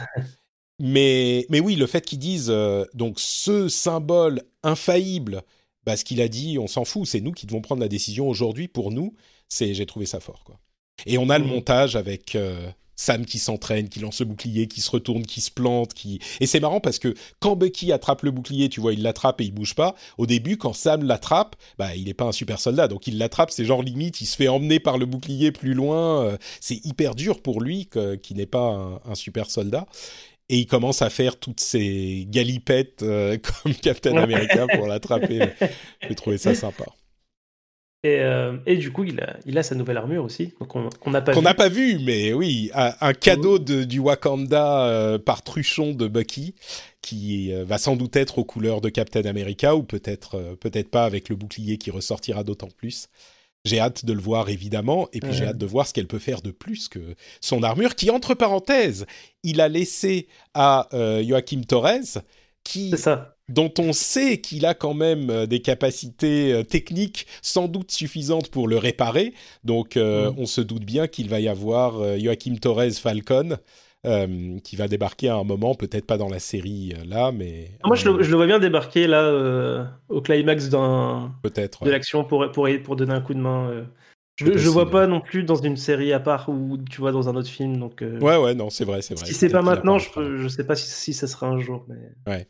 mais, 0.81 1.47
mais 1.51 1.61
oui, 1.61 1.77
le 1.77 1.87
fait 1.87 2.05
qu'ils 2.05 2.19
disent 2.19 2.51
euh, 2.51 2.85
donc 2.95 3.19
ce 3.19 3.69
symbole 3.69 4.43
infaillible, 4.63 5.43
bah, 5.85 5.97
ce 5.97 6.05
qu'il 6.05 6.21
a 6.21 6.29
dit, 6.29 6.59
on 6.59 6.67
s'en 6.67 6.85
fout, 6.85 7.07
c'est 7.07 7.21
nous 7.21 7.33
qui 7.33 7.47
devons 7.47 7.61
prendre 7.61 7.81
la 7.81 7.89
décision 7.89 8.29
aujourd'hui 8.29 8.69
pour 8.69 8.91
nous. 8.93 9.15
C'est, 9.49 9.75
j'ai 9.75 9.87
trouvé 9.87 10.07
ça 10.07 10.21
fort, 10.21 10.45
quoi. 10.45 10.59
Et 11.07 11.19
on 11.19 11.31
a 11.31 11.39
le 11.39 11.45
Mhm. 11.45 11.51
montage 11.51 11.97
avec 11.97 12.35
euh, 12.35 12.69
Sam 13.01 13.25
qui 13.25 13.39
s'entraîne, 13.39 13.89
qui 13.89 14.01
lance 14.01 14.19
le 14.19 14.27
bouclier, 14.27 14.67
qui 14.67 14.81
se 14.81 14.91
retourne, 14.91 15.23
qui 15.25 15.41
se 15.41 15.53
plante, 15.53 15.95
qui. 15.95 16.19
Et 16.41 16.47
c'est 16.47 16.59
marrant 16.59 16.81
parce 16.81 16.99
que 16.99 17.15
quand 17.39 17.55
Bucky 17.55 17.93
attrape 17.93 18.23
le 18.23 18.33
bouclier, 18.33 18.69
tu 18.69 18.81
vois, 18.81 18.93
il 18.93 19.03
l'attrape 19.03 19.41
et 19.41 19.45
il 19.45 19.53
bouge 19.53 19.77
pas. 19.77 19.95
Au 20.19 20.27
début, 20.27 20.57
quand 20.57 20.73
Sam 20.73 21.05
l'attrape, 21.05 21.55
bah, 21.79 21.95
il 21.95 22.09
est 22.09 22.15
pas 22.15 22.25
un 22.25 22.33
super 22.33 22.59
soldat, 22.59 22.89
donc 22.89 23.07
il 23.07 23.17
l'attrape, 23.17 23.53
c'est 23.53 23.65
genre 23.65 23.85
limite, 23.85 24.21
il 24.21 24.27
se 24.27 24.35
fait 24.35 24.49
emmener 24.49 24.81
par 24.81 24.99
le 24.99 25.07
bouclier 25.07 25.53
plus 25.53 25.75
loin. 25.75 26.25
euh, 26.25 26.37
c'est 26.61 26.85
hyper 26.85 27.15
dur 27.15 27.41
pour 27.41 27.61
lui, 27.61 27.87
que- 27.87 28.17
qui 28.17 28.35
n'est 28.35 28.47
pas 28.47 28.67
un, 28.67 29.01
un 29.09 29.15
super 29.15 29.49
soldat. 29.49 29.87
Et 30.49 30.57
il 30.59 30.67
commence 30.67 31.01
à 31.03 31.11
faire 31.11 31.39
toutes 31.39 31.61
ces 31.61 32.25
galipettes 32.29 33.03
euh, 33.03 33.37
comme 33.63 33.75
Captain. 33.77 34.17
America 34.17 34.67
pour 34.75 34.87
l'attraper. 34.89 35.51
J'ai 36.09 36.15
trouvé 36.17 36.37
ça 36.39 36.55
sympa. 36.55 36.85
Et, 38.05 38.21
euh, 38.21 38.57
et 38.65 38.77
du 38.77 38.93
coup, 38.93 39.03
il 39.03 39.19
a, 39.21 39.37
il 39.45 39.59
a 39.59 39.65
sa 39.65 39.75
nouvelle 39.75 39.97
armure 39.97 40.23
aussi, 40.25 40.53
donc 40.61 40.77
on 40.77 40.89
qu'on 40.89 41.11
n'a 41.11 41.21
pas 41.21 41.33
Qu'on 41.33 41.41
vu. 41.41 41.45
n'a 41.45 41.55
pas 41.55 41.69
vu, 41.69 41.99
mais 41.99 42.33
oui, 42.33 42.71
un, 42.75 42.93
un 43.01 43.13
cadeau 43.13 43.59
de, 43.59 43.83
du 43.83 43.99
Wakanda 43.99 44.87
euh, 44.87 45.19
par 45.19 45.43
Truchon 45.43 45.95
de 45.95 46.07
Bucky, 46.07 46.55
qui 47.03 47.53
euh, 47.53 47.65
va 47.65 47.77
sans 47.77 47.97
doute 47.97 48.15
être 48.15 48.39
aux 48.39 48.45
couleurs 48.45 48.81
de 48.81 48.89
Captain 48.89 49.25
America, 49.25 49.75
ou 49.75 49.83
peut-être 49.83 50.37
euh, 50.37 50.55
peut-être 50.55 50.91
pas 50.91 51.05
avec 51.07 51.29
le 51.29 51.35
bouclier 51.35 51.77
qui 51.77 51.91
ressortira 51.91 52.45
d'autant 52.45 52.69
plus. 52.69 53.09
J'ai 53.65 53.81
hâte 53.81 54.05
de 54.05 54.13
le 54.13 54.21
voir 54.21 54.49
évidemment, 54.49 55.09
et 55.13 55.19
puis 55.19 55.33
j'ai 55.33 55.45
hâte 55.45 55.59
de 55.59 55.67
voir 55.67 55.89
ce 55.89 55.93
qu'elle 55.93 56.07
peut 56.07 56.21
faire 56.21 56.41
de 56.41 56.53
plus 56.53 56.89
que 56.89 57.01
son 57.41 57.65
armure, 57.65 57.97
qui 57.97 58.11
entre 58.11 58.35
parenthèses, 58.35 59.05
il 59.43 59.61
a 59.61 59.69
laissé 59.69 60.29
à 60.55 60.89
euh, 60.95 61.25
Joachim 61.27 61.63
Torres, 61.67 62.23
qui 62.65 62.97
ça. 62.97 63.37
dont 63.49 63.73
on 63.79 63.93
sait 63.93 64.41
qu'il 64.41 64.67
a 64.67 64.75
quand 64.75 64.95
même 64.95 65.31
euh, 65.31 65.47
des 65.47 65.63
capacités 65.63 66.53
euh, 66.53 66.63
techniques 66.65 67.27
sans 67.43 67.69
doute 67.69 67.91
suffisantes 67.93 68.51
pour 68.51 68.69
le 68.69 68.77
réparer. 68.79 69.35
Donc, 69.65 69.97
euh, 69.97 70.31
Mm. 70.31 70.35
on 70.39 70.47
se 70.47 70.61
doute 70.61 70.85
bien 70.85 71.07
qu'il 71.09 71.29
va 71.29 71.41
y 71.41 71.49
avoir 71.49 72.19
Joachim 72.19 72.57
Torres 72.61 72.93
Falcon 73.01 73.57
euh, 74.07 74.59
qui 74.61 74.77
va 74.77 74.89
débarquer 74.89 75.29
à 75.29 75.37
un 75.37 75.45
moment, 75.45 75.75
peut-être 75.75 76.07
pas 76.07 76.19
dans 76.19 76.29
la 76.29 76.39
série 76.41 76.95
euh, 76.97 77.05
là, 77.05 77.33
mais 77.33 77.71
Moi, 77.85 77.97
je 77.97 78.09
le, 78.09 78.23
je 78.23 78.31
le 78.31 78.37
vois 78.37 78.47
bien 78.47 78.59
débarquer 78.59 79.07
là 79.07 79.89
au 80.09 80.21
climax 80.21 80.69
d'un 80.69 81.33
peut-être. 81.43 81.85
de 81.85 81.91
ouais. 81.91 81.93
l'action 81.93 82.25
pour, 82.25 82.51
pour, 82.53 82.69
pour 82.85 82.97
donner 82.97 83.13
un 83.15 83.21
coup 83.21 83.35
de 83.35 83.41
main. 83.41 83.87
Je, 84.39 84.69
vois 84.69 84.89
pas 84.91 85.07
non 85.07 85.21
plus 85.21 85.43
dans 85.43 85.57
une 85.57 85.77
série 85.77 86.13
à 86.13 86.21
part 86.21 86.49
ou 86.49 86.79
tu 86.91 87.01
vois 87.01 87.11
dans 87.13 87.29
un 87.29 87.35
autre 87.35 87.49
film. 87.49 87.79
Donc, 87.79 88.03
euh, 88.03 88.21
Ouais, 88.21 88.37
ouais, 88.37 88.55
non, 88.55 88.71
c'est 88.71 88.85
vrai, 88.85 89.03
c'est 89.03 89.15
vrai. 89.19 89.27
si 89.27 89.35
c'est 89.35 89.49
pas 89.49 89.63
maintenant, 89.63 89.99
je, 89.99 90.11
peux- 90.11 90.37
je 90.39 90.49
sais 90.49 90.65
pas 90.65 90.77
si, 90.77 90.89
si 90.89 91.13
ça 91.13 91.27
sera 91.27 91.49
un 91.49 91.59
jour. 91.61 91.85
Mais... 91.89 92.47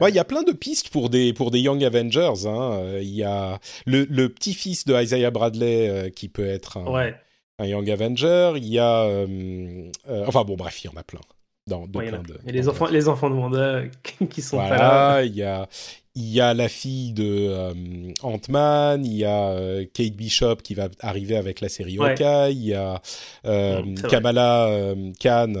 Ouais, 0.00 0.10
il 0.10 0.14
y 0.14 0.18
a 0.20 0.24
plein 0.24 0.42
de 0.44 0.52
pistes 0.52 0.90
pour 0.90 1.10
des 1.10 1.32
pour 1.32 1.50
des 1.50 1.58
Young 1.60 1.82
Avengers. 1.82 2.46
hein. 2.46 2.72
Euh, 2.74 3.00
Il 3.02 3.08
y 3.10 3.24
a 3.24 3.58
le, 3.86 4.04
le 4.04 4.28
petit-fils 4.28 4.84
de 4.84 4.94
Isaiah 5.00 5.30
Bradley 5.32 5.88
euh, 5.88 6.08
qui 6.10 6.28
peut 6.28 6.46
être 6.46 6.76
un, 6.76 6.86
Ouais, 6.86 7.14
un 7.58 7.66
Young 7.66 7.90
Avenger. 7.90 8.52
Il 8.56 8.66
y 8.66 8.78
a, 8.78 9.02
euh, 9.04 9.90
enfin 10.26 10.44
bon, 10.44 10.54
bref, 10.54 10.84
il 10.84 10.86
y 10.86 10.90
en 10.90 10.96
a 10.96 11.02
plein. 11.02 11.20
Dans, 11.68 11.86
de 11.86 11.96
ouais, 11.96 12.10
de- 12.10 12.16
a 12.48 12.50
les 12.52 12.68
enfants, 12.68 12.86
les 12.88 13.08
enfants 13.08 13.30
de 13.30 13.34
Wanda 13.36 13.82
qui 14.30 14.42
sont 14.42 14.56
pas 14.56 14.68
là. 14.70 14.76
Voilà, 14.76 15.24
il 15.24 15.34
y 15.36 15.42
a, 15.44 15.68
il 16.16 16.28
y 16.28 16.40
a 16.40 16.54
la 16.54 16.68
fille 16.68 17.12
de 17.12 17.24
euh, 17.24 18.12
Ant-Man, 18.22 19.06
il 19.06 19.12
y 19.14 19.24
a 19.24 19.50
euh, 19.50 19.84
Kate 19.94 20.14
Bishop 20.14 20.56
qui 20.56 20.74
va 20.74 20.88
arriver 21.00 21.36
avec 21.36 21.60
la 21.60 21.68
série 21.68 21.98
Ouais. 22.00 22.10
Hawkeye, 22.20 22.52
il 22.52 22.64
y 22.64 22.74
a 22.74 23.00
euh, 23.46 23.80
Mm. 23.82 23.94
Kamala 24.08 24.66
euh, 24.70 25.12
Khan, 25.20 25.52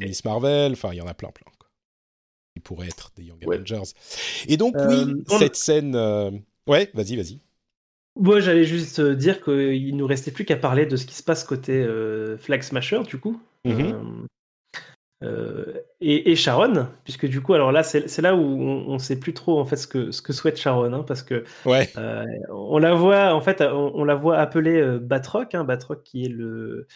Miss 0.00 0.24
Marvel, 0.24 0.72
enfin 0.72 0.90
il 0.92 0.96
y 0.96 1.00
en 1.00 1.06
a 1.06 1.14
plein, 1.14 1.30
plein. 1.30 1.46
Quoi. 1.58 1.68
Qui 2.56 2.60
pourraient 2.60 2.88
être 2.88 3.12
des 3.16 3.22
Young 3.22 3.38
Ouais. 3.46 3.56
Avengers. 3.56 3.92
Et 4.48 4.56
donc 4.56 4.74
oui, 4.76 5.14
on- 5.30 5.38
cette 5.38 5.54
scène... 5.56 5.94
Ouais, 6.66 6.90
vas-y, 6.94 7.14
vas-y. 7.16 7.38
Moi, 8.20 8.40
j'allais 8.40 8.64
juste 8.64 9.00
dire 9.00 9.40
qu'il 9.40 9.96
nous 9.96 10.06
restait 10.06 10.32
plus 10.32 10.44
qu'à 10.44 10.56
parler 10.56 10.84
de 10.86 10.96
ce 10.96 11.06
qui 11.06 11.14
se 11.14 11.22
passe 11.22 11.44
côté 11.44 11.86
Flag 12.38 12.62
Smasher, 12.62 13.02
du 13.06 13.18
coup. 13.18 13.40
Mhm. 13.64 13.80
Euh, 13.80 14.26
euh, 15.22 15.74
et, 16.00 16.30
et 16.30 16.36
Sharon, 16.36 16.86
puisque 17.04 17.26
du 17.26 17.40
coup, 17.40 17.54
alors 17.54 17.72
là, 17.72 17.82
c'est 17.82 18.20
là 18.22 18.36
où 18.36 18.40
on, 18.40 18.88
on 18.88 18.98
sait 18.98 19.18
plus 19.18 19.34
trop 19.34 19.58
en 19.60 19.64
fait 19.64 19.76
ce 19.76 19.86
que, 19.88 20.12
ce 20.12 20.22
que 20.22 20.32
souhaite 20.32 20.56
Sharon, 20.58 20.92
hein, 20.92 21.04
parce 21.06 21.22
que 21.22 21.44
Ouais, 21.64 21.90
euh, 21.96 22.24
on 22.50 22.78
la 22.78 22.94
voit, 22.94 23.34
en 23.34 23.40
fait, 23.40 23.60
on, 23.62 23.92
on 23.94 24.04
la 24.04 24.14
voit 24.14 24.38
appeler 24.38 24.80
euh, 24.80 24.98
Batroc, 24.98 25.54
hein, 25.54 25.64
Batroc 25.64 26.02
qui 26.04 26.24
est 26.24 26.28
le 26.28 26.86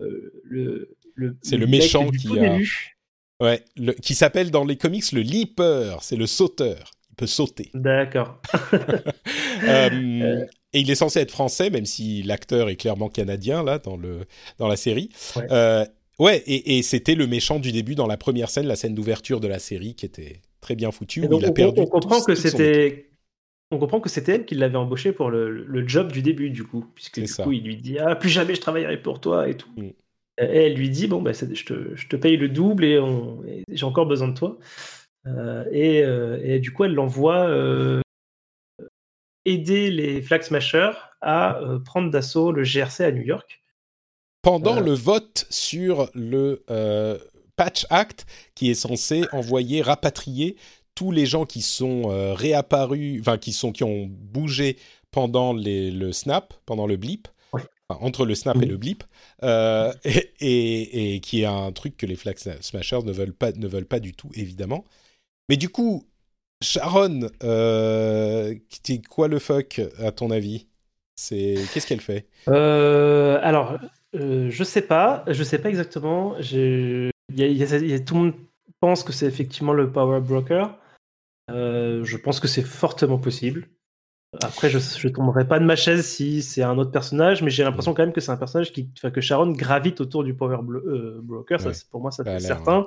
euh, 0.00 0.32
le, 0.44 0.96
le 1.14 1.36
C'est 1.42 1.58
le 1.58 1.66
méchant 1.66 2.06
du 2.06 2.18
qui 2.18 2.38
a- 2.38 2.58
ouais. 3.40 3.62
Le- 3.76 3.92
qui 3.92 4.14
s'appelle 4.14 4.50
dans 4.50 4.64
les 4.64 4.76
comics 4.76 5.12
le 5.12 5.20
leaper, 5.20 5.98
c'est 6.02 6.16
le 6.16 6.26
sauteur. 6.26 6.90
Il 7.10 7.16
peut 7.16 7.26
sauter. 7.26 7.70
D'accord. 7.74 8.40
Et 10.72 10.80
il 10.80 10.90
est 10.90 10.94
censé 10.94 11.18
être 11.20 11.32
français, 11.32 11.68
même 11.68 11.84
si 11.84 12.22
l'acteur 12.22 12.68
est 12.70 12.76
clairement 12.76 13.08
canadien 13.08 13.62
là 13.64 13.78
dans 13.78 13.96
le 13.96 14.20
dans 14.58 14.68
la 14.68 14.76
série. 14.76 15.10
Ouais. 15.36 15.46
Euh, 15.50 15.84
ouais, 16.20 16.42
et, 16.46 16.78
et 16.78 16.82
c'était 16.82 17.14
le 17.14 17.26
méchant 17.26 17.58
du 17.58 17.72
début 17.72 17.94
dans 17.94 18.06
la 18.06 18.16
première 18.16 18.50
scène, 18.50 18.66
la 18.66 18.76
scène 18.76 18.94
d'ouverture 18.94 19.40
de 19.40 19.48
la 19.48 19.58
série, 19.58 19.94
qui 19.94 20.06
était 20.06 20.40
très 20.60 20.76
bien 20.76 20.92
foutue. 20.92 21.24
Où 21.24 21.28
donc, 21.28 21.42
il 21.42 21.46
a 21.46 21.50
on, 21.50 21.52
perdu 21.52 21.80
on 21.80 21.86
comprend 21.86 22.22
que 22.22 22.34
c'était. 22.34 23.06
On 23.72 23.78
comprend 23.78 24.00
que 24.00 24.08
c'était 24.08 24.34
elle 24.34 24.46
qui 24.46 24.56
l'avait 24.56 24.76
embauché 24.76 25.12
pour 25.12 25.30
le, 25.30 25.48
le 25.64 25.88
job 25.88 26.10
du 26.10 26.22
début, 26.22 26.50
du 26.50 26.64
coup. 26.64 26.86
Puisque 26.94 27.20
du 27.20 27.26
ça. 27.26 27.44
coup, 27.44 27.52
il 27.52 27.62
lui 27.62 27.76
dit 27.76 27.98
Ah, 27.98 28.16
plus 28.16 28.28
jamais 28.28 28.54
je 28.54 28.60
travaillerai 28.60 29.00
pour 29.00 29.20
toi 29.20 29.48
et 29.48 29.56
tout. 29.56 29.70
Mm. 29.76 29.90
Et 30.38 30.56
elle 30.56 30.74
lui 30.74 30.90
dit 30.90 31.06
Bon, 31.06 31.22
bah, 31.22 31.32
je, 31.32 31.64
te, 31.64 31.94
je 31.94 32.08
te 32.08 32.16
paye 32.16 32.36
le 32.36 32.48
double 32.48 32.84
et, 32.84 33.00
j'ai 33.68 33.84
encore 33.84 34.06
besoin 34.06 34.28
de 34.28 34.34
toi. 34.34 34.58
Euh, 35.26 35.64
et, 35.70 36.02
euh, 36.02 36.40
et 36.42 36.58
du 36.58 36.72
coup, 36.72 36.84
elle 36.84 36.94
l'envoie 36.94 37.46
euh, 37.46 38.00
aider 39.44 39.90
les 39.90 40.22
Flag 40.22 40.42
Smashers 40.42 40.92
à 41.20 41.60
prendre 41.84 42.10
d'assaut 42.10 42.50
le 42.50 42.64
GRC 42.64 43.04
à 43.04 43.12
New 43.12 43.22
York. 43.22 43.59
Pendant 44.42 44.78
Euh. 44.78 44.80
le 44.80 44.92
vote 44.94 45.46
sur 45.50 46.10
le 46.14 46.64
euh, 46.70 47.18
Patch 47.56 47.86
Act, 47.90 48.26
qui 48.54 48.70
est 48.70 48.74
censé 48.74 49.24
envoyer 49.32 49.82
rapatrier 49.82 50.56
tous 50.94 51.12
les 51.12 51.26
gens 51.26 51.44
qui 51.44 51.62
sont 51.62 52.10
euh, 52.10 52.34
réapparus, 52.34 53.20
enfin 53.20 53.38
qui 53.38 53.52
sont 53.52 53.72
qui 53.72 53.84
ont 53.84 54.06
bougé 54.08 54.76
pendant 55.10 55.52
les, 55.52 55.90
le 55.90 56.12
snap, 56.12 56.54
pendant 56.66 56.86
le 56.86 56.96
blip, 56.96 57.28
Ouais. 57.52 57.62
enfin, 57.88 58.00
entre 58.04 58.24
le 58.24 58.34
snap 58.34 58.56
et 58.56 58.60
Mhm. 58.60 58.68
le 58.70 58.76
blip, 58.76 59.04
euh, 59.42 59.92
et, 60.04 60.30
et- 60.40 61.14
et 61.16 61.20
qui 61.20 61.42
est 61.42 61.46
un 61.46 61.72
truc 61.72 61.96
que 61.96 62.06
les 62.06 62.16
Flag 62.16 62.38
Smashers 62.38 63.02
ne 63.04 63.12
veulent 63.12 63.34
pas, 63.34 63.52
ne 63.52 63.66
veulent 63.68 63.86
pas 63.86 64.00
du 64.00 64.14
tout, 64.14 64.30
évidemment. 64.34 64.84
Mais 65.48 65.56
du 65.56 65.68
coup, 65.68 66.04
Sharon, 66.62 67.28
euh, 67.42 68.54
c'est 68.84 69.04
quoi 69.06 69.28
le 69.28 69.38
fuck 69.38 69.80
à 69.98 70.12
ton 70.12 70.30
avis? 70.30 70.66
C'est 71.16 71.56
qu'est-ce 71.72 71.86
qu'elle 71.86 72.00
fait? 72.00 72.26
Euh, 72.48 73.38
alors, 73.42 73.78
euh, 74.14 74.50
je 74.50 74.64
sais 74.64 74.82
pas, 74.82 75.24
je 75.28 75.42
sais 75.42 75.58
pas 75.58 75.68
exactement. 75.68 76.34
Je- 76.40 77.10
il 77.32 77.38
y 77.38 77.42
a- 77.42 77.46
il 77.46 77.56
y 77.56 77.62
a- 77.62 77.76
il 77.78 77.90
y 77.90 77.94
a- 77.94 78.00
tout 78.00 78.14
le 78.14 78.20
monde 78.20 78.34
pense 78.80 79.04
que 79.04 79.12
c'est 79.12 79.26
effectivement 79.26 79.72
le 79.72 79.90
Power 79.90 80.20
Broker. 80.20 80.76
Euh, 81.50 82.04
je 82.04 82.16
pense 82.16 82.40
que 82.40 82.48
c'est 82.48 82.62
fortement 82.62 83.18
possible. 83.18 83.68
Après, 84.42 84.70
je 84.70 84.78
je 84.78 85.08
tomberai 85.08 85.46
pas 85.48 85.58
de 85.58 85.64
ma 85.64 85.74
chaise 85.74 86.06
si 86.06 86.40
c'est 86.42 86.62
un 86.62 86.78
autre 86.78 86.92
personnage, 86.92 87.42
mais 87.42 87.50
j'ai 87.50 87.64
l'impression 87.64 87.94
quand 87.94 88.04
même 88.04 88.12
que 88.12 88.20
c'est 88.20 88.30
un 88.30 88.36
personnage 88.36 88.72
qui, 88.72 88.88
que 88.92 89.20
Sharon 89.20 89.50
gravite 89.50 90.00
autour 90.00 90.22
du 90.22 90.34
Power 90.34 90.58
Blo- 90.62 90.86
euh, 90.86 91.20
Broker. 91.22 91.60
Ça, 91.60 91.68
Ouais. 91.68 91.74
c'est- 91.74 91.90
pour 91.90 92.00
moi, 92.00 92.12
ça 92.12 92.22
Ça 92.24 92.38
c'est 92.38 92.46
l'air, 92.48 92.56
certain. 92.56 92.86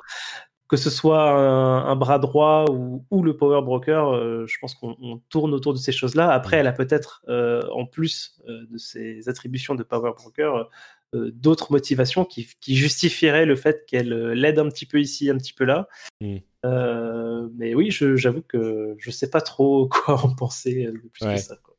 Que 0.69 0.77
ce 0.77 0.89
soit 0.89 1.29
un, 1.31 1.85
un 1.85 1.95
bras 1.97 2.17
droit 2.17 2.65
ou, 2.71 3.05
ou 3.11 3.21
le 3.23 3.35
Power 3.35 3.61
Broker, 3.61 4.13
euh, 4.13 4.45
je 4.47 4.57
pense 4.61 4.73
qu'on 4.73 4.95
on 5.01 5.17
tourne 5.29 5.53
autour 5.53 5.73
de 5.73 5.77
ces 5.77 5.91
choses-là. 5.91 6.31
Après, 6.31 6.57
elle 6.57 6.67
a 6.67 6.71
peut-être, 6.71 7.21
en 7.27 7.85
plus 7.85 8.41
de 8.47 8.77
ses 8.77 9.27
attributions 9.27 9.75
de 9.75 9.83
Power 9.83 10.13
Broker, 10.17 10.69
d'autres 11.13 11.71
motivations 11.71 12.25
qui, 12.25 12.47
qui 12.59 12.75
justifieraient 12.75 13.45
le 13.45 13.55
fait 13.55 13.85
qu'elle 13.87 14.13
euh, 14.13 14.33
l'aide 14.33 14.59
un 14.59 14.69
petit 14.69 14.85
peu 14.85 14.99
ici, 14.99 15.29
un 15.29 15.37
petit 15.37 15.53
peu 15.53 15.63
là. 15.65 15.87
Mm. 16.21 16.37
Euh, 16.65 17.47
mais 17.55 17.75
oui, 17.75 17.89
j'avoue 17.91 18.41
que 18.41 18.95
je 18.97 19.11
sais 19.11 19.29
pas 19.29 19.41
trop 19.41 19.87
quoi 19.91 20.23
en 20.25 20.33
penser 20.33 20.85
euh, 20.85 20.93
plus 21.11 21.25
Ouais. 21.25 21.35
que 21.35 21.41
ça. 21.41 21.55
quoi. 21.63 21.75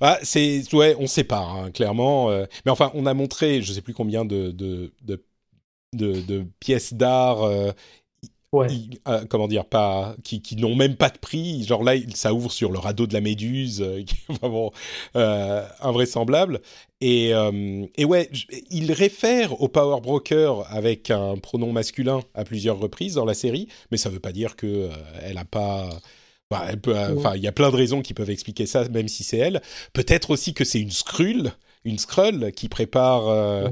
Bah, 0.00 0.18
c'est 0.22 0.62
ouais, 0.74 0.94
on 0.98 1.06
sait 1.06 1.24
pas 1.24 1.40
hein, 1.40 1.70
clairement. 1.70 2.30
Euh, 2.30 2.44
mais 2.64 2.70
enfin, 2.70 2.90
on 2.94 3.06
a 3.06 3.14
montré, 3.14 3.62
je 3.62 3.72
sais 3.72 3.80
plus 3.82 3.94
combien 3.94 4.24
de 4.24 4.50
de, 4.50 4.92
de, 5.02 5.22
de, 5.94 6.44
pièces 6.60 6.94
d'art. 6.94 7.42
Euh, 7.42 7.72
euh, 8.54 9.24
comment 9.28 9.48
dire, 9.48 9.64
pas, 9.64 10.14
qui, 10.24 10.42
qui 10.42 10.56
n'ont 10.56 10.74
même 10.74 10.96
pas 10.96 11.10
de 11.10 11.18
prix. 11.18 11.64
Genre 11.64 11.82
là, 11.82 11.94
ça 12.14 12.34
ouvre 12.34 12.52
sur 12.52 12.72
le 12.72 12.78
radeau 12.78 13.06
de 13.06 13.14
la 13.14 13.20
Méduse, 13.20 13.78
qui 14.06 14.16
est 14.28 14.32
vraiment 14.40 14.72
invraisemblable. 15.14 16.60
Et, 17.00 17.32
et 17.96 18.04
ouais, 18.04 18.30
il 18.70 18.92
réfère 18.92 19.60
au 19.60 19.68
Power 19.68 20.00
Broker 20.00 20.64
avec 20.70 21.10
un 21.10 21.36
pronom 21.36 21.72
masculin 21.72 22.20
à 22.34 22.44
plusieurs 22.44 22.78
reprises 22.78 23.14
dans 23.14 23.24
la 23.24 23.34
série, 23.34 23.68
mais 23.90 23.96
ça 23.96 24.08
veut 24.08 24.20
pas 24.20 24.32
dire 24.32 24.54
que 24.54 24.88
elle 25.24 25.38
a 25.38 25.44
pas 25.44 25.88
bah, 26.52 26.66
euh, 26.88 27.16
enfin, 27.16 27.34
il 27.34 27.42
y 27.42 27.48
a 27.48 27.52
plein 27.52 27.70
de 27.70 27.76
raisons 27.76 28.02
qui 28.02 28.12
peuvent 28.12 28.28
expliquer 28.28 28.66
ça, 28.66 28.86
même 28.90 29.08
si 29.08 29.24
c'est 29.24 29.38
elle. 29.38 29.62
Peut-être 29.94 30.28
aussi 30.28 30.52
que 30.52 30.64
c'est 30.64 30.80
une 30.80 30.90
Skrull, 30.90 31.52
une 31.84 31.98
Skrull 31.98 32.52
qui 32.52 32.68
prépare, 32.68 33.26
euh, 33.28 33.70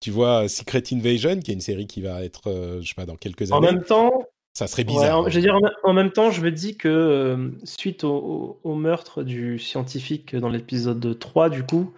tu 0.00 0.10
vois, 0.10 0.48
Secret 0.48 0.82
Invasion, 0.92 1.40
qui 1.40 1.50
est 1.50 1.54
une 1.54 1.60
série 1.60 1.86
qui 1.86 2.02
va 2.02 2.22
être, 2.22 2.48
euh, 2.48 2.80
je 2.80 2.88
sais 2.88 2.94
pas, 2.94 3.06
dans 3.06 3.16
quelques 3.16 3.52
années. 3.52 3.68
En 3.68 3.72
même 3.72 3.82
temps, 3.82 4.24
ça 4.54 4.66
serait 4.66 4.84
bizarre. 4.84 5.28
je 5.28 5.36
veux 5.36 5.42
dire, 5.42 5.58
en 5.84 5.92
même 5.92 6.10
temps, 6.10 6.30
je 6.30 6.40
me 6.40 6.50
dis 6.50 6.76
que 6.76 7.52
suite 7.64 8.04
au, 8.04 8.58
meurtre 8.64 9.22
du 9.22 9.58
scientifique 9.58 10.36
dans 10.36 10.48
l'épisode 10.48 11.18
3, 11.18 11.50
du 11.50 11.62
coup, 11.64 11.92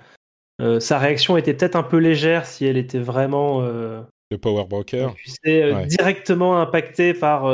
sa 0.78 0.98
réaction 0.98 1.36
était 1.36 1.54
peut-être 1.54 1.76
un 1.76 1.82
peu 1.82 1.96
légère 1.98 2.46
si 2.46 2.66
elle 2.66 2.76
était 2.76 2.98
vraiment. 2.98 3.60
le 3.62 4.38
Power 4.40 4.64
Broker. 4.68 5.14
Tu 5.14 5.30
sais, 5.30 5.86
directement 5.86 6.60
impactée 6.60 7.14
par, 7.14 7.46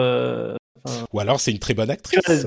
ou 1.13 1.21
alors 1.21 1.41
c'est 1.41 1.51
une 1.51 1.59
très 1.59 1.75
bonne 1.75 1.91
actrice. 1.91 2.47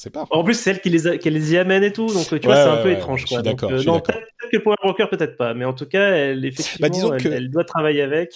Euh, 0.00 0.02
c'est 0.02 0.10
pas. 0.10 0.26
En 0.30 0.44
plus, 0.44 0.54
c'est 0.54 0.70
elle 0.70 0.80
qui 0.80 0.90
les, 0.90 1.18
qui 1.18 1.30
les 1.30 1.52
y 1.52 1.58
amène 1.58 1.84
et 1.84 1.92
tout, 1.92 2.06
donc 2.06 2.26
tu 2.28 2.46
vois, 2.46 2.56
c'est 2.56 2.68
un 2.68 2.82
peu 2.82 2.92
étrange. 2.92 3.22
Je 3.22 3.26
suis 3.26 3.42
d'accord. 3.42 3.70
Euh, 3.70 3.82
non, 3.84 4.00
peut-être 4.00 4.50
que 4.50 4.58
Power 4.58 4.76
Broker, 4.82 5.10
peut-être 5.10 5.36
pas, 5.36 5.54
mais 5.54 5.64
en 5.64 5.72
tout 5.72 5.86
cas, 5.86 6.14
elle, 6.14 6.44
effectivement, 6.44 6.88
bah, 7.10 7.16
elle, 7.24 7.50
doit 7.50 7.64
travailler 7.64 8.02
avec. 8.02 8.34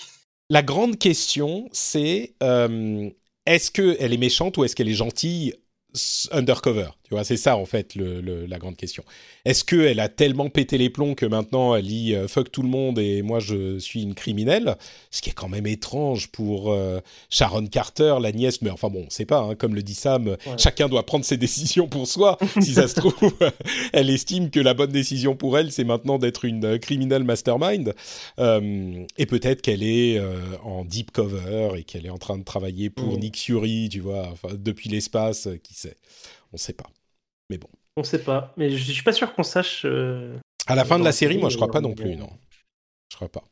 La 0.51 0.63
grande 0.63 0.99
question, 0.99 1.69
c'est 1.73 2.35
euh, 2.43 3.09
est-ce 3.47 3.71
qu'elle 3.71 4.13
est 4.13 4.19
méchante 4.19 4.57
ou 4.59 4.65
est-ce 4.65 4.77
qu'elle 4.77 4.89
est 4.89 4.95
gentille 4.95 5.55
undercover? 6.33 6.89
Tu 7.05 7.13
vois, 7.13 7.23
c'est 7.23 7.37
ça 7.37 7.59
en 7.59 7.67
fait 7.67 7.95
le, 7.97 8.47
la 8.47 8.59
grande 8.59 8.77
question. 8.77 9.05
Est-ce 9.45 9.63
qu'elle 9.63 10.01
a 10.01 10.09
tellement 10.09 10.49
pété 10.49 10.79
les 10.79 10.89
plombs 10.89 11.15
que 11.15 11.27
maintenant 11.27 11.75
elle 11.75 11.87
dit 11.87 12.15
euh, 12.15 12.29
fuck 12.29 12.51
tout 12.51 12.63
le 12.63 12.69
monde 12.69 12.99
et 12.99 13.21
moi 13.21 13.41
je 13.41 13.79
suis 13.79 14.03
une 14.03 14.15
criminelle? 14.15 14.77
Ce 15.11 15.21
qui 15.21 15.29
est 15.29 15.35
quand 15.35 15.51
même 15.51 15.67
étrange 15.67 16.29
pour 16.29 16.73
euh, 16.73 17.01
Sharon 17.29 17.67
Carter, 17.67 18.17
la 18.23 18.33
nièce. 18.33 18.63
Mais 18.63 18.71
enfin 18.71 18.89
bon, 18.89 19.05
c'est 19.11 19.27
pas, 19.27 19.41
hein, 19.41 19.55
comme 19.55 19.75
le 19.75 19.83
dit 19.83 19.95
Sam, 19.95 20.39
chacun 20.57 20.89
doit 20.89 21.05
prendre 21.05 21.27
ses 21.27 21.37
décisions 21.37 21.89
pour 21.89 22.09
soi. 22.09 22.39
si 22.63 22.73
ça 22.73 22.89
se 22.89 22.95
trouve, 22.95 23.35
elle 23.93 24.09
estime 24.09 24.49
que 24.49 24.61
la 24.61 24.73
bonne 24.73 24.93
décision 24.93 25.37
pour 25.37 25.59
elle, 25.59 25.73
c'est 25.73 25.85
maintenant 25.85 26.17
d'être 26.17 26.47
une 26.47 26.65
euh, 26.65 26.79
criminelle 26.79 27.25
mastermind. 27.25 27.95
et 28.39 29.27
peut-être 29.27 29.61
qu'elle 29.61 29.83
est 29.83 30.21
en 30.63 30.85
deep 30.85 31.11
cover 31.11 31.73
et 31.77 31.85
qu'elle 31.85 32.07
est 32.07 32.11
en 32.11 32.19
train 32.19 32.39
de 32.39 32.45
travailler 32.45 32.89
pour 32.89 33.17
mm. 33.17 33.21
Nick 33.21 33.39
Fury, 33.39 33.89
tu 33.91 34.01
vois, 34.01 34.33
depuis 34.55 34.89
l'espace, 34.89 35.49
qui 35.63 35.75
sait. 35.75 35.97
On 36.55 36.57
sait 36.57 36.73
pas. 36.73 36.89
Mais 37.51 37.59
bon. 37.59 37.69
On 37.97 38.05
sait 38.05 38.23
pas. 38.23 38.55
Mais 38.57 38.71
je 38.71 38.93
suis 38.93 39.03
pas 39.03 39.13
sûr 39.13 39.35
qu'on 39.35 39.43
sache. 39.43 39.83
Euh, 39.85 40.39
à 40.69 40.77
la 40.77 40.85
fin 40.85 41.01
de 41.01 41.05
la 41.05 41.11
série, 41.11 41.37
moi, 41.37 41.51
je 41.51 41.57
crois 41.57 41.71
pas 41.71 41.81
non 41.81 41.95
plus, 41.95 42.15
non. 42.17 42.31
Je 43.11 43.17
crois 43.17 43.29
pas. 43.29 43.43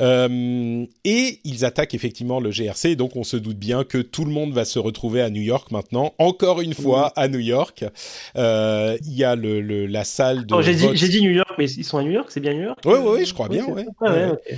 Euh, 0.00 0.86
et 1.04 1.40
ils 1.44 1.64
attaquent 1.64 1.94
effectivement 1.94 2.40
le 2.40 2.50
GRC, 2.50 2.96
donc 2.96 3.16
on 3.16 3.24
se 3.24 3.36
doute 3.36 3.58
bien 3.58 3.84
que 3.84 3.98
tout 3.98 4.24
le 4.24 4.30
monde 4.30 4.52
va 4.52 4.64
se 4.64 4.78
retrouver 4.78 5.20
à 5.20 5.30
New 5.30 5.42
York 5.42 5.70
maintenant, 5.72 6.14
encore 6.18 6.60
une 6.60 6.74
fois 6.74 7.12
à 7.16 7.28
New 7.28 7.40
York. 7.40 7.84
Euh, 8.36 8.96
il 9.04 9.14
y 9.14 9.24
a 9.24 9.36
le, 9.36 9.86
la 9.86 10.04
salle 10.04 10.46
de. 10.46 10.54
Oh, 10.54 10.62
j'ai, 10.62 10.74
dit, 10.74 11.22
New 11.22 11.32
York, 11.32 11.52
mais 11.58 11.70
ils 11.70 11.84
sont 11.84 11.98
à 11.98 12.02
New 12.02 12.12
York, 12.12 12.30
c'est 12.30 12.40
bien 12.40 12.54
New 12.54 12.64
York? 12.64 12.80
Oui, 12.84 12.98
oui, 13.02 13.24
je 13.24 13.34
crois 13.34 13.48
bien. 13.48 13.66
Ouais. 13.66 13.86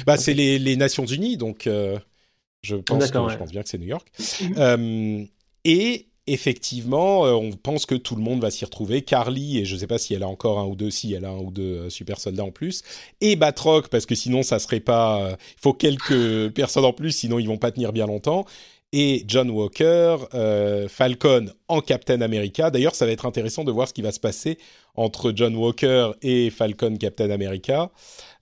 bah, 0.06 0.16
c'est 0.16 0.34
les, 0.34 0.58
les, 0.58 0.76
Nations 0.76 1.06
Unies, 1.06 1.36
donc 1.36 1.64
je, 1.64 2.76
pense 2.76 3.10
que, 3.10 3.28
je 3.30 3.36
pense 3.36 3.50
bien 3.50 3.62
que 3.62 3.68
c'est 3.68 3.78
New 3.78 3.88
York. 3.88 4.06
et 5.64 6.11
effectivement, 6.26 7.26
euh, 7.26 7.32
on 7.32 7.52
pense 7.52 7.86
que 7.86 7.94
tout 7.94 8.14
le 8.14 8.22
monde 8.22 8.40
va 8.40 8.50
s'y 8.50 8.64
retrouver. 8.64 9.02
Carly, 9.02 9.58
et 9.58 9.64
je 9.64 9.74
ne 9.74 9.80
sais 9.80 9.86
pas 9.86 9.98
si 9.98 10.14
elle 10.14 10.22
a 10.22 10.28
encore 10.28 10.58
un 10.58 10.64
ou 10.64 10.76
deux, 10.76 10.90
si 10.90 11.12
elle 11.12 11.24
a 11.24 11.30
un 11.30 11.38
ou 11.38 11.50
deux 11.50 11.62
euh, 11.62 11.90
super 11.90 12.20
soldats 12.20 12.44
en 12.44 12.50
plus, 12.50 12.82
et 13.20 13.36
Batroc, 13.36 13.88
parce 13.88 14.06
que 14.06 14.14
sinon 14.14 14.42
ça 14.42 14.58
serait 14.58 14.80
pas. 14.80 15.18
Il 15.20 15.32
euh, 15.32 15.36
faut 15.60 15.72
quelques 15.74 16.50
personnes 16.54 16.84
en 16.84 16.92
plus, 16.92 17.12
sinon 17.12 17.38
ils 17.38 17.48
vont 17.48 17.58
pas 17.58 17.70
tenir 17.70 17.92
bien 17.92 18.06
longtemps. 18.06 18.44
Et 18.94 19.24
John 19.26 19.48
Walker, 19.48 20.18
Falcon 20.90 21.46
en 21.66 21.80
Captain 21.80 22.20
America. 22.20 22.70
D'ailleurs, 22.70 22.94
ça 22.94 23.06
va 23.06 23.12
être 23.12 23.24
intéressant 23.24 23.64
de 23.64 23.72
voir 23.72 23.88
ce 23.88 23.94
qui 23.94 24.02
va 24.02 24.12
se 24.12 24.20
passer 24.20 24.58
entre 24.96 25.32
John 25.34 25.56
Walker 25.56 26.10
et 26.20 26.50
Falcon 26.50 26.96
Captain 26.96 27.30
America. 27.30 27.90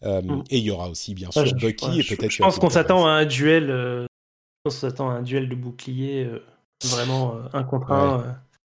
Mm. 0.02 0.42
Et 0.50 0.58
il 0.58 0.64
y 0.64 0.72
aura 0.72 0.90
aussi, 0.90 1.14
bien 1.14 1.30
sûr, 1.30 1.44
Bucky 1.54 2.00
et 2.00 2.02
peut-être. 2.02 2.32
Je 2.32 2.42
pense 2.42 2.58
qu'on 2.58 2.68
s'attend 2.68 3.06
à 3.06 3.10
un 3.10 3.26
duel. 3.26 3.68
je 3.68 4.06
pense 4.64 4.74
qu'on 4.74 4.88
s'attend 4.88 5.10
à 5.10 5.12
un 5.12 5.22
duel 5.22 5.48
de 5.48 5.54
boucliers 5.54 6.26
Vraiment 6.84 7.36
euh, 7.36 7.42
un 7.52 7.64
contre 7.64 7.92
un. 7.92 8.20
Euh. 8.20 8.32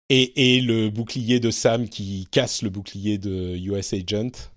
Et, 0.10 0.58
et, 0.58 0.62
le 0.62 0.90
bouclier 0.90 1.40
de 1.40 1.52
Sam 1.52 1.88
qui 1.88 2.28
casse 2.32 2.64
le 2.64 2.70
bouclier 2.70 3.18
de 3.18 3.56
US 3.58 3.94
Agent. 3.94 4.50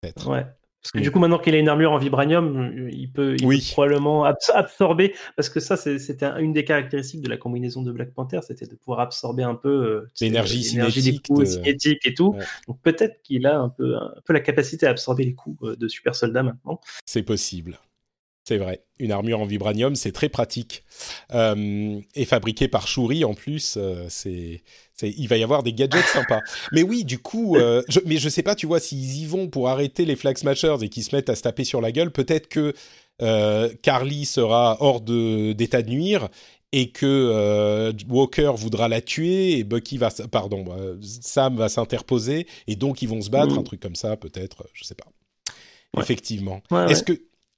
Peut-être. 0.00 0.28
Ouais. 0.28 0.44
Parce 0.82 0.90
que 0.90 0.98
du 0.98 1.12
coup, 1.12 1.20
maintenant 1.20 1.38
qu'il 1.38 1.54
a 1.54 1.58
une 1.58 1.68
armure 1.68 1.92
en 1.92 1.98
vibranium, 1.98 2.88
il 2.90 3.12
peut, 3.12 3.36
probablement 3.70 4.24
absorber. 4.24 5.14
Parce 5.36 5.48
que 5.48 5.60
ça, 5.60 5.76
c'était 5.76 6.26
une 6.40 6.52
des 6.52 6.64
caractéristiques 6.64 7.22
de 7.22 7.28
la 7.28 7.36
combinaison 7.36 7.82
de 7.82 7.92
Black 7.92 8.12
Panther, 8.12 8.40
c'était 8.42 8.66
de 8.66 8.74
pouvoir 8.74 8.98
absorber 8.98 9.44
un 9.44 9.54
peu 9.54 9.68
euh, 9.68 10.10
l'énergie 10.20 10.64
cinétique, 10.64 11.30
et 12.04 12.14
tout. 12.14 12.36
Donc 12.66 12.82
peut-être 12.82 13.22
qu'il 13.22 13.46
a 13.46 13.60
un 13.60 13.68
peu, 13.68 13.94
un 13.94 14.12
peu 14.24 14.32
la 14.32 14.40
capacité 14.40 14.86
à 14.88 14.90
absorber 14.90 15.24
les 15.24 15.34
coups 15.34 15.78
de 15.78 15.88
super 15.88 16.16
soldats 16.16 16.42
maintenant. 16.42 16.80
C'est 17.06 17.22
possible. 17.22 17.78
C'est 18.44 18.58
vrai. 18.58 18.82
Une 18.98 19.12
armure 19.12 19.40
en 19.40 19.44
vibranium, 19.44 19.94
c'est 19.94 20.10
très 20.10 20.28
pratique. 20.28 20.84
Euh, 21.32 22.00
et 22.14 22.24
fabriquée 22.24 22.66
par 22.66 22.88
Shuri 22.88 23.24
en 23.24 23.34
plus, 23.34 23.76
euh, 23.76 24.06
c'est, 24.08 24.62
il 25.00 25.28
va 25.28 25.36
y 25.36 25.44
avoir 25.44 25.62
des 25.62 25.72
gadgets 25.72 26.06
sympas. 26.12 26.40
Mais 26.72 26.82
oui, 26.82 27.04
du 27.04 27.18
coup, 27.18 27.56
euh, 27.56 27.82
je, 27.88 28.00
mais 28.04 28.16
je 28.16 28.28
sais 28.28 28.42
pas, 28.42 28.56
tu 28.56 28.66
vois, 28.66 28.80
s'ils 28.80 29.18
y 29.18 29.26
vont 29.26 29.48
pour 29.48 29.68
arrêter 29.68 30.04
les 30.04 30.16
Flag 30.16 30.36
Smashers 30.36 30.76
et 30.82 30.88
qu'ils 30.88 31.04
se 31.04 31.14
mettent 31.14 31.28
à 31.28 31.36
se 31.36 31.42
taper 31.42 31.64
sur 31.64 31.80
la 31.80 31.92
gueule, 31.92 32.10
peut-être 32.10 32.48
que 32.48 32.74
Carly 33.82 34.24
sera 34.24 34.78
hors 34.80 35.00
de, 35.00 35.52
d'état 35.52 35.82
de 35.82 35.90
nuire 35.90 36.28
et 36.72 36.90
que 36.90 37.92
Walker 38.08 38.52
voudra 38.56 38.88
la 38.88 39.00
tuer 39.00 39.58
et 39.58 39.62
Bucky 39.62 39.96
va, 39.98 40.10
pardon, 40.28 40.64
Sam 41.00 41.56
va 41.56 41.68
s'interposer 41.68 42.48
et 42.66 42.74
donc 42.74 43.00
ils 43.00 43.08
vont 43.08 43.20
se 43.20 43.30
battre, 43.30 43.56
un 43.56 43.62
truc 43.62 43.78
comme 43.78 43.94
ça, 43.94 44.16
peut-être, 44.16 44.66
je 44.72 44.82
sais 44.82 44.96
pas. 44.96 45.06
Effectivement. 46.00 46.62
Est-ce 46.88 47.04
que 47.04 47.12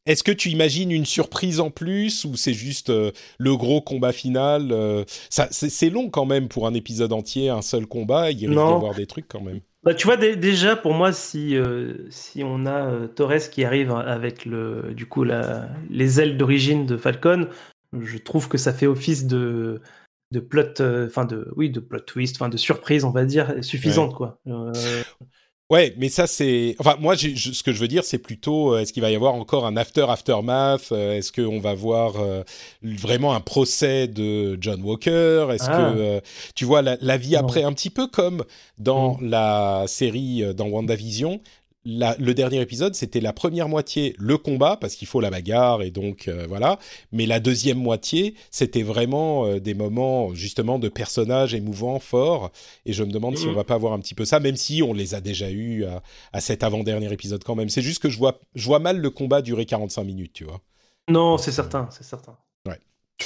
est-ce 0.07 0.23
que 0.23 0.33
tu 0.33 0.51
imagines 0.51 0.91
une 0.91 1.07
surprise 1.07 1.61
en 1.61 1.71
plus 1.71 2.25
ou 2.25 2.37
c'est 2.37 2.53
juste 2.53 2.91
euh, 2.91 3.11
le 3.39 3.57
gros 3.57 3.81
combat 3.81 4.13
final 4.13 4.71
euh, 4.71 5.05
ça, 5.31 5.49
c'est, 5.51 5.91
long 5.91 6.11
quand 6.11 6.27
même 6.27 6.49
pour 6.49 6.67
un 6.67 6.75
épisode 6.75 7.13
entier, 7.13 7.49
un 7.49 7.63
seul 7.63 7.87
combat. 7.87 8.31
Il 8.31 8.47
risque 8.49 8.53
d'y 8.53 8.59
avoir 8.59 8.95
des 8.95 9.07
trucs 9.07 9.29
quand 9.29 9.41
même. 9.41 9.61
Bah, 9.83 9.95
tu 9.95 10.07
vois 10.07 10.17
déjà 10.17 10.77
pour 10.77 10.95
moi 10.95 11.13
si 11.13 11.57
euh, 11.57 12.07
si 12.09 12.43
on 12.43 12.65
a 12.65 13.07
Torres 13.09 13.51
qui 13.51 13.65
arrive 13.65 13.93
avec 13.93 14.47
le 14.47 14.95
du 14.95 15.07
coup 15.07 15.25
la, 15.25 15.69
les 15.91 16.21
ailes 16.21 16.39
d'origine 16.39 16.87
de 16.87 16.97
Falcon, 16.97 17.49
je 17.99 18.19
trouve 18.19 18.49
que 18.49 18.57
ça 18.57 18.73
fait 18.73 18.87
office 18.87 19.27
de 19.27 19.83
de 20.33 20.41
plot, 20.41 20.81
enfin 21.07 21.27
de 21.27 21.53
oui 21.57 21.71
de 21.71 21.81
plot 21.81 22.01
twist, 22.01 22.37
enfin 22.37 22.49
de 22.49 22.57
surprise 22.57 23.05
on 23.05 23.11
va 23.11 23.27
dire 23.27 23.63
suffisante 23.63 24.15
quoi. 24.15 24.41
Ouais, 25.71 25.95
mais 25.97 26.11
ça 26.11 26.27
c'est. 26.27 26.77
Enfin, 26.79 26.97
moi, 27.01 27.17
ce 27.17 27.63
que 27.63 27.73
je 27.73 27.79
veux 27.79 27.89
dire, 27.89 28.05
c'est 28.05 28.19
plutôt, 28.19 28.75
euh, 28.75 28.81
est-ce 28.81 28.93
qu'il 28.93 29.03
va 29.03 29.11
y 29.11 29.15
avoir 29.15 29.35
encore 29.35 29.65
un 29.65 29.79
after 29.79 30.05
aftermath 30.09 30.93
euh, 30.93 31.17
Est-ce 31.17 31.33
qu'on 31.33 31.59
va 31.59 31.73
voir 31.73 32.21
euh, 32.21 32.43
vraiment 32.83 33.35
un 33.35 33.41
procès 33.41 34.07
de 34.07 34.59
John 34.61 34.83
Walker? 34.83 35.47
Est-ce 35.53 35.67
que 35.67 36.19
ah. 36.19 36.21
tu 36.55 36.67
vois 36.67 36.83
la, 36.83 37.17
vie 37.17 37.35
après, 37.35 37.63
un 37.63 37.73
petit 37.73 37.89
peu 37.89 38.07
comme 38.07 38.45
dans 38.77 39.15
mm. 39.15 39.29
la 39.29 39.85
série 39.87 40.55
dans 40.55 40.67
WandaVision, 40.67 41.41
le 41.85 42.33
dernier 42.33 42.61
épisode, 42.61 42.95
c'était 42.95 43.21
la 43.21 43.33
première 43.33 43.69
moitié 43.69 44.15
le 44.19 44.39
combat 44.39 44.77
parce 44.77 44.95
qu'il 44.95 45.07
faut 45.07 45.21
la 45.21 45.31
bagarre 45.31 45.83
et 45.83 45.91
donc 45.91 46.29
euh, 46.29 46.47
voilà. 46.49 46.79
Mais 47.13 47.27
la 47.27 47.41
deuxième 47.41 47.79
moitié, 47.79 48.35
c'était 48.51 48.83
vraiment 48.83 49.47
euh, 49.47 49.61
des 49.61 49.75
moments 49.75 50.35
justement 50.35 50.79
de 50.79 50.89
personnages 50.89 51.55
émouvants, 51.55 51.99
forts. 51.99 52.51
Et 52.87 52.93
je 52.93 53.05
me 53.05 53.11
demande 53.11 53.37
si 53.37 53.47
on 53.47 53.51
mhm. 53.51 53.57
va 53.57 53.65
pas 53.65 53.75
avoir 53.75 53.93
un 53.93 54.01
petit 54.01 54.15
peu 54.15 54.25
ça, 54.25 54.41
même 54.41 54.57
si 54.57 54.83
on 54.83 54.93
les 54.93 55.15
a 55.15 55.21
déjà 55.21 55.51
eus 55.51 55.85
à, 56.33 56.41
cet 56.41 56.63
avant-dernier 56.63 57.13
épisode 57.13 57.45
quand 57.45 57.55
même. 57.55 57.69
C'est 57.69 57.83
juste 57.83 58.03
que 58.03 58.09
je 58.09 58.19
vois, 58.19 58.41
je 58.55 58.65
vois 58.65 58.79
mal 58.79 58.99
le 58.99 59.11
combat 59.11 59.43
durer 59.43 59.67
45 59.67 60.05
minutes, 60.05 60.33
tu 60.33 60.45
vois. 60.45 60.61
Non, 61.09 61.37
c'est 61.37 61.53
certain, 61.53 61.89
c'est 61.91 62.05
certain. 62.05 62.37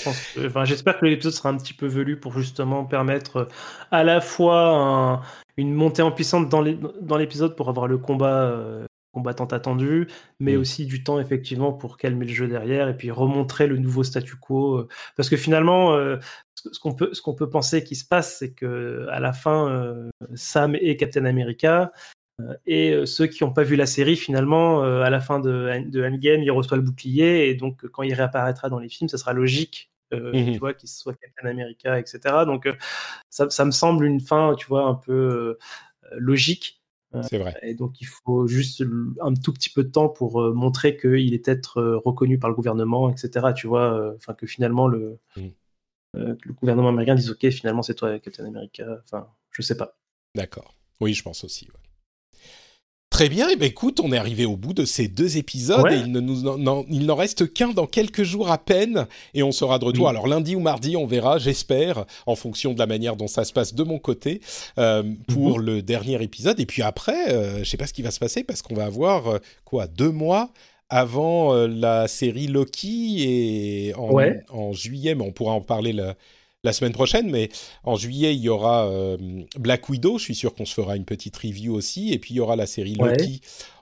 Enfin, 0.06 0.64
j'espère 0.64 0.98
que 0.98 1.06
l'épisode 1.06 1.32
sera 1.32 1.48
un 1.48 1.56
petit 1.56 1.74
peu 1.74 1.86
velu 1.86 2.18
pour 2.18 2.32
justement 2.38 2.84
permettre 2.84 3.36
euh, 3.36 3.44
à 3.90 4.04
la 4.04 4.20
fois 4.20 5.22
une 5.56 5.74
montée 5.74 6.02
en 6.02 6.12
puissance 6.12 6.48
dans 6.48 7.16
l'épisode 7.16 7.56
pour 7.56 7.68
avoir 7.68 7.86
le 7.88 7.98
combat, 7.98 8.42
euh, 8.44 8.86
combattante 9.12 9.52
attendue, 9.52 10.06
mais 10.38 10.56
Mm. 10.56 10.60
aussi 10.60 10.86
du 10.86 11.02
temps 11.02 11.18
effectivement 11.18 11.72
pour 11.72 11.96
calmer 11.96 12.26
le 12.26 12.32
jeu 12.32 12.46
derrière 12.46 12.88
et 12.88 12.96
puis 12.96 13.10
remontrer 13.10 13.66
le 13.66 13.78
nouveau 13.78 14.04
statu 14.04 14.36
quo. 14.36 14.76
euh, 14.78 14.88
Parce 15.16 15.28
que 15.28 15.36
finalement, 15.36 15.94
euh, 15.94 16.18
ce 16.54 16.78
qu'on 16.78 17.34
peut, 17.34 17.50
penser 17.50 17.82
qui 17.82 17.96
se 17.96 18.04
passe, 18.06 18.36
c'est 18.38 18.52
que 18.52 19.06
à 19.10 19.20
la 19.20 19.32
fin, 19.32 19.68
euh, 19.70 20.10
Sam 20.34 20.76
et 20.80 20.96
Captain 20.96 21.24
America 21.24 21.92
et 22.66 22.92
euh, 22.92 23.04
ceux 23.06 23.26
qui 23.26 23.42
n'ont 23.44 23.52
pas 23.52 23.64
vu 23.64 23.74
la 23.76 23.86
série, 23.86 24.16
finalement, 24.16 24.84
euh, 24.84 25.02
à 25.02 25.10
la 25.10 25.20
fin 25.20 25.40
de, 25.40 25.88
de 25.88 26.04
Endgame, 26.04 26.42
il 26.42 26.50
reçoit 26.52 26.76
le 26.76 26.82
bouclier 26.84 27.48
et 27.48 27.54
donc 27.54 27.86
quand 27.88 28.02
il 28.04 28.14
réapparaîtra 28.14 28.68
dans 28.68 28.78
les 28.78 28.88
films, 28.88 29.08
ça 29.08 29.18
sera 29.18 29.32
logique. 29.32 29.90
euh, 30.14 30.32
Mhm. 30.32 30.52
tu 30.52 30.58
vois 30.58 30.72
qu'il 30.72 30.88
soit 30.88 31.14
Captain 31.14 31.48
America 31.50 31.98
etc 31.98 32.20
donc 32.46 32.64
euh, 32.66 32.72
ça, 33.28 33.50
ça 33.50 33.66
me 33.66 33.70
semble 33.72 34.06
une 34.06 34.20
fin 34.20 34.54
tu 34.56 34.66
vois 34.66 34.84
un 34.84 34.94
peu 34.94 35.12
euh, 35.12 35.58
logique 36.16 36.80
C'est 37.28 37.36
vrai. 37.36 37.54
et 37.62 37.74
donc 37.74 38.00
il 38.00 38.06
faut 38.06 38.46
juste 38.46 38.82
un 39.20 39.34
tout 39.34 39.52
petit 39.52 39.68
peu 39.68 39.84
de 39.84 39.90
temps 39.90 40.08
pour 40.08 40.40
euh, 40.40 40.54
montrer 40.54 40.96
qu'il 40.96 41.34
est 41.34 41.38
peut-être 41.44 41.78
euh, 41.80 41.98
reconnu 41.98 42.38
par 42.38 42.48
le 42.48 42.56
gouvernement, 42.56 43.10
etc. 43.10 43.52
Tu 43.54 43.66
vois, 43.66 43.92
euh, 44.00 44.14
enfin 44.16 44.32
que 44.32 44.46
finalement 44.46 44.88
le, 44.88 45.18
euh, 46.16 46.34
que 46.36 46.48
le 46.48 46.54
gouvernement 46.54 46.88
américain 46.88 47.14
dise 47.14 47.30
ok, 47.30 47.50
finalement 47.50 47.82
c'est 47.82 47.94
toi 47.94 48.18
Captain 48.18 48.46
America. 48.46 48.86
Enfin, 49.04 49.28
je 49.50 49.60
sais 49.62 49.76
pas. 49.76 49.98
D'accord. 50.34 50.74
Oui, 51.00 51.12
je 51.12 51.22
pense 51.22 51.44
aussi. 51.44 51.66
ouais. 51.66 51.87
Très 53.18 53.28
bien, 53.28 53.48
et 53.48 53.56
ben 53.56 53.66
écoute, 53.66 53.98
on 53.98 54.12
est 54.12 54.16
arrivé 54.16 54.44
au 54.44 54.56
bout 54.56 54.72
de 54.72 54.84
ces 54.84 55.08
deux 55.08 55.38
épisodes 55.38 55.82
Ouais. 55.82 55.96
et 55.96 56.00
il 56.02 56.12
ne 56.12 56.20
nous 56.20 56.46
en, 56.46 56.56
n'en- 56.56 56.84
il 56.88 57.04
n'en 57.04 57.16
reste 57.16 57.52
qu'un 57.52 57.70
dans 57.70 57.88
quelques 57.88 58.22
jours 58.22 58.48
à 58.48 58.58
peine 58.58 59.08
et 59.34 59.42
on 59.42 59.50
sera 59.50 59.80
de 59.80 59.84
retour. 59.86 60.04
Oui. 60.04 60.10
Alors 60.10 60.28
lundi 60.28 60.54
ou 60.54 60.60
mardi, 60.60 60.96
on 60.96 61.04
verra, 61.04 61.38
j'espère, 61.38 62.04
en 62.26 62.36
fonction 62.36 62.74
de 62.74 62.78
la 62.78 62.86
manière 62.86 63.16
dont 63.16 63.26
ça 63.26 63.42
se 63.42 63.52
passe 63.52 63.74
de 63.74 63.82
mon 63.82 63.98
côté 63.98 64.40
euh, 64.78 65.02
pour 65.26 65.58
le 65.58 65.82
dernier 65.82 66.22
épisode. 66.22 66.60
Et 66.60 66.66
puis 66.66 66.82
après, 66.82 67.32
euh, 67.32 67.58
je 67.64 67.68
sais 67.68 67.76
pas 67.76 67.88
ce 67.88 67.92
qui 67.92 68.02
va 68.02 68.12
se 68.12 68.20
passer 68.20 68.44
parce 68.44 68.62
qu'on 68.62 68.76
va 68.76 68.84
avoir 68.84 69.26
euh, 69.26 69.38
quoi 69.64 69.88
deux 69.88 70.12
mois 70.12 70.52
avant 70.88 71.54
euh, 71.56 71.66
la 71.66 72.06
série 72.06 72.46
Loki 72.46 73.16
et 73.88 73.94
en, 73.96 74.12
Ouais. 74.12 74.42
en 74.48 74.72
juillet, 74.72 75.16
mais 75.16 75.24
on 75.24 75.32
pourra 75.32 75.54
en 75.54 75.60
parler 75.60 75.92
la, 75.92 76.14
la 76.64 76.72
semaine 76.72 76.92
prochaine. 76.92 77.30
Mais 77.30 77.48
en 77.84 77.96
juillet, 77.96 78.34
il 78.34 78.40
y 78.40 78.48
aura 78.48 78.86
euh, 78.88 79.16
Black 79.58 79.88
Widow. 79.88 80.18
Je 80.18 80.24
suis 80.24 80.34
sûr 80.34 80.54
qu'on 80.54 80.64
se 80.66 80.74
fera 80.74 80.96
une 80.96 81.04
petite 81.04 81.36
review 81.36 81.74
aussi. 81.74 82.12
Et 82.12 82.18
puis 82.18 82.34
il 82.34 82.36
y 82.38 82.40
aura 82.40 82.56
la 82.56 82.66
série 82.66 82.96
Ouais. 82.98 83.10
Loki 83.10 83.40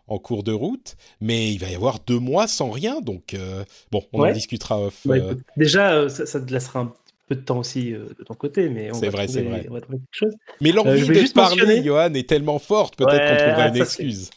en 0.09 0.19
cours 0.19 0.43
de 0.45 0.53
route. 0.53 0.95
Mais 1.21 1.53
il 1.53 1.59
va 1.59 1.69
y 1.69 1.75
avoir 1.75 1.99
deux 2.07 2.19
mois 2.19 2.47
sans 2.47 2.71
rien. 2.71 3.01
Donc 3.01 3.35
euh, 3.35 3.65
bon, 3.91 4.03
on 4.13 4.23
en 4.25 4.33
discutera 4.33 4.81
off. 4.81 5.01
Bah, 5.05 5.15
euh, 5.17 5.33
écoute, 5.33 5.39
déjà, 5.57 5.93
euh, 5.95 6.09
ça, 6.09 6.27
ça 6.27 6.41
te 6.41 6.53
laissera 6.53 6.81
un 6.81 6.93
peu 7.29 7.35
de 7.35 7.41
temps 7.41 7.59
aussi 7.59 7.93
euh, 7.93 8.07
de 8.17 8.23
ton 8.25 8.35
côté, 8.35 8.69
mais 8.69 8.91
on 8.93 8.95
C'est 8.95 9.07
va 9.07 9.13
vrai, 9.13 9.27
trouver- 9.27 9.43
c'est 9.43 9.49
vrai. 9.49 9.67
on 9.69 9.75
va 9.75 9.81
trouver 9.81 9.99
quelque 9.99 10.07
chose. 10.13 10.35
Mais 10.61 10.71
l'envie 10.71 10.91
Euh, 10.91 11.25
de 11.27 11.33
parler, 11.33 11.57
mentionner- 11.63 11.83
Johan, 11.85 12.15
est 12.15 12.29
tellement 12.29 12.61
forte. 12.61 12.95
Peut-être 12.97 13.31
qu'on 13.31 13.37
trouvera 13.45 13.63
ah, 13.65 13.69
une 13.69 13.77
excuse. 13.79 14.31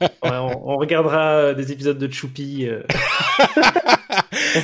Ouais, 0.00 0.08
on, 0.22 0.70
on 0.70 0.76
regardera 0.78 1.52
des 1.52 1.70
épisodes 1.72 1.98
de 1.98 2.10
Choupi. 2.10 2.66
euh, 2.66 2.82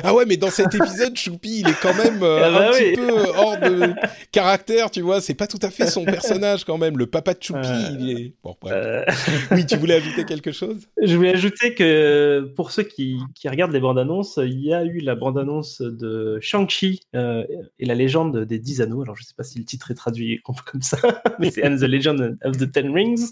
Ah 0.03 0.15
ouais, 0.15 0.25
mais 0.27 0.37
dans 0.37 0.51
cet 0.51 0.75
épisode, 0.75 1.17
Choupi, 1.17 1.61
il 1.61 1.69
est 1.69 1.81
quand 1.81 1.95
même 1.95 2.23
euh, 2.23 2.43
Ah 2.45 2.51
bah 2.51 2.69
un 2.69 2.73
oui. 2.73 2.93
petit 2.93 2.97
peu 2.97 3.13
hors 3.37 3.59
de 3.59 3.95
caractère, 4.33 4.91
tu 4.91 5.01
vois. 5.03 5.21
C'est 5.21 5.35
pas 5.35 5.47
tout 5.47 5.59
à 5.63 5.71
fait 5.71 5.87
son 5.87 6.05
personnage 6.05 6.65
quand 6.65 6.79
même. 6.79 6.97
Le 6.99 7.07
papa 7.07 7.35
de 7.35 7.43
Choupi, 7.43 7.69
Euh, 7.69 7.89
il 7.99 8.11
est. 8.11 8.33
Bon, 8.43 8.57
bref. 8.61 8.75
euh, 8.75 9.05
Oui, 9.53 9.67
tu 9.67 9.77
voulais 9.77 9.95
ajouter 9.97 10.25
quelque 10.25 10.53
chose? 10.53 10.89
Je 11.03 11.17
voulais 11.17 11.33
ajouter 11.35 11.75
que 11.75 12.51
pour 12.57 12.71
ceux 12.71 12.83
qui, 12.85 13.19
qui 13.35 13.49
regardent 13.49 13.73
les 13.73 13.81
bandes 13.81 13.99
annonces, 13.99 14.39
il 14.43 14.61
y 14.61 14.73
a 14.73 14.85
eu 14.85 14.99
la 15.01 15.15
bande 15.15 15.39
annonce 15.39 15.81
de 15.83 16.39
Shang-Chi 16.41 17.01
et 17.15 17.85
la 17.87 17.95
légende 17.95 18.45
des 18.45 18.59
10 18.59 18.81
anneaux. 18.83 19.03
Alors 19.03 19.17
je 19.17 19.23
sais 19.25 19.35
pas 19.37 19.45
si 19.45 19.59
le 19.59 19.65
titre 19.65 19.91
est 19.91 19.95
traduit 19.95 20.41
comme 20.45 20.57
comme 20.71 20.83
ça, 20.83 20.99
mais 21.39 21.51
c'est 21.51 21.67
And 21.67 21.77
the 21.77 21.83
Legend 21.83 22.39
of 22.45 22.57
the 22.57 22.71
Ten 22.71 22.93
Rings 22.93 23.31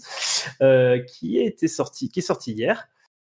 qui, 1.07 1.39
a 1.39 1.43
été 1.43 1.67
sorti, 1.67 2.09
qui 2.09 2.19
est 2.19 2.23
sorti 2.23 2.51
hier. 2.53 2.87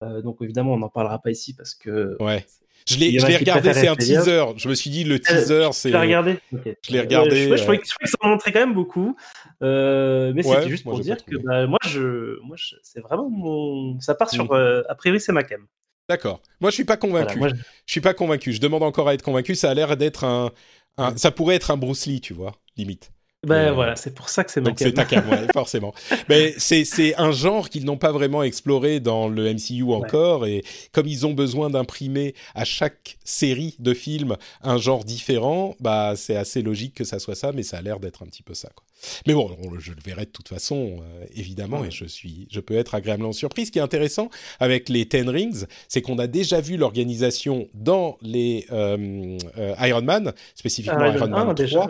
Euh, 0.02 0.22
donc 0.22 0.38
évidemment, 0.42 0.74
on 0.74 0.78
n'en 0.78 0.88
parlera 0.90 1.20
pas 1.22 1.30
ici 1.32 1.54
parce 1.54 1.76
que. 1.76 2.16
Ouais. 2.22 2.46
Je 2.90 2.98
l'ai 3.00 3.12
l'ai 3.12 3.38
regardé, 3.38 3.74
c'est 3.74 3.88
un 3.88 3.96
teaser. 3.96 4.46
Je 4.58 4.68
me 4.70 4.74
suis 4.76 4.90
dit, 4.90 5.04
le 5.04 5.20
teaser, 5.20 5.70
c'est. 5.74 5.96
Regardé 5.98 6.40
Ok. 6.54 6.62
Je 6.88 6.92
l'ai 6.92 7.00
regardé, 7.02 7.36
je, 7.36 7.48
je, 7.50 7.54
euh. 7.54 7.58
trouvais, 7.58 7.78
que- 7.78 7.86
je 7.86 7.92
trouvais 7.92 8.06
que 8.06 8.10
ça 8.10 8.18
en 8.22 8.30
montrait 8.30 8.52
quand 8.52 8.60
même 8.60 8.74
beaucoup. 8.74 9.16
Euh, 9.62 10.32
mais 10.36 10.46
Ouais, 10.46 10.56
c'était 10.58 10.70
juste 10.70 10.84
pour 10.84 11.00
dire 11.00 11.18
que 11.26 11.36
bah, 11.38 11.68
moi, 11.68 11.80
je, 11.88 12.40
moi 12.44 12.56
je, 12.58 12.76
c'est 12.84 13.02
vraiment 13.02 13.30
mon. 13.30 14.00
Ça 14.00 14.16
part 14.16 14.30
sur. 14.30 14.46
Mm. 14.46 14.50
euh, 14.54 14.84
a 14.90 14.96
priori, 14.96 15.20
c'est 15.20 15.32
ma 15.32 15.44
cam. 15.44 15.66
D'accord. 16.08 16.42
Moi, 16.60 16.72
je 16.72 16.76
suis 16.76 16.86
pas 16.86 16.98
convaincu. 16.98 17.38
Voilà, 17.38 17.40
moi, 17.40 17.48
je- 17.50 17.56
Je 17.86 17.92
suis 17.92 18.02
pas 18.02 18.14
convaincu. 18.14 18.52
Je 18.54 18.62
demande 18.62 18.84
encore 18.84 19.08
à 19.10 19.14
être 19.14 19.22
convaincu. 19.22 19.54
Ça 19.56 19.70
a 19.70 19.74
l'air 19.74 19.96
d'être 19.98 20.24
un, 20.24 20.52
un- 20.98 21.16
Ça 21.18 21.32
pourrait 21.32 21.56
être 21.56 21.72
un 21.72 21.78
Bruce 21.78 22.06
Lee, 22.08 22.22
tu 22.22 22.34
vois, 22.34 22.54
limite. 22.78 23.12
Ben 23.48 23.70
Euh, 23.70 23.72
voilà, 23.72 23.96
c'est 23.96 24.14
pour 24.14 24.28
ça 24.28 24.44
que 24.44 24.52
c'est 24.52 24.60
ma 24.60 24.70
Donc 24.70 24.80
c'est 24.80 24.92
ta 24.92 25.06
cam. 25.06 25.22
cam, 25.24 25.32
ouais, 25.32 25.48
forcément. 25.54 25.94
Mais 26.28 26.54
c'est 26.58 26.84
c'est 26.84 27.16
un 27.16 27.32
genre 27.32 27.70
qu'ils 27.70 27.86
n'ont 27.86 27.96
pas 27.98 28.12
vraiment 28.12 28.44
exploré 28.44 29.00
dans 29.00 29.30
le 29.30 29.54
MCU 29.54 29.84
encore, 29.94 30.46
et 30.46 30.62
comme 30.92 31.08
ils 31.08 31.26
ont 31.26 31.32
besoin 31.34 31.70
d'imprimer 31.70 32.36
à 32.54 32.66
chaque 32.66 33.18
série 33.24 33.76
de 33.80 33.94
films 33.94 34.36
un 34.62 34.78
genre 34.78 35.06
différent, 35.06 35.74
bah 35.80 36.16
c'est 36.18 36.36
assez 36.36 36.62
logique 36.62 36.94
que 36.96 37.06
ça 37.06 37.18
soit 37.18 37.36
ça, 37.36 37.54
mais 37.54 37.64
ça 37.64 37.78
a 37.78 37.82
l'air 37.82 38.02
d'être 38.02 38.24
un 38.24 38.26
petit 38.26 38.44
peu 38.44 38.54
ça. 38.54 38.70
Quoi. 38.76 38.86
Mais 39.26 39.34
bon, 39.34 39.56
on- 39.64 39.80
je 39.80 39.92
le 39.92 40.02
verrai 40.04 40.26
de 40.26 40.32
toute 40.32 40.50
façon, 40.50 40.98
euh, 41.02 41.26
évidemment, 41.34 41.80
Ouais. 41.80 41.88
et 41.88 41.92
je 41.92 42.04
suis, 42.04 42.46
je 42.52 42.60
peux 42.60 42.76
être 42.76 42.94
agréablement 42.94 43.32
surpris. 43.32 43.66
Ce 43.68 43.72
qui 43.72 43.80
est 43.80 43.82
intéressant 43.82 44.30
avec 44.60 44.90
les 44.90 45.08
Ten 45.08 45.30
Rings, 45.30 45.64
c'est 45.88 46.02
qu'on 46.02 46.20
a 46.20 46.28
déjà 46.28 46.60
vu 46.60 46.76
l'organisation 46.76 47.70
dans 47.74 48.18
les 48.22 48.66
euh, 48.74 49.38
Iron 49.80 50.02
Man, 50.02 50.34
spécifiquement 50.56 51.00
Ah, 51.04 51.16
Iron 51.16 51.28
Man 51.30 51.34
1, 51.34 51.42
3. 51.42 51.54
déjà. 51.54 51.88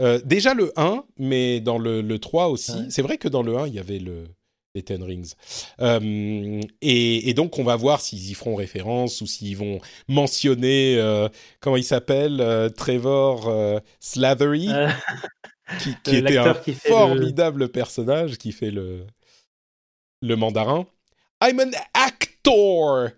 Euh, 0.00 0.20
déjà 0.24 0.54
le 0.54 0.72
1, 0.76 1.04
mais 1.18 1.60
dans 1.60 1.78
le, 1.78 2.02
le 2.02 2.18
3 2.18 2.48
aussi. 2.48 2.72
Ouais. 2.72 2.86
C'est 2.90 3.02
vrai 3.02 3.18
que 3.18 3.28
dans 3.28 3.42
le 3.42 3.56
1, 3.56 3.66
il 3.66 3.74
y 3.74 3.78
avait 3.78 3.98
le, 3.98 4.24
les 4.74 4.82
Ten 4.82 5.02
Rings. 5.02 5.32
Euh, 5.80 6.60
et, 6.80 7.28
et 7.28 7.34
donc, 7.34 7.58
on 7.58 7.64
va 7.64 7.74
voir 7.76 8.00
s'ils 8.00 8.30
y 8.30 8.34
feront 8.34 8.54
référence 8.54 9.20
ou 9.20 9.26
s'ils 9.26 9.56
vont 9.56 9.80
mentionner, 10.06 10.96
euh, 10.98 11.28
comment 11.60 11.76
il 11.76 11.84
s'appelle, 11.84 12.70
Trevor 12.76 13.80
Slathery, 14.00 14.68
qui, 15.80 15.94
qui 16.04 16.16
était 16.16 16.38
un 16.38 16.54
qui 16.54 16.70
le- 16.70 16.76
formidable 16.76 17.68
personnage, 17.68 18.38
qui 18.38 18.52
fait 18.52 18.70
le, 18.70 19.04
le 20.22 20.36
mandarin. 20.36 20.86
I'm 21.42 21.60
an 21.60 21.70
actor 21.94 23.10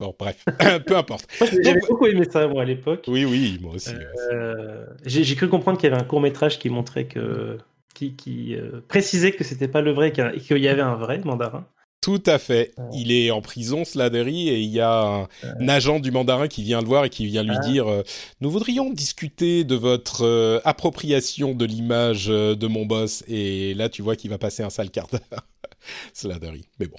Bon, 0.00 0.14
bref, 0.18 0.44
peu 0.86 0.96
importe. 0.96 1.26
J'avais 1.62 1.78
beaucoup 1.88 2.06
aimé 2.06 2.26
ça, 2.30 2.48
moi, 2.48 2.62
à 2.62 2.64
l'époque. 2.64 3.04
Oui, 3.06 3.24
oui, 3.24 3.58
moi 3.60 3.74
aussi. 3.74 3.90
Euh, 4.32 4.86
J'ai 5.04 5.36
cru 5.36 5.48
comprendre 5.48 5.78
qu'il 5.78 5.88
y 5.88 5.92
avait 5.92 6.00
un 6.02 6.06
court 6.06 6.20
métrage 6.22 6.58
qui 6.58 6.70
montrait 6.70 7.04
que. 7.04 7.58
qui, 7.94 8.14
qui 8.16 8.56
euh, 8.56 8.80
précisait 8.88 9.32
que 9.32 9.44
c'était 9.44 9.68
pas 9.68 9.82
le 9.82 9.92
vrai 9.92 10.10
qu'il 10.12 10.58
y 10.58 10.68
avait 10.68 10.80
un 10.82 10.96
vrai 10.96 11.20
mandarin. 11.24 11.66
Tout 12.00 12.22
à 12.24 12.38
fait. 12.38 12.72
Ouais. 12.78 12.84
Il 12.94 13.12
est 13.12 13.30
en 13.30 13.42
prison, 13.42 13.84
Sladery, 13.84 14.48
et 14.48 14.58
il 14.58 14.70
y 14.70 14.80
a 14.80 15.02
un, 15.02 15.28
un 15.44 15.68
agent 15.68 16.00
du 16.00 16.10
mandarin 16.10 16.48
qui 16.48 16.62
vient 16.62 16.80
le 16.80 16.86
voir 16.86 17.04
et 17.04 17.10
qui 17.10 17.26
vient 17.26 17.42
lui 17.42 17.54
Ah. 17.54 17.68
dire 17.68 17.88
euh, 17.88 18.02
Nous 18.40 18.50
voudrions 18.50 18.90
discuter 18.90 19.64
de 19.64 19.74
votre 19.74 20.24
euh, 20.24 20.60
appropriation 20.64 21.54
de 21.54 21.66
l'image 21.66 22.28
euh, 22.30 22.54
de 22.54 22.66
mon 22.68 22.86
boss. 22.86 23.22
Et 23.28 23.74
là, 23.74 23.90
tu 23.90 24.00
vois 24.00 24.16
qu'il 24.16 24.30
va 24.30 24.38
passer 24.38 24.62
un 24.62 24.70
sale 24.70 24.88
quart 24.90 25.08
d'heure. 25.08 25.46
Sladery. 26.14 26.64
Mais 26.78 26.86
bon. 26.86 26.96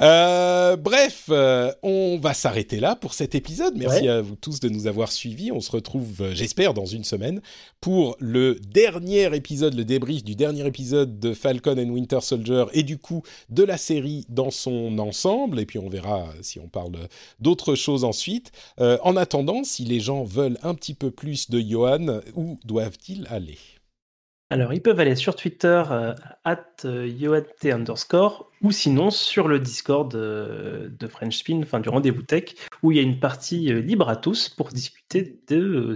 Euh, 0.00 0.76
bref, 0.76 1.24
euh, 1.30 1.72
on 1.82 2.18
va 2.18 2.34
s'arrêter 2.34 2.80
là 2.80 2.96
pour 2.96 3.14
cet 3.14 3.34
épisode. 3.34 3.74
Merci 3.76 4.02
Ouais. 4.02 4.08
à 4.08 4.20
vous 4.20 4.36
tous 4.36 4.60
de 4.60 4.68
nous 4.68 4.86
avoir 4.86 5.12
suivis. 5.12 5.52
On 5.52 5.60
se 5.60 5.70
retrouve, 5.70 6.22
euh, 6.22 6.34
j'espère, 6.34 6.74
dans 6.74 6.86
une 6.86 7.04
semaine 7.04 7.40
pour 7.80 8.16
le 8.18 8.54
dernier 8.56 9.34
épisode, 9.34 9.74
le 9.74 9.84
débrief 9.84 10.24
du 10.24 10.34
dernier 10.34 10.66
épisode 10.66 11.20
de 11.20 11.34
Falcon 11.34 11.72
and 11.78 11.90
Winter 11.90 12.20
Soldier 12.20 12.64
et 12.72 12.82
du 12.82 12.98
coup 12.98 13.22
de 13.50 13.62
la 13.62 13.76
série 13.76 14.24
dans 14.28 14.50
son 14.50 14.98
ensemble. 14.98 15.60
Et 15.60 15.66
puis 15.66 15.78
on 15.78 15.88
verra 15.88 16.26
si 16.42 16.58
on 16.58 16.68
parle 16.68 16.96
d'autres 17.40 17.74
choses 17.74 18.04
ensuite. 18.04 18.52
Euh, 18.80 18.98
en 19.02 19.16
attendant, 19.16 19.64
si 19.64 19.84
les 19.84 20.00
gens 20.00 20.24
veulent 20.24 20.58
un 20.62 20.74
petit 20.74 20.94
peu 20.94 21.10
plus 21.10 21.50
de 21.50 21.60
Johan, 21.60 22.20
où 22.34 22.58
doivent-ils 22.64 23.26
aller? 23.30 23.58
Alors, 24.52 24.74
ils 24.74 24.82
peuvent 24.82 25.00
aller 25.00 25.16
sur 25.16 25.34
Twitter, 25.34 25.82
euh, 25.90 26.14
at 26.44 26.62
euh, 26.84 27.08
yoat 27.08 27.46
underscore, 27.64 28.52
ou 28.60 28.70
sinon 28.70 29.08
sur 29.08 29.48
le 29.48 29.58
Discord 29.58 30.14
euh, 30.14 30.90
de 30.90 31.06
French 31.06 31.38
Spin, 31.38 31.62
enfin 31.62 31.80
du 31.80 31.88
rendez-vous 31.88 32.20
tech, 32.20 32.54
où 32.82 32.92
il 32.92 32.98
y 32.98 33.00
a 33.00 33.02
une 33.02 33.18
partie 33.18 33.72
libre 33.72 34.10
à 34.10 34.16
tous 34.16 34.50
pour 34.50 34.68
discuter 34.68 35.40
de, 35.48 35.94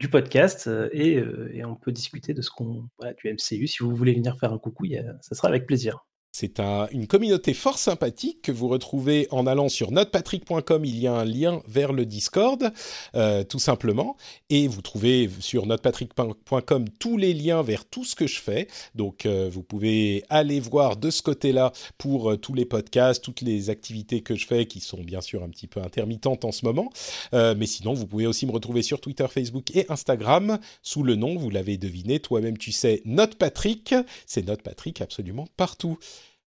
du 0.00 0.08
podcast 0.08 0.68
et, 0.92 1.22
on 1.64 1.76
peut 1.76 1.92
discuter 1.92 2.34
de 2.34 2.42
ce 2.42 2.50
qu'on 2.50 2.88
voilà, 2.98 3.14
du 3.14 3.32
MCU. 3.32 3.68
Si 3.68 3.84
vous 3.84 3.94
voulez 3.94 4.14
venir 4.14 4.36
faire 4.36 4.52
un 4.52 4.58
coucou, 4.58 4.86
ça 5.20 5.36
sera 5.36 5.46
avec 5.46 5.64
plaisir. 5.64 6.07
C'est 6.40 6.60
un- 6.60 6.86
une 6.92 7.08
communauté 7.08 7.52
fort 7.52 7.78
sympathique 7.78 8.42
que 8.42 8.52
vous 8.52 8.68
retrouvez 8.68 9.26
en 9.32 9.44
allant 9.48 9.68
sur 9.68 9.90
notepatrick.com. 9.90 10.84
Il 10.84 10.96
y 10.96 11.08
a 11.08 11.12
un 11.12 11.24
lien 11.24 11.62
vers 11.66 11.92
le 11.92 12.06
Discord, 12.06 12.72
euh, 13.16 13.42
tout 13.42 13.58
simplement. 13.58 14.16
Et 14.48 14.68
vous 14.68 14.80
trouvez 14.80 15.28
sur 15.40 15.66
notepatrick.com 15.66 16.84
tous 17.00 17.16
les 17.16 17.34
liens 17.34 17.62
vers 17.62 17.84
tout 17.84 18.04
ce 18.04 18.14
que 18.14 18.28
je 18.28 18.38
fais. 18.38 18.68
Donc, 18.94 19.26
euh, 19.26 19.50
vous 19.52 19.64
pouvez 19.64 20.22
aller 20.28 20.60
voir 20.60 20.96
de 20.96 21.10
ce 21.10 21.22
côté-là 21.22 21.72
pour 21.98 22.30
euh, 22.30 22.36
tous 22.36 22.54
les 22.54 22.64
podcasts, 22.64 23.24
toutes 23.24 23.40
les 23.40 23.68
activités 23.68 24.20
que 24.20 24.36
je 24.36 24.46
fais, 24.46 24.66
qui 24.66 24.78
sont 24.78 25.02
bien 25.02 25.20
sûr 25.20 25.42
un 25.42 25.48
petit 25.48 25.66
peu 25.66 25.80
intermittentes 25.80 26.44
en 26.44 26.52
ce 26.52 26.64
moment. 26.64 26.92
Mais 27.32 27.66
sinon, 27.66 27.94
vous 27.94 28.06
pouvez 28.06 28.28
aussi 28.28 28.46
me 28.46 28.52
retrouver 28.52 28.82
sur 28.82 29.00
Twitter, 29.00 29.26
Facebook 29.28 29.74
et 29.74 29.86
Instagram 29.90 30.60
sous 30.84 31.02
le 31.02 31.16
nom, 31.16 31.36
vous 31.36 31.50
l'avez 31.50 31.78
deviné, 31.78 32.20
toi-même 32.20 32.58
tu 32.58 32.70
sais, 32.70 33.02
Note 33.04 33.34
Patrick. 33.34 33.92
C'est 34.24 34.46
Note 34.46 34.62
Patrick 34.62 35.00
absolument 35.00 35.48
partout. 35.56 35.98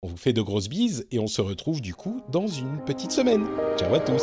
On 0.01 0.07
vous 0.07 0.17
fait 0.17 0.33
de 0.33 0.43
grosses 0.43 0.69
bises 0.69 1.09
et 1.11 1.19
on 1.19 1.27
se 1.27 1.41
retrouve 1.41 1.81
du 1.81 1.93
coup 1.93 2.23
dans 2.31 2.47
une 2.47 2.79
petite 2.85 3.11
semaine. 3.11 3.45
Ciao 3.77 3.93
à 3.93 3.99
tous. 3.99 4.23